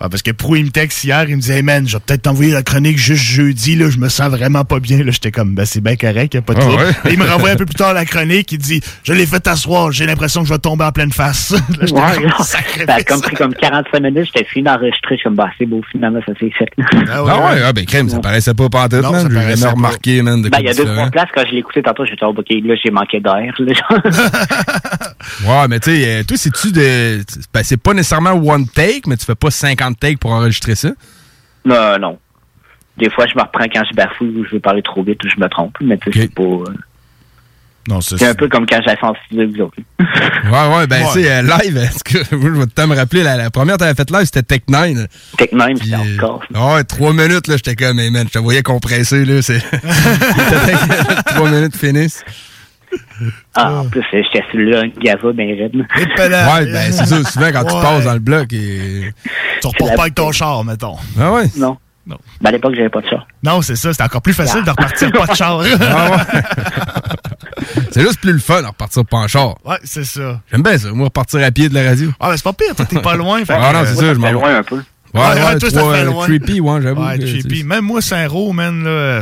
Ouais, 0.02 0.08
parce 0.10 0.22
que 0.22 0.32
Prou, 0.32 0.56
il 0.56 0.64
me 0.66 0.70
texte 0.70 1.04
hier, 1.04 1.26
il 1.28 1.36
me 1.36 1.42
disait, 1.42 1.58
hey 1.58 1.62
man, 1.62 1.86
je 1.86 1.98
vais 1.98 2.00
peut-être 2.06 2.22
t'envoyer 2.22 2.54
la 2.54 2.64
chronique 2.64 2.98
juste 2.98 3.22
jeudi, 3.24 3.76
là, 3.76 3.90
je 3.90 3.98
me 3.98 4.08
sens 4.08 4.30
vraiment 4.30 4.64
pas 4.64 4.80
bien. 4.80 5.04
Là, 5.04 5.12
j'étais 5.12 5.32
comme, 5.32 5.56
ben, 5.56 5.66
c'est 5.66 5.82
bien 5.82 5.98
correct, 5.98 6.34
y 6.36 6.38
a 6.38 6.42
pas 6.42 6.54
de 6.54 6.60
Ah 6.60 6.62
trouble. 6.62 6.84
ouais? 6.84 6.92
Et 7.12 7.14
il 7.14 7.20
me 7.20 7.26
renvoie 7.30 7.50
un 7.50 7.56
peu 7.58 7.66
plus 7.66 7.76
tard 7.76 7.94
la 7.94 8.06
chronique, 8.06 8.50
il 8.54 8.60
dit, 8.60 8.80
je 9.04 9.12
l'ai 9.12 9.26
fait 9.26 9.46
asseoir, 9.46 9.92
j'ai 9.92 10.06
l'impression 10.06 10.42
que 10.42 10.48
je 10.48 10.54
vais 10.54 10.60
tomber 10.60 10.86
en 10.86 10.92
pleine 10.94 11.12
face. 11.12 11.52
Là, 11.52 11.60
j'étais 11.82 11.94
Ouais, 11.94 12.02
comme, 12.38 12.46
ça 12.46 12.60
a 12.88 13.04
comme 13.04 13.22
pris 13.22 13.36
comme 13.36 13.54
45 13.54 14.00
minutes, 14.02 14.30
j'étais 14.34 14.46
fini 14.46 14.64
d'enregistrer, 14.64 15.16
je 15.16 15.16
suis 15.16 15.24
comme, 15.26 15.36
bah, 15.36 15.50
c'est 15.58 15.66
beau, 15.66 15.82
finalement, 15.92 16.22
ça 16.26 16.32
s'est 16.40 16.50
fait. 16.58 16.70
Ah 17.12 17.24
ouais, 17.26 17.62
ah, 17.66 17.74
ben 17.74 17.86
crème, 17.86 18.08
ça 18.08 18.20
paraissait 18.20 18.54
pas 18.54 18.70
pantoute, 18.70 19.02
man. 19.02 19.14
ça 19.14 19.28
J'ai 19.28 19.36
paraissait 19.36 19.56
jamais 19.64 19.74
remarqué, 19.74 20.22
man, 20.22 20.42
de 20.42 20.48
Ben, 20.48 20.50
quoi 20.50 20.60
il 20.62 20.66
y 20.68 20.70
a 20.70 20.74
deux, 20.74 20.86
trois 20.94 21.10
places, 21.10 21.30
quand 21.36 21.44
je 21.46 21.52
l'ai 21.52 21.58
écouté 21.58 21.82
tantôt, 21.82 22.06
j'étais 22.06 22.24
oh, 22.24 22.30
OK, 22.38 22.46
là, 22.50 22.76
j'ai 22.82 22.92
manqué 22.92 23.20
d'air. 23.20 23.54
Ouais, 25.46 25.68
mais 25.70 25.80
tu 25.80 25.92
sais, 25.92 26.20
euh, 26.20 26.24
toi, 26.24 26.38
c'est-tu 26.38 26.72
de. 26.72 27.24
Ben, 27.54 27.62
c'est 27.64 27.78
pas 27.78 27.94
nécessairement 27.94 28.32
one 28.34 28.68
take, 28.68 29.02
mais 29.08 29.18
tu 29.18 29.26
fais 29.26 29.36
pas 29.36 29.52
50 29.52 30.00
takes 30.00 30.20
pour 30.20 30.32
enregistrer 30.32 30.76
ça? 30.76 30.90
non, 31.66 31.98
non. 32.00 32.20
Des 32.98 33.10
fois, 33.10 33.26
je 33.28 33.36
me 33.36 33.42
reprends 33.42 33.64
quand 33.74 33.84
je 33.90 33.96
bafouille 33.96 34.36
ou 34.40 34.46
je 34.46 34.52
veux 34.56 34.60
parler 34.60 34.82
trop 34.82 35.02
vite 35.04 35.24
ou 35.24 35.30
je 35.30 35.40
me 35.42 35.48
trompe, 35.48 35.78
mais 35.80 35.98
tu 35.98 36.12
sais, 36.12 36.22
c'est 36.24 36.34
pas. 36.34 36.44
euh, 36.44 36.66
Non, 37.88 38.02
c'est 38.02 38.22
un 38.28 38.34
peu 38.36 38.50
comme 38.50 38.66
quand 38.66 38.80
j'ai 38.86 38.96
sensibilisé 38.98 39.46
vous 39.58 39.64
autres. 39.66 39.78
Ouais, 40.00 40.76
ouais, 40.78 40.86
ben, 40.88 41.02
Ouais. 41.04 41.08
tu 41.14 41.22
sais, 41.24 41.32
euh, 41.32 41.42
live, 41.44 41.78
est-ce 41.78 42.04
que. 42.04 42.18
Je 42.32 42.36
vais 42.36 42.66
te 42.66 42.82
me 42.82 42.96
rappeler, 42.96 43.24
la, 43.24 43.38
la 43.38 43.50
première 43.52 43.76
que 43.76 43.80
t'avais 43.80 43.94
faite 43.96 44.12
live, 44.12 44.26
c'était 44.26 44.44
Tech 44.44 44.62
9. 44.68 45.08
Tech 45.38 45.50
9, 45.54 45.70
c'était 45.82 45.96
encore. 45.96 46.44
Ouais, 46.54 46.84
trois 46.84 47.14
minutes, 47.14 47.48
là, 47.48 47.56
j'étais 47.56 47.76
comme, 47.78 48.00
hey, 48.00 48.12
man, 48.12 48.28
je 48.28 48.34
te 48.34 48.40
voyais 48.40 48.64
compressé, 48.64 49.24
là. 49.24 49.42
C'est. 49.42 49.60
trois 51.28 51.50
minutes 51.50 51.78
finissent. 51.78 52.24
Ah, 53.56 53.74
en 53.82 53.86
plus, 53.86 54.00
euh, 54.14 54.22
j'étais 54.24 54.46
sur 54.50 54.60
le 54.60 54.88
Gava, 55.02 55.32
ben 55.34 55.50
raide. 55.50 55.76
Ouais, 55.76 56.66
ben, 56.72 56.92
c'est 56.92 57.06
ça, 57.06 57.24
souvent, 57.24 57.52
quand 57.52 57.66
tu 57.66 57.74
Ouais. 57.76 57.82
passes 57.82 58.06
dans 58.06 58.14
le 58.14 58.20
bloc 58.20 58.52
et. 58.54 59.14
Tu 59.62 59.68
repars 59.68 59.96
pas 59.96 60.02
avec 60.04 60.16
ton 60.16 60.32
char, 60.32 60.64
mettons. 60.64 60.96
Ah 61.20 61.32
ouais? 61.34 61.46
Non. 61.58 61.78
Non. 62.08 62.18
Ben, 62.42 62.50
à 62.50 62.52
l'époque, 62.54 62.74
j'avais 62.76 62.90
pas 62.90 63.02
de 63.02 63.08
char. 63.10 63.28
Non, 63.44 63.62
c'est 63.62 63.76
ça, 63.76 63.92
c'était 63.92 64.04
encore 64.04 64.22
plus 64.22 64.34
facile 64.34 64.64
de 64.64 64.70
repartir 64.70 65.12
pas 65.12 65.28
de 65.28 65.34
char. 65.36 65.62
Ah 65.82 66.12
ouais. 66.12 66.42
C'est 67.92 68.02
juste 68.02 68.20
plus 68.22 68.34
le 68.34 68.40
fun 68.40 68.62
de 68.62 68.68
repartir 68.68 69.06
pas 69.06 69.18
en 69.18 69.28
char. 69.28 69.56
Ouais, 69.66 69.78
c'est 69.84 70.06
ça. 70.06 70.42
J'aime 70.52 70.64
bien 70.64 70.78
ça, 70.78 70.92
moi, 70.92 71.06
repartir 71.06 71.44
à 71.44 71.52
pied 71.52 71.70
de 71.70 71.76
la 71.76 71.84
radio. 71.90 72.12
Ah, 72.20 72.30
ben 72.30 72.38
c'est 72.38 72.44
pas 72.44 72.54
pire, 72.54 72.74
t'es 72.88 73.00
pas 73.02 73.16
loin. 73.16 73.44
fait 73.46 73.54
Ah 73.56 73.74
non, 73.74 73.82
c'est 73.86 73.96
ça, 73.96 74.14
je 74.14 74.20
m'en 74.20 74.40
vais. 74.40 74.48
un 74.56 74.64
peu. 74.64 74.82
Ouais, 75.14 75.22
ouais, 75.22 75.58
toi, 75.60 75.70
ça 75.72 75.80
fait 75.82 75.86
euh, 76.02 76.04
loin. 76.06 76.26
creepy, 76.26 76.60
ouais, 76.62 76.82
j'avoue. 76.84 77.04
Ouais, 77.04 77.18
c'est- 77.20 77.64
Même 77.64 77.86
moi, 77.86 78.00
Saint-Roch, 78.02 78.54
man, 78.54 78.84
là. 78.84 79.22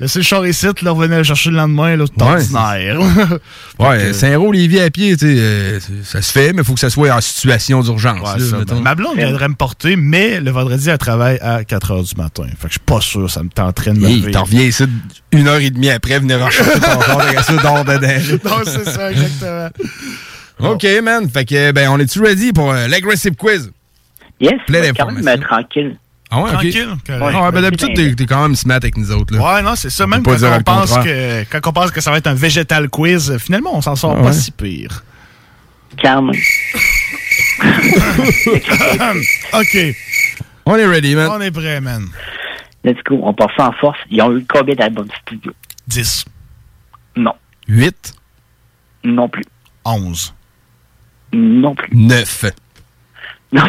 Laissez 0.00 0.20
le 0.20 0.24
char 0.24 0.46
ici, 0.46 0.66
là, 0.82 0.90
revenez 0.92 1.16
le 1.16 1.22
chercher 1.24 1.50
le 1.50 1.56
lendemain, 1.56 1.96
là, 1.96 2.04
c'est 2.06 2.22
Ouais. 2.22 2.30
ordinaire. 2.32 2.98
Ouais, 3.78 3.98
Fait 3.98 4.06
que- 4.06 4.12
Saint-Roch, 4.12 4.54
Lévis 4.54 4.80
à 4.80 4.90
pied, 4.90 5.16
tu 5.16 5.26
sais, 5.26 5.34
euh, 5.38 5.80
ça 6.04 6.22
se 6.22 6.30
fait, 6.32 6.52
mais 6.52 6.62
il 6.62 6.64
faut 6.64 6.74
que 6.74 6.80
ça 6.80 6.90
soit 6.90 7.10
en 7.12 7.20
situation 7.20 7.80
d'urgence. 7.80 8.36
Ben, 8.66 8.80
ma 8.80 8.94
blonde 8.94 9.16
viendrait 9.16 9.48
me 9.48 9.54
porter, 9.54 9.96
mais 9.96 10.40
le 10.40 10.50
vendredi, 10.50 10.88
elle 10.90 10.98
travaille 10.98 11.38
à 11.40 11.64
4 11.64 11.92
h 11.94 12.08
du 12.08 12.14
matin. 12.20 12.44
Fait 12.58 12.68
que 12.68 12.68
je 12.68 12.72
suis 12.72 12.80
pas 12.80 13.00
sûr, 13.00 13.28
ça 13.30 13.42
me 13.42 13.48
tenterait 13.48 13.92
de 13.92 13.98
me 14.00 14.08
lever. 14.08 14.30
T'en 14.32 14.44
reviens 14.44 14.62
ici 14.62 14.84
une 15.32 15.46
heure 15.48 15.58
et 15.60 15.70
demie 15.70 15.90
après, 15.90 16.18
venir 16.18 16.44
rechercher 16.44 16.78
ton 16.80 17.00
char, 17.00 17.18
t'as 17.32 17.42
ça 17.42 17.52
dehors 17.52 17.84
dedans. 17.84 18.40
non, 18.44 18.56
c'est 18.64 18.84
ça, 18.90 19.10
exactement. 19.10 19.68
OK, 20.72 20.86
man. 21.02 21.28
Fait 21.30 21.44
que, 21.44 21.72
ben, 21.72 21.88
on 21.90 21.98
est-tu 21.98 22.20
ready 22.20 22.52
pour 22.52 22.72
euh, 22.72 22.88
l'aggressive 22.88 23.34
quiz? 23.36 23.70
Yes, 24.40 24.54
quand 24.96 25.10
même 25.12 25.40
tranquille. 25.40 25.96
Ah 26.30 26.42
ouais, 26.42 26.52
Tranquille. 26.52 26.88
Ah 27.08 27.42
ouais, 27.44 27.52
ben, 27.52 27.62
d'habitude, 27.62 27.94
t'es 27.94 28.14
t'es 28.14 28.26
quand 28.26 28.42
même 28.42 28.54
smart 28.54 28.76
avec 28.76 28.98
nous 28.98 29.10
autres, 29.12 29.34
là. 29.34 29.54
Ouais, 29.54 29.62
non, 29.62 29.74
c'est 29.76 29.90
ça. 29.90 30.06
Même 30.06 30.22
quand 30.22 30.32
on, 30.32 30.62
pense 30.62 30.98
que, 30.98 31.44
quand 31.44 31.66
on 31.66 31.72
pense 31.72 31.90
que 31.90 32.02
ça 32.02 32.10
va 32.10 32.18
être 32.18 32.26
un 32.26 32.34
végétal 32.34 32.90
quiz, 32.90 33.38
finalement, 33.38 33.74
on 33.74 33.80
s'en 33.80 33.96
sort 33.96 34.14
Ah 34.18 34.22
pas 34.22 34.32
si 34.32 34.50
pire. 34.50 35.02
Même. 36.04 36.30
OK. 39.54 39.78
On 40.66 40.76
est 40.76 40.86
ready, 40.86 41.14
man. 41.14 41.30
On 41.32 41.40
est 41.40 41.50
prêt, 41.50 41.80
man. 41.80 42.06
Let's 42.84 43.02
go, 43.04 43.20
on 43.22 43.32
part 43.32 43.50
ça 43.56 43.68
en 43.68 43.72
force. 43.72 43.98
Ils 44.10 44.20
ont 44.22 44.36
eu 44.36 44.44
combien 44.46 44.74
d'albums 44.74 45.08
studio? 45.22 45.52
10. 45.86 46.26
Non. 47.16 47.34
8. 47.66 48.14
Non 49.04 49.28
plus. 49.28 49.44
11. 49.84 50.34
Non 51.32 51.74
plus. 51.74 51.88
9. 51.96 52.44
Non. 53.52 53.62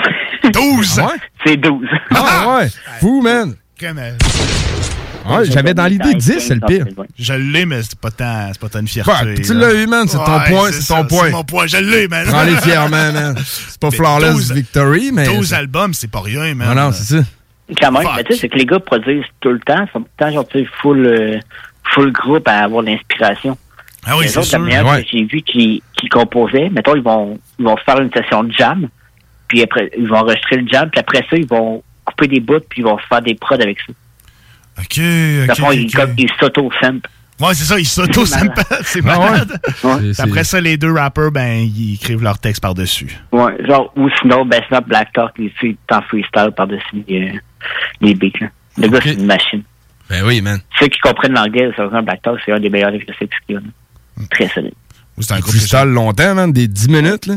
12. 0.51 1.01
C'est 1.45 1.57
12. 1.57 1.87
Ah 2.11 2.57
ouais. 2.57 2.67
Fou, 2.99 3.21
man. 3.21 3.55
Comment? 3.79 4.01
Ouais, 5.29 5.45
j'avais 5.45 5.73
dans 5.73 5.85
l'idée 5.85 6.13
10, 6.15 6.39
c'est 6.39 6.55
le 6.55 6.61
pire. 6.61 6.85
Je 7.17 7.33
l'ai, 7.33 7.65
mais 7.65 7.83
c'est 7.83 7.99
pas 7.99 8.09
tant, 8.09 8.47
c'est 8.51 8.59
pas 8.59 8.69
tant 8.69 8.79
une 8.79 8.87
fierté. 8.87 9.35
Tu 9.43 9.53
l'as 9.53 9.73
eu, 9.73 9.85
man, 9.85 10.07
c'est 10.07 10.17
ton 10.17 10.23
Ouais, 10.39 10.49
point, 10.49 10.71
c'est 10.71 10.87
ton 10.87 11.05
point. 11.05 11.25
C'est 11.25 11.31
mon 11.31 11.43
point, 11.43 11.67
je 11.67 11.77
l'ai, 11.77 12.07
man. 12.07 12.25
Prends-les 12.27 12.55
fièrement, 12.57 13.11
man. 13.11 13.35
C'est 13.37 13.79
pas 13.79 13.91
flawless 13.91 14.31
12 14.33 14.53
victory, 14.53 15.11
mais. 15.13 15.25
12 15.27 15.53
albums, 15.53 15.93
c'est 15.93 16.09
pas 16.09 16.21
rien, 16.21 16.55
man. 16.55 16.67
Ah 16.71 16.75
non, 16.75 16.91
c'est 16.91 17.17
ça. 17.17 17.23
Quand 17.79 17.91
même, 17.91 18.01
Fuck. 18.01 18.11
mais 18.17 18.23
tu 18.23 18.33
sais, 18.33 18.39
c'est 18.39 18.49
que 18.49 18.57
les 18.57 18.65
gars 18.65 18.79
produisent 18.79 19.23
tout 19.41 19.51
le 19.51 19.59
temps. 19.59 19.85
Ils 19.87 19.91
sont 19.93 19.99
tout 19.99 20.07
le 20.19 20.25
temps, 20.25 20.31
genre, 20.33 20.47
tu 20.47 20.59
sais, 20.61 20.67
full, 20.81 21.05
euh, 21.05 21.37
full 21.93 22.11
groupe 22.11 22.47
à 22.47 22.63
avoir 22.63 22.81
l'inspiration. 22.81 23.55
Ah 24.07 24.17
oui, 24.17 24.27
c'est 24.27 24.41
sûr. 24.41 24.57
la 24.57 24.65
meilleure 24.65 24.87
Ouais. 24.87 25.03
que 25.03 25.09
j'ai 25.11 25.25
vu 25.25 25.41
qui, 25.43 25.83
qui 25.93 26.07
composaient, 26.07 26.69
mettons, 26.69 26.95
ils 26.95 27.03
vont, 27.03 27.37
ils 27.59 27.65
vont 27.65 27.75
faire 27.85 27.99
une 27.99 28.09
session 28.11 28.43
de 28.43 28.51
jam, 28.53 28.87
puis 29.49 29.61
après, 29.61 29.91
ils 29.97 30.07
vont 30.07 30.15
enregistrer 30.19 30.55
le 30.57 30.67
jam, 30.67 30.89
puis 30.89 30.99
après 31.01 31.25
ça, 31.29 31.35
ils 31.35 31.45
vont 31.47 31.83
couper 32.05 32.27
des 32.27 32.39
bouts, 32.39 32.59
puis 32.69 32.79
ils 32.79 32.85
vont 32.85 32.97
faire 33.09 33.21
des 33.21 33.35
prods 33.35 33.55
avec 33.55 33.77
ça. 33.81 33.91
OK, 34.79 34.99
OK, 35.49 35.57
fond, 35.59 35.71
ils, 35.71 35.85
OK. 35.87 35.93
comme- 35.93 36.13
ils 36.17 36.31
s'auto-samplent. 36.39 37.09
Ouais, 37.39 37.53
c'est 37.53 37.63
ça, 37.63 37.79
ils 37.79 37.85
s'auto 37.85 38.25
C'est 38.83 39.01
malade. 39.01 39.61
Ouais. 39.83 40.11
Après 40.19 40.43
ça, 40.43 40.59
les 40.59 40.75
deux 40.77 40.91
rappers, 40.93 41.31
ben, 41.31 41.59
ils 41.61 41.93
écrivent 41.95 42.21
leur 42.21 42.37
texte 42.37 42.61
par-dessus. 42.61 43.17
Ouais, 43.31 43.53
genre, 43.65 43.91
ou 43.95 44.09
sinon, 44.21 44.45
ben, 44.45 44.61
sinon, 44.67 44.81
Black 44.85 45.13
Talk, 45.13 45.31
il 45.39 45.49
fait 45.51 45.77
en 45.91 46.01
freestyle 46.01 46.51
par-dessus 46.55 47.03
euh, 47.09 47.31
les 48.01 48.13
beats, 48.13 48.27
là. 48.41 48.47
Le 48.77 48.87
gars, 48.89 48.99
c'est 49.01 49.13
une 49.13 49.25
machine. 49.25 49.63
Ben 50.09 50.23
oui, 50.25 50.41
man. 50.41 50.59
Ceux 50.79 50.87
qui 50.87 50.99
comprennent 50.99 51.33
l'anglais, 51.33 51.69
c'est 51.75 51.81
un 51.81 52.01
Black 52.01 52.21
Talk, 52.21 52.39
c'est 52.45 52.51
un 52.51 52.59
des 52.59 52.69
meilleurs 52.69 52.93
exercices 52.93 53.29
qu'il 53.45 53.55
y 53.55 53.57
a. 53.57 53.61
là. 53.61 54.25
Très 54.31 54.47
solide. 54.49 54.73
C'est 55.19 55.33
un 55.33 55.41
Freestyle 55.41 55.83
longtemps, 55.85 56.35
man, 56.35 56.51
des 56.51 56.67
10 56.67 56.89
minutes, 56.89 57.25
là. 57.25 57.35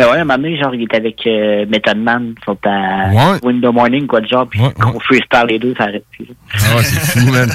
Mais 0.00 0.06
ouais, 0.06 0.18
à 0.18 0.20
un 0.22 0.24
moment 0.24 0.38
donné, 0.38 0.56
genre, 0.58 0.74
il 0.74 0.82
est 0.82 0.94
avec 0.94 1.26
euh, 1.26 1.66
Method 1.68 1.98
Man, 1.98 2.34
ils 2.38 2.44
sont 2.44 2.56
à 2.64 3.08
Ouais. 3.10 3.38
Window 3.42 3.70
Morning, 3.70 4.06
quoi 4.06 4.20
de 4.22 4.26
genre, 4.28 4.46
puis 4.48 4.60
Ouais, 4.60 4.72
gros 4.78 4.98
freestyle 5.00 5.44
les 5.48 5.58
deux, 5.58 5.74
ça 5.76 5.84
arrête 5.84 6.04
plus. 6.12 6.26
Ah 6.54 6.76
ouais, 6.76 6.82
c'est 6.82 7.18
fou, 7.20 7.30
man. 7.30 7.50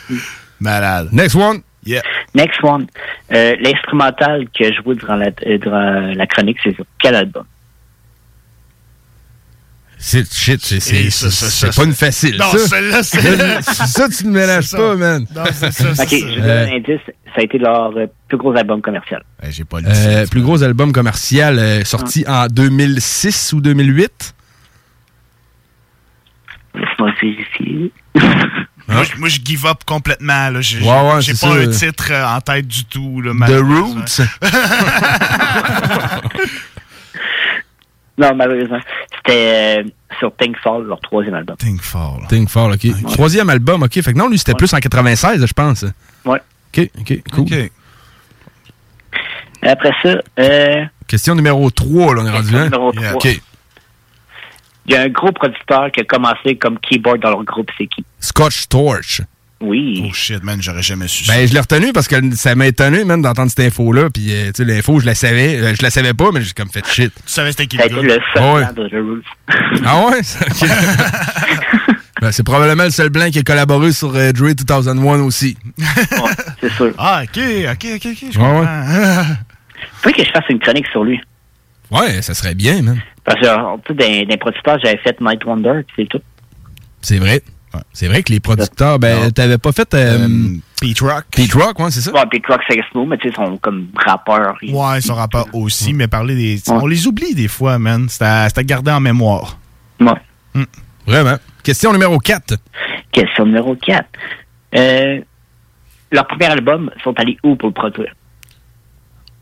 Malade. 0.60 1.08
Next 1.12 1.34
one. 1.34 1.60
Yeah. 1.84 2.00
Next 2.34 2.62
one. 2.62 2.86
Euh, 3.32 3.56
L'instrumental 3.60 4.46
que 4.58 4.64
je 4.72 4.80
jouais 4.82 4.94
durant 4.94 5.16
la, 5.16 5.26
euh, 5.46 5.58
durant 5.58 6.00
la 6.14 6.26
chronique, 6.26 6.58
c'est 6.62 6.74
sur 6.74 6.84
quel 7.00 7.14
album? 7.14 7.44
C'est 10.04 10.34
shit, 10.34 10.60
c'est 10.60 11.76
pas 11.76 11.84
une 11.84 11.94
facile. 11.94 12.36
Non, 12.36 12.50
ça. 12.50 12.58
celle-là, 12.58 13.02
c'est- 13.04 13.86
ça, 13.86 14.08
tu 14.08 14.26
ne 14.26 14.32
mélanges 14.32 14.72
pas, 14.72 14.96
man. 14.96 15.24
Non, 15.34 15.44
c'est 15.52 15.70
ça, 15.72 15.90
Ok, 16.02 16.08
je 16.10 16.40
donne 16.40 16.50
un 16.50 16.72
indice, 16.76 17.00
ça 17.06 17.12
a 17.36 17.42
été 17.42 17.56
leur 17.58 17.96
euh, 17.96 18.06
plus 18.26 18.36
gros 18.36 18.52
album 18.56 18.82
commercial. 18.82 19.22
Eh, 19.44 19.52
J'ai 19.52 19.64
pas 19.64 19.80
le 19.80 19.86
Euh, 19.88 20.26
plus 20.26 20.42
gros 20.42 20.60
album 20.64 20.92
commercial 20.92 21.56
euh, 21.60 21.84
sorti 21.84 22.24
en 22.26 22.48
2006 22.48 23.52
ou 23.52 23.60
2008. 23.60 24.34
Laisse-moi 26.74 27.12
vérifier. 27.22 27.92
Moi, 28.88 29.04
je- 29.04 29.16
moi, 29.20 29.28
je 29.28 29.38
give 29.42 29.64
up 29.64 29.84
complètement. 29.86 30.50
Là. 30.50 30.60
J'ai, 30.60 30.80
Ouais, 30.80 30.88
ouais, 30.88 31.20
j'ai 31.22 31.34
c'est 31.34 31.46
pas 31.46 31.54
ça. 31.54 31.60
un 31.60 31.68
titre 31.70 32.08
euh, 32.10 32.26
en 32.26 32.40
tête 32.40 32.66
du 32.66 32.84
tout. 32.84 33.22
Là, 33.22 33.32
The. 33.46 33.60
Roots? 33.62 34.20
Non, 38.22 38.34
malheureusement. 38.36 38.78
C'était 39.16 39.80
euh, 39.80 39.88
sur 40.18 40.34
Think 40.36 40.56
Fall, 40.62 40.84
leur 40.84 41.00
troisième 41.00 41.34
album. 41.34 41.56
Think 41.56 41.82
Fall. 41.82 42.26
Think 42.28 42.48
Fall, 42.48 42.72
OK. 42.72 43.12
Troisième 43.12 43.50
album, 43.50 43.82
OK. 43.82 44.00
Fait 44.00 44.12
que 44.12 44.18
non, 44.18 44.28
lui, 44.28 44.38
c'était 44.38 44.54
plus 44.54 44.72
en 44.72 44.78
96, 44.78 45.44
je 45.44 45.52
pense. 45.52 45.84
Ouais. 46.24 46.40
OK, 46.72 46.90
OK, 47.00 47.22
cool. 47.32 47.46
Après 49.62 49.92
ça, 50.02 50.20
euh, 50.40 50.84
Question 51.06 51.34
numéro 51.34 51.70
3, 51.70 52.14
là, 52.14 52.22
on 52.22 52.26
est 52.26 52.30
rendu, 52.30 52.56
hein? 52.56 52.64
numéro 52.64 52.92
trois. 52.92 53.12
OK. 53.14 53.28
il 54.86 54.92
y 54.92 54.96
a 54.96 55.02
un 55.02 55.08
gros 55.08 55.30
producteur 55.30 55.90
qui 55.92 56.00
a 56.00 56.04
commencé 56.04 56.56
comme 56.56 56.78
keyboard 56.78 57.20
dans 57.20 57.30
leur 57.30 57.44
groupe, 57.44 57.70
c'est 57.78 57.86
qui? 57.86 58.04
Scotch 58.18 58.68
Torch. 58.68 59.20
Oui. 59.62 60.04
Oh 60.06 60.12
shit, 60.12 60.42
man, 60.42 60.60
j'aurais 60.60 60.82
jamais 60.82 61.06
su 61.06 61.24
Ben, 61.28 61.46
je 61.46 61.54
l'ai 61.54 61.60
retenu 61.60 61.92
parce 61.92 62.08
que 62.08 62.34
ça 62.34 62.54
m'a 62.54 62.66
étonné, 62.66 63.04
même, 63.04 63.22
d'entendre 63.22 63.50
cette 63.50 63.66
info-là. 63.66 64.10
Puis, 64.10 64.32
euh, 64.32 64.46
tu 64.46 64.52
sais, 64.56 64.64
l'info, 64.64 64.98
je 64.98 65.06
la 65.06 65.14
savais. 65.14 65.56
Euh, 65.56 65.74
je 65.74 65.82
la 65.82 65.90
savais 65.90 66.14
pas, 66.14 66.30
mais 66.32 66.42
j'ai 66.42 66.52
comme 66.52 66.68
fait 66.68 66.84
shit. 66.86 67.12
Tu 67.14 67.32
savais 67.32 67.52
c'était 67.52 67.66
qui 67.68 67.80
a 67.80 67.86
le 67.86 68.02
gars? 68.02 68.02
le 68.02 68.20
seul 68.34 68.42
Ah 68.42 68.54
ouais? 68.54 68.64
Ah 69.84 70.06
ouais? 70.06 70.20
Ben, 72.20 72.30
c'est 72.30 72.44
probablement 72.44 72.84
le 72.84 72.90
seul 72.90 73.08
blanc 73.08 73.30
qui 73.32 73.40
a 73.40 73.42
collaboré 73.42 73.90
sur 73.90 74.14
euh, 74.14 74.30
Dre 74.30 74.54
2001 74.54 75.22
aussi. 75.22 75.56
c'est 76.60 76.70
sûr. 76.70 76.92
Ah, 76.96 77.22
ok, 77.24 77.42
ok, 77.72 77.86
ok, 77.96 78.06
ok. 78.06 78.24
Je 78.32 78.38
Ouais. 78.38 79.34
Faut 80.02 80.10
que 80.10 80.24
je 80.24 80.30
fasse 80.30 80.44
une 80.48 80.60
chronique 80.60 80.86
sur 80.92 81.02
lui? 81.02 81.20
Ouais, 81.90 82.22
ça 82.22 82.34
serait 82.34 82.54
bien, 82.54 82.80
man. 82.82 83.00
Parce 83.24 83.40
que, 83.40 83.46
tu 83.86 84.04
sais, 84.04 84.24
dans, 84.24 84.28
dans 84.28 84.38
producteurs, 84.38 84.78
j'avais 84.84 84.98
fait 84.98 85.20
Night 85.20 85.44
Wonder, 85.44 85.80
puis 85.86 85.94
c'est 85.96 86.08
tout. 86.08 86.22
C'est 87.00 87.18
vrai. 87.18 87.42
C'est 87.92 88.08
vrai 88.08 88.22
que 88.22 88.32
les 88.32 88.40
producteurs, 88.40 88.98
ben, 88.98 89.30
t'avais 89.32 89.58
pas 89.58 89.72
fait. 89.72 89.94
Euh, 89.94 90.28
Pete 90.80 91.00
Rock. 91.00 91.24
Pete 91.30 91.52
Rock, 91.54 91.78
ouais, 91.78 91.90
c'est 91.90 92.00
ça. 92.00 92.12
Ouais, 92.12 92.26
Pete 92.30 92.46
Rock, 92.46 92.60
c'est 92.68 92.80
Snow, 92.90 93.06
mais 93.06 93.16
tu 93.18 93.28
sais, 93.28 93.34
ils 93.34 93.36
sont 93.36 93.56
comme 93.58 93.88
rappeurs. 93.94 94.56
Ils- 94.62 94.74
Ouais, 94.74 95.00
son 95.00 95.14
rapport 95.14 95.48
aussi, 95.52 95.92
mais 95.94 96.08
parler 96.08 96.34
des. 96.34 96.62
On 96.70 96.86
les 96.86 97.06
oublie 97.06 97.34
des 97.34 97.48
fois, 97.48 97.78
man. 97.78 98.06
C'est 98.08 98.24
à, 98.24 98.48
garder 98.62 98.90
en 98.90 99.00
mémoire. 99.00 99.58
Ouais. 100.00 100.64
Vraiment. 101.06 101.36
Question 101.62 101.92
numéro 101.92 102.18
4. 102.18 102.56
Question 103.12 103.46
numéro 103.46 103.74
4. 103.76 104.04
Euh, 104.74 105.20
leur 106.10 106.26
premier 106.26 106.46
album 106.46 106.90
sont 107.02 107.14
allés 107.18 107.38
où 107.42 107.56
pour 107.56 107.68
le 107.68 107.74
produire? 107.74 108.12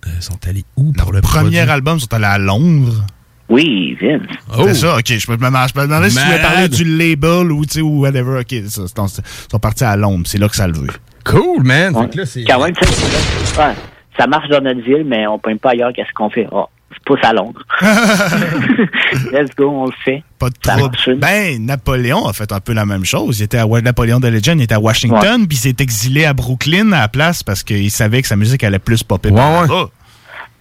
Ils 0.07 0.23
sont 0.23 0.39
allés 0.47 0.65
où 0.77 0.93
pour 0.93 1.13
le 1.13 1.21
Premier 1.21 1.41
produire? 1.43 1.71
album, 1.71 1.97
ils 1.99 2.01
sont 2.01 2.15
allés 2.15 2.25
à 2.25 2.39
Londres. 2.39 3.05
Oui, 3.51 3.97
Vince. 4.01 4.23
Oh. 4.57 4.63
C'est 4.69 4.75
ça, 4.75 4.97
ok. 4.97 5.07
Je 5.09 5.15
me, 5.15 5.37
je 5.37 5.81
me 5.81 5.83
demandais 5.83 6.09
si 6.11 6.17
tu 6.17 6.25
voulais 6.25 6.41
parler 6.41 6.69
du 6.69 6.85
label 6.85 7.51
ou, 7.53 7.65
ou 7.83 8.01
whatever. 8.01 8.39
Ok, 8.41 8.47
c'est 8.49 8.71
ça. 8.71 8.83
c'est- 8.87 9.23
Ils 9.23 9.51
sont 9.51 9.59
partis 9.59 9.85
à 9.85 9.97
Londres. 9.97 10.25
C'est 10.27 10.39
là 10.39 10.49
que 10.49 10.55
ça 10.57 10.69
le 10.69 10.75
veut. 10.75 10.87
Cool, 11.25 11.63
man. 11.65 11.95
Ouais. 11.97 12.09
Que 12.09 12.19
là, 12.19 12.27
c'est. 12.27 12.45
Quand 12.45 12.63
même, 12.65 12.73
ouais, 12.75 13.75
ça 14.19 14.27
marche 14.29 14.49
dans 14.49 14.61
notre 14.63 14.81
ville, 14.81 15.05
mais 15.05 15.27
on 15.27 15.35
ne 15.35 15.39
pointe 15.39 15.61
pas 15.61 15.71
ailleurs 15.71 15.93
qu'est-ce 15.95 16.13
qu'on 16.15 16.31
fait. 16.31 16.47
Oh, 16.53 16.67
c'est 16.93 17.05
pas 17.21 17.29
à 17.29 17.33
Londres. 17.33 17.61
Let's 19.33 19.55
go, 19.57 19.69
on 19.69 19.87
le 19.87 19.93
fait. 20.05 20.23
Pas 20.39 20.49
de 20.51 20.55
trouble. 20.61 21.19
Ben, 21.19 21.65
Napoléon 21.65 22.27
a 22.27 22.33
fait 22.33 22.51
un 22.53 22.61
peu 22.61 22.73
la 22.73 22.87
même 22.87 23.05
chose. 23.05 23.41
Il 23.41 23.45
était 23.45 23.59
à 23.59 23.67
Napoléon 23.67 24.21
de 24.21 24.29
Legend, 24.29 24.59
il 24.61 24.65
était 24.65 24.75
à 24.75 24.81
Washington, 24.81 25.47
puis 25.47 25.57
il 25.59 25.61
s'est 25.61 25.77
exilé 25.81 26.25
à 26.25 26.33
Brooklyn 26.35 26.93
à 26.93 27.01
la 27.01 27.09
place 27.09 27.43
parce 27.43 27.63
qu'il 27.63 27.91
savait 27.91 28.23
que 28.23 28.29
sa 28.29 28.37
musique 28.37 28.65
allait 28.65 28.79
plus 28.79 29.03
popper 29.03 29.31
par 29.31 29.63
là-bas. 29.63 29.89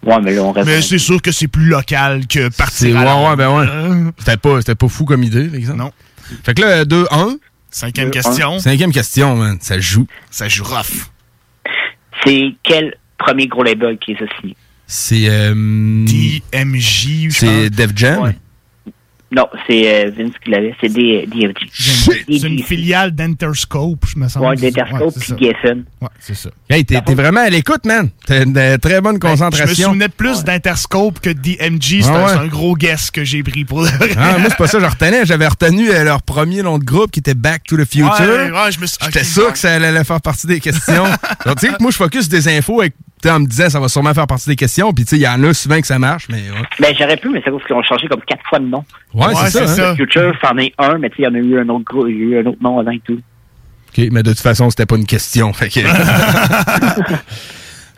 Ouais, 0.05 0.21
mais 0.21 0.33
là, 0.33 0.43
on 0.43 0.51
reste. 0.51 0.67
Mais 0.67 0.81
c'est 0.81 0.97
sûr 0.97 1.21
que 1.21 1.31
c'est 1.31 1.47
plus 1.47 1.65
local 1.65 2.25
que 2.27 2.43
C'est 2.43 2.57
partir 2.57 2.95
ouais, 2.95 3.29
ouais, 3.29 3.35
ben 3.35 3.49
ouais. 3.49 4.11
C'était 4.17 4.37
pas, 4.37 4.59
c'était 4.61 4.75
pas 4.75 4.87
fou 4.87 5.05
comme 5.05 5.23
idée, 5.23 5.45
par 5.47 5.55
exemple. 5.55 5.79
Non. 5.79 5.91
Fait 6.43 6.53
que 6.53 6.61
là, 6.61 6.85
2-1. 6.85 7.37
Cinquième 7.71 8.11
question. 8.11 8.59
Cinquième 8.59 8.91
question, 8.91 9.35
man. 9.35 9.57
Ça 9.61 9.79
joue. 9.79 10.07
Ça 10.31 10.47
joue 10.47 10.63
rough. 10.63 11.09
C'est 12.23 12.55
quel 12.63 12.95
premier 13.17 13.47
gros 13.47 13.63
label 13.63 13.97
qui 13.97 14.11
est 14.13 14.17
signé? 14.39 14.55
C'est. 14.87 15.29
Euh, 15.29 15.53
DMJ, 15.53 17.29
je 17.29 17.29
C'est. 17.31 17.69
Def 17.69 17.91
Jam? 17.95 18.23
Ouais. 18.23 18.35
Non, 19.31 19.47
c'est 19.67 20.07
euh, 20.07 20.11
Vince 20.17 20.31
qui 20.43 20.49
l'avait. 20.49 20.73
C'est 20.81 20.89
DFG. 20.89 21.69
C'est 21.71 22.47
une 22.47 22.63
filiale 22.63 23.11
d'Interscope, 23.11 24.05
je 24.07 24.17
me 24.17 24.27
semble. 24.27 24.47
Ouais, 24.47 24.55
c'est 24.57 24.71
puis. 24.71 25.45
Geffen. 25.45 25.85
Ouais, 26.01 26.07
c'est 26.19 26.33
ça. 26.35 26.49
Hey, 26.69 26.83
t'es 26.83 26.99
vraiment 27.13 27.41
à 27.41 27.49
l'écoute, 27.49 27.85
man. 27.85 28.09
T'as 28.25 28.43
une 28.43 28.57
euh, 28.57 28.77
très 28.77 29.01
bonne 29.01 29.19
Ben, 29.19 29.27
Je 29.29 29.33
me 29.33 29.37
concentration. 29.37 29.87
souvenais 29.89 30.09
plus 30.09 30.43
d'Interscope 30.43 31.19
que 31.19 31.29
de 31.29 31.39
DMG. 31.39 32.01
C'est 32.01 32.09
Ah 32.09 32.25
un, 32.25 32.27
c'est 32.29 32.39
un 32.39 32.47
gros 32.47 32.75
guess 32.75 33.11
que 33.11 33.23
j'ai 33.23 33.43
pris 33.43 33.65
pour 33.65 33.81
le 33.81 33.89
Ah, 34.17 34.37
moi, 34.39 34.49
c'est 34.49 34.57
pas 34.57 34.67
ça 34.67 34.79
que 34.79 34.83
je 34.85 34.89
retenais. 34.89 35.25
J'avais 35.25 35.47
retenu 35.47 35.91
euh, 35.91 36.03
leur 36.03 36.23
premier 36.23 36.63
nom 36.63 36.79
de 36.79 36.83
groupe 36.83 37.11
qui 37.11 37.19
était 37.19 37.35
Back 37.35 37.63
to 37.65 37.77
the 37.77 37.85
Future. 37.85 38.09
Ouais, 38.19 38.51
ouais, 38.51 38.71
je 38.71 38.79
me 38.79 38.87
J'étais 39.05 39.23
sûr 39.23 39.51
que 39.53 39.59
ça 39.59 39.75
allait 39.75 40.03
faire 40.03 40.21
partie 40.21 40.47
des 40.47 40.59
questions. 40.59 41.03
Donc, 41.45 41.59
tu 41.59 41.67
sais, 41.67 41.73
que 41.73 41.81
moi, 41.81 41.91
je 41.91 41.97
focus 41.97 42.29
des 42.29 42.47
infos 42.47 42.79
avec, 42.81 42.93
tu 43.21 43.27
sais, 43.27 43.33
en 43.33 43.39
me 43.39 43.47
disant 43.47 43.69
ça 43.69 43.79
va 43.79 43.87
sûrement 43.87 44.13
faire 44.13 44.27
partie 44.27 44.49
des 44.49 44.55
questions. 44.55 44.93
Puis, 44.93 45.05
tu 45.05 45.11
sais, 45.11 45.15
il 45.17 45.23
y 45.23 45.27
en 45.27 45.43
a 45.43 45.53
souvent 45.53 45.79
que 45.79 45.87
ça 45.87 45.99
marche, 45.99 46.27
mais 46.29 46.37
ouais. 46.37 46.65
Ben, 46.79 46.95
j'aurais 46.97 47.17
pu, 47.17 47.29
mais 47.29 47.41
c'est 47.43 47.51
parce 47.51 47.63
qu'ils 47.65 47.75
ont 47.75 47.83
changé 47.83 48.07
comme 48.07 48.21
quatre 48.21 48.43
fois 48.47 48.59
de 48.59 48.65
nom. 48.65 48.83
Ouais, 49.13 49.33
c'est 49.47 49.67
ça, 49.67 49.91
hein. 49.91 49.95
Future, 49.95 50.33
c'en 50.41 50.57
est 50.57 50.73
un, 50.77 50.97
mais 50.97 51.09
tu 51.09 51.17
sais, 51.17 51.23
il 51.23 51.25
y 51.25 51.27
en 51.27 51.35
a 51.35 51.37
eu 51.37 51.59
un 51.59 51.69
autre 51.69 51.85
gros, 51.85 52.07
il 52.07 52.15
y 52.15 52.21
a 52.21 52.37
eu 52.37 52.39
un 52.41 52.45
autre 52.45 52.61
nom 52.61 52.79
avant 52.79 52.91
et 52.91 53.01
tout. 53.05 53.19
OK, 53.89 54.07
mais 54.11 54.23
de 54.23 54.31
toute 54.31 54.39
façon, 54.39 54.69
c'était 54.69 54.85
pas 54.85 54.95
une 54.95 55.05
question. 55.05 55.51
Fait 55.53 55.69
que... 55.69 55.79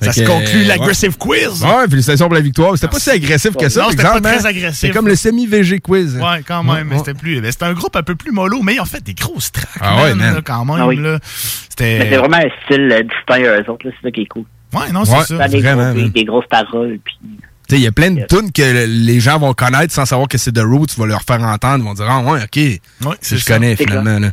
Ça 0.01 0.13
se 0.13 0.23
conclut 0.23 0.63
l'aggressive 0.63 1.15
ouais. 1.25 1.45
quiz. 1.45 1.63
Ouais, 1.63 1.87
félicitations 1.87 2.25
pour 2.25 2.33
la 2.33 2.41
victoire. 2.41 2.75
C'était 2.75 2.87
pas 2.87 2.99
si 2.99 3.09
agressif 3.11 3.55
que 3.55 3.69
ça. 3.69 3.83
Non, 3.83 3.89
c'était 3.91 4.03
pas 4.03 4.19
très 4.19 4.45
hein. 4.45 4.49
agressif. 4.49 4.79
C'est 4.79 4.89
comme 4.89 5.07
le 5.07 5.15
semi-VG 5.15 5.79
quiz. 5.79 6.17
Ouais, 6.17 6.41
quand 6.47 6.63
même, 6.63 6.89
Ouais, 6.89 6.97
c'était 6.97 7.13
plus. 7.13 7.35
C'était 7.51 7.65
un 7.65 7.73
groupe 7.73 7.95
un 7.95 8.03
peu 8.03 8.15
plus 8.15 8.31
mollo, 8.31 8.61
mais 8.63 8.75
ils 8.75 8.81
ont 8.81 8.85
fait 8.85 9.03
des 9.03 9.13
grosses 9.13 9.51
tracks. 9.51 9.69
Ah 9.79 10.03
ouais, 10.03 10.15
man. 10.15 10.35
là, 10.35 10.41
quand 10.43 10.65
même. 10.65 10.77
Ah 10.79 10.87
oui. 10.87 10.95
là. 10.95 11.13
Mais 11.13 11.19
c'est 11.21 11.99
C'était. 11.99 12.17
vraiment 12.17 12.37
un 12.37 12.49
style 12.65 12.91
euh, 12.91 13.03
distinct 13.03 13.49
à 13.49 13.61
eux 13.61 13.69
autres, 13.69 13.87
là, 13.87 13.91
c'est 13.95 14.07
ça 14.07 14.11
qui 14.11 14.21
est 14.21 14.25
cool. 14.25 14.45
Ouais, 14.73 14.91
non, 14.91 15.05
c'est 15.05 15.15
Ouais, 15.17 15.23
ça. 15.23 15.47
Des, 15.47 15.59
vraiment, 15.61 15.91
gros- 15.91 16.01
man. 16.01 16.09
des 16.09 16.23
grosses 16.25 16.47
paroles, 16.47 16.99
puis 17.03 17.15
Tu 17.21 17.75
sais, 17.75 17.81
il 17.81 17.83
y 17.83 17.87
a 17.87 17.91
plein 17.91 18.11
de 18.11 18.25
tunes 18.27 18.51
que 18.51 18.61
le- 18.61 18.85
les 18.85 19.19
gens 19.19 19.39
vont 19.39 19.53
connaître 19.53 19.93
sans 19.93 20.05
savoir 20.05 20.27
que 20.27 20.37
c'est 20.37 20.51
The 20.51 20.59
Roots. 20.63 20.87
Tu 20.93 20.99
vas 20.99 21.05
leur 21.07 21.21
faire 21.21 21.41
entendre. 21.41 21.83
Ils 21.83 21.87
vont 21.87 21.93
dire, 21.93 22.05
ah 22.09 22.19
ouais, 22.21 22.39
OK. 22.43 22.55
Ouais, 22.57 23.15
je 23.21 23.35
ça. 23.37 23.53
connais 23.53 23.75
finalement. 23.75 24.19
Là. 24.19 24.31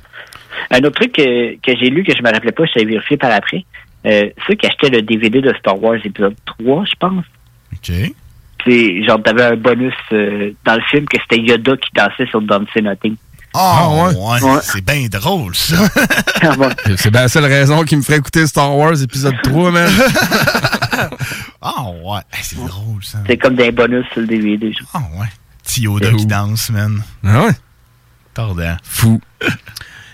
Un 0.71 0.79
autre 0.81 0.97
truc 1.01 1.13
que, 1.13 1.55
que 1.57 1.77
j'ai 1.79 1.89
lu, 1.91 2.03
que 2.05 2.13
je 2.17 2.23
me 2.23 2.33
rappelais 2.33 2.53
pas, 2.53 2.65
je 2.67 2.73
t'avais 2.75 2.87
vérifié 2.87 3.17
par 3.17 3.31
après, 3.33 3.65
euh, 4.07 4.29
ceux 4.47 4.55
qui 4.55 4.67
achetaient 4.67 4.91
le 4.91 5.03
DVD 5.03 5.41
de 5.41 5.53
Star 5.59 5.81
Wars 5.83 5.97
épisode 6.05 6.35
3, 6.47 6.85
je 6.85 6.93
pense, 6.99 7.25
OK. 7.73 7.93
c'est 8.67 9.05
genre, 9.05 9.23
t'avais 9.23 9.45
un 9.45 9.57
bonus 9.57 9.95
euh, 10.13 10.51
dans 10.65 10.75
le 10.75 10.83
film 10.91 11.05
que 11.07 11.17
c'était 11.23 11.41
Yoda 11.43 11.77
qui 11.77 11.91
dansait 11.95 12.27
sur 12.27 12.41
Don't 12.43 12.67
Say 12.75 12.83
Nothing. 12.83 13.15
Ah, 13.61 13.89
ouais? 13.91 14.15
ouais. 14.15 14.43
Ouais. 14.43 14.61
C'est 14.63 14.85
bien 14.85 15.09
drôle, 15.09 15.55
ça. 15.55 15.77
Ah. 16.43 16.55
C'est 16.97 17.11
bien 17.11 17.23
la 17.23 17.29
seule 17.29 17.45
raison 17.45 17.83
qui 17.83 17.97
me 17.97 18.03
ferait 18.03 18.19
écouter 18.19 18.47
Star 18.47 18.77
Wars 18.77 19.01
épisode 19.03 19.35
3, 19.43 19.71
man. 19.73 19.91
Ah, 21.61 21.91
ouais. 21.91 22.21
Hey, 22.33 22.41
c'est 22.43 22.57
drôle, 22.57 23.03
ça. 23.03 23.19
C'est 23.27 23.37
comme 23.37 23.57
des 23.57 23.73
bonus 23.73 24.05
sur 24.13 24.21
le 24.21 24.29
DVD. 24.29 24.73
Ah, 24.95 25.01
ouais. 25.19 25.27
Petit 25.65 25.83
Yoda 25.83 26.13
qui 26.13 26.27
danse, 26.27 26.71
man. 26.71 27.03
Ah 27.25 27.45
ouais? 27.45 27.53
Tordant. 28.33 28.77
Fou. 28.83 29.21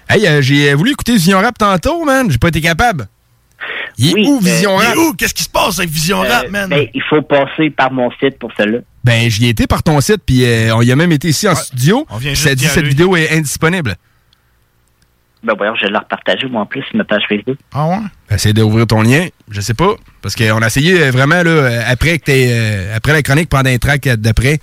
Hey, 0.08 0.26
euh, 0.26 0.40
j'ai 0.42 0.72
voulu 0.74 0.92
écouter 0.92 1.12
Vision 1.12 1.40
Rap 1.40 1.56
tantôt, 1.58 2.04
man. 2.04 2.30
J'ai 2.30 2.38
pas 2.38 2.48
été 2.48 2.60
capable. 2.60 3.08
Il 3.98 4.08
est 4.10 4.14
Oui, 4.14 4.26
où, 4.28 4.40
Vision 4.40 4.76
Rap? 4.76 4.96
où? 4.96 5.12
Qu'est-ce 5.14 5.34
qui 5.34 5.42
se 5.44 5.48
passe 5.48 5.78
avec 5.78 5.90
Vision 5.90 6.22
Euh, 6.22 6.28
Rap, 6.28 6.50
man? 6.50 6.68
ben, 6.70 6.86
il 6.94 7.02
faut 7.08 7.22
passer 7.22 7.70
par 7.70 7.92
mon 7.92 8.10
site 8.20 8.38
pour 8.38 8.50
cela. 8.56 8.78
Ben, 9.04 9.30
j'y 9.30 9.46
ai 9.46 9.48
été 9.50 9.66
par 9.66 9.82
ton 9.82 10.00
site, 10.00 10.22
puis 10.24 10.44
euh, 10.44 10.74
on 10.74 10.82
y 10.82 10.90
a 10.92 10.96
même 10.96 11.12
été 11.12 11.28
ici 11.28 11.46
en 11.48 11.54
studio. 11.54 12.06
on 12.10 12.16
vient 12.16 12.34
Ça 12.34 12.54
dit 12.54 12.64
cette 12.66 12.86
vidéo 12.86 13.16
est 13.16 13.30
indisponible. 13.36 13.96
Ben 15.42 15.52
voyons, 15.58 15.74
je 15.74 15.82
vais 15.84 15.90
le 15.92 15.98
repartager 15.98 16.46
moi 16.48 16.62
en 16.62 16.66
plus 16.66 16.82
sur 16.84 16.96
ma 16.96 17.04
page 17.04 17.22
Facebook. 17.28 17.58
Ah, 17.74 17.86
ouais? 17.86 17.98
Essaye 18.30 18.54
d'ouvrir 18.54 18.86
ton 18.86 19.02
lien. 19.02 19.26
Je 19.50 19.60
sais 19.60 19.74
pas. 19.74 19.94
Parce 20.22 20.34
qu'on 20.34 20.62
a 20.62 20.66
essayé 20.66 20.98
euh, 21.02 21.10
vraiment, 21.10 21.42
là, 21.42 21.82
après 21.86 22.18
que 22.18 22.30
euh, 22.30 22.96
après 22.96 23.12
la 23.12 23.20
chronique, 23.22 23.50
pendant 23.50 23.68
un 23.68 23.76
track 23.76 24.08
d'après. 24.08 24.58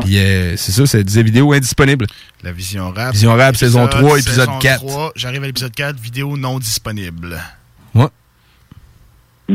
Puis 0.00 0.16
euh, 0.16 0.56
c'est 0.56 0.72
ça, 0.72 0.86
ça 0.86 1.02
disait 1.02 1.22
vidéo 1.22 1.52
indisponible. 1.52 2.06
La 2.42 2.50
Vision 2.50 2.90
Rap. 2.96 3.12
Vision 3.12 3.34
Rap, 3.34 3.56
saison 3.56 3.86
3, 3.86 4.20
épisode 4.20 4.46
saison 4.46 4.58
4. 4.58 4.86
3, 4.86 5.12
J'arrive 5.16 5.42
à 5.42 5.46
l'épisode 5.46 5.74
4, 5.74 6.00
vidéo 6.00 6.38
non 6.38 6.58
disponible. 6.58 7.38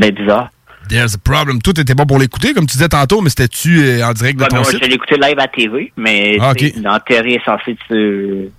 Ouais. 0.05 0.11
Ben 0.11 0.15
bizarre. 0.15 0.49
There's 0.89 1.15
a 1.15 1.17
problem. 1.17 1.61
Tout 1.61 1.77
était 1.79 1.93
bon 1.93 2.05
pour 2.05 2.17
l'écouter, 2.17 2.53
comme 2.53 2.65
tu 2.65 2.77
disais 2.77 2.87
tantôt, 2.87 3.19
mais 3.21 3.29
c'était-tu 3.29 3.81
euh, 3.81 4.05
en 4.07 4.13
direct 4.13 4.39
de 4.39 4.43
Ouais, 4.43 4.47
mais 4.51 4.57
ton 4.57 4.63
moi, 4.63 4.71
site? 4.71 4.79
je 4.81 4.87
l'ai 4.89 4.95
écouté 4.95 5.15
live 5.21 5.37
à 5.37 5.47
TV, 5.49 5.91
mais 5.97 6.37
Ah, 6.39 6.51
en 6.51 6.99
théorie, 6.99 7.33
est 7.33 7.43
censé 7.43 7.71
être, 7.71 7.91
euh, 7.93 8.49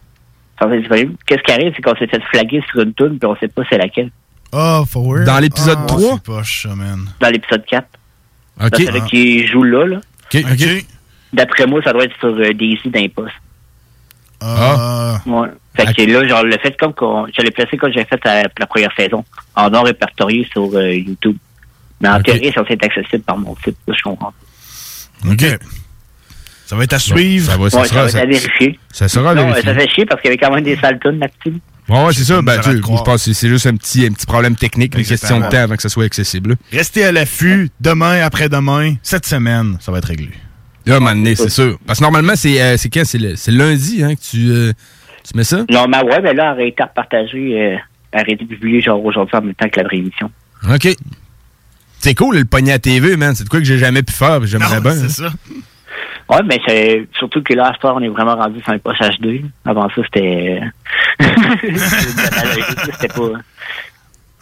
censé 0.61 0.75
être 0.75 0.81
disponible. 0.81 1.15
Qu'est-ce 1.27 1.43
qui 1.43 1.53
arrive, 1.53 1.73
c'est 1.75 1.81
qu'on 1.83 1.97
s'est 1.97 2.07
fait 2.07 2.23
flaguer 2.31 2.63
sur 2.71 2.81
une 2.83 2.93
tune, 2.93 3.19
puis 3.19 3.27
on 3.27 3.35
sait 3.37 3.49
pas 3.49 3.63
c'est 3.71 3.79
laquelle. 3.79 4.11
Ah, 4.53 4.83
forward. 4.87 5.25
Dans 5.25 5.39
l'épisode 5.39 5.79
Ah, 5.83 5.87
3? 5.87 6.01
C'est 6.17 6.23
poche, 6.23 6.63
ça, 6.65 6.75
man. 6.75 7.07
Dans 7.19 7.31
l'épisode 7.31 7.65
4. 7.67 7.87
OK. 8.61 8.71
Dans 8.71 8.79
celui 8.79 9.01
qui 9.09 9.47
joue 9.47 9.63
là, 9.63 9.87
là. 9.87 9.97
OK, 10.35 10.45
OK. 10.53 10.85
D'après 11.33 11.67
moi, 11.67 11.81
ça 11.83 11.93
doit 11.95 12.05
être 12.05 12.19
sur 12.19 12.29
euh, 12.29 12.53
Daisy 12.53 12.91
d'Impost. 12.91 13.33
Ah. 14.41 15.21
Ouais. 15.27 15.49
Fait 15.87 15.95
que 15.95 16.03
là, 16.11 16.27
genre, 16.27 16.43
le 16.45 16.59
fait 16.59 16.77
comme 16.79 16.93
qu'on. 16.93 17.27
Je 17.37 17.43
l'ai 17.43 17.51
placé 17.51 17.77
comme 17.77 17.93
j'ai 17.93 18.05
fait 18.05 18.21
à 18.27 18.43
la 18.59 18.67
première 18.67 18.93
saison, 18.97 19.25
en 19.55 19.71
non 19.71 19.83
répertorié 19.83 20.47
sur 20.53 20.71
euh, 20.75 20.93
YouTube. 20.95 21.37
Mais 22.01 22.09
en 22.09 22.21
théorie, 22.23 22.53
ça 22.55 22.63
c'est 22.69 22.83
accessible 22.85 23.23
par 23.25 23.37
mon 23.39 23.55
site, 23.65 23.77
ça, 23.87 23.95
je 23.97 24.03
comprends. 24.03 24.33
OK. 25.29 25.45
Ça 26.67 26.77
va 26.77 26.85
être 26.85 26.93
à 26.93 26.99
suivre. 26.99 27.51
Ça 27.51 27.57
va, 27.57 27.71
ça 27.71 27.81
Ouais, 27.81 27.89
ça 27.89 27.95
va 28.03 28.09
être 28.09 28.15
à 28.17 28.27
vérifier. 28.27 28.79
ça 28.93 29.09
sera 29.09 29.31
à 29.31 29.35
Non, 29.35 29.55
ça 29.55 29.75
fait 29.75 29.89
chier 29.89 30.05
parce 30.05 30.21
qu'il 30.21 30.29
y 30.31 30.35
avait 30.35 30.39
quand 30.39 30.55
même 30.55 30.65
des 30.65 30.77
sales 30.77 30.99
tunes 31.01 31.19
là-dessus. 31.19 31.59
Ouais, 31.89 32.05
ouais, 32.05 32.13
c'est 32.13 32.25
ça. 32.25 32.43
Ben, 32.43 32.61
tu 32.61 32.71
je 32.77 33.03
pense 33.03 33.25
que 33.25 33.33
c'est 33.33 33.49
juste 33.49 33.67
un 33.67 33.75
petit, 33.75 34.05
un 34.05 34.13
petit 34.13 34.27
problème 34.27 34.55
technique, 34.55 34.95
une 34.97 35.05
question 35.05 35.41
de 35.41 35.47
temps 35.49 35.57
avant 35.63 35.77
que 35.77 35.83
ça 35.83 35.89
soit 35.89 36.05
accessible. 36.05 36.57
Restez 36.71 37.05
à 37.07 37.13
l'affût. 37.13 37.71
Demain, 37.81 38.21
après-demain, 38.23 38.97
cette 39.03 39.25
semaine, 39.25 39.79
ça 39.81 39.91
va 39.91 39.99
être 39.99 40.09
réglé. 40.09 40.29
Là, 40.85 40.95
à 40.95 40.97
un 40.99 41.01
moment 41.01 41.15
donné, 41.15 41.35
c'est 41.35 41.49
sûr. 41.49 41.79
Parce 41.87 41.99
que 41.99 42.05
normalement, 42.05 42.35
c'est 42.37 42.61
euh, 42.61 42.77
c'est 42.77 42.91
quand? 42.91 43.05
C'est 43.07 43.19
le- 43.19 43.37
c'est 43.37 43.51
lundi 43.53 44.05
hein, 44.05 44.15
que 44.15 44.21
tu, 44.21 44.51
euh, 44.51 44.73
tu 45.25 45.37
mets 45.37 45.45
ça? 45.45 45.59
Non, 45.71 45.87
mais 45.89 46.03
ouais, 46.03 46.21
mais 46.23 46.35
là, 46.35 46.55
elle 46.57 46.63
a 46.63 46.67
été 46.67 46.83
repartagée, 46.83 47.61
euh, 47.61 47.77
elle 48.13 48.21
a 48.29 48.31
été 48.31 48.45
publiée 48.45 48.81
genre 48.81 49.05
aujourd'hui 49.05 49.37
en 49.37 49.43
même 49.43 49.55
temps 49.55 49.69
que 49.69 49.81
la 49.81 49.89
réémission. 49.89 50.31
OK. 50.73 50.89
C'est 52.01 52.15
cool, 52.15 52.37
le 52.39 52.45
pogné 52.45 52.73
à 52.73 52.79
TV, 52.79 53.17
man. 53.17 53.35
C'est 53.35 53.45
de 53.45 53.49
quoi 53.49 53.59
que 53.59 53.65
j'ai 53.67 53.79
jamais 53.79 54.03
pu 54.03 54.13
faire, 54.13 54.39
puis 54.41 54.49
j'aimerais 54.49 54.81
bien. 54.81 54.93
hein. 54.93 55.09
ça. 55.09 55.29
Ouais, 56.31 56.43
mais 56.45 56.61
c'est 56.67 57.09
surtout 57.19 57.43
que 57.43 57.55
là, 57.55 57.69
à 57.69 57.75
ce 57.75 57.81
soir, 57.81 57.95
on 57.97 58.03
est 58.03 58.09
vraiment 58.09 58.37
rendu 58.37 58.61
sur 58.61 58.71
un 58.73 58.79
poche 58.79 58.99
HD. 58.99 59.43
Avant 59.65 59.89
ça, 59.89 60.03
c'était. 60.05 60.61
c'était 62.93 63.09
pas. 63.09 63.31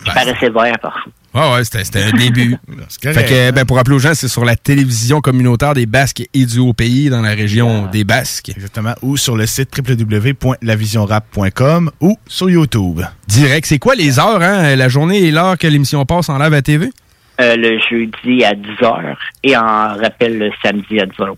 Je 0.04 0.12
paraissais 0.12 0.50
vert 0.50 0.78
parfois. 0.80 1.12
Ouais, 1.36 1.52
ouais, 1.52 1.64
c'était 1.64 2.02
un 2.02 2.12
début. 2.16 2.56
fait 3.02 3.26
que, 3.28 3.50
ben, 3.50 3.64
pour 3.66 3.76
rappeler 3.76 3.94
aux 3.96 4.00
gens, 4.00 4.14
c'est 4.14 4.28
sur 4.28 4.44
la 4.44 4.56
télévision 4.56 5.20
communautaire 5.20 5.74
des 5.74 5.84
Basques 5.86 6.22
et 6.32 6.46
du 6.46 6.58
Haut-Pays 6.58 7.10
dans 7.10 7.20
la 7.20 7.34
région 7.34 7.86
des 7.86 8.04
Basques. 8.04 8.48
Exactement. 8.48 8.94
Ou 9.02 9.16
sur 9.18 9.36
le 9.36 9.44
site 9.46 9.70
www.lavisionrap.com 9.76 11.90
ou 12.00 12.16
sur 12.26 12.48
YouTube. 12.50 13.02
Direct. 13.28 13.66
C'est 13.66 13.78
quoi 13.78 13.94
les 13.94 14.18
heures, 14.18 14.40
hein? 14.42 14.74
La 14.76 14.88
journée 14.88 15.18
et 15.24 15.30
l'heure 15.30 15.58
que 15.58 15.66
l'émission 15.66 16.04
passe 16.06 16.28
en 16.28 16.38
live 16.38 16.54
à 16.54 16.62
TV? 16.62 16.90
Euh, 17.38 17.54
le 17.56 17.78
jeudi 17.90 18.42
à 18.44 18.54
10h 18.54 19.14
et 19.42 19.54
en 19.56 19.94
rappel 19.96 20.38
le 20.38 20.50
samedi 20.64 20.98
à 21.00 21.04
10h 21.04 21.34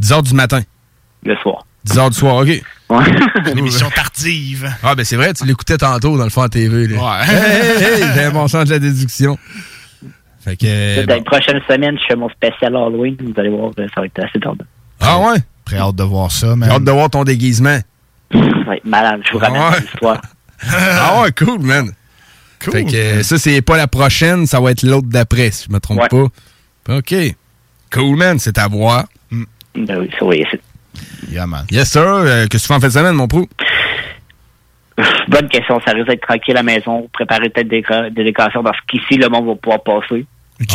10 0.00 0.12
heures 0.12 0.22
du 0.24 0.34
matin. 0.34 0.60
le 1.24 1.36
soir. 1.36 1.64
10 1.84 1.98
heures 1.98 2.10
du 2.10 2.16
soir, 2.18 2.36
OK. 2.36 2.48
Une 3.52 3.58
émission 3.58 3.88
tardive. 3.90 4.70
Ah, 4.82 4.94
ben 4.94 5.04
c'est 5.04 5.16
vrai, 5.16 5.32
tu 5.34 5.44
l'écoutais 5.46 5.76
tantôt 5.78 6.16
dans 6.16 6.24
le 6.24 6.30
fond 6.30 6.42
à 6.42 6.48
TV. 6.48 6.86
Là. 6.86 6.96
Ouais. 6.96 7.26
Hey, 7.34 8.02
hey, 8.02 8.18
hey, 8.26 8.32
bon 8.32 8.46
sens 8.48 8.64
de 8.66 8.70
la 8.70 8.78
déduction. 8.78 9.38
Fait 10.44 10.56
que. 10.56 10.66
euh, 10.66 11.06
Dans 11.06 11.14
les 11.14 11.22
prochaines 11.22 11.60
semaines, 11.68 11.98
je 11.98 12.04
fais 12.06 12.16
mon 12.16 12.28
spécial 12.28 12.76
Halloween. 12.76 13.16
Vous 13.20 13.32
allez 13.40 13.48
voir, 13.50 13.70
euh, 13.78 13.86
ça 13.94 14.00
va 14.00 14.06
être 14.06 14.18
assez 14.22 14.38
tardé. 14.40 14.64
Ah 15.00 15.18
ouais? 15.18 15.38
Très 15.64 15.78
hâte 15.78 15.96
de 15.96 16.02
voir 16.02 16.30
ça, 16.30 16.54
man. 16.54 16.68
J'ai 16.68 16.74
hâte 16.76 16.84
de 16.84 16.90
voir 16.90 17.08
ton 17.10 17.24
déguisement. 17.24 17.78
Ça 18.32 18.38
va 18.66 18.76
être 18.76 18.84
malade. 18.84 19.20
Je 19.26 19.32
vous 19.32 19.38
ramène 19.38 19.60
Ah 19.62 19.70
ouais. 19.72 19.80
l'histoire. 19.80 20.20
ah 20.70 21.22
ouais, 21.22 21.32
cool, 21.32 21.60
man. 21.60 21.90
Fait 22.60 22.84
que 22.84 22.94
euh, 22.96 23.22
ça, 23.22 23.38
c'est 23.38 23.60
pas 23.62 23.76
la 23.76 23.86
prochaine, 23.88 24.46
ça 24.46 24.60
va 24.60 24.70
être 24.70 24.82
l'autre 24.82 25.08
d'après, 25.08 25.50
si 25.50 25.66
je 25.68 25.72
me 25.72 25.80
trompe 25.80 26.00
Ouais. 26.00 26.08
pas. 26.08 26.96
OK. 26.98 27.14
Cool, 27.92 28.16
man, 28.16 28.38
c'est 28.38 28.56
à 28.58 28.68
voir. 28.68 29.04
Ben 29.30 29.98
oui, 29.98 30.10
ça, 30.18 30.24
oui, 30.24 30.44
c'est- 30.50 30.60
Yeah, 31.30 31.46
man. 31.46 31.64
Yes, 31.70 31.90
sir. 31.90 32.02
Euh, 32.02 32.46
Qu'est-ce 32.48 32.62
que 32.64 32.66
tu 32.66 32.66
fais 32.68 32.74
en 32.74 32.80
fin 32.80 32.88
de 32.88 32.92
semaine, 32.92 33.14
mon 33.14 33.28
prou? 33.28 33.48
Bonne 35.28 35.48
question. 35.48 35.80
Ça 35.84 35.92
risque 35.92 36.08
d'être 36.08 36.22
tranquille 36.26 36.54
à 36.54 36.58
la 36.58 36.62
maison. 36.62 37.08
Préparer 37.12 37.48
peut-être 37.50 37.68
des, 37.68 37.80
déco- 37.82 38.10
des 38.14 38.24
décorations 38.24 38.62
parce 38.62 38.78
qu'ici, 38.88 39.14
le 39.18 39.28
monde 39.28 39.46
va 39.46 39.54
pouvoir 39.56 39.82
passer. 39.82 40.26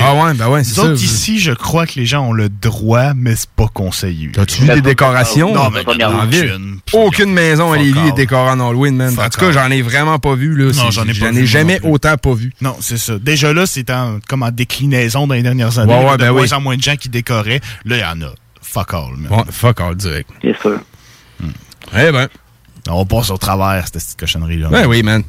Ah 0.01 0.13
ouais, 0.13 0.33
ben 0.33 0.49
ouais, 0.49 0.61
c'est 0.65 0.75
ça. 0.75 0.83
autres, 0.83 1.01
ici, 1.01 1.39
je 1.39 1.53
crois 1.53 1.87
que 1.87 1.93
les 1.95 2.05
gens 2.05 2.27
ont 2.27 2.33
le 2.33 2.49
droit, 2.49 3.13
mais 3.15 3.37
c'est 3.37 3.49
pas 3.49 3.67
conseillé. 3.73 4.29
As-tu 4.37 4.63
vu 4.63 4.67
des 4.67 4.81
décorations? 4.81 5.53
Non, 5.55 5.69
mais 5.69 5.79
aucune. 5.87 6.79
Aucune 6.91 7.31
maison 7.31 7.71
à 7.71 7.77
Lévis 7.77 8.09
est 8.09 8.11
décorée 8.15 8.49
en 8.51 8.59
Halloween, 8.59 8.97
man. 8.97 9.15
En 9.17 9.29
tout 9.29 9.39
cas, 9.39 9.51
j'en 9.53 9.71
ai 9.71 9.81
vraiment 9.81 10.19
pas 10.19 10.35
vu, 10.35 10.53
là. 10.53 10.65
Non, 10.65 10.91
j'en 10.91 11.03
ai 11.03 11.07
pas 11.07 11.13
J'en 11.13 11.33
ai 11.33 11.45
jamais 11.45 11.79
autant 11.83 12.17
pas 12.17 12.33
vu. 12.33 12.51
Non, 12.59 12.75
c'est 12.81 12.97
ça. 12.97 13.17
Déjà 13.19 13.53
là, 13.53 13.65
c'est 13.65 13.89
en, 13.89 14.19
comme 14.27 14.43
en 14.43 14.51
déclinaison 14.51 15.27
dans 15.27 15.33
les 15.35 15.43
dernières 15.43 15.79
années. 15.79 15.93
Ouais, 15.93 16.03
ouais, 16.05 16.17
de 16.17 16.23
ben 16.23 16.31
moins 16.33 16.51
en 16.53 16.59
moins 16.59 16.75
de 16.75 16.83
gens 16.83 16.97
qui 16.97 17.07
décoraient. 17.07 17.61
Là, 17.85 17.95
il 17.95 18.01
y 18.01 18.03
en 18.03 18.21
a. 18.27 18.31
Fuck 18.61 18.93
all, 18.93 19.15
man. 19.17 19.31
Ouais, 19.31 19.43
fuck 19.51 19.79
all, 19.81 19.95
direct. 19.95 20.29
C'est 20.41 20.57
sûr. 20.59 20.79
Eh 21.95 22.11
ben. 22.11 22.27
On 22.89 23.05
passe 23.05 23.29
au 23.29 23.37
travers, 23.37 23.83
cette 23.85 23.95
petite 23.95 24.19
cochonnerie-là. 24.19 24.69
Ben 24.69 24.85
oui, 24.87 25.03
man. 25.03 25.23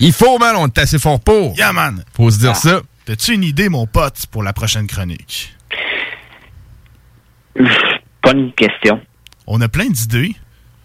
Il 0.00 0.12
faut, 0.12 0.38
man, 0.38 0.54
on 0.56 0.66
est 0.66 0.78
assez 0.78 0.98
fort 0.98 1.20
pour. 1.20 1.56
Yeah, 1.56 1.72
man. 1.72 2.04
Faut 2.14 2.30
se 2.30 2.38
dire 2.38 2.50
Ah. 2.50 2.54
ça. 2.54 2.80
T'as-tu 3.06 3.34
une 3.34 3.44
idée, 3.44 3.68
mon 3.68 3.86
pote, 3.86 4.26
pour 4.30 4.42
la 4.42 4.52
prochaine 4.52 4.86
chronique? 4.86 5.54
Bonne 8.22 8.52
question. 8.52 9.00
On 9.46 9.60
a 9.60 9.68
plein 9.68 9.88
d'idées. 9.88 10.34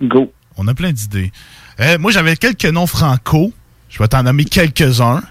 Go. 0.02 0.32
On 0.58 0.68
a 0.68 0.74
plein 0.74 0.92
d'idées. 0.92 1.32
Euh, 1.80 1.98
moi, 1.98 2.12
j'avais 2.12 2.36
quelques 2.36 2.66
noms 2.66 2.88
franco. 2.88 3.52
Je 3.90 3.98
vais 4.00 4.08
t'en 4.08 4.24
nommer 4.24 4.46
quelques-uns. 4.46 5.22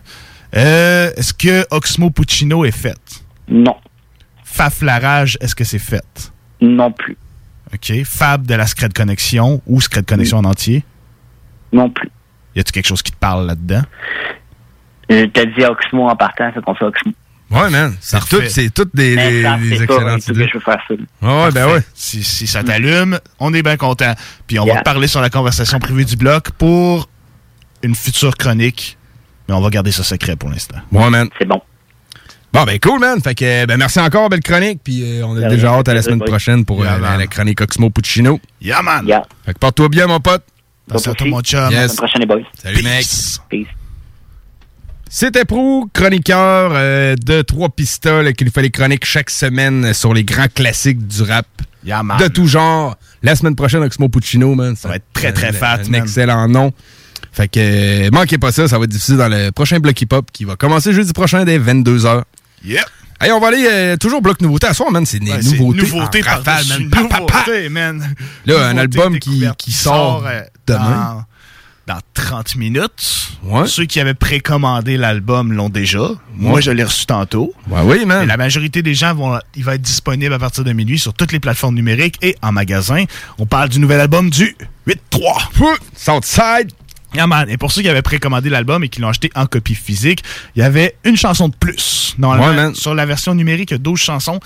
Euh, 0.56 1.12
est-ce 1.16 1.32
que 1.32 1.64
Oxmo 1.70 2.10
Puccino 2.10 2.64
est 2.64 2.70
fait? 2.72 2.98
Non. 3.48 3.76
Faflarage, 4.44 5.38
est-ce 5.40 5.54
que 5.54 5.64
c'est 5.64 5.78
fait? 5.78 6.32
Non 6.60 6.92
plus. 6.92 7.16
OK. 7.72 7.92
Fab 8.04 8.46
de 8.46 8.54
la 8.54 8.66
Scred 8.66 8.92
Connexion 8.92 9.62
ou 9.66 9.80
Scred 9.80 10.06
Connexion 10.06 10.38
en 10.38 10.44
entier? 10.44 10.84
Non 11.72 11.88
plus. 11.90 12.10
Y 12.56 12.60
a-tu 12.60 12.72
quelque 12.72 12.86
chose 12.88 13.02
qui 13.02 13.12
te 13.12 13.16
parle 13.16 13.46
là-dedans? 13.46 13.82
Je 15.08 15.24
te 15.26 15.44
dis 15.58 15.64
Oxmo 15.64 16.08
en 16.08 16.16
partant, 16.16 16.50
c'est 16.54 16.62
qu'on 16.64 16.74
fait 16.74 16.84
Oxmo. 16.84 17.12
Ouais, 17.50 17.68
man. 17.68 17.96
C'est 18.00 18.20
tout- 18.28 18.42
c'est 18.48 18.70
toutes 18.72 18.94
des, 18.94 19.16
Mais 19.16 19.30
des- 19.30 19.42
ça, 19.42 19.56
des 19.56 19.68
c'est 19.70 19.76
ça, 19.78 19.82
excellentes 19.84 20.24
que 20.24 20.32
idées. 20.32 20.48
je 20.48 20.54
veux 20.54 20.60
faire 20.60 20.80
ça. 20.86 20.94
Ah 21.22 21.44
ouais, 21.46 21.50
ben 21.52 21.66
ouais. 21.72 21.80
Si, 21.94 22.22
si 22.22 22.46
ça 22.46 22.62
t'allume, 22.62 23.18
on 23.40 23.52
est 23.54 23.62
bien 23.62 23.76
content. 23.76 24.14
Puis 24.46 24.58
on 24.60 24.64
va 24.66 24.74
Yeah. 24.74 24.82
parler 24.82 25.08
sur 25.08 25.20
la 25.20 25.30
conversation 25.30 25.80
privée 25.80 26.04
du 26.04 26.14
bloc 26.16 26.50
pour 26.52 27.08
une 27.82 27.96
future 27.96 28.36
chronique. 28.36 28.96
Mais 29.48 29.54
on 29.54 29.60
va 29.60 29.68
garder 29.70 29.90
ça 29.90 30.04
secret 30.04 30.36
pour 30.36 30.48
l'instant. 30.48 30.78
Ouais, 30.92 31.10
man. 31.10 31.28
C'est 31.38 31.44
bon. 31.44 31.60
Bon, 32.52 32.64
ben 32.64 32.78
cool, 32.80 32.98
man. 32.98 33.20
Fait 33.22 33.34
que, 33.34 33.64
ben 33.66 33.76
merci 33.76 34.00
encore, 34.00 34.28
belle 34.28 34.40
chronique. 34.40 34.80
Puis 34.82 35.02
euh, 35.20 35.24
on 35.24 35.36
a 35.36 35.40
Yeah, 35.40 35.48
déjà 35.50 35.68
yeah. 35.68 35.76
hâte 35.78 35.88
à 35.88 35.94
la 35.94 36.02
semaine 36.02 36.20
prochaine 36.20 36.64
pour 36.64 36.82
Yeah, 36.82 36.96
euh, 36.96 37.16
la, 37.18 37.26
chronique 37.28 37.60
Oxmo 37.60 37.90
Puccino. 37.90 38.40
Yeah, 38.60 38.82
man! 38.82 39.06
Yeah. 39.06 39.22
Fait 39.46 39.54
que 39.54 39.58
porte-toi 39.58 39.88
bien, 39.88 40.06
mon 40.08 40.18
pote. 40.20 40.42
Merci 40.90 41.08
à 41.10 41.14
toi, 41.14 41.26
mon 41.28 41.40
chum. 41.42 41.70
Yes. 41.70 41.78
À 41.78 41.86
la 41.86 41.94
prochaine, 41.94 42.20
les 42.20 42.26
boys. 42.26 42.40
Salut, 42.60 42.82
mec. 42.82 43.06
Peace. 43.48 43.66
C'était 45.08 45.44
Prou, 45.44 45.88
chroniqueur 45.92 46.70
euh, 46.74 47.16
de 47.16 47.42
trois 47.42 47.68
pistoles 47.68 48.32
qui 48.32 48.44
nous 48.44 48.50
fait 48.52 48.62
les 48.62 48.70
chroniques 48.70 49.04
chaque 49.04 49.30
semaine 49.30 49.92
sur 49.92 50.14
les 50.14 50.22
grands 50.24 50.46
classiques 50.52 51.06
du 51.06 51.22
rap. 51.22 51.46
Yeah, 51.84 52.02
man. 52.02 52.18
de 52.18 52.28
tout 52.28 52.46
genre. 52.46 52.96
La 53.22 53.34
semaine 53.36 53.56
prochaine, 53.56 53.82
Oxmo 53.82 54.08
Puccino, 54.08 54.54
man. 54.54 54.76
Ça 54.76 54.88
va 54.88 54.96
être 54.96 55.06
très, 55.12 55.32
très 55.32 55.52
fat, 55.52 55.80
Un 55.86 55.90
man. 55.90 56.02
excellent 56.02 56.48
nom. 56.48 56.72
Fait 57.32 57.48
que, 57.48 57.60
euh, 57.60 58.10
manquez 58.12 58.38
pas 58.38 58.50
ça, 58.52 58.66
ça 58.66 58.76
va 58.78 58.84
être 58.84 58.90
diffusé 58.90 59.16
dans 59.16 59.28
le 59.28 59.50
prochain 59.50 59.78
bloc 59.78 60.00
hip-hop 60.00 60.26
qui 60.32 60.44
va 60.44 60.56
commencer 60.56 60.92
jeudi 60.92 61.12
prochain 61.12 61.44
dès 61.44 61.58
22h. 61.58 62.22
Yep. 62.64 62.84
Hey, 63.22 63.32
on 63.32 63.40
va 63.40 63.48
aller 63.48 63.66
euh, 63.70 63.96
toujours 63.98 64.22
bloc 64.22 64.40
nouveauté 64.40 64.66
à 64.66 64.74
soir, 64.74 64.90
man. 64.90 65.04
C'est 65.04 65.18
des 65.18 65.30
Ouais, 65.30 65.42
nouveautés. 65.42 65.80
nouveauté 65.82 66.22
en 66.26 66.36
rafale, 66.36 66.64
man. 66.68 66.90
Pa, 66.90 67.02
pa, 67.04 67.08
pa. 67.08 67.20
nouveauté, 67.44 67.68
man. 67.68 68.14
Là, 68.46 68.68
un 68.68 68.76
album 68.78 69.18
qui, 69.18 69.44
qui 69.58 69.72
sort 69.72 70.24
euh, 70.26 70.40
demain. 70.66 71.24
Dans, 71.86 71.94
dans 71.94 72.00
30 72.14 72.56
minutes. 72.56 73.26
Ouais. 73.42 73.66
Ceux 73.66 73.84
qui 73.84 74.00
avaient 74.00 74.14
précommandé 74.14 74.96
l'album 74.96 75.52
l'ont 75.52 75.68
déjà. 75.68 75.98
Moi, 76.34 76.60
je 76.60 76.70
l'ai 76.70 76.84
reçu 76.84 77.04
tantôt. 77.04 77.52
Ouais, 77.68 77.80
oui, 77.84 78.04
man. 78.06 78.26
La 78.26 78.36
majorité 78.36 78.80
des 78.82 78.94
gens 78.94 79.14
vont, 79.14 79.38
il 79.56 79.64
va 79.64 79.74
être 79.74 79.82
disponible 79.82 80.32
à 80.32 80.38
partir 80.38 80.62
de 80.64 80.72
minuit 80.72 80.98
sur 80.98 81.12
toutes 81.14 81.32
les 81.32 81.40
plateformes 81.40 81.74
numériques 81.74 82.16
et 82.22 82.36
en 82.42 82.52
magasin. 82.52 83.04
On 83.38 83.44
parle 83.46 83.68
du 83.70 83.80
nouvel 83.80 84.00
album 84.00 84.30
du 84.30 84.56
8-3. 84.86 84.96
Southside. 85.96 86.70
Yeah, 87.14 87.26
man. 87.26 87.48
Et 87.50 87.56
pour 87.56 87.72
ceux 87.72 87.82
qui 87.82 87.88
avaient 87.88 88.02
précommandé 88.02 88.50
l'album 88.50 88.84
et 88.84 88.88
qui 88.88 89.00
l'ont 89.00 89.08
acheté 89.08 89.30
en 89.34 89.46
copie 89.46 89.74
physique, 89.74 90.22
il 90.56 90.60
y 90.60 90.62
avait 90.62 90.94
une 91.04 91.16
chanson 91.16 91.48
de 91.48 91.54
plus. 91.56 92.14
Normalement, 92.18 92.68
Ouais, 92.68 92.74
sur 92.74 92.94
la 92.94 93.06
version 93.06 93.34
numérique, 93.34 93.70
il 93.70 93.74
y 93.74 93.76
a 93.76 93.78
12 93.78 93.98
chansons. 94.00 94.40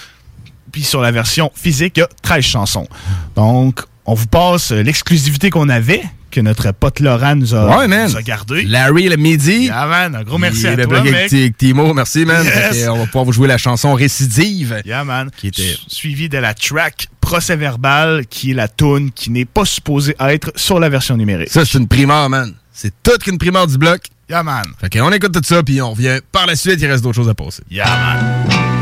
Puis 0.73 0.83
sur 0.83 1.01
la 1.01 1.11
version 1.13 1.53
physique, 1.55 1.95
il 1.97 2.01
y 2.01 2.03
a 2.03 2.09
13 2.23 2.45
chansons. 2.45 2.89
Donc, 3.37 3.81
on 4.07 4.15
vous 4.15 4.27
passe 4.27 4.71
l'exclusivité 4.73 5.51
qu'on 5.51 5.69
avait, 5.69 6.03
que 6.31 6.41
notre 6.41 6.73
pote 6.73 6.99
Laurent 7.01 7.37
nous 7.37 7.55
a, 7.55 7.79
Ouais, 7.79 7.87
man. 7.87 8.11
nous 8.11 8.17
a 8.17 8.23
gardé. 8.23 8.63
Larry 8.63 9.09
le 9.09 9.17
midi. 9.17 9.67
Yeah, 9.67 9.87
man. 9.87 10.17
Un 10.17 10.23
gros 10.25 10.37
merci 10.39 10.63
Il 10.63 10.67
à 10.67 10.77
le 10.77 10.87
toi, 10.87 11.01
mec. 11.03 11.33
avec 11.33 11.57
Timo, 11.57 11.95
merci, 11.95 12.25
man. 12.25 12.45
Yes. 12.45 12.89
On 12.89 12.97
va 12.99 13.07
pouvoir 13.07 13.25
vous 13.25 13.33
jouer 13.33 13.47
la 13.47 13.57
chanson 13.59 13.95
Récidive. 13.95 14.83
Yeah, 14.85 15.05
man. 15.05 15.31
Qui 15.37 15.47
était- 15.49 15.77
Suivi 15.87 16.29
de 16.29 16.39
la 16.39 16.55
track 16.55 17.07
Procès 17.35 17.57
verbal, 17.57 18.27
qui 18.27 18.53
est 18.53 18.55
la 18.55 18.69
tune 18.69 19.11
qui 19.11 19.29
n'est 19.29 19.45
pas 19.45 19.65
supposée 19.65 20.15
être 20.21 20.53
sur 20.55 20.79
la 20.79 20.89
version 20.89 21.17
numérique. 21.17 21.49
Ça, 21.51 21.65
c'est 21.65 21.79
une 21.79 21.89
primeur, 21.89 22.31
man. 22.31 22.55
C'est 22.73 22.93
toute 23.03 23.25
qu'une 23.25 23.39
primeur 23.39 23.67
du 23.67 23.77
bloc. 23.77 24.03
Yeah, 24.31 24.45
man. 24.45 24.63
Fait 24.81 24.89
qu'on 24.89 25.11
écoute 25.11 25.33
tout 25.33 25.41
ça, 25.43 25.65
puis 25.65 25.83
on 25.83 25.91
revient 25.91 26.21
par 26.31 26.47
la 26.47 26.55
suite. 26.55 26.81
Il 26.81 26.87
reste 26.87 27.03
d'autres 27.03 27.17
choses 27.17 27.29
à 27.29 27.35
passer. 27.35 27.65
Yeah, 27.69 27.87
man. 27.87 28.74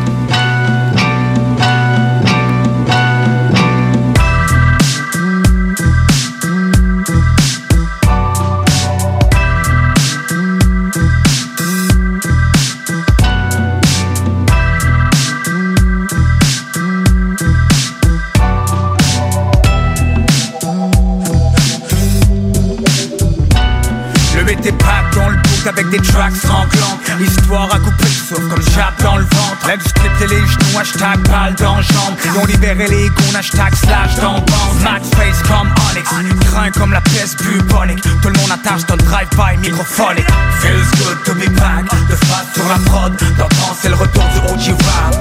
Avec 25.82 26.00
des 26.00 26.09
tracks 26.09 26.36
sanglantes 26.36 27.00
L'histoire 27.18 27.74
a 27.74 27.78
coupé 27.78 28.06
sauf 28.06 28.40
comme 28.48 28.62
jab 28.74 28.94
dans 29.02 29.16
le 29.16 29.24
ventre. 29.24 29.68
L'industrie 29.68 30.09
les 30.20 30.46
genoux, 30.46 30.78
hashtag 30.80 31.18
balle 31.28 31.54
dans 31.56 31.76
le 31.76 31.82
jambe. 31.82 32.16
Ils 32.24 32.40
ont 32.40 32.46
libéré 32.46 32.88
les 32.88 33.09
goons, 33.09 33.36
hashtag 33.36 33.74
slash 33.74 34.16
dans 34.16 34.34
bande 34.34 34.80
Max 34.82 35.09
face 35.10 35.42
comme 35.42 35.68
Onyx, 35.90 36.46
craint 36.46 36.70
comme 36.70 36.92
la 36.92 37.00
pièce 37.00 37.36
bubonique. 37.36 38.02
Tout 38.22 38.28
le 38.28 38.38
monde 38.38 38.50
attache 38.52 38.86
ton 38.86 38.96
drive-by 38.96 39.59
microphonique. 39.59 40.26
Feels 40.60 40.90
good 40.98 41.24
to 41.24 41.34
be 41.34 41.48
back, 41.59 41.84
de 42.09 42.16
face 42.16 42.54
sur 42.54 42.68
la 42.68 42.78
prod. 42.90 43.12
D'entendre 43.38 43.76
c'est 43.80 43.88
le 43.88 43.96
retour 43.96 44.24
du 44.24 44.70
OG 44.70 44.76
rap. 44.84 45.16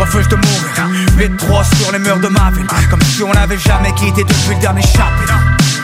Refuse 0.00 0.28
de 0.28 0.36
mourir, 0.36 1.06
8-3 1.16 1.76
sur 1.76 1.92
les 1.92 1.98
murs 1.98 2.20
de 2.20 2.28
ma 2.28 2.50
ville. 2.50 2.66
Comme 2.90 3.02
si 3.02 3.22
on 3.22 3.32
n'avait 3.32 3.58
jamais 3.58 3.92
quitté 3.94 4.24
depuis 4.24 4.54
le 4.54 4.60
dernier 4.60 4.82
chapitre 4.82 5.34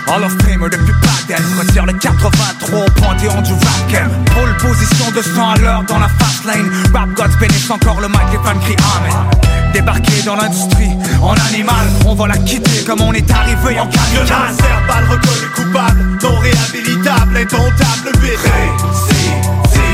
All 0.09 0.24
of 0.24 0.33
Famer 0.43 0.69
depuis 0.70 0.93
Baden 1.03 1.45
Retire 1.59 1.87
le 1.87 1.93
83 1.95 2.79
au 2.79 2.91
panthéon 3.01 3.41
du 3.43 3.53
rap 3.53 3.91
game 3.91 4.23
position 4.62 5.11
de 5.11 5.23
100 5.23 5.51
à 5.51 5.57
l'heure 5.59 5.83
dans 5.89 5.99
la 5.99 6.09
fast 6.09 6.45
lane. 6.45 6.70
Rap 6.95 7.11
Gods 7.15 7.37
bénissent 7.41 7.70
encore 7.70 8.01
le 8.01 8.09
mic, 8.09 8.20
les 8.31 8.39
fans 8.39 8.59
crient 8.61 8.77
Amen. 8.97 9.73
Débarqué 9.73 10.23
dans 10.24 10.37
l'industrie, 10.37 10.91
en 11.20 11.35
animal 11.49 11.87
On 12.07 12.15
va 12.15 12.29
la 12.29 12.37
quitter 12.39 12.85
comme 12.85 13.01
on 13.01 13.12
est 13.12 13.31
arrivé 13.31 13.81
en 13.81 13.87
camionnage 13.87 14.55
Verbal 14.61 15.05
reconnu 15.11 15.49
coupable, 15.55 16.19
non 16.23 16.37
réhabilitable, 16.37 17.37
indomptable, 17.37 18.05
le 18.05 18.12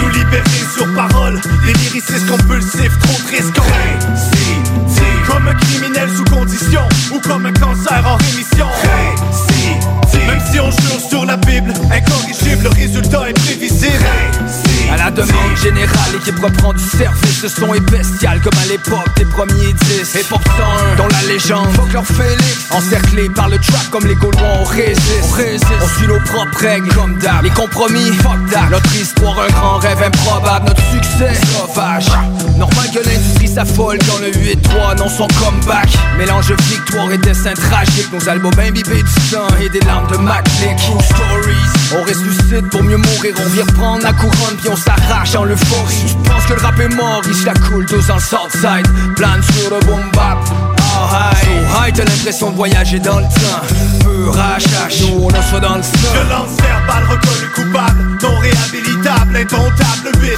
nous 0.02 0.08
libérer 0.10 0.44
sur 0.74 0.86
parole 0.94 1.40
Des 1.64 1.72
lyricistes 1.72 2.28
compulsifs, 2.28 2.98
trop 2.98 3.28
risquants 3.30 3.62
Comme 5.26 5.48
un 5.48 5.54
criminel 5.54 6.08
sous 6.16 6.24
condition 6.24 6.82
Ou 7.14 7.20
comme 7.20 7.46
un 7.46 7.52
cancer 7.52 8.02
en 8.06 8.16
rémission 8.16 8.66
on 10.60 10.70
sur 10.70 11.24
la 11.24 11.36
Bible, 11.36 11.72
incorrigible, 11.90 12.64
le 12.64 12.70
résultat 12.70 13.28
est 13.28 13.34
prévisible 13.34 13.97
général, 15.62 16.12
l'équipe 16.12 16.38
reprend 16.38 16.72
du 16.72 16.84
service. 16.84 17.42
Le 17.42 17.48
son 17.48 17.74
est 17.74 17.90
bestial 17.90 18.40
comme 18.40 18.58
à 18.62 18.66
l'époque 18.66 19.08
des 19.16 19.24
premiers 19.24 19.72
disques. 19.72 20.16
Et 20.16 20.24
pour 20.24 20.40
101, 20.40 20.96
dans 20.96 21.08
la 21.08 21.22
légende, 21.28 21.68
fuck 21.74 21.92
leur 21.92 22.06
Félix. 22.06 22.66
Encerclé 22.70 23.28
par 23.30 23.48
le 23.48 23.58
trap 23.58 23.90
comme 23.90 24.06
les 24.06 24.14
Gaulois, 24.14 24.60
on 24.60 24.64
résiste. 24.64 24.98
On 25.22 25.84
on 25.84 25.88
suit 25.98 26.08
nos 26.08 26.20
propres 26.20 26.58
règles 26.58 26.88
comme 26.94 27.18
d'hab. 27.18 27.42
Les 27.42 27.50
compromis, 27.50 28.12
fuck. 28.22 28.38
Notre 28.70 28.94
histoire, 28.94 29.40
un 29.40 29.48
grand 29.48 29.78
rêve 29.78 30.02
improbable. 30.02 30.66
Notre 30.68 30.82
succès, 30.90 31.32
sauvage. 31.52 32.06
Normal 32.56 32.86
que 32.92 32.98
l'industrie 33.08 33.48
s'affole 33.48 33.98
quand 33.98 34.18
le 34.20 34.30
8-3 34.30 34.92
annonce 34.92 35.16
son 35.16 35.28
comeback. 35.28 35.88
Mélange 36.16 36.52
victoire 36.52 37.10
et 37.12 37.18
dessin 37.18 37.54
tragique. 37.54 38.12
Nos 38.12 38.28
albums 38.28 38.58
imbibés 38.58 39.02
du 39.02 39.28
sang 39.30 39.48
et 39.60 39.68
des 39.68 39.80
larmes 39.80 40.10
de 40.10 40.16
McLean. 40.16 40.76
True 40.76 41.02
stories. 41.02 41.96
On 41.96 42.02
ressuscite 42.02 42.68
pour 42.70 42.82
mieux 42.82 42.96
mourir. 42.96 43.34
On 43.44 43.48
vient 43.50 43.64
reprendre 43.64 44.02
la 44.02 44.12
couronne 44.12 44.56
puis 44.58 44.68
on 44.70 44.76
s'arrache 44.98 45.34
en 45.34 45.44
l'euphorie. 45.44 46.06
Je 46.06 46.30
pense 46.30 46.44
que 46.46 46.54
le 46.54 46.60
rap 46.60 46.78
est 46.78 46.94
mort, 46.94 47.22
il 47.26 47.34
se 47.34 47.46
la 47.46 47.54
coule 47.54 47.86
dans 47.86 48.14
le 48.14 48.20
Southside. 48.20 48.86
Plane 49.16 49.42
sur 49.42 49.70
le 49.74 49.80
boom 49.86 50.10
bap. 50.12 50.38
Oh 50.48 51.06
high, 51.12 51.36
so 51.44 51.50
high, 51.76 51.92
t'as 51.92 52.04
l'impression 52.04 52.50
de 52.50 52.56
voyager 52.56 52.98
dans 52.98 53.18
le 53.20 53.24
temps. 53.24 53.62
Pur 54.00 54.34
HH, 54.34 55.02
nous 55.02 55.24
on 55.24 55.30
a 55.30 55.42
ça 55.42 55.60
dans 55.60 55.76
le 55.76 55.82
sang. 55.82 56.12
Violence 56.12 56.50
verbale 56.60 57.04
reconnue 57.04 57.50
coupable, 57.54 58.18
non 58.22 58.38
réhabilitable, 58.38 59.36
indomptable, 59.36 60.12
8 60.20 60.30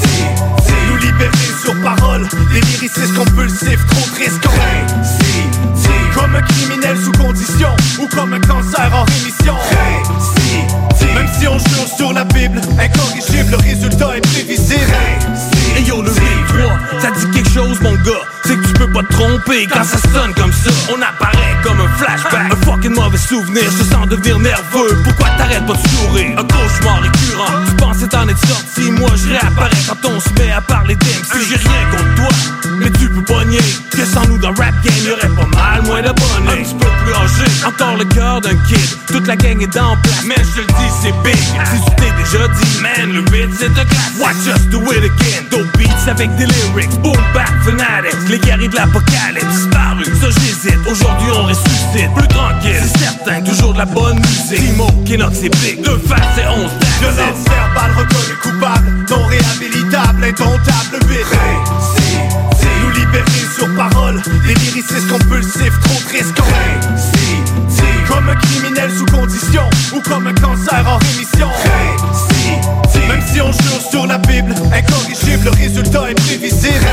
si, 0.00 0.72
Nous 0.88 0.96
libérer 0.96 1.30
sur 1.62 1.74
parole, 1.82 2.26
des 2.52 2.60
lyricistes 2.60 3.14
compulsifs, 3.14 3.86
trop 3.86 4.14
tristes, 4.14 4.40
si, 5.04 5.90
Comme 6.14 6.36
un 6.36 6.42
criminel 6.42 6.96
sous 6.96 7.12
condition, 7.12 7.70
ou 8.00 8.06
comme 8.08 8.32
un 8.32 8.40
cancer 8.40 8.90
en 8.94 9.04
rémission, 9.04 9.56
si, 10.36 10.41
Même 11.14 11.28
si 11.38 11.46
on 11.48 11.58
jure 11.58 11.88
sur 11.96 12.12
la 12.12 12.24
Bible, 12.24 12.60
incorrigible, 12.78 13.50
le 13.50 13.56
résultat 13.56 14.16
est 14.16 14.20
prévisible, 14.20 14.80
Et 15.78 15.82
yo, 15.82 16.02
le 16.02 16.10
V3, 16.10 17.00
ça 17.00 17.10
dit 17.10 17.30
quelque 17.32 17.50
chose, 17.50 17.80
mon 17.80 17.94
gars. 17.94 18.41
C'est 18.44 18.56
que 18.56 18.66
tu 18.66 18.72
peux 18.74 18.90
pas 18.90 19.02
te 19.02 19.12
tromper 19.12 19.66
quand 19.66 19.84
ça 19.84 19.98
sonne 19.98 20.34
comme 20.34 20.52
ça. 20.52 20.70
On 20.90 21.00
apparaît 21.00 21.56
comme 21.62 21.80
un 21.80 21.88
flashback, 21.96 22.52
un 22.52 22.66
fucking 22.66 22.94
mauvais 22.94 23.18
souvenir. 23.18 23.62
Je 23.78 23.84
sens 23.84 24.06
devenir 24.08 24.38
nerveux. 24.38 24.98
Pourquoi 25.04 25.28
t'arrêtes 25.38 25.66
pas 25.66 25.74
de 25.74 25.88
sourire? 25.88 26.38
Un 26.38 26.44
cauchemar 26.44 27.00
récurrent. 27.00 27.52
Tu 27.68 27.74
pensais 27.76 28.08
t'en 28.08 28.28
être 28.28 28.46
sorti, 28.46 28.90
moi 28.92 29.10
je 29.16 29.30
réapparais 29.30 29.76
quand 29.86 30.08
on 30.08 30.20
se 30.20 30.28
met 30.38 30.50
à 30.50 30.60
parler 30.60 30.96
d'MC. 30.96 31.38
J'ai 31.48 31.56
rien 31.56 31.90
contre 31.90 32.14
toi, 32.16 32.28
mais 32.78 32.90
tu 32.90 33.08
peux 33.08 33.22
pas 33.22 33.44
nier 33.44 33.60
que 33.90 34.04
sans 34.04 34.26
nous 34.26 34.38
dans 34.38 34.52
rap 34.52 34.74
game, 34.82 34.94
y'aurait 35.06 35.28
pas 35.28 35.56
mal 35.56 35.82
moins 35.84 36.02
d'abonnés. 36.02 36.50
Un 36.50 36.62
petit 36.62 36.74
peu 36.74 36.86
plus 37.04 37.14
âgé, 37.14 37.66
encore 37.66 37.96
le 37.96 38.04
cœur 38.06 38.40
d'un 38.40 38.56
kid. 38.66 38.80
Toute 39.06 39.26
la 39.26 39.36
gang 39.36 39.60
est 39.60 39.76
en 39.76 39.96
place, 39.96 40.24
man, 40.24 40.36
je 40.38 40.60
te 40.62 40.66
le 40.66 40.66
dis, 40.66 40.92
c'est 41.02 41.14
big. 41.22 41.36
Si 41.36 41.84
tu 41.84 41.96
t'es 41.96 42.12
déjà 42.18 42.48
dit, 42.48 42.82
man, 42.82 43.12
le 43.12 43.22
beat 43.22 43.50
c'est 43.58 43.68
de 43.68 43.74
classe. 43.74 44.12
Watch 44.18 44.46
us 44.46 44.66
do 44.68 44.80
it 44.92 45.04
again. 45.04 45.44
Dope 45.50 45.76
beats 45.78 46.10
avec 46.10 46.34
des 46.36 46.46
lyrics, 46.46 46.90
boom 47.02 47.16
back 47.34 47.50
fanatics. 47.64 48.31
Les 48.32 48.38
guerriers 48.38 48.68
de 48.68 48.76
l'apocalypse, 48.76 49.44
disparu, 49.44 50.04
ça 50.06 50.30
j'hésite. 50.30 50.78
Aujourd'hui 50.90 51.28
on 51.36 51.42
ressuscite, 51.42 52.14
plus 52.16 52.28
tranquille, 52.28 52.80
c'est 52.80 52.98
certain, 53.00 53.42
toujours 53.42 53.74
de 53.74 53.78
la 53.78 53.84
bonne 53.84 54.18
musique. 54.20 54.70
Timo, 54.70 54.86
Kenox 55.06 55.42
et 55.42 55.50
Big, 55.50 55.82
deux 55.82 55.98
faces 55.98 56.38
et 56.38 56.48
onze 56.48 56.70
Violence 57.00 57.44
verbale 57.46 57.90
reconnue 57.90 58.38
coupable, 58.40 59.06
non 59.10 59.26
réhabilitable, 59.26 60.24
indomptable, 60.24 60.98
8 61.10 61.16
si, 61.94 62.66
Nous 62.80 62.90
libérer 62.92 63.24
sur 63.54 63.68
parole, 63.76 64.22
des 64.46 64.54
lyricistes 64.54 65.08
compulsifs, 65.10 65.78
trop 65.80 66.00
tristes, 66.08 66.32
si, 66.96 67.84
Comme 68.08 68.30
un 68.30 68.36
criminel 68.36 68.90
sous 68.96 69.14
condition, 69.14 69.68
ou 69.94 70.00
comme 70.08 70.26
un 70.26 70.34
cancer 70.34 70.82
en 70.88 70.96
rémission, 70.96 71.50
si, 72.88 72.98
Même 73.08 73.22
si 73.30 73.42
on 73.42 73.52
jure 73.52 73.90
sur 73.90 74.06
la 74.06 74.16
Bible, 74.16 74.54
incorrigible, 74.72 75.44
le 75.44 75.50
résultat 75.50 76.10
est 76.10 76.14
prévisible, 76.14 76.86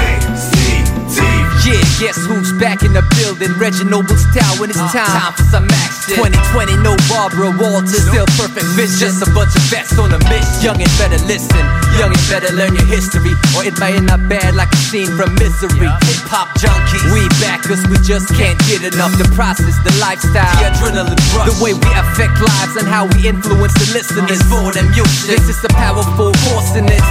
Yeah, 1.70 1.86
guess 2.02 2.18
who's 2.26 2.50
back 2.58 2.82
in 2.82 2.94
the 2.98 3.06
building? 3.14 3.54
Reginald's 3.62 4.26
Tower, 4.34 4.66
and 4.66 4.74
it's 4.74 4.82
uh, 4.82 4.90
time. 4.90 5.06
time 5.06 5.34
for 5.38 5.46
some 5.54 5.68
action. 5.70 6.18
2020, 6.18 6.82
no 6.82 6.98
Barbara 7.06 7.54
Walters, 7.54 7.94
still 8.10 8.26
perfect 8.42 8.66
vision. 8.74 8.98
Just 8.98 9.22
a 9.22 9.30
bunch 9.38 9.54
of 9.54 9.62
vets 9.70 9.94
on 10.02 10.10
a 10.10 10.18
mission. 10.26 10.66
Young 10.66 10.82
and 10.82 10.90
better 10.98 11.22
listen, 11.30 11.62
young 12.02 12.10
and 12.10 12.26
better 12.26 12.50
learn 12.58 12.74
your 12.74 12.90
history, 12.90 13.38
or 13.54 13.62
it 13.62 13.78
might 13.78 13.94
end 13.94 14.10
up 14.10 14.18
bad 14.26 14.58
like 14.58 14.74
a 14.74 14.82
scene 14.90 15.14
from 15.14 15.30
Misery. 15.38 15.86
Hip 16.10 16.26
hop 16.26 16.50
junkies, 16.58 17.06
we 17.14 17.22
back 17.38 17.62
'cause 17.62 17.86
we 17.86 18.02
just 18.02 18.34
can't 18.34 18.58
get 18.66 18.82
enough. 18.82 19.14
The 19.22 19.30
process, 19.38 19.78
the 19.86 19.94
lifestyle, 20.02 20.50
the 20.58 20.74
adrenaline 20.74 21.22
rush, 21.38 21.54
the 21.54 21.56
way 21.62 21.78
we 21.78 21.90
affect 21.94 22.34
lives 22.42 22.76
and 22.82 22.88
how 22.90 23.06
we 23.14 23.30
influence 23.30 23.78
the 23.78 23.94
listeners. 23.94 24.26
It's 24.42 24.50
more 24.50 24.74
than 24.74 24.90
music. 24.90 25.38
This 25.38 25.46
is 25.54 25.62
a 25.64 25.70
powerful 25.70 26.34
force 26.50 26.74
in 26.74 26.86
this. 26.90 27.06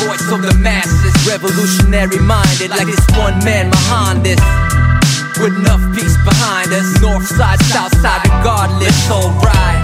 Voice 0.00 0.30
of 0.32 0.42
the 0.42 0.54
masses, 0.58 1.14
revolutionary 1.28 2.18
minded, 2.18 2.70
like 2.70 2.86
this 2.86 3.04
one 3.16 3.36
man 3.44 3.70
behind 3.70 4.24
this. 4.24 4.40
With 5.38 5.58
enough 5.58 5.82
peace 5.94 6.16
behind 6.24 6.72
us, 6.72 7.00
north 7.00 7.26
side, 7.26 7.60
south 7.66 7.94
side, 8.00 8.22
regardless, 8.24 9.10
alright. 9.10 9.82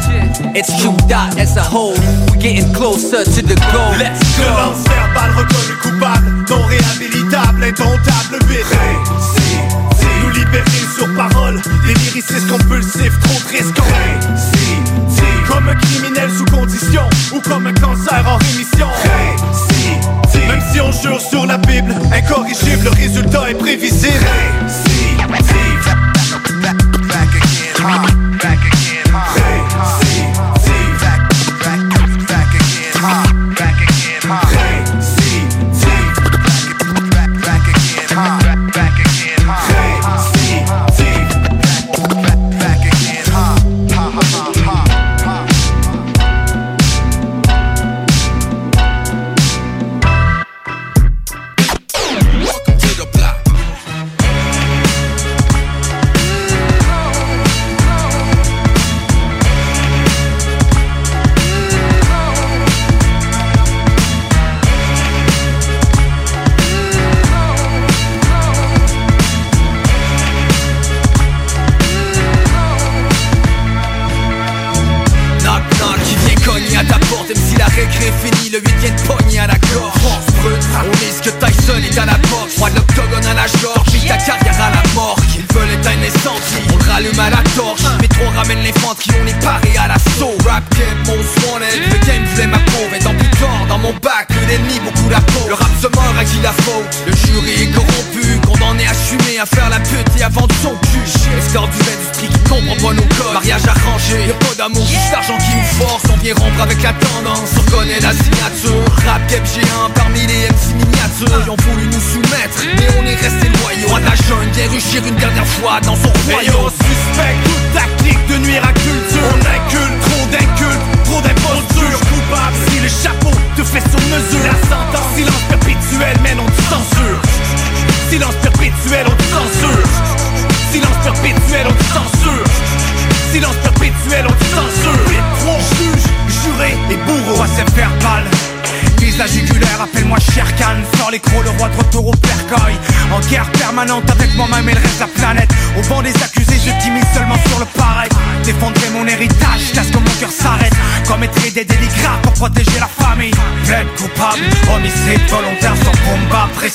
It's 0.55 0.71
Q 0.81 0.97
dot 1.09 1.37
as 1.39 1.57
a 1.57 1.63
whole, 1.63 1.99
we're 2.31 2.41
getting 2.41 2.73
closer 2.73 3.25
to 3.25 3.41
the 3.43 3.57
goal. 3.73 3.93
Let's 3.99 4.23
go. 4.39 4.45
Violence 4.45 4.87
verbale 4.87 5.35
reconnue 5.35 5.79
coupable, 5.83 6.31
non 6.49 6.63
réhabilitable, 6.67 7.65
indomptable, 7.65 8.39
8 8.49 8.65
si, 9.35 9.59
Nous 10.23 10.31
libérer 10.31 10.85
sur 10.97 11.09
parole, 11.15 11.61
des 11.87 11.95
lyricistes 11.95 12.49
compulsifs, 12.49 13.19
trop 13.21 13.41
si, 13.41 14.69
Comme 15.49 15.69
un 15.69 15.75
criminel 15.75 16.31
sous 16.31 16.45
condition, 16.45 17.03
ou 17.35 17.41
comme 17.41 17.67
un 17.67 17.75
cancer 17.75 18.25
en 18.27 18.37
rémission, 18.39 18.89
si 20.73 20.81
on 20.81 20.93
jure 20.93 21.21
sur 21.21 21.47
la 21.47 21.59
Bible, 21.59 21.95
incorrigible, 22.13 22.85
le 22.85 22.91
résultat 22.91 23.51
est 23.51 23.55
prévisible, 23.55 24.27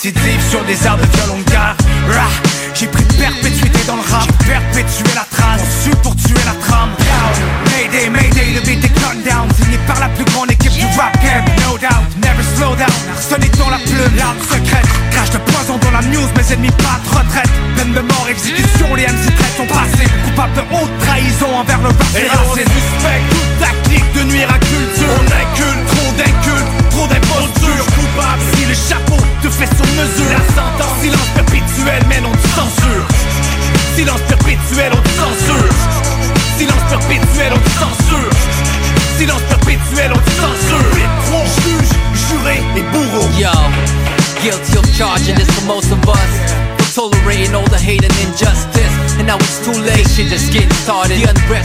combat 0.03 0.13
Précidive 0.13 0.41
sur 0.49 0.63
des 0.65 0.85
airs 0.85 0.97
de 0.97 1.12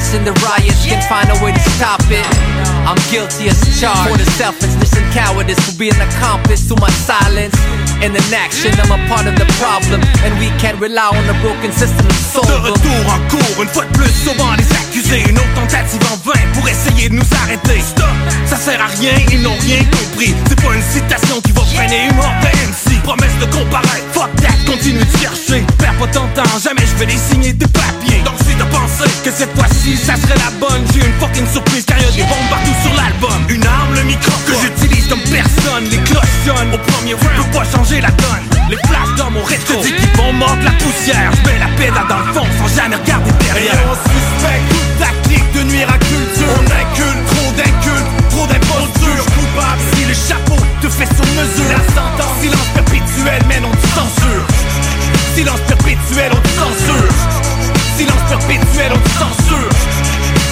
Unrest 0.09 0.15
and 0.15 0.27
the 0.27 0.33
riots. 0.45 0.85
Can't 0.85 1.05
find 1.05 1.29
a 1.29 1.37
way 1.45 1.53
to 1.53 1.61
stop 1.77 2.01
it. 2.11 2.25
I'm 2.89 2.97
guilty 3.13 3.49
as 3.49 3.61
charged 3.81 4.09
for 4.09 4.17
the 4.17 4.25
selfishness 4.37 4.93
and 4.97 5.05
cowardice, 5.13 5.59
for 5.61 5.77
being 5.79 5.97
accomplice 6.01 6.67
to 6.69 6.77
my 6.81 6.91
silence. 7.05 7.55
And 8.01 8.17
inaction, 8.17 8.73
I'm 8.81 8.93
a 8.95 9.01
part 9.09 9.27
of 9.27 9.37
the 9.37 9.45
problem. 9.61 10.01
And 10.25 10.33
we 10.39 10.49
can't 10.61 10.81
rely 10.81 11.09
on 11.13 11.25
a 11.29 11.37
broken 11.45 11.73
system 11.73 12.07
to 12.09 12.15
solve 12.33 12.47
De 12.47 12.57
them. 12.57 12.73
retour 12.73 13.03
en 13.13 13.21
cours, 13.29 13.63
une 13.63 13.69
fois 13.69 13.85
de 13.85 13.93
plus 13.93 14.15
au 14.29 14.35
banc 14.39 14.55
des 14.57 14.71
accusés. 14.73 15.25
Une 15.29 15.39
autre 15.39 15.55
tentative 15.55 16.05
en 16.13 16.17
vain 16.25 16.41
pour 16.55 16.69
essayer 16.69 17.09
de 17.09 17.15
nous 17.15 17.31
arrêter. 17.43 17.81
Stop, 17.81 18.09
ça 18.47 18.57
sert 18.57 18.81
à 18.81 18.87
rien, 18.87 19.13
ils 19.31 19.43
n'ont 19.43 19.59
rien 19.61 19.85
compris. 19.85 20.35
C'est 20.49 20.61
pas 20.63 20.75
une 20.75 20.83
citation 20.83 21.41
qui 21.43 21.53
va 21.53 21.63
freiner 21.63 22.09
une 22.09 22.17
mort 22.17 22.33
de 22.41 22.49
MC 22.49 23.03
Promesse 23.03 23.37
de 23.41 23.47
comparaître, 23.47 24.09
fuck 24.13 24.31
that, 24.41 24.58
continue 24.69 25.01
de 25.01 25.19
chercher. 25.19 25.65
Perds 25.78 25.97
pas 25.97 26.07
ton 26.09 26.28
temps, 26.36 26.59
jamais 26.62 26.85
je 26.85 26.95
vais 27.01 27.07
les 27.07 27.16
signer 27.16 27.55
tes 27.55 27.66
papiers. 27.66 28.20
Donc 28.24 28.36
si 28.45 28.55
t'as 28.55 28.69
pensé 28.69 29.09
que 29.24 29.31
cette 29.32 29.55
fois-ci 29.57 29.97
ça 29.97 30.15
serait 30.16 30.36
la 30.36 30.53
bonne 30.61 30.85
J'ai 30.93 31.01
une 31.07 31.16
fucking 31.19 31.47
surprise 31.49 31.85
car 31.86 31.99
y'a 31.99 32.11
des 32.12 32.28
bombes 32.28 32.49
partout 32.51 32.77
sur 32.85 32.95
l'album. 32.95 33.40
Une 33.49 33.65
arme, 33.65 33.95
le 33.95 34.05
micro 34.05 34.32
que 34.47 34.53
j'utilise 34.61 35.09
comme 35.09 35.24
personne 35.32 35.85
Les 35.90 35.99
cloches 36.05 36.36
sonnent 36.45 36.74
au 36.74 36.78
premier 36.93 37.15
round, 37.15 37.32
peux 37.36 37.59
pas 37.59 37.65
changer 37.65 38.01
la 38.01 38.11
donne. 38.11 38.45
Les 38.69 38.77
flashs 38.85 39.16
dans 39.16 39.31
mon 39.31 39.43
rétro, 39.43 39.81
dis 39.82 39.93
qu'ils 39.93 40.16
vont 40.20 40.32
mordre 40.35 40.62
la 40.62 40.77
poussière. 40.77 41.32
Je 41.32 41.40
mets 41.49 41.59
la 41.59 41.73
pédale 41.81 42.09
dans 42.09 42.20
le 42.20 42.32
fond 42.35 42.47
sans 42.61 42.69
jamais 42.77 42.97
regarder 42.97 43.32
derrière. 43.40 43.73
Et 43.73 43.89
on 43.89 43.97
suspecte 43.97 44.66
toute 44.69 44.93
ta 45.01 45.11
clique 45.24 45.51
de 45.57 45.62
nuire 45.73 45.89
à 45.89 45.97
culture. 45.97 46.53
On 46.61 46.66
inculte, 46.69 47.24
trop 47.32 47.51
d'incultes, 47.57 48.12
trop 48.28 48.47
d'impostures. 48.47 49.24
Coupable 49.32 49.82
si 49.97 50.05
le 50.05 50.15
chapeau 50.15 50.61
te 50.82 50.89
fait 50.93 51.09
sur 51.09 51.24
mesure. 51.32 51.73
La 51.73 51.85
sentence, 51.97 52.36
silence 52.43 52.69
perpétuel 52.74 53.43
mais 53.49 53.61
non 53.61 53.70
de 53.70 53.86
censure 53.97 54.58
Silence 55.39 55.60
perpétuel, 55.69 56.32
on 56.32 56.40
te 56.40 56.48
censure. 56.48 57.12
Silence 57.97 58.23
perpétuel, 58.28 58.90
on 58.93 58.98
te 58.98 59.09
censure. 59.10 59.70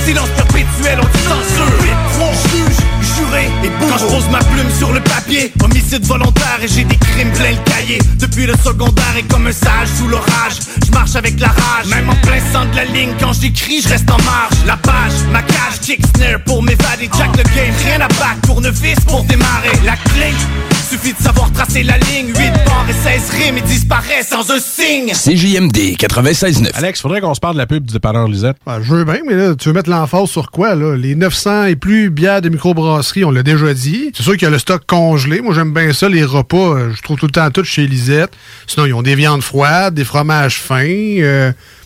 Silence 0.06 0.28
perpétuel, 0.36 1.00
on 1.02 1.06
te 1.06 1.18
censure. 1.26 1.82
Juge, 2.52 3.16
juré 3.16 3.50
et 3.64 3.68
bourreau 3.80 3.90
Quand 3.90 3.98
je 3.98 4.14
pose 4.14 4.30
ma 4.30 4.38
plume 4.38 4.70
sur 4.78 4.92
le 4.92 5.00
papier 5.00 5.52
Homicide 5.64 6.04
volontaire 6.06 6.60
et 6.62 6.68
j'ai 6.68 6.84
des 6.84 6.96
crimes 6.98 7.32
plein 7.32 7.50
le 7.50 7.68
cahier. 7.68 7.98
Depuis 8.20 8.46
le 8.46 8.54
secondaire 8.62 9.16
et 9.18 9.24
comme 9.24 9.48
un 9.48 9.52
sage 9.52 9.88
sous 9.98 10.06
l'orage 10.06 10.60
Je 10.86 10.92
marche 10.92 11.16
avec 11.16 11.40
la 11.40 11.48
rage. 11.48 11.86
Même 11.88 12.08
en 12.08 12.14
plein 12.14 12.38
centre 12.52 12.70
de 12.70 12.76
la 12.76 12.84
ligne 12.84 13.10
Quand 13.18 13.32
j'écris, 13.32 13.82
je 13.82 13.88
reste 13.88 14.08
en 14.08 14.22
marge. 14.22 14.54
La 14.66 14.76
page, 14.76 15.18
ma 15.32 15.42
cage, 15.42 15.80
kick 15.82 16.00
snare 16.14 16.38
pour 16.44 16.62
m'évader. 16.62 17.10
Jack 17.18 17.36
le 17.36 17.42
game, 17.42 17.74
rien 17.84 18.00
à 18.02 18.08
battre 18.08 18.40
pour 18.42 18.60
vis 18.60 18.94
pour 19.04 19.24
démarrer. 19.24 19.80
La 19.84 19.96
clé 19.96 20.30
Suffit 20.88 21.14
de 21.14 21.18
savoir 21.18 21.50
tracer 21.52 21.82
la 21.82 21.98
ligne 21.98 22.28
8 22.28 22.34
barres 22.64 22.86
et 22.88 22.92
16 22.92 23.30
rimes 23.30 23.58
et 23.58 23.62
disparaît 23.62 24.22
sans 24.22 24.48
un 24.52 24.60
signe 24.60 25.08
CJMD 25.12 25.96
96.9. 25.98 26.70
Alex, 26.74 27.00
faudrait 27.00 27.20
qu'on 27.20 27.34
se 27.34 27.40
parle 27.40 27.54
de 27.54 27.58
la 27.58 27.66
pub 27.66 27.84
du 27.84 27.92
dépanneur 27.92 28.28
Lisette. 28.28 28.56
Ben, 28.64 28.80
je 28.80 28.94
veux 28.94 29.04
bien, 29.04 29.18
mais 29.26 29.34
là, 29.34 29.56
tu 29.56 29.68
veux 29.68 29.74
mettre 29.74 29.90
l'emphase 29.90 30.28
sur 30.28 30.50
quoi, 30.52 30.76
là? 30.76 30.96
Les 30.96 31.16
900 31.16 31.64
et 31.64 31.76
plus 31.76 32.08
bières 32.10 32.40
de 32.40 32.50
microbrasserie, 32.50 33.24
on 33.24 33.32
l'a 33.32 33.42
déjà 33.42 33.74
dit. 33.74 34.12
C'est 34.16 34.22
sûr 34.22 34.34
qu'il 34.34 34.42
y 34.42 34.46
a 34.46 34.50
le 34.50 34.58
stock 34.60 34.82
congelé. 34.86 35.40
Moi, 35.40 35.54
j'aime 35.54 35.72
bien 35.72 35.92
ça, 35.92 36.08
les 36.08 36.22
repas. 36.24 36.56
euh, 36.76 36.92
Je 36.94 37.02
trouve 37.02 37.18
tout 37.18 37.26
le 37.26 37.32
temps 37.32 37.50
tout 37.50 37.64
chez 37.64 37.86
Lisette. 37.88 38.30
Sinon, 38.68 38.86
ils 38.86 38.94
ont 38.94 39.02
des 39.02 39.16
viandes 39.16 39.42
froides, 39.42 39.94
des 39.94 40.04
fromages 40.04 40.60
fins, 40.60 40.84
euh, 40.86 41.50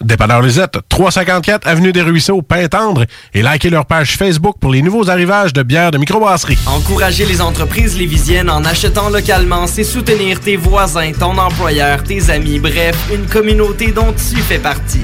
Dépanneur 0.00 0.42
Lisette, 0.42 0.78
354 0.88 1.66
Avenue 1.66 1.92
des 1.92 2.02
Ruisseaux, 2.02 2.40
Pintendre, 2.42 3.04
et 3.34 3.42
likez 3.42 3.70
leur 3.70 3.86
page 3.86 4.16
Facebook 4.16 4.56
pour 4.60 4.70
les 4.70 4.82
nouveaux 4.82 5.10
arrivages 5.10 5.52
de 5.52 5.62
bières 5.62 5.90
de 5.90 5.98
microbrasserie. 5.98 6.58
Encourager 6.66 7.26
les 7.26 7.40
entreprises 7.40 7.98
lévisiennes 7.98 8.50
en 8.50 8.64
achetant 8.64 9.10
localement, 9.10 9.66
c'est 9.66 9.84
soutenir 9.84 10.40
tes 10.40 10.56
voisins, 10.56 11.12
ton 11.18 11.36
employeur, 11.36 12.02
tes 12.04 12.30
amis, 12.30 12.58
bref, 12.60 12.96
une 13.12 13.26
communauté 13.26 13.90
dont 13.90 14.12
tu 14.12 14.36
fais 14.40 14.58
partie. 14.58 15.02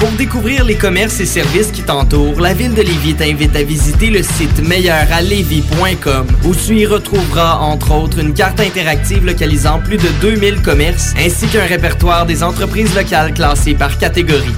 Pour 0.00 0.10
découvrir 0.12 0.64
les 0.64 0.76
commerces 0.76 1.20
et 1.20 1.26
services 1.26 1.70
qui 1.72 1.82
t'entourent, 1.82 2.40
la 2.40 2.54
ville 2.54 2.72
de 2.72 2.80
Lévis 2.80 3.16
t'invite 3.16 3.54
à 3.54 3.62
visiter 3.62 4.08
le 4.08 4.22
site 4.22 4.66
meilleuralevis.com 4.66 6.26
où 6.46 6.54
tu 6.54 6.78
y 6.78 6.86
retrouveras 6.86 7.58
entre 7.58 7.94
autres 7.94 8.18
une 8.18 8.32
carte 8.32 8.60
interactive 8.60 9.26
localisant 9.26 9.78
plus 9.78 9.98
de 9.98 10.08
2000 10.22 10.62
commerces 10.62 11.12
ainsi 11.18 11.46
qu'un 11.48 11.66
répertoire 11.66 12.24
des 12.24 12.42
entreprises 12.42 12.94
locales 12.96 13.34
classées 13.34 13.74
par 13.74 13.98
catégorie. 13.98 14.54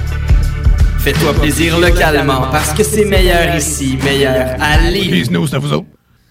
Fais-toi 0.99 1.33
plaisir 1.33 1.77
localement 1.77 2.47
parce 2.49 2.71
que 2.71 2.83
c'est 2.83 3.03
meilleur 3.03 3.53
ici, 3.57 3.99
meilleur 4.01 4.55
à 4.61 4.89
Lévis. 4.89 5.29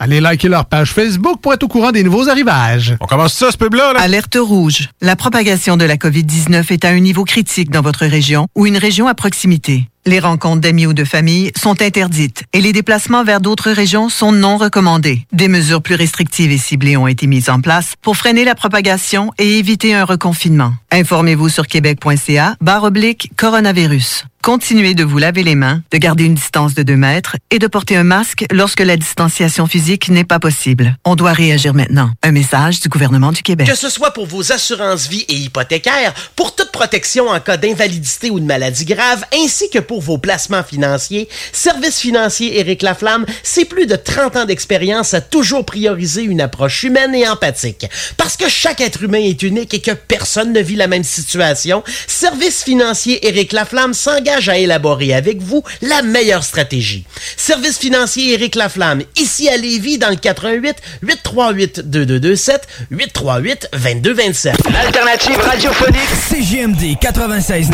Allez 0.00 0.20
liker 0.20 0.48
leur 0.48 0.66
page 0.66 0.92
Facebook 0.92 1.40
pour 1.40 1.52
être 1.52 1.64
au 1.64 1.68
courant 1.68 1.90
des 1.90 2.04
nouveaux 2.04 2.28
arrivages. 2.28 2.96
On 3.00 3.06
commence 3.06 3.34
ça, 3.34 3.50
ce 3.50 3.56
pub-là? 3.56 3.94
Alerte 3.96 4.38
rouge. 4.40 4.90
La 5.00 5.16
propagation 5.16 5.76
de 5.76 5.84
la 5.84 5.96
COVID-19 5.96 6.72
est 6.72 6.84
à 6.84 6.90
un 6.90 7.00
niveau 7.00 7.24
critique 7.24 7.70
dans 7.70 7.82
votre 7.82 8.06
région 8.06 8.46
ou 8.54 8.66
une 8.66 8.76
région 8.76 9.08
à 9.08 9.14
proximité. 9.14 9.88
Les 10.06 10.20
rencontres 10.20 10.60
d'amis 10.60 10.86
ou 10.86 10.94
de 10.94 11.04
famille 11.04 11.50
sont 11.54 11.82
interdites 11.82 12.44
et 12.52 12.60
les 12.60 12.72
déplacements 12.72 13.24
vers 13.24 13.40
d'autres 13.40 13.70
régions 13.70 14.08
sont 14.08 14.32
non 14.32 14.56
recommandés. 14.56 15.26
Des 15.32 15.48
mesures 15.48 15.82
plus 15.82 15.96
restrictives 15.96 16.52
et 16.52 16.58
ciblées 16.58 16.96
ont 16.96 17.08
été 17.08 17.26
mises 17.26 17.50
en 17.50 17.60
place 17.60 17.94
pour 18.00 18.16
freiner 18.16 18.44
la 18.44 18.54
propagation 18.54 19.32
et 19.36 19.58
éviter 19.58 19.94
un 19.94 20.04
reconfinement. 20.04 20.72
Informez-vous 20.92 21.48
sur 21.48 21.66
québec.ca 21.66 22.56
barre 22.60 22.84
oblique 22.84 23.32
coronavirus. 23.36 24.24
Continuez 24.42 24.94
de 24.94 25.04
vous 25.04 25.18
laver 25.18 25.42
les 25.42 25.56
mains, 25.56 25.82
de 25.90 25.98
garder 25.98 26.24
une 26.24 26.36
distance 26.36 26.72
de 26.72 26.82
2 26.82 26.96
mètres 26.96 27.36
et 27.50 27.58
de 27.58 27.66
porter 27.66 27.96
un 27.96 28.04
masque 28.04 28.46
lorsque 28.50 28.80
la 28.80 28.96
distanciation 28.96 29.66
physique 29.66 29.87
n'est 30.08 30.24
pas 30.24 30.38
possible. 30.38 30.96
On 31.04 31.14
doit 31.14 31.32
réagir 31.32 31.72
maintenant. 31.72 32.10
Un 32.22 32.32
message 32.32 32.80
du 32.80 32.88
gouvernement 32.88 33.32
du 33.32 33.42
Québec. 33.42 33.66
Que 33.66 33.74
ce 33.74 33.88
soit 33.88 34.12
pour 34.12 34.26
vos 34.26 34.52
assurances 34.52 35.08
vie 35.08 35.24
et 35.28 35.34
hypothécaires, 35.34 36.12
pour 36.36 36.54
toute 36.54 36.72
protection 36.72 37.28
en 37.28 37.40
cas 37.40 37.56
d'invalidité 37.56 38.30
ou 38.30 38.40
de 38.40 38.44
maladie 38.44 38.84
grave, 38.84 39.24
ainsi 39.34 39.70
que 39.70 39.78
pour 39.78 40.02
vos 40.02 40.18
placements 40.18 40.62
financiers, 40.62 41.28
Service 41.52 41.98
financier 41.98 42.58
Éric 42.58 42.82
Laflamme, 42.82 43.24
c'est 43.42 43.64
plus 43.64 43.86
de 43.86 43.96
30 43.96 44.36
ans 44.36 44.44
d'expérience 44.44 45.14
à 45.14 45.20
toujours 45.20 45.64
prioriser 45.64 46.22
une 46.22 46.40
approche 46.40 46.82
humaine 46.82 47.14
et 47.14 47.26
empathique. 47.26 47.86
Parce 48.16 48.36
que 48.36 48.48
chaque 48.48 48.80
être 48.80 49.02
humain 49.02 49.18
est 49.22 49.42
unique 49.42 49.74
et 49.74 49.80
que 49.80 49.92
personne 49.92 50.52
ne 50.52 50.60
vit 50.60 50.76
la 50.76 50.86
même 50.86 51.04
situation, 51.04 51.82
Service 52.06 52.62
financier 52.62 53.26
Éric 53.26 53.52
Laflamme 53.52 53.94
s'engage 53.94 54.48
à 54.48 54.58
élaborer 54.58 55.14
avec 55.14 55.40
vous 55.40 55.62
la 55.80 56.02
meilleure 56.02 56.44
stratégie. 56.44 57.04
Service 57.36 57.78
financier 57.78 58.34
Éric 58.34 58.54
Laflamme, 58.54 59.02
ici 59.16 59.48
à 59.48 59.56
Lévis, 59.56 59.77
dans 59.98 60.10
le 60.10 60.16
88 60.16 60.76
838 61.02 61.80
2227 61.90 62.68
838 62.90 63.68
2227. 63.72 64.56
Alternative 64.74 65.36
radiophonique 65.40 66.08
CGMD 66.28 66.98
96. 67.00 67.70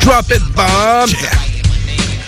Drop 0.00 0.30
it 0.30 0.42
bomb! 0.54 1.51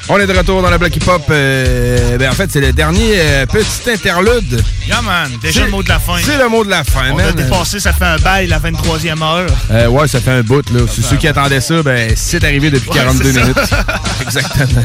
On 0.09 0.19
est 0.19 0.27
de 0.27 0.33
retour 0.37 0.61
dans 0.61 0.71
le 0.71 0.77
bloc 0.77 0.95
hip-hop. 0.95 1.23
euh, 1.31 2.19
ben 2.19 2.31
en 2.31 2.35
fait, 2.35 2.51
c'est 2.53 2.61
le 2.61 2.73
dernier 2.75 3.15
euh, 3.17 3.47
petit 3.47 3.91
interlude. 3.91 4.63
Yeah, 4.87 5.01
man. 5.01 5.31
Déjà 5.41 5.65
le 5.65 5.71
mot 5.71 5.83
de 5.83 5.89
la 5.89 5.99
fin. 5.99 6.17
C'est 6.23 6.37
le 6.37 6.49
mot 6.49 6.63
de 6.63 6.69
la 6.71 6.85
fin, 6.85 7.11
On 7.13 7.17
man. 7.17 7.29
a 7.29 7.33
dépassé, 7.33 7.81
ça 7.81 7.93
fait 7.95 8.05
un 8.05 8.17
bail, 8.19 8.47
la 8.47 8.59
23e 8.61 9.23
heure. 9.23 9.47
Euh, 9.71 9.87
ouais, 9.89 10.07
ça 10.07 10.21
fait 10.21 10.31
un 10.33 10.43
bout, 10.43 10.69
là. 10.71 10.81
C'est 10.95 11.03
ceux 11.03 11.17
qui 11.17 11.27
attendaient 11.27 11.61
ça, 11.63 11.83
ben, 11.83 12.13
c'est 12.17 12.45
arrivé 12.45 12.71
depuis 12.71 12.91
Ouais, 12.91 12.97
42 12.97 13.25
c'est 13.25 13.33
ça. 13.33 13.41
minutes. 13.41 13.57
Exactement. 14.23 14.83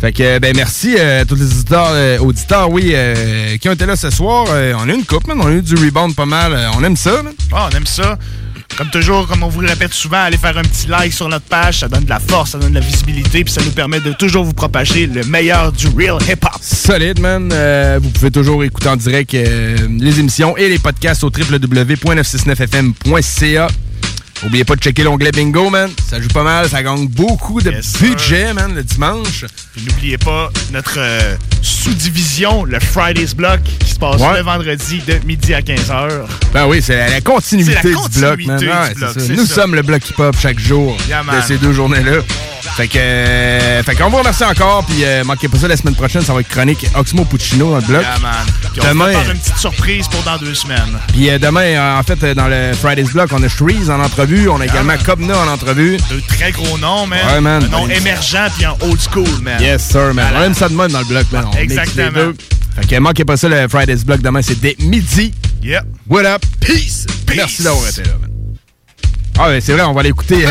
Fait 0.00 0.12
que, 0.12 0.38
ben, 0.38 0.52
merci 0.56 0.98
à 0.98 1.24
tous 1.26 1.34
les 1.36 1.44
auditeurs, 1.44 2.22
auditeurs 2.22 2.70
oui, 2.70 2.92
euh, 2.94 3.56
qui 3.58 3.68
ont 3.68 3.72
été 3.72 3.84
là 3.86 3.94
ce 3.94 4.08
soir. 4.10 4.46
On 4.48 4.88
a 4.88 4.92
eu 4.92 4.94
une 4.94 5.04
coupe, 5.04 5.26
man. 5.28 5.38
On 5.40 5.46
a 5.48 5.50
eu 5.52 5.62
du 5.62 5.74
rebound 5.74 6.16
pas 6.16 6.26
mal. 6.26 6.58
On 6.78 6.82
aime 6.82 6.96
ça, 6.96 7.22
man. 7.22 7.34
Ah, 7.52 7.68
on 7.70 7.76
aime 7.76 7.86
ça. 7.86 8.16
Comme 8.76 8.90
toujours, 8.90 9.26
comme 9.28 9.42
on 9.42 9.48
vous 9.48 9.60
le 9.60 9.68
répète 9.68 9.92
souvent, 9.92 10.22
allez 10.22 10.38
faire 10.38 10.56
un 10.56 10.62
petit 10.62 10.86
like 10.86 11.12
sur 11.12 11.28
notre 11.28 11.44
page, 11.44 11.80
ça 11.80 11.88
donne 11.88 12.04
de 12.04 12.08
la 12.08 12.20
force, 12.20 12.52
ça 12.52 12.58
donne 12.58 12.70
de 12.70 12.80
la 12.80 12.84
visibilité, 12.84 13.44
puis 13.44 13.52
ça 13.52 13.60
nous 13.62 13.70
permet 13.70 14.00
de 14.00 14.12
toujours 14.12 14.44
vous 14.44 14.54
propager 14.54 15.06
le 15.06 15.24
meilleur 15.24 15.72
du 15.72 15.88
real 15.88 16.16
hip-hop. 16.22 16.56
Solide, 16.60 17.20
man. 17.20 17.50
Euh, 17.52 17.98
vous 18.02 18.08
pouvez 18.10 18.30
toujours 18.30 18.64
écouter 18.64 18.88
en 18.88 18.96
direct 18.96 19.34
euh, 19.34 19.76
les 19.98 20.20
émissions 20.20 20.56
et 20.56 20.68
les 20.68 20.78
podcasts 20.78 21.24
au 21.24 21.28
www.969fm.ca. 21.28 23.68
Oubliez 24.44 24.64
pas 24.64 24.74
de 24.74 24.80
checker 24.80 25.04
l'onglet 25.04 25.30
bingo, 25.30 25.70
man. 25.70 25.88
Ça 26.10 26.20
joue 26.20 26.28
pas 26.28 26.42
mal, 26.42 26.68
ça 26.68 26.82
gagne 26.82 27.06
beaucoup 27.06 27.60
de 27.60 27.72
budget, 28.00 28.52
man, 28.52 28.74
le 28.74 28.82
dimanche. 28.82 29.44
Puis 29.72 29.84
n'oubliez 29.86 30.18
pas 30.18 30.50
notre 30.72 30.96
euh, 30.98 31.36
sous-division, 31.62 32.64
le 32.64 32.80
Fridays 32.80 33.34
Block, 33.36 33.60
qui 33.78 33.90
se 33.92 33.98
passe 33.98 34.20
Ouais. 34.20 34.38
le 34.38 34.42
vendredi 34.42 35.00
de 35.06 35.20
midi 35.26 35.54
à 35.54 35.60
15h. 35.60 36.26
Ben 36.52 36.66
oui, 36.66 36.82
c'est 36.82 36.96
la, 36.96 37.08
la 37.10 37.20
continuité, 37.20 37.90
du 37.90 38.18
bloc, 38.18 38.44
man. 38.46 38.58
Ouais, 38.58 38.94
bloc, 38.94 39.16
Nous 39.30 39.46
ça. 39.46 39.54
sommes 39.54 39.74
le 39.76 39.82
bloc 39.82 40.08
hip-hop 40.10 40.34
chaque 40.40 40.58
jour 40.58 40.96
Yeah, 41.08 41.22
de 41.22 41.40
ces 41.46 41.58
deux 41.58 41.72
journées-là. 41.72 42.18
Fait 42.76 42.88
que, 42.88 42.96
euh, 42.98 43.82
fait 43.82 43.94
qu'on 43.94 44.08
vous 44.08 44.16
remercie 44.16 44.44
encore, 44.44 44.84
puis 44.86 45.04
euh, 45.04 45.24
manquez 45.24 45.46
pas 45.48 45.58
ça 45.58 45.68
la 45.68 45.76
semaine 45.76 45.94
prochaine, 45.94 46.22
ça 46.22 46.32
va 46.32 46.40
être 46.40 46.48
chronique 46.48 46.86
Oxmo 46.94 47.26
Puccino 47.26 47.70
dans 47.70 47.76
le 47.76 47.82
bloc. 47.82 48.00
Yeah, 48.02 48.18
man. 48.20 48.32
Puis 48.72 48.80
on 48.82 48.88
Demain, 48.88 49.12
va 49.12 49.20
faire 49.20 49.30
une 49.30 49.38
petite 49.38 49.58
surprise 49.58 50.08
pour 50.08 50.22
dans 50.22 50.38
deux 50.38 50.54
semaines. 50.54 50.98
puis 51.08 51.28
euh, 51.28 51.38
demain, 51.38 51.60
euh, 51.60 51.98
en 51.98 52.02
fait, 52.02 52.22
euh, 52.24 52.34
dans 52.34 52.48
le 52.48 52.72
Fridays 52.72 53.10
Block, 53.12 53.28
on 53.32 53.42
a 53.42 53.48
Shreeze 53.48 53.90
en 53.90 54.00
entrevue, 54.00 54.48
on 54.48 54.58
a 54.60 54.64
également 54.64 54.94
Cobna 55.04 55.38
en 55.38 55.48
entrevue. 55.48 55.98
Deux 56.08 56.22
très 56.22 56.50
gros 56.52 56.78
noms, 56.78 57.06
man. 57.06 57.20
Ouais, 57.26 57.40
man. 57.42 57.62
Un 57.64 57.68
nom 57.68 57.88
émergent 57.90 58.50
puis 58.56 58.64
un 58.64 58.74
old 58.80 58.98
school, 59.00 59.28
man. 59.42 59.60
Yes, 59.60 59.82
sir, 59.90 60.14
man. 60.14 60.32
On 60.34 60.42
aime 60.42 60.54
ça 60.54 60.70
de 60.70 60.74
même 60.74 60.90
dans 60.90 61.00
le 61.00 61.04
bloc, 61.04 61.26
man. 61.30 61.44
On 61.52 61.56
Exactement. 61.58 62.32
Fait 62.74 62.86
que 62.88 62.96
manquez 63.00 63.26
pas 63.26 63.36
ça, 63.36 63.50
le 63.50 63.68
Fridays 63.68 64.02
Block 64.06 64.22
demain, 64.22 64.40
c'est 64.40 64.58
dès 64.58 64.76
midi. 64.78 65.34
Yep. 65.62 65.84
What 66.08 66.24
up? 66.24 66.42
Peace! 66.60 67.06
Merci 67.36 67.62
d'avoir 67.62 67.86
été 67.86 68.02
là, 68.02 68.12
man. 68.18 68.31
Ah, 69.38 69.48
ouais, 69.48 69.60
c'est 69.60 69.72
vrai, 69.72 69.82
on 69.82 69.92
va 69.94 70.02
l'écouter. 70.02 70.44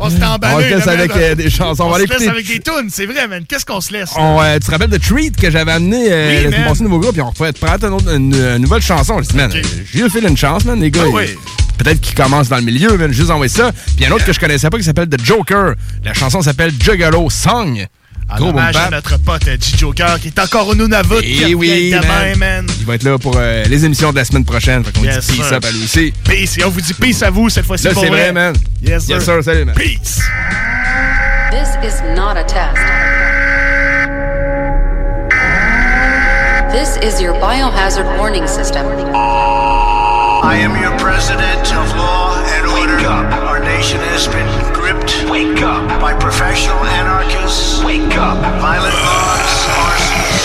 On 0.00 0.10
s'est 0.10 0.24
emballé. 0.24 0.54
On 0.54 0.60
se 0.70 0.74
laisse 0.76 0.88
avec 0.88 1.16
euh, 1.16 1.34
des 1.34 1.50
chansons. 1.50 1.84
On, 1.84 1.90
va 1.90 1.96
se 1.96 2.00
laisse 2.00 2.10
l'écouter. 2.10 2.30
avec 2.30 2.46
des 2.46 2.60
tunes, 2.60 2.88
c'est 2.90 3.06
vrai, 3.06 3.28
man. 3.28 3.44
Qu'est-ce 3.46 3.66
qu'on 3.66 3.80
se 3.80 3.92
laisse? 3.92 4.10
On, 4.16 4.40
euh, 4.40 4.54
tu 4.58 4.66
te 4.66 4.70
rappelles 4.70 4.90
de 4.90 4.96
Treat 4.96 5.36
que 5.36 5.50
j'avais 5.50 5.72
amené 5.72 6.06
euh, 6.10 6.44
Oui, 6.48 6.54
passée, 6.64 6.82
nouveau 6.82 6.98
groupe, 6.98 7.12
puis 7.12 7.20
on 7.22 7.30
pourrait 7.32 7.52
te 7.52 7.58
prendre 7.64 7.86
une, 7.86 7.92
autre- 7.94 8.14
une- 8.14 8.34
une 8.34 8.58
nouvelle 8.58 8.82
chanson. 8.82 9.18
J'ai 9.20 9.28
dit, 9.28 9.36
man, 9.36 9.52
euh, 9.54 9.62
j'ai 9.92 10.08
fait 10.08 10.20
une 10.26 10.36
chance, 10.36 10.64
man, 10.64 10.80
les 10.80 10.90
gars. 10.90 11.02
Ah 11.04 11.10
oui. 11.12 11.24
Peut-être 11.78 12.00
qu'ils 12.00 12.14
commencent 12.14 12.48
dans 12.48 12.56
le 12.56 12.62
milieu, 12.62 12.96
man, 12.96 13.12
juste 13.12 13.30
envoyer 13.30 13.52
ça. 13.52 13.70
Puis 13.72 13.82
il 13.98 14.02
y 14.02 14.06
a 14.06 14.08
un 14.08 14.12
autre 14.12 14.24
que 14.24 14.32
je 14.32 14.40
connaissais 14.40 14.70
pas 14.70 14.78
qui 14.78 14.84
s'appelle 14.84 15.08
The 15.08 15.22
Joker. 15.24 15.74
La 16.04 16.14
chanson 16.14 16.40
s'appelle 16.42 16.72
Juggalo 16.80 17.28
Song. 17.28 17.86
En 18.40 18.48
hommage 18.48 18.76
à 18.76 18.90
notre 18.90 19.18
pote 19.18 19.46
euh, 19.48 19.56
G-Joker 19.60 20.18
qui 20.20 20.28
est 20.28 20.38
encore 20.38 20.68
au 20.68 20.74
Nunavut. 20.74 21.20
qui 21.20 21.44
Eh 21.48 21.54
oui, 21.54 21.90
demain, 21.90 22.34
man. 22.36 22.38
man. 22.38 22.66
Il 22.80 22.86
va 22.86 22.94
être 22.94 23.02
là 23.02 23.18
pour 23.18 23.34
euh, 23.36 23.64
les 23.64 23.84
émissions 23.84 24.10
de 24.10 24.16
la 24.16 24.24
semaine 24.24 24.44
prochaine. 24.44 24.84
Fait 24.84 24.92
qu'on 24.96 25.04
Yes, 25.04 25.26
dit 25.26 25.36
peace 25.36 25.46
sir. 25.48 25.56
up 25.56 25.64
à 25.64 25.70
lui 25.70 25.84
aussi. 25.84 26.12
Peace. 26.24 26.58
Et 26.58 26.64
on 26.64 26.70
vous 26.70 26.80
dit 26.80 26.94
peace 26.94 27.22
à 27.22 27.30
vous 27.30 27.48
cette 27.48 27.66
fois-ci. 27.66 27.84
Là, 27.84 27.92
c'est 27.94 28.06
vrai, 28.08 28.32
man. 28.32 28.54
Yes, 28.82 29.04
sir. 29.06 29.16
Yes, 29.16 29.24
sir. 29.24 29.42
Salut, 29.44 29.64
man. 29.64 29.74
Peace. 29.74 30.20
This 31.50 31.68
is 31.94 32.00
not 32.16 32.36
a 32.36 32.44
test. 32.44 32.78
This 36.72 36.96
is 37.02 37.20
your 37.20 37.34
biohazard 37.34 38.06
warning 38.18 38.46
system. 38.46 38.86
I 39.14 40.56
am 40.56 40.74
your 40.82 40.96
president 40.98 41.70
of 41.72 41.94
law 41.96 42.42
and 42.56 42.66
order. 42.66 42.96
Wake 42.96 43.06
up. 43.06 43.32
Our 43.46 43.60
nation 43.60 44.00
has 44.00 44.26
been. 44.26 44.71
Wake 45.30 45.62
up. 45.62 46.00
My 46.00 46.14
professional 46.14 46.78
anarchists. 46.84 47.82
Wake 47.84 48.16
up. 48.16 48.38
Violent 48.60 48.94
mobs. 49.04 49.51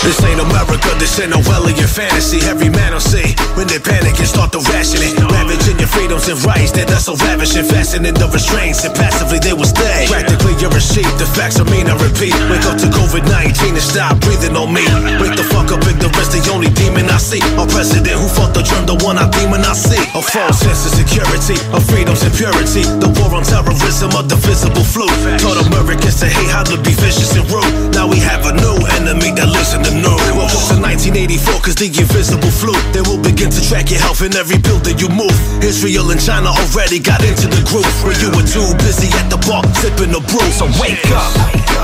This 0.06 0.22
ain't 0.22 0.38
America, 0.38 0.90
this 1.02 1.18
ain't 1.18 1.34
no 1.34 1.42
Orwellian 1.42 1.88
fantasy. 1.88 2.38
Every 2.46 2.70
man 2.70 2.92
will 2.94 3.02
see 3.02 3.34
when 3.58 3.66
they 3.66 3.82
panic 3.82 4.14
and 4.18 4.28
start 4.28 4.52
to 4.54 4.60
ration 4.70 5.02
it. 5.02 5.18
Ravaging 5.18 5.78
your 5.78 5.90
freedoms 5.90 6.28
and 6.28 6.38
rights, 6.46 6.70
that's 6.72 7.10
so 7.10 7.16
ravishing. 7.26 7.66
Fastening 7.66 8.14
the 8.14 8.30
restraints 8.30 8.84
and 8.86 8.94
passively 8.94 9.42
they 9.42 9.52
will 9.52 9.66
stay. 9.66 10.06
Practically 10.06 10.54
you're 10.62 10.70
a 10.70 10.80
sheep, 10.80 11.08
the 11.18 11.26
facts 11.26 11.58
are 11.58 11.66
mean, 11.66 11.90
I 11.90 11.98
repeat. 11.98 12.34
Wake 12.46 12.62
up 12.70 12.78
to 12.78 12.88
COVID 12.88 13.26
19 13.26 13.74
and 13.74 13.82
stop 13.82 14.14
breathing 14.22 14.54
on 14.54 14.70
me. 14.70 14.86
Wake 15.18 15.34
the 15.34 15.46
fuck 15.50 15.74
up, 15.74 15.82
ignorance, 15.82 16.30
the 16.30 16.40
only 16.54 16.70
demon 16.78 17.10
I 17.10 17.18
see. 17.18 17.42
Our 17.58 17.66
president 17.66 18.14
who 18.22 18.30
fought 18.30 18.54
the 18.54 18.62
germ, 18.62 18.86
the 18.86 18.96
one 19.02 19.18
I 19.18 19.26
demon 19.34 19.66
I 19.66 19.74
see. 19.74 19.98
A 20.14 20.22
false 20.22 20.62
sense 20.62 20.86
of 20.86 20.94
security, 20.94 21.58
of 21.74 21.82
freedom's 21.90 22.22
and 22.22 22.34
purity. 22.38 22.86
The 23.02 23.10
war 23.18 23.34
on 23.34 23.42
terrorism, 23.42 24.14
a 24.14 24.22
divisible 24.22 24.86
flu. 24.86 25.10
Taught 25.42 25.66
Americans 25.66 26.22
to 26.22 26.30
hate 26.30 26.50
how 26.54 26.62
to 26.62 26.78
be 26.86 26.94
vicious 26.94 27.34
and 27.34 27.46
rude. 27.50 27.92
Now 27.92 28.06
we 28.06 28.22
have 28.22 28.46
a 28.46 28.54
new 28.54 28.78
enemy 28.94 29.34
that 29.34 29.50
lives 29.50 29.74
in 29.74 29.87
the 29.88 29.96
news. 30.04 30.20
Welcome 30.36 30.64
to 30.68 30.76
1984, 30.84 31.64
cause 31.64 31.76
the 31.76 31.88
invisible 31.88 32.52
flu. 32.52 32.76
They 32.92 33.00
will 33.00 33.20
begin 33.20 33.48
to 33.50 33.60
track 33.64 33.90
your 33.90 34.00
health 34.00 34.20
in 34.20 34.36
every 34.36 34.60
building 34.60 34.98
you 35.00 35.08
move. 35.08 35.34
Israel 35.64 36.10
and 36.12 36.20
China 36.20 36.52
already 36.52 37.00
got 37.00 37.24
into 37.24 37.48
the 37.48 37.62
group. 37.64 37.88
Where 38.04 38.16
you 38.20 38.28
were 38.36 38.44
too 38.44 38.68
busy 38.84 39.08
at 39.16 39.32
the 39.32 39.40
bar, 39.48 39.64
sipping 39.80 40.12
the 40.12 40.20
brew. 40.28 40.48
So 40.52 40.68
wake 40.80 41.04
up, 41.12 41.32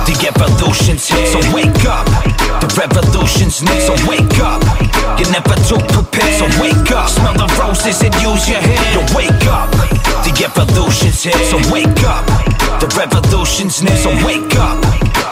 the 0.05 0.15
evolution's 0.29 1.09
here. 1.09 1.27
So 1.33 1.41
wake 1.57 1.85
up, 1.89 2.05
the 2.61 2.69
revolution's 2.77 3.65
near. 3.65 3.81
So 3.81 3.97
wake 4.05 4.39
up, 4.41 4.61
you're 5.17 5.33
never 5.33 5.57
too 5.65 5.81
prepared. 5.93 6.37
So 6.41 6.47
wake 6.61 6.91
up, 6.93 7.09
smell 7.09 7.35
the 7.35 7.49
roses 7.57 8.01
and 8.05 8.15
use 8.21 8.45
your 8.49 8.61
head. 8.61 8.81
Yo, 8.93 9.03
wake 9.17 9.45
up, 9.49 9.71
the 10.25 10.33
evolution's 10.45 11.23
here. 11.25 11.41
So 11.49 11.57
wake 11.73 12.05
up, 12.05 12.25
the 12.81 12.89
revolution's 12.97 13.83
near. 13.83 13.97
So 13.97 14.11
wake 14.25 14.57
up, 14.61 14.79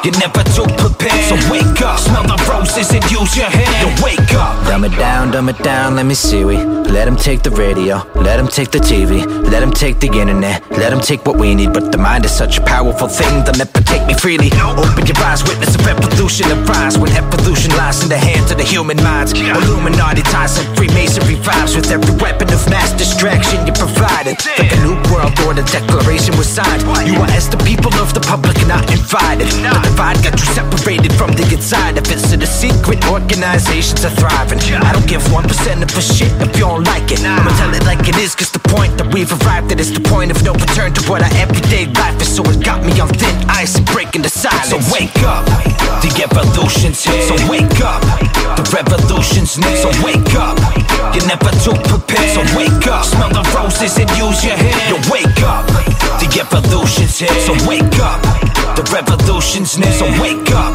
you're 0.05 0.19
never 0.19 0.43
too 0.55 0.66
prepared. 0.77 1.24
So 1.28 1.36
wake 1.51 1.81
up, 1.82 1.98
smell 1.98 2.24
the 2.24 2.39
roses 2.51 2.90
and 2.93 3.05
use 3.10 3.36
your 3.36 3.51
head. 3.51 3.69
Yo, 3.82 4.05
wake 4.05 4.32
up. 4.35 4.66
Dumb 4.66 4.85
it 4.85 4.97
down, 4.97 5.31
dumb 5.31 5.48
it 5.48 5.59
down, 5.62 5.97
let 5.97 6.06
me 6.06 6.14
see 6.14 6.44
we. 6.44 6.56
Let 6.93 7.06
them 7.06 7.16
take 7.16 7.43
the 7.43 7.51
radio, 7.51 8.05
let 8.14 8.36
them 8.36 8.48
take 8.48 8.70
the 8.70 8.78
TV 8.78 9.24
Let 9.51 9.60
them 9.60 9.73
take 9.73 9.98
the 9.98 10.09
internet, 10.09 10.60
let 10.73 10.90
them 10.90 11.01
take 11.01 11.24
what 11.24 11.39
we 11.39 11.55
need. 11.55 11.73
But 11.73 11.90
the 11.90 11.97
mind 11.98 12.24
is 12.27 12.32
such 12.32 12.59
a 12.59 12.62
powerful 12.62 13.09
thing, 13.09 13.44
they'll 13.44 13.56
never 13.56 13.81
take 13.81 14.06
me 14.06 14.14
freely. 14.14 14.51
Open 14.52 15.06
your 15.06 15.16
eyes, 15.24 15.43
witness 15.44 15.74
a 15.74 15.78
revolution 15.89 16.47
arise 16.52 16.98
When 16.98 17.12
evolution 17.12 17.73
lies 17.77 18.02
in 18.02 18.09
the 18.09 18.19
hands 18.19 18.51
of 18.51 18.59
the 18.59 18.64
human 18.64 18.97
minds. 19.02 19.32
Illuminati 19.32 20.23
ties 20.23 20.59
and 20.59 20.69
Freemasonry 20.77 21.36
vibes 21.36 21.74
With 21.77 21.90
every 21.90 22.14
weapon 22.20 22.52
of 22.52 22.60
mass 22.69 22.93
distraction 22.93 23.66
you 23.66 23.73
provided. 23.73 24.36
Like 24.59 24.73
a 24.73 24.81
new 24.85 24.97
world 25.09 25.32
order 25.47 25.62
declaration 25.62 26.36
was 26.36 26.48
signed. 26.48 26.82
You 27.09 27.16
are 27.20 27.31
as 27.32 27.48
the 27.48 27.56
people 27.64 27.93
of 27.97 28.12
the 28.12 28.20
public 28.20 28.56
not 28.66 28.85
invited. 28.93 29.48
The 29.48 29.62
divide 29.82 30.22
got 30.22 30.38
you 30.38 30.46
separated 30.54 31.12
from 31.12 31.32
the 31.32 31.44
inside. 31.52 31.98
Of 31.98 32.06
it 32.10 32.20
So 32.20 32.36
the 32.36 32.46
secret 32.46 33.04
organizations 33.09 34.04
are 34.04 34.14
thriving. 34.14 34.59
I 34.82 34.92
don't 34.92 35.06
give 35.06 35.22
1% 35.28 35.82
of 35.82 35.90
a 35.90 36.02
shit 36.02 36.32
if 36.40 36.56
you 36.56 36.66
don't 36.66 36.84
like 36.84 37.10
it. 37.10 37.20
I'ma 37.24 37.50
tell 37.59 37.72
it 37.74 37.84
like 37.84 38.06
it 38.09 38.16
is 38.16 38.34
cause 38.34 38.50
the 38.50 38.62
point 38.72 38.96
that 38.98 39.12
we've 39.12 39.30
arrived 39.42 39.72
at 39.72 39.80
Is 39.80 39.92
the 39.92 40.00
point 40.00 40.30
of 40.30 40.42
no 40.44 40.52
return 40.54 40.92
to 40.94 41.02
what 41.10 41.22
our 41.22 41.34
everyday 41.36 41.86
life 42.00 42.20
is. 42.20 42.34
So 42.36 42.42
it 42.48 42.64
got 42.64 42.84
me 42.84 42.98
on 43.00 43.09
thin 43.09 43.36
ice 43.48 43.76
and 43.76 43.86
breaking 43.86 44.22
the 44.22 44.30
silence. 44.30 44.70
So 44.70 44.78
wake 44.92 45.16
up, 45.22 45.44
the 46.00 46.10
evolution's 46.22 47.04
here. 47.04 47.22
So 47.28 47.34
wake 47.50 47.80
up, 47.82 48.00
the 48.56 48.64
revolution's 48.72 49.59
near. 49.59 49.76
So 49.76 49.90
wake 50.02 50.34
up, 50.34 50.56
you're 51.14 51.26
never 51.26 51.52
too 51.64 51.76
prepared. 51.90 52.30
So 52.32 52.42
wake 52.56 52.86
up, 52.88 53.04
smell 53.04 53.30
the 53.30 53.44
roses 53.54 53.98
and 53.98 54.09
use 54.16 54.44
your 54.44 54.56
head 54.56 54.90
Yo 54.90 54.96
wake 55.10 55.42
up, 55.44 55.66
the 56.20 56.28
evolution's 56.40 57.18
here. 57.18 57.34
So 57.44 57.52
wake 57.68 57.98
up, 58.00 58.20
The 58.77 58.82
revolution's 58.93 59.78
near, 59.78 59.93
so 59.93 60.07
wake 60.20 60.51
up. 60.53 60.74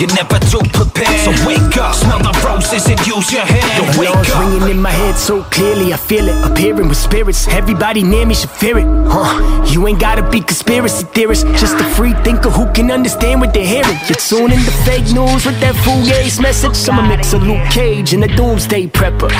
You're 0.00 0.14
never 0.14 0.38
too 0.48 0.64
prepared, 0.72 1.20
so 1.20 1.30
wake 1.46 1.76
up. 1.76 1.94
Smell 1.94 2.18
the 2.20 2.32
roses 2.44 2.86
and 2.86 2.98
use 3.06 3.32
your 3.32 3.44
head. 3.44 3.98
Wake 3.98 4.08
Alarms 4.08 4.30
ringing 4.36 4.76
in 4.76 4.80
my 4.82 4.90
head 4.90 5.14
so 5.16 5.42
clearly, 5.44 5.92
I 5.92 5.98
feel 5.98 6.26
it. 6.28 6.36
Appearing 6.50 6.88
with 6.88 6.96
spirits, 6.96 7.46
everybody 7.48 8.02
near 8.02 8.24
me 8.24 8.34
should 8.34 8.50
fear 8.50 8.78
it. 8.78 8.86
Huh? 9.08 9.66
You 9.66 9.86
ain't 9.86 10.00
gotta 10.00 10.28
be 10.30 10.40
conspiracy 10.40 11.04
theorist, 11.12 11.46
just 11.48 11.74
a 11.76 11.84
free 11.96 12.14
thinker 12.24 12.48
who 12.48 12.70
can 12.72 12.90
understand 12.90 13.40
what 13.42 13.52
they're 13.52 13.66
hearing. 13.66 13.98
You're 14.08 14.16
tuning 14.16 14.58
into 14.58 14.70
fake 14.88 15.12
news 15.12 15.44
with 15.44 15.60
that 15.60 15.74
fugazi 15.84 16.40
message. 16.40 16.88
I'ma 16.88 17.06
mix 17.06 17.34
a 17.34 17.38
Luke 17.38 17.68
Cage 17.70 18.14
and 18.14 18.24
a 18.24 18.28
doomsday 18.36 18.86
prepper. 18.86 19.30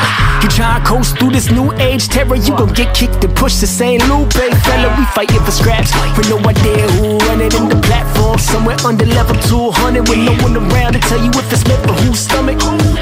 You 0.42 0.48
try 0.50 0.78
to 0.78 0.84
coast 0.84 1.18
through 1.18 1.30
this 1.30 1.50
new 1.50 1.72
age 1.80 2.08
terror, 2.08 2.36
you 2.36 2.56
gon' 2.56 2.72
get 2.74 2.94
kicked 2.94 3.24
and 3.24 3.34
pushed 3.34 3.60
to 3.60 3.66
St. 3.66 4.06
Lupe, 4.08 4.32
fella. 4.32 4.94
We 4.98 5.04
fighting 5.16 5.40
for 5.40 5.52
scraps 5.52 5.92
with 6.18 6.28
no 6.28 6.36
idea 6.38 6.86
who 7.00 7.16
running 7.28 7.52
in 7.52 7.68
the 7.68 7.80
platform. 7.90 8.38
Somewhere 8.38 8.78
under 8.86 9.06
level 9.06 9.34
200 9.50 10.08
with 10.08 10.22
no 10.22 10.32
one 10.46 10.54
around 10.56 10.92
to 10.94 11.00
tell 11.10 11.18
you 11.18 11.30
if 11.34 11.52
it's 11.52 11.66
meant 11.66 11.82
for 11.82 11.94
whose 12.06 12.20
stomach. 12.20 12.58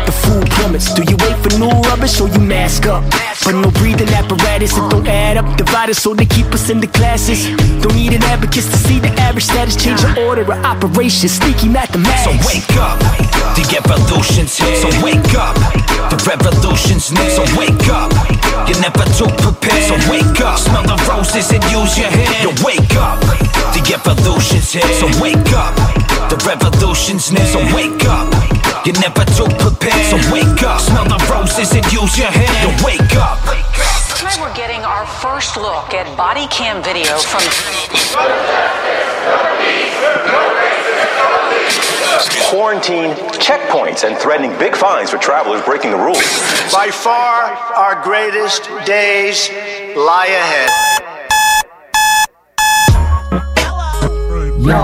The 0.09 0.15
food 0.25 0.49
plummets. 0.57 0.89
Do 0.97 1.03
you 1.05 1.17
wait 1.25 1.37
for 1.45 1.53
new 1.61 1.69
rubbish 1.89 2.21
or 2.21 2.29
you 2.29 2.41
mask 2.41 2.87
up? 2.87 3.05
But 3.45 3.55
no 3.61 3.71
breathing 3.81 4.09
apparatus, 4.09 4.73
it 4.73 4.85
don't 4.91 5.07
add 5.07 5.37
up. 5.37 5.47
Divided 5.57 5.95
so 5.95 6.15
they 6.15 6.27
keep 6.27 6.49
us 6.57 6.71
in 6.71 6.81
the 6.81 6.87
classes. 6.87 7.47
Don't 7.83 7.95
need 7.95 8.13
an 8.13 8.23
abacus 8.25 8.67
to 8.73 8.79
see 8.87 8.99
the 8.99 9.13
average 9.21 9.45
status. 9.45 9.77
Change 9.77 10.01
the 10.01 10.27
order 10.27 10.43
of 10.43 10.59
operations. 10.65 11.33
Sneaky 11.39 11.69
mathematics. 11.69 12.25
So 12.25 12.33
wake 12.49 12.73
up, 12.81 12.99
the 13.57 13.65
evolution's 13.77 14.57
here. 14.57 14.77
So 14.83 14.89
wake 15.05 15.35
up, 15.37 15.55
the 16.11 16.19
revolution's 16.27 17.13
near. 17.13 17.31
So 17.31 17.45
wake 17.57 17.89
up, 17.93 18.11
you're 18.67 18.81
never 18.81 19.05
too 19.19 19.31
prepared. 19.45 19.85
So 19.89 19.97
wake 20.11 20.41
up, 20.41 20.59
smell 20.59 20.85
the 20.85 20.97
roses 21.09 21.53
and 21.53 21.63
use 21.71 21.97
your 21.97 22.11
head. 22.11 22.43
Yo, 22.43 22.51
wake 22.65 22.97
up, 22.97 23.21
the 23.73 23.81
evolution's 23.95 24.73
here. 24.73 24.78
So 24.79 25.07
wake 25.21 25.51
up, 25.59 25.75
the 26.31 26.39
revolution's 26.47 27.33
near. 27.33 27.45
So 27.47 27.59
wake 27.75 28.05
up, 28.07 28.31
you're 28.87 28.99
never 29.01 29.25
too 29.35 29.51
prepared. 29.59 30.07
So 30.07 30.17
wake 30.33 30.63
up, 30.63 30.81
smell 30.81 31.05
the 31.05 31.19
roses 31.31 31.73
and 31.73 31.85
use 31.93 32.17
your 32.17 32.29
head. 32.31 32.51
Yo, 32.63 32.71
wake 32.87 33.17
up. 33.17 33.43
Tonight 34.19 34.39
we're 34.41 34.55
getting 34.55 34.83
our 34.83 35.07
first 35.07 35.57
look 35.57 35.95
at 35.95 36.07
body 36.17 36.47
cam 36.49 36.83
video 36.83 37.19
from. 37.19 37.43
Quarantine 42.51 43.15
checkpoints 43.43 44.09
and 44.09 44.17
threatening 44.17 44.57
big 44.59 44.75
fines 44.77 45.11
for 45.11 45.19
travelers 45.19 45.63
breaking 45.65 45.91
the 45.91 45.97
rules. 45.97 46.23
By 46.73 46.91
far, 46.93 47.51
our 47.77 48.03
greatest 48.03 48.71
days 48.87 49.51
lie 49.97 50.29
ahead. 50.31 51.18
Yo, 54.69 54.75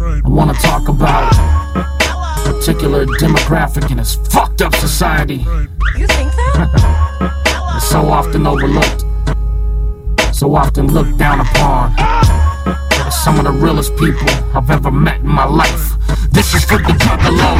I 0.00 0.22
want 0.24 0.56
to 0.56 0.62
talk 0.62 0.88
about 0.88 1.34
a 1.34 2.52
particular 2.52 3.06
demographic 3.06 3.90
in 3.90 3.96
this 3.96 4.14
fucked 4.14 4.62
up 4.62 4.72
society. 4.76 5.38
You 5.98 6.06
think 6.06 6.30
that? 6.36 7.32
It's 7.74 7.88
so 7.88 8.08
often 8.08 8.46
overlooked, 8.46 9.00
so 10.32 10.54
often 10.54 10.92
looked 10.92 11.18
down 11.18 11.40
upon. 11.40 12.55
Some 13.10 13.38
of 13.38 13.44
the 13.44 13.52
realest 13.52 13.96
people 13.96 14.28
I've 14.54 14.70
ever 14.70 14.90
met 14.90 15.20
in 15.20 15.28
my 15.28 15.44
life. 15.44 15.94
This 16.30 16.54
is 16.54 16.64
for 16.64 16.78
the 16.78 16.94
juggalo. 16.98 17.58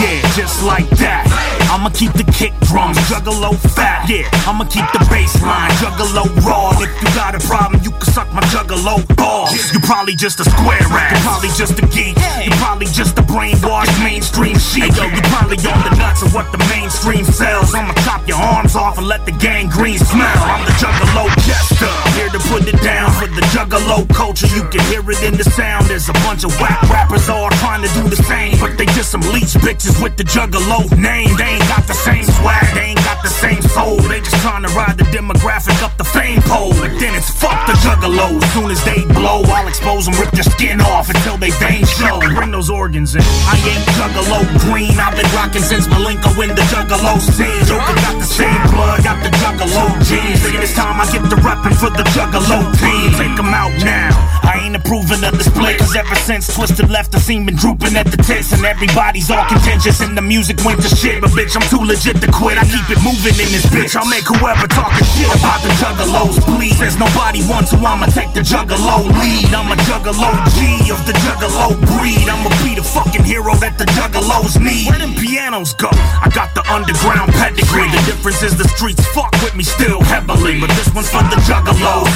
Yeah, 0.00 0.20
just 0.34 0.64
like 0.64 0.88
that. 1.02 1.26
I'ma 1.70 1.90
keep 1.90 2.12
the 2.14 2.24
kick 2.30 2.54
drums, 2.70 2.96
juggalo 3.10 3.54
fat. 3.74 4.08
Yeah, 4.08 4.30
I'ma 4.46 4.64
keep 4.64 4.86
the 4.94 5.02
bass 5.10 5.34
line, 5.42 5.70
juggalo 5.82 6.24
raw. 6.46 6.70
If 6.78 6.90
you 7.02 7.08
got 7.14 7.34
a 7.34 7.42
problem, 7.42 7.82
you 7.82 7.90
can 7.90 8.08
suck 8.14 8.32
my 8.32 8.42
juggalo 8.48 9.02
balls. 9.16 9.52
You 9.72 9.80
probably 9.80 10.14
just 10.14 10.40
a 10.40 10.44
square 10.44 10.82
ass. 10.82 11.12
You 11.12 11.22
probably 11.26 11.52
just 11.58 11.78
a 11.78 11.86
geek. 11.90 12.16
You 12.42 12.50
probably 12.62 12.86
just 12.86 13.18
a 13.18 13.22
brainwashed 13.22 13.98
mainstream 14.02 14.58
sheep. 14.58 14.94
Yo, 14.94 15.04
you 15.10 15.22
probably 15.34 15.58
on 15.66 15.82
the 15.82 15.94
nuts 15.98 16.22
of 16.22 16.34
what 16.34 16.50
the 16.50 16.58
mainstream 16.70 17.24
sells. 17.24 17.74
I'ma 17.74 17.94
chop 18.06 18.26
your 18.26 18.38
arms 18.38 18.74
off 18.74 18.98
and 18.98 19.06
let 19.06 19.26
the 19.26 19.32
gangrene 19.32 19.98
smell. 19.98 20.38
I'm 20.48 20.64
the 20.64 20.74
juggalo 20.78 21.28
jester, 21.42 21.92
here 22.14 22.30
to 22.30 22.40
put 22.50 22.62
it 22.66 22.78
down 22.82 23.10
for 23.18 23.26
the 23.26 23.42
juggalo 23.50 24.06
culture. 24.14 24.46
You 24.54 24.62
can 24.70 24.80
hear 24.90 25.02
it 25.10 25.20
in 25.22 25.34
the 25.34 25.44
sound. 25.44 25.86
There's 25.86 26.08
a 26.08 26.16
bunch 26.24 26.44
of 26.44 26.54
whack 26.60 26.82
rappers 26.88 27.28
all 27.28 27.50
trying 27.62 27.82
to 27.82 27.90
do 27.94 28.08
the 28.08 28.16
same, 28.16 28.58
but 28.60 28.78
they 28.78 28.86
just 28.94 29.10
some 29.10 29.22
leech 29.34 29.54
bitches 29.60 30.00
with 30.02 30.16
the 30.16 30.24
juggalo 30.24 30.86
name. 30.96 31.36
They 31.36 31.58
ain't 31.58 31.68
got 31.68 31.86
the 31.86 31.94
same 31.94 32.24
swag, 32.24 32.74
they 32.74 32.94
ain't 32.94 33.04
got 33.04 33.22
the 33.22 33.28
same 33.28 33.62
soul. 33.74 33.98
They 34.06 34.20
just 34.20 34.38
trying 34.42 34.62
to 34.62 34.70
ride 34.72 34.96
the 34.96 35.04
demographic 35.10 35.82
up 35.82 35.96
the 35.98 36.04
fame 36.04 36.40
pole. 36.42 36.72
But 36.78 36.94
then 37.02 37.14
it's 37.14 37.30
fuck 37.30 37.66
the 37.66 37.74
juggalo. 37.82 38.38
As 38.42 38.52
soon 38.54 38.70
as 38.70 38.82
they 38.84 39.02
blow, 39.12 39.42
I'll 39.50 39.68
expose 39.68 40.06
them, 40.06 40.14
rip 40.20 40.30
their 40.30 40.46
skin 40.46 40.80
off 40.80 41.10
until 41.10 41.36
they 41.36 41.50
veins 41.58 41.90
show. 41.90 42.20
Bring 42.20 42.50
those 42.50 42.70
organs 42.70 43.14
in. 43.14 43.22
I 43.50 43.58
ain't 43.58 43.84
juggalo 43.98 44.38
green. 44.70 44.94
I've 44.98 45.16
been 45.18 45.30
rocking 45.34 45.62
since 45.62 45.86
Malenko 45.88 46.30
in 46.42 46.54
the 46.54 46.64
juggalo 46.70 47.18
scene. 47.18 47.64
Joker 47.66 47.94
got 48.06 48.16
the 48.18 48.28
same 48.28 48.62
blood, 48.70 49.02
got 49.02 49.18
the 49.22 49.30
juggalo 49.42 49.84
genes. 50.06 50.40
See, 50.42 50.56
this 50.56 50.74
time 50.74 51.00
I 51.00 51.10
get 51.10 51.22
the 51.28 51.36
reppin' 51.36 51.74
for 51.74 51.90
the 51.90 52.03
juggalo 52.12 52.58
team. 52.78 53.12
Take 53.14 53.38
'em 53.38 53.54
out 53.54 53.72
now. 53.84 54.12
I 54.44 54.60
ain't 54.64 54.76
approving 54.76 55.24
of 55.24 55.38
this 55.38 55.48
play, 55.48 55.76
cause 55.76 55.96
ever 55.96 56.14
since 56.14 56.52
Twisted 56.54 56.90
left, 56.90 57.12
the 57.12 57.20
scene 57.20 57.46
been 57.46 57.56
drooping 57.56 57.96
at 57.96 58.10
the 58.10 58.18
tits, 58.18 58.52
and 58.52 58.64
everybody's 58.64 59.30
all 59.30 59.44
contentious, 59.46 60.00
and 60.00 60.16
the 60.16 60.22
music 60.22 60.62
went 60.64 60.82
to 60.82 60.88
shit. 60.94 61.20
But 61.20 61.30
bitch, 61.30 61.56
I'm 61.56 61.66
too 61.68 61.84
legit 61.84 62.20
to 62.20 62.30
quit. 62.30 62.58
I 62.58 62.64
keep 62.64 62.86
it 62.90 63.00
moving 63.02 63.36
in 63.40 63.50
this 63.50 63.66
bitch. 63.66 63.96
I'll 63.96 64.06
make 64.06 64.24
whoever 64.24 64.66
talking 64.68 65.06
shit 65.16 65.32
about 65.34 65.62
the 65.62 65.70
juggalos 65.80 66.36
please. 66.44 66.78
There's 66.78 66.98
nobody 66.98 67.40
wants 67.48 67.70
to, 67.70 67.76
I'ma 67.76 68.06
take 68.06 68.32
the 68.34 68.40
juggalo 68.40 69.08
lead. 69.20 69.54
I'm 69.54 69.72
a 69.72 69.76
juggalo 69.88 70.30
G 70.54 70.90
of 70.90 71.00
the 71.06 71.14
juggalo 71.24 71.74
breed. 71.96 72.28
I'ma 72.28 72.50
be 72.62 72.74
the 72.74 72.82
fucking 72.84 73.24
hero 73.24 73.54
that 73.56 73.78
the 73.78 73.86
juggalos 73.96 74.60
need. 74.60 74.88
Where 74.88 74.98
them 74.98 75.14
pianos 75.14 75.72
go? 75.74 75.88
I 75.90 76.28
got 76.34 76.54
the 76.54 76.62
underground 76.70 77.32
pedigree. 77.32 77.88
The 77.90 78.02
difference 78.04 78.42
is 78.42 78.56
the 78.56 78.68
streets 78.68 79.04
fuck 79.16 79.32
with 79.42 79.54
me 79.56 79.64
still 79.64 80.02
heavily. 80.02 80.60
But 80.60 80.70
this 80.76 80.92
one's 80.94 81.10
for 81.10 81.22
the 81.32 81.40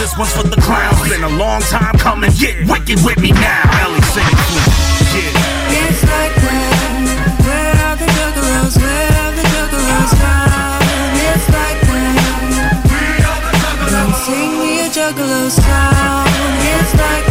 this 0.00 0.16
one's 0.18 0.32
for 0.32 0.42
the 0.42 0.60
clowns. 0.60 0.98
Been 1.08 1.22
a 1.24 1.28
long 1.28 1.60
time 1.62 1.96
coming, 1.98 2.30
get 2.38 2.66
wicked 2.68 2.98
with 3.04 3.18
me 3.20 3.30
now. 3.32 3.62
Ellie 3.82 4.02
sing 4.10 4.26
it, 4.26 4.38
please. 4.50 5.14
Yeah. 5.14 5.86
It's 5.86 6.02
like 6.02 6.34
that. 6.34 7.44
Where 7.46 7.76
are 7.86 7.96
the 7.96 8.06
juggalos? 8.16 8.74
Where 8.80 9.12
are 9.22 9.32
the 9.38 9.44
juggalos? 9.54 10.12
It's 11.30 11.46
like 11.54 11.80
that. 11.86 12.08
Sing 14.24 14.52
me 14.60 14.80
a 14.80 14.88
juggalo 14.88 15.48
song. 15.50 16.26
It's 16.60 16.94
like 16.94 17.27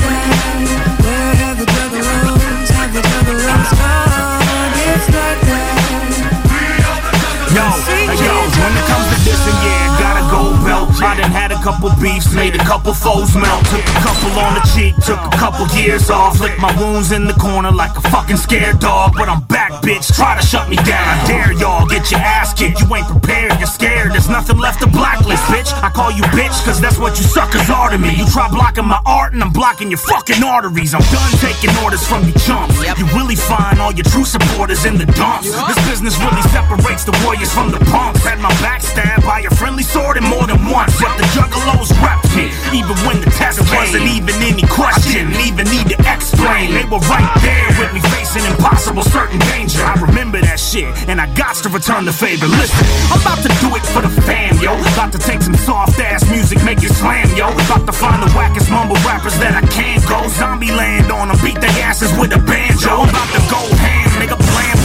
I 11.01 11.15
done 11.15 11.29
had 11.29 11.51
a 11.51 11.59
couple 11.61 11.89
beefs, 12.01 12.33
made 12.33 12.55
a 12.55 12.63
couple 12.65 12.93
foes 12.93 13.35
melt. 13.35 13.65
Took 13.69 13.85
a 13.85 13.99
couple 14.01 14.33
on 14.39 14.57
the 14.57 14.63
cheek, 14.73 14.95
took 15.05 15.21
a 15.21 15.33
couple 15.37 15.67
years 15.77 16.09
off. 16.09 16.39
Licked 16.39 16.59
my 16.59 16.73
wounds 16.79 17.11
in 17.11 17.25
the 17.25 17.33
corner 17.33 17.71
like 17.71 17.95
a 17.97 18.01
fucking 18.09 18.37
scared 18.37 18.79
dog. 18.79 19.13
But 19.13 19.29
I'm 19.29 19.43
back, 19.45 19.71
bitch. 19.85 20.09
Try 20.15 20.39
to 20.39 20.45
shut 20.45 20.69
me 20.69 20.75
down. 20.77 21.05
I 21.05 21.27
dare 21.27 21.53
y'all, 21.53 21.85
get 21.85 22.09
your 22.09 22.19
ass 22.19 22.53
kicked. 22.53 22.81
You 22.81 22.87
ain't 22.95 23.07
prepared, 23.07 23.53
you're 23.59 23.67
scared. 23.69 24.11
There's 24.11 24.29
nothing 24.29 24.57
left 24.57 24.81
to 24.81 24.87
blacklist, 24.87 25.43
bitch. 25.45 25.71
I 25.83 25.89
call 25.89 26.11
you 26.11 26.23
bitch, 26.33 26.57
cause 26.65 26.81
that's 26.81 26.97
what 26.97 27.17
you 27.17 27.23
suckers 27.23 27.69
are 27.69 27.89
to 27.89 27.97
me. 27.97 28.15
You 28.15 28.25
try 28.27 28.49
blocking 28.49 28.85
my 28.85 29.01
art, 29.05 29.33
and 29.33 29.43
I'm 29.43 29.53
blocking 29.53 29.89
your 29.89 30.01
fucking 30.01 30.43
arteries. 30.43 30.93
I'm 30.93 31.05
done 31.13 31.31
taking 31.37 31.75
orders 31.83 32.05
from 32.07 32.25
you 32.25 32.33
chumps. 32.41 32.81
You 32.97 33.05
really 33.13 33.35
find 33.35 33.79
all 33.79 33.93
your 33.93 34.05
true 34.05 34.25
supporters 34.25 34.85
in 34.85 34.97
the 34.97 35.05
dumps. 35.05 35.51
This 35.51 35.79
business 35.89 36.17
really 36.17 36.41
separates 36.49 37.03
the 37.03 37.13
warriors 37.23 37.53
from 37.53 37.71
the 37.71 37.79
punks. 37.91 38.25
Had 38.25 38.39
my 38.39 38.51
backstab 38.65 39.25
by 39.25 39.41
a 39.41 39.51
friendly 39.55 39.83
sword 39.83 40.17
and 40.17 40.25
more 40.25 40.47
than 40.47 40.57
once. 40.65 40.86
But 40.95 41.13
the 41.19 41.25
juggalos 41.35 41.91
repped 41.99 42.31
me, 42.35 42.49
even 42.71 42.95
when 43.05 43.19
the 43.21 43.29
test 43.35 43.59
wasn't 43.75 44.07
even 44.07 44.35
any 44.41 44.65
question. 44.67 45.27
didn't 45.29 45.43
Even 45.43 45.65
need 45.69 45.87
to 45.91 45.97
explain. 46.07 46.73
They 46.73 46.85
were 46.87 47.03
right 47.11 47.29
there 47.43 47.67
with 47.77 47.93
me 47.93 48.01
facing 48.15 48.45
impossible 48.47 49.03
certain 49.03 49.39
danger. 49.51 49.83
I 49.83 49.93
remember 49.99 50.39
that 50.41 50.59
shit, 50.59 50.89
and 51.07 51.19
I 51.19 51.27
got 51.33 51.55
to 51.63 51.69
return 51.69 52.05
the 52.05 52.13
favor. 52.13 52.47
Listen, 52.47 52.85
I'm 53.11 53.21
about 53.21 53.41
to 53.43 53.51
do 53.61 53.75
it 53.75 53.85
for 53.93 54.01
the 54.01 54.13
fam, 54.23 54.57
yo. 54.63 54.73
About 54.93 55.11
to 55.13 55.19
take 55.19 55.41
some 55.41 55.55
soft 55.55 55.99
ass 55.99 56.23
music, 56.29 56.63
make 56.63 56.81
it 56.83 56.93
slam, 56.93 57.27
yo. 57.35 57.49
About 57.51 57.85
to 57.85 57.93
find 57.93 58.21
the 58.23 58.31
wackest 58.37 58.71
mumble 58.71 58.97
rappers 59.07 59.37
that 59.39 59.53
I 59.53 59.65
can 59.67 60.01
go. 60.07 60.27
Zombie 60.29 60.71
land 60.71 61.11
on 61.11 61.29
them, 61.29 61.37
beat 61.43 61.59
their 61.61 61.75
asses 61.83 62.11
with 62.17 62.33
a 62.33 62.39
banjo. 62.39 62.89
I'm 62.89 63.09
about 63.09 63.29
to 63.35 63.41
go 63.51 63.61
ham, 63.75 64.09
nigga, 64.21 64.37
blam, 64.37 64.76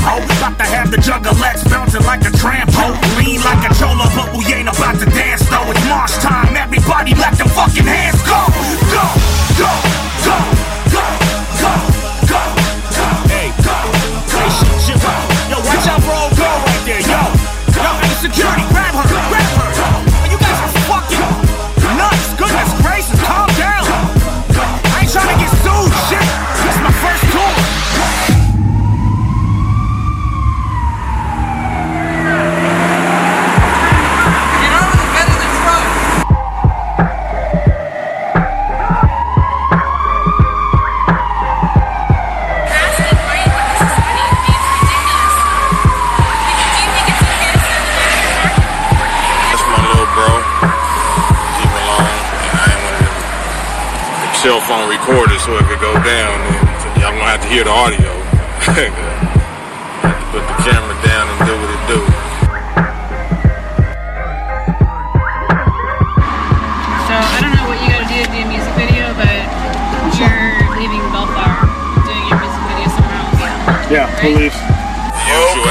ho. 0.00 0.18
About 0.40 0.58
to 0.58 0.64
have 0.64 0.90
the 0.90 0.96
juggalettes 0.96 1.68
bouncing 1.68 2.04
like 2.04 2.22
a 2.22 2.32
trampo. 2.32 2.96
Lean 3.18 3.40
like 3.44 3.62
a 3.68 3.72
cholo, 3.74 4.06
but 4.16 4.32
we 4.36 4.44
ain't 4.52 4.68
about 4.68 4.98
to 5.00 5.06
dance 5.06 5.44
though. 5.48 5.70
It's 5.70 5.84
march 5.88 6.12
time, 6.24 6.56
everybody 6.56 7.14
let 7.14 7.36
the 7.36 7.48
fucking 7.48 7.86
hands 7.86 8.20
go. 8.24 8.40
Go, 8.90 9.04
go, 9.60 9.72
go, 10.26 10.36
go, 10.94 11.06
go, 11.62 11.72
go, 12.28 12.42
go. 12.96 13.08
Hey, 13.28 13.52
go, 13.60 13.76
go. 14.32 14.40
Hey, 14.40 14.48
shit, 14.56 14.96
shit, 14.96 15.04
wow. 15.04 15.10
Yo, 15.10 15.29
watch 15.29 15.29
cell 54.40 54.60
phone 54.62 54.88
recorder, 54.88 55.36
so 55.36 55.52
if 55.60 55.68
it 55.68 55.76
go 55.84 55.92
down, 56.00 56.32
then 56.48 56.96
y'all 56.96 57.12
gonna 57.12 57.28
have 57.28 57.44
to 57.44 57.48
hear 57.52 57.60
the 57.60 57.68
audio. 57.68 58.08
have 58.72 58.72
to 58.72 60.24
put 60.32 60.40
the 60.40 60.56
camera 60.64 60.96
down 61.04 61.28
and 61.28 61.36
do 61.44 61.52
what 61.60 61.68
it 61.68 61.84
do. 61.84 62.00
So 67.04 67.12
I 67.20 67.36
don't 67.44 67.52
know 67.52 67.68
what 67.68 67.84
you 67.84 67.92
gotta 67.92 68.08
do 68.08 68.16
to 68.16 68.32
do 68.32 68.40
a 68.40 68.48
music 68.48 68.72
video, 68.80 69.12
but 69.12 69.44
you're 70.16 70.72
leaving 70.72 71.04
Bellflower, 71.12 71.68
doing 72.08 72.24
your 72.32 72.40
music 72.40 72.64
video 72.64 72.88
somewhere 72.96 73.20
else. 73.20 73.92
Yeah, 73.92 74.08
police. 74.24 74.56
Usual, 75.28 75.68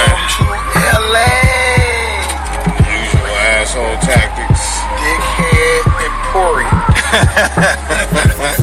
usual 2.86 3.34
asshole 3.50 3.98
tactics. 4.06 4.62
Dickhead 5.02 5.90
Emporium. 6.06 6.90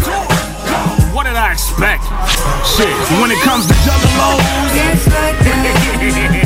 What 1.56 1.78
did 1.78 1.84
I 1.84 1.94
expect? 1.94 2.04
Shit, 2.66 3.20
when 3.20 3.30
it 3.30 3.40
comes 3.42 3.66
to 3.66 3.72
juggalos, 3.72 4.40
It's 4.92 5.06
like 5.06 5.38
that. 5.38 6.45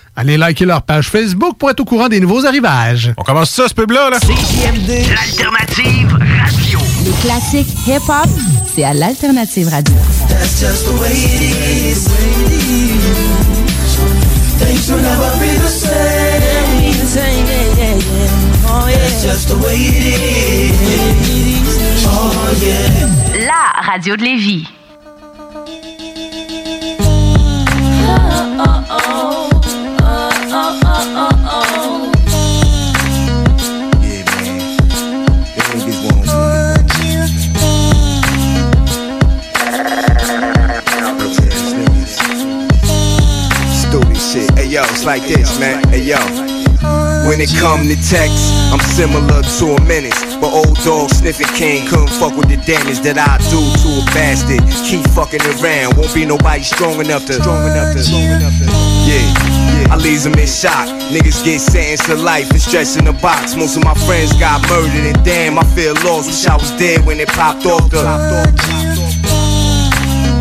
Allez 0.21 0.37
liker 0.37 0.65
leur 0.65 0.83
page 0.83 1.09
Facebook 1.09 1.57
pour 1.57 1.71
être 1.71 1.79
au 1.79 1.83
courant 1.83 2.07
des 2.07 2.19
nouveaux 2.19 2.45
arrivages. 2.45 3.11
On 3.17 3.23
commence 3.23 3.49
ça, 3.49 3.67
ce 3.67 3.73
pub-là, 3.73 4.11
là? 4.11 4.19
CJMD, 4.19 5.07
l'alternative 5.09 6.13
radio. 6.13 6.79
Les 7.03 7.11
classiques 7.23 7.75
hip-hop, 7.87 8.29
c'est 8.71 8.83
à 8.83 8.93
l'Alternative 8.93 9.69
Radio. 9.69 9.95
That's 10.29 10.59
just 10.59 10.85
the 10.85 11.01
way 11.01 11.09
it 11.09 11.41
is. 11.41 12.07
Things 14.59 14.91
will 14.91 15.01
never 15.01 15.31
be 15.39 15.57
the 15.59 15.67
same. 15.67 16.43
Oh, 18.67 18.87
yeah. 18.87 18.97
That's 18.99 19.23
just 19.23 19.47
the 19.49 19.55
way 19.55 19.75
it 19.75 20.05
is. 20.05 20.77
Oh 22.05 22.31
yeah. 22.61 23.47
La 23.47 23.91
radio 23.91 24.15
de 24.15 24.21
Lévis. 24.23 24.67
Like 45.05 45.27
this, 45.27 45.59
man. 45.59 45.83
Hey 45.89 46.03
yo. 46.03 46.17
When 47.27 47.41
it 47.41 47.51
come 47.59 47.83
to 47.83 47.95
text, 47.95 48.53
I'm 48.71 48.79
similar 48.79 49.41
to 49.41 49.65
a 49.75 49.81
menace. 49.85 50.17
But 50.39 50.53
old 50.53 50.77
dog 50.85 51.09
sniffing 51.09 51.47
king 51.47 51.87
couldn't 51.87 52.09
fuck 52.09 52.37
with 52.37 52.47
the 52.47 52.57
damage 52.65 52.99
that 53.01 53.17
I 53.17 53.37
do 53.51 53.59
to 53.59 53.89
a 53.99 54.05
bastard. 54.15 54.63
Keep 54.87 55.05
fucking 55.11 55.41
around, 55.59 55.97
won't 55.97 56.13
be 56.13 56.25
nobody 56.25 56.63
strong 56.63 56.99
enough 56.99 57.25
to. 57.25 57.33
Strong 57.33 57.71
enough 57.71 57.93
to. 57.93 58.03
Strong 58.03 58.23
enough 58.23 58.57
to. 58.59 58.65
Yeah. 59.05 59.60
I 59.89 59.95
leave 59.95 60.23
them 60.23 60.33
in 60.33 60.47
shock. 60.47 60.87
Niggas 61.09 61.43
get 61.43 61.59
sentenced 61.59 62.05
to 62.05 62.15
life 62.15 62.49
and 62.51 62.61
stressed 62.61 62.99
in 62.99 63.07
a 63.07 63.13
box. 63.13 63.55
Most 63.55 63.77
of 63.77 63.83
my 63.83 63.93
friends 64.05 64.33
got 64.33 64.61
murdered, 64.69 65.05
and 65.05 65.25
damn, 65.25 65.57
I 65.57 65.63
feel 65.75 65.93
lost. 66.05 66.27
Wish 66.27 66.45
I 66.47 66.55
was 66.55 66.71
dead 66.77 67.05
when 67.05 67.19
it 67.19 67.29
popped 67.29 67.65
off 67.65 67.89
the. 67.89 68.01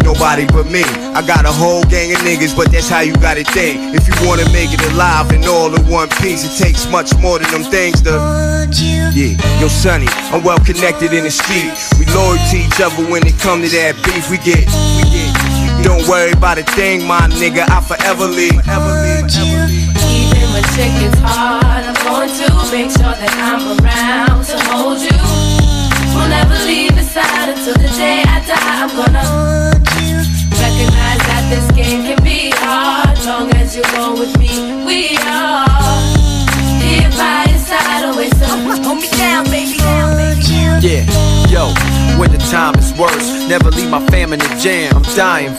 Nobody 0.04 0.44
but 0.46 0.66
me. 0.66 0.82
I 1.14 1.22
got 1.24 1.46
a 1.46 1.52
whole 1.52 1.84
gang 1.84 2.12
of 2.12 2.18
niggas, 2.20 2.56
but 2.56 2.70
that's 2.72 2.88
how 2.88 3.00
you 3.00 3.14
gotta 3.14 3.44
think. 3.44 3.94
If 3.94 4.08
you 4.08 4.14
wanna 4.26 4.44
make 4.52 4.72
it 4.72 4.82
alive 4.92 5.30
and 5.30 5.44
all 5.46 5.74
in 5.74 5.86
one 5.86 6.08
piece, 6.20 6.44
it 6.44 6.62
takes 6.62 6.86
much 6.90 7.14
more 7.18 7.38
than 7.38 7.50
them 7.52 7.64
things 7.70 8.02
to. 8.02 8.10
Yeah, 9.14 9.38
yo, 9.60 9.68
Sonny, 9.68 10.06
I'm 10.34 10.42
well 10.42 10.58
connected 10.58 11.12
in 11.12 11.24
the 11.24 11.30
street. 11.30 11.72
We 11.98 12.06
loyal 12.12 12.36
to 12.36 12.56
each 12.56 12.80
other 12.80 13.02
when 13.10 13.26
it 13.26 13.38
come 13.38 13.62
to 13.62 13.68
that 13.68 13.96
beef. 14.04 14.30
We 14.30 14.38
get, 14.38 14.66
we 14.98 15.10
get. 15.10 15.39
Don't 15.90 16.06
worry 16.06 16.30
about 16.30 16.56
a 16.56 16.62
thing, 16.78 17.04
my 17.04 17.26
nigga. 17.42 17.66
I 17.66 17.82
forever 17.82 18.30
leave. 18.30 18.54
Even 18.54 20.46
when 20.54 20.62
shit 20.70 20.94
gets 21.02 21.18
hard, 21.18 21.82
I'm 21.82 21.98
going 22.06 22.30
to 22.30 22.46
make 22.70 22.94
sure 22.94 23.10
that 23.10 23.34
I'm 23.42 23.74
around 23.74 24.46
to 24.46 24.56
hold 24.70 25.02
you. 25.02 25.10
Will 26.14 26.30
never 26.30 26.54
leave 26.62 26.94
your 26.94 27.02
side 27.02 27.50
until 27.50 27.74
the 27.74 27.90
day 27.98 28.22
I 28.22 28.38
die. 28.46 28.86
I'm 28.86 28.94
gonna 28.94 29.74
recognize 30.62 31.22
that 31.26 31.50
this 31.50 31.66
game 31.74 32.06
can 32.06 32.22
be 32.22 32.54
hard. 32.62 33.18
Long 33.26 33.50
as 33.58 33.74
you 33.74 33.82
go 33.90 34.14
with 34.14 34.30
me, 34.38 34.86
we 34.86 35.18
are 35.26 35.66
here 36.86 37.10
by 37.18 37.50
your 37.50 37.58
side, 37.58 38.06
always 38.06 38.30
so. 38.38 38.46
Hold 38.86 39.02
me 39.02 39.10
down, 39.18 39.42
baby. 39.50 39.76
Down, 39.76 40.16
baby. 40.16 40.38
Yeah, 40.86 41.02
yo, 41.50 41.74
when 42.14 42.30
the 42.30 42.38
time 42.46 42.78
is 42.78 42.94
worse, 42.94 43.26
never 43.50 43.70
leave 43.72 43.90
my 43.90 44.06
fam 44.06 44.32
in 44.32 44.38
the 44.38 44.48
jam. 44.62 44.94
I'm 44.94 45.02
dying. 45.18 45.58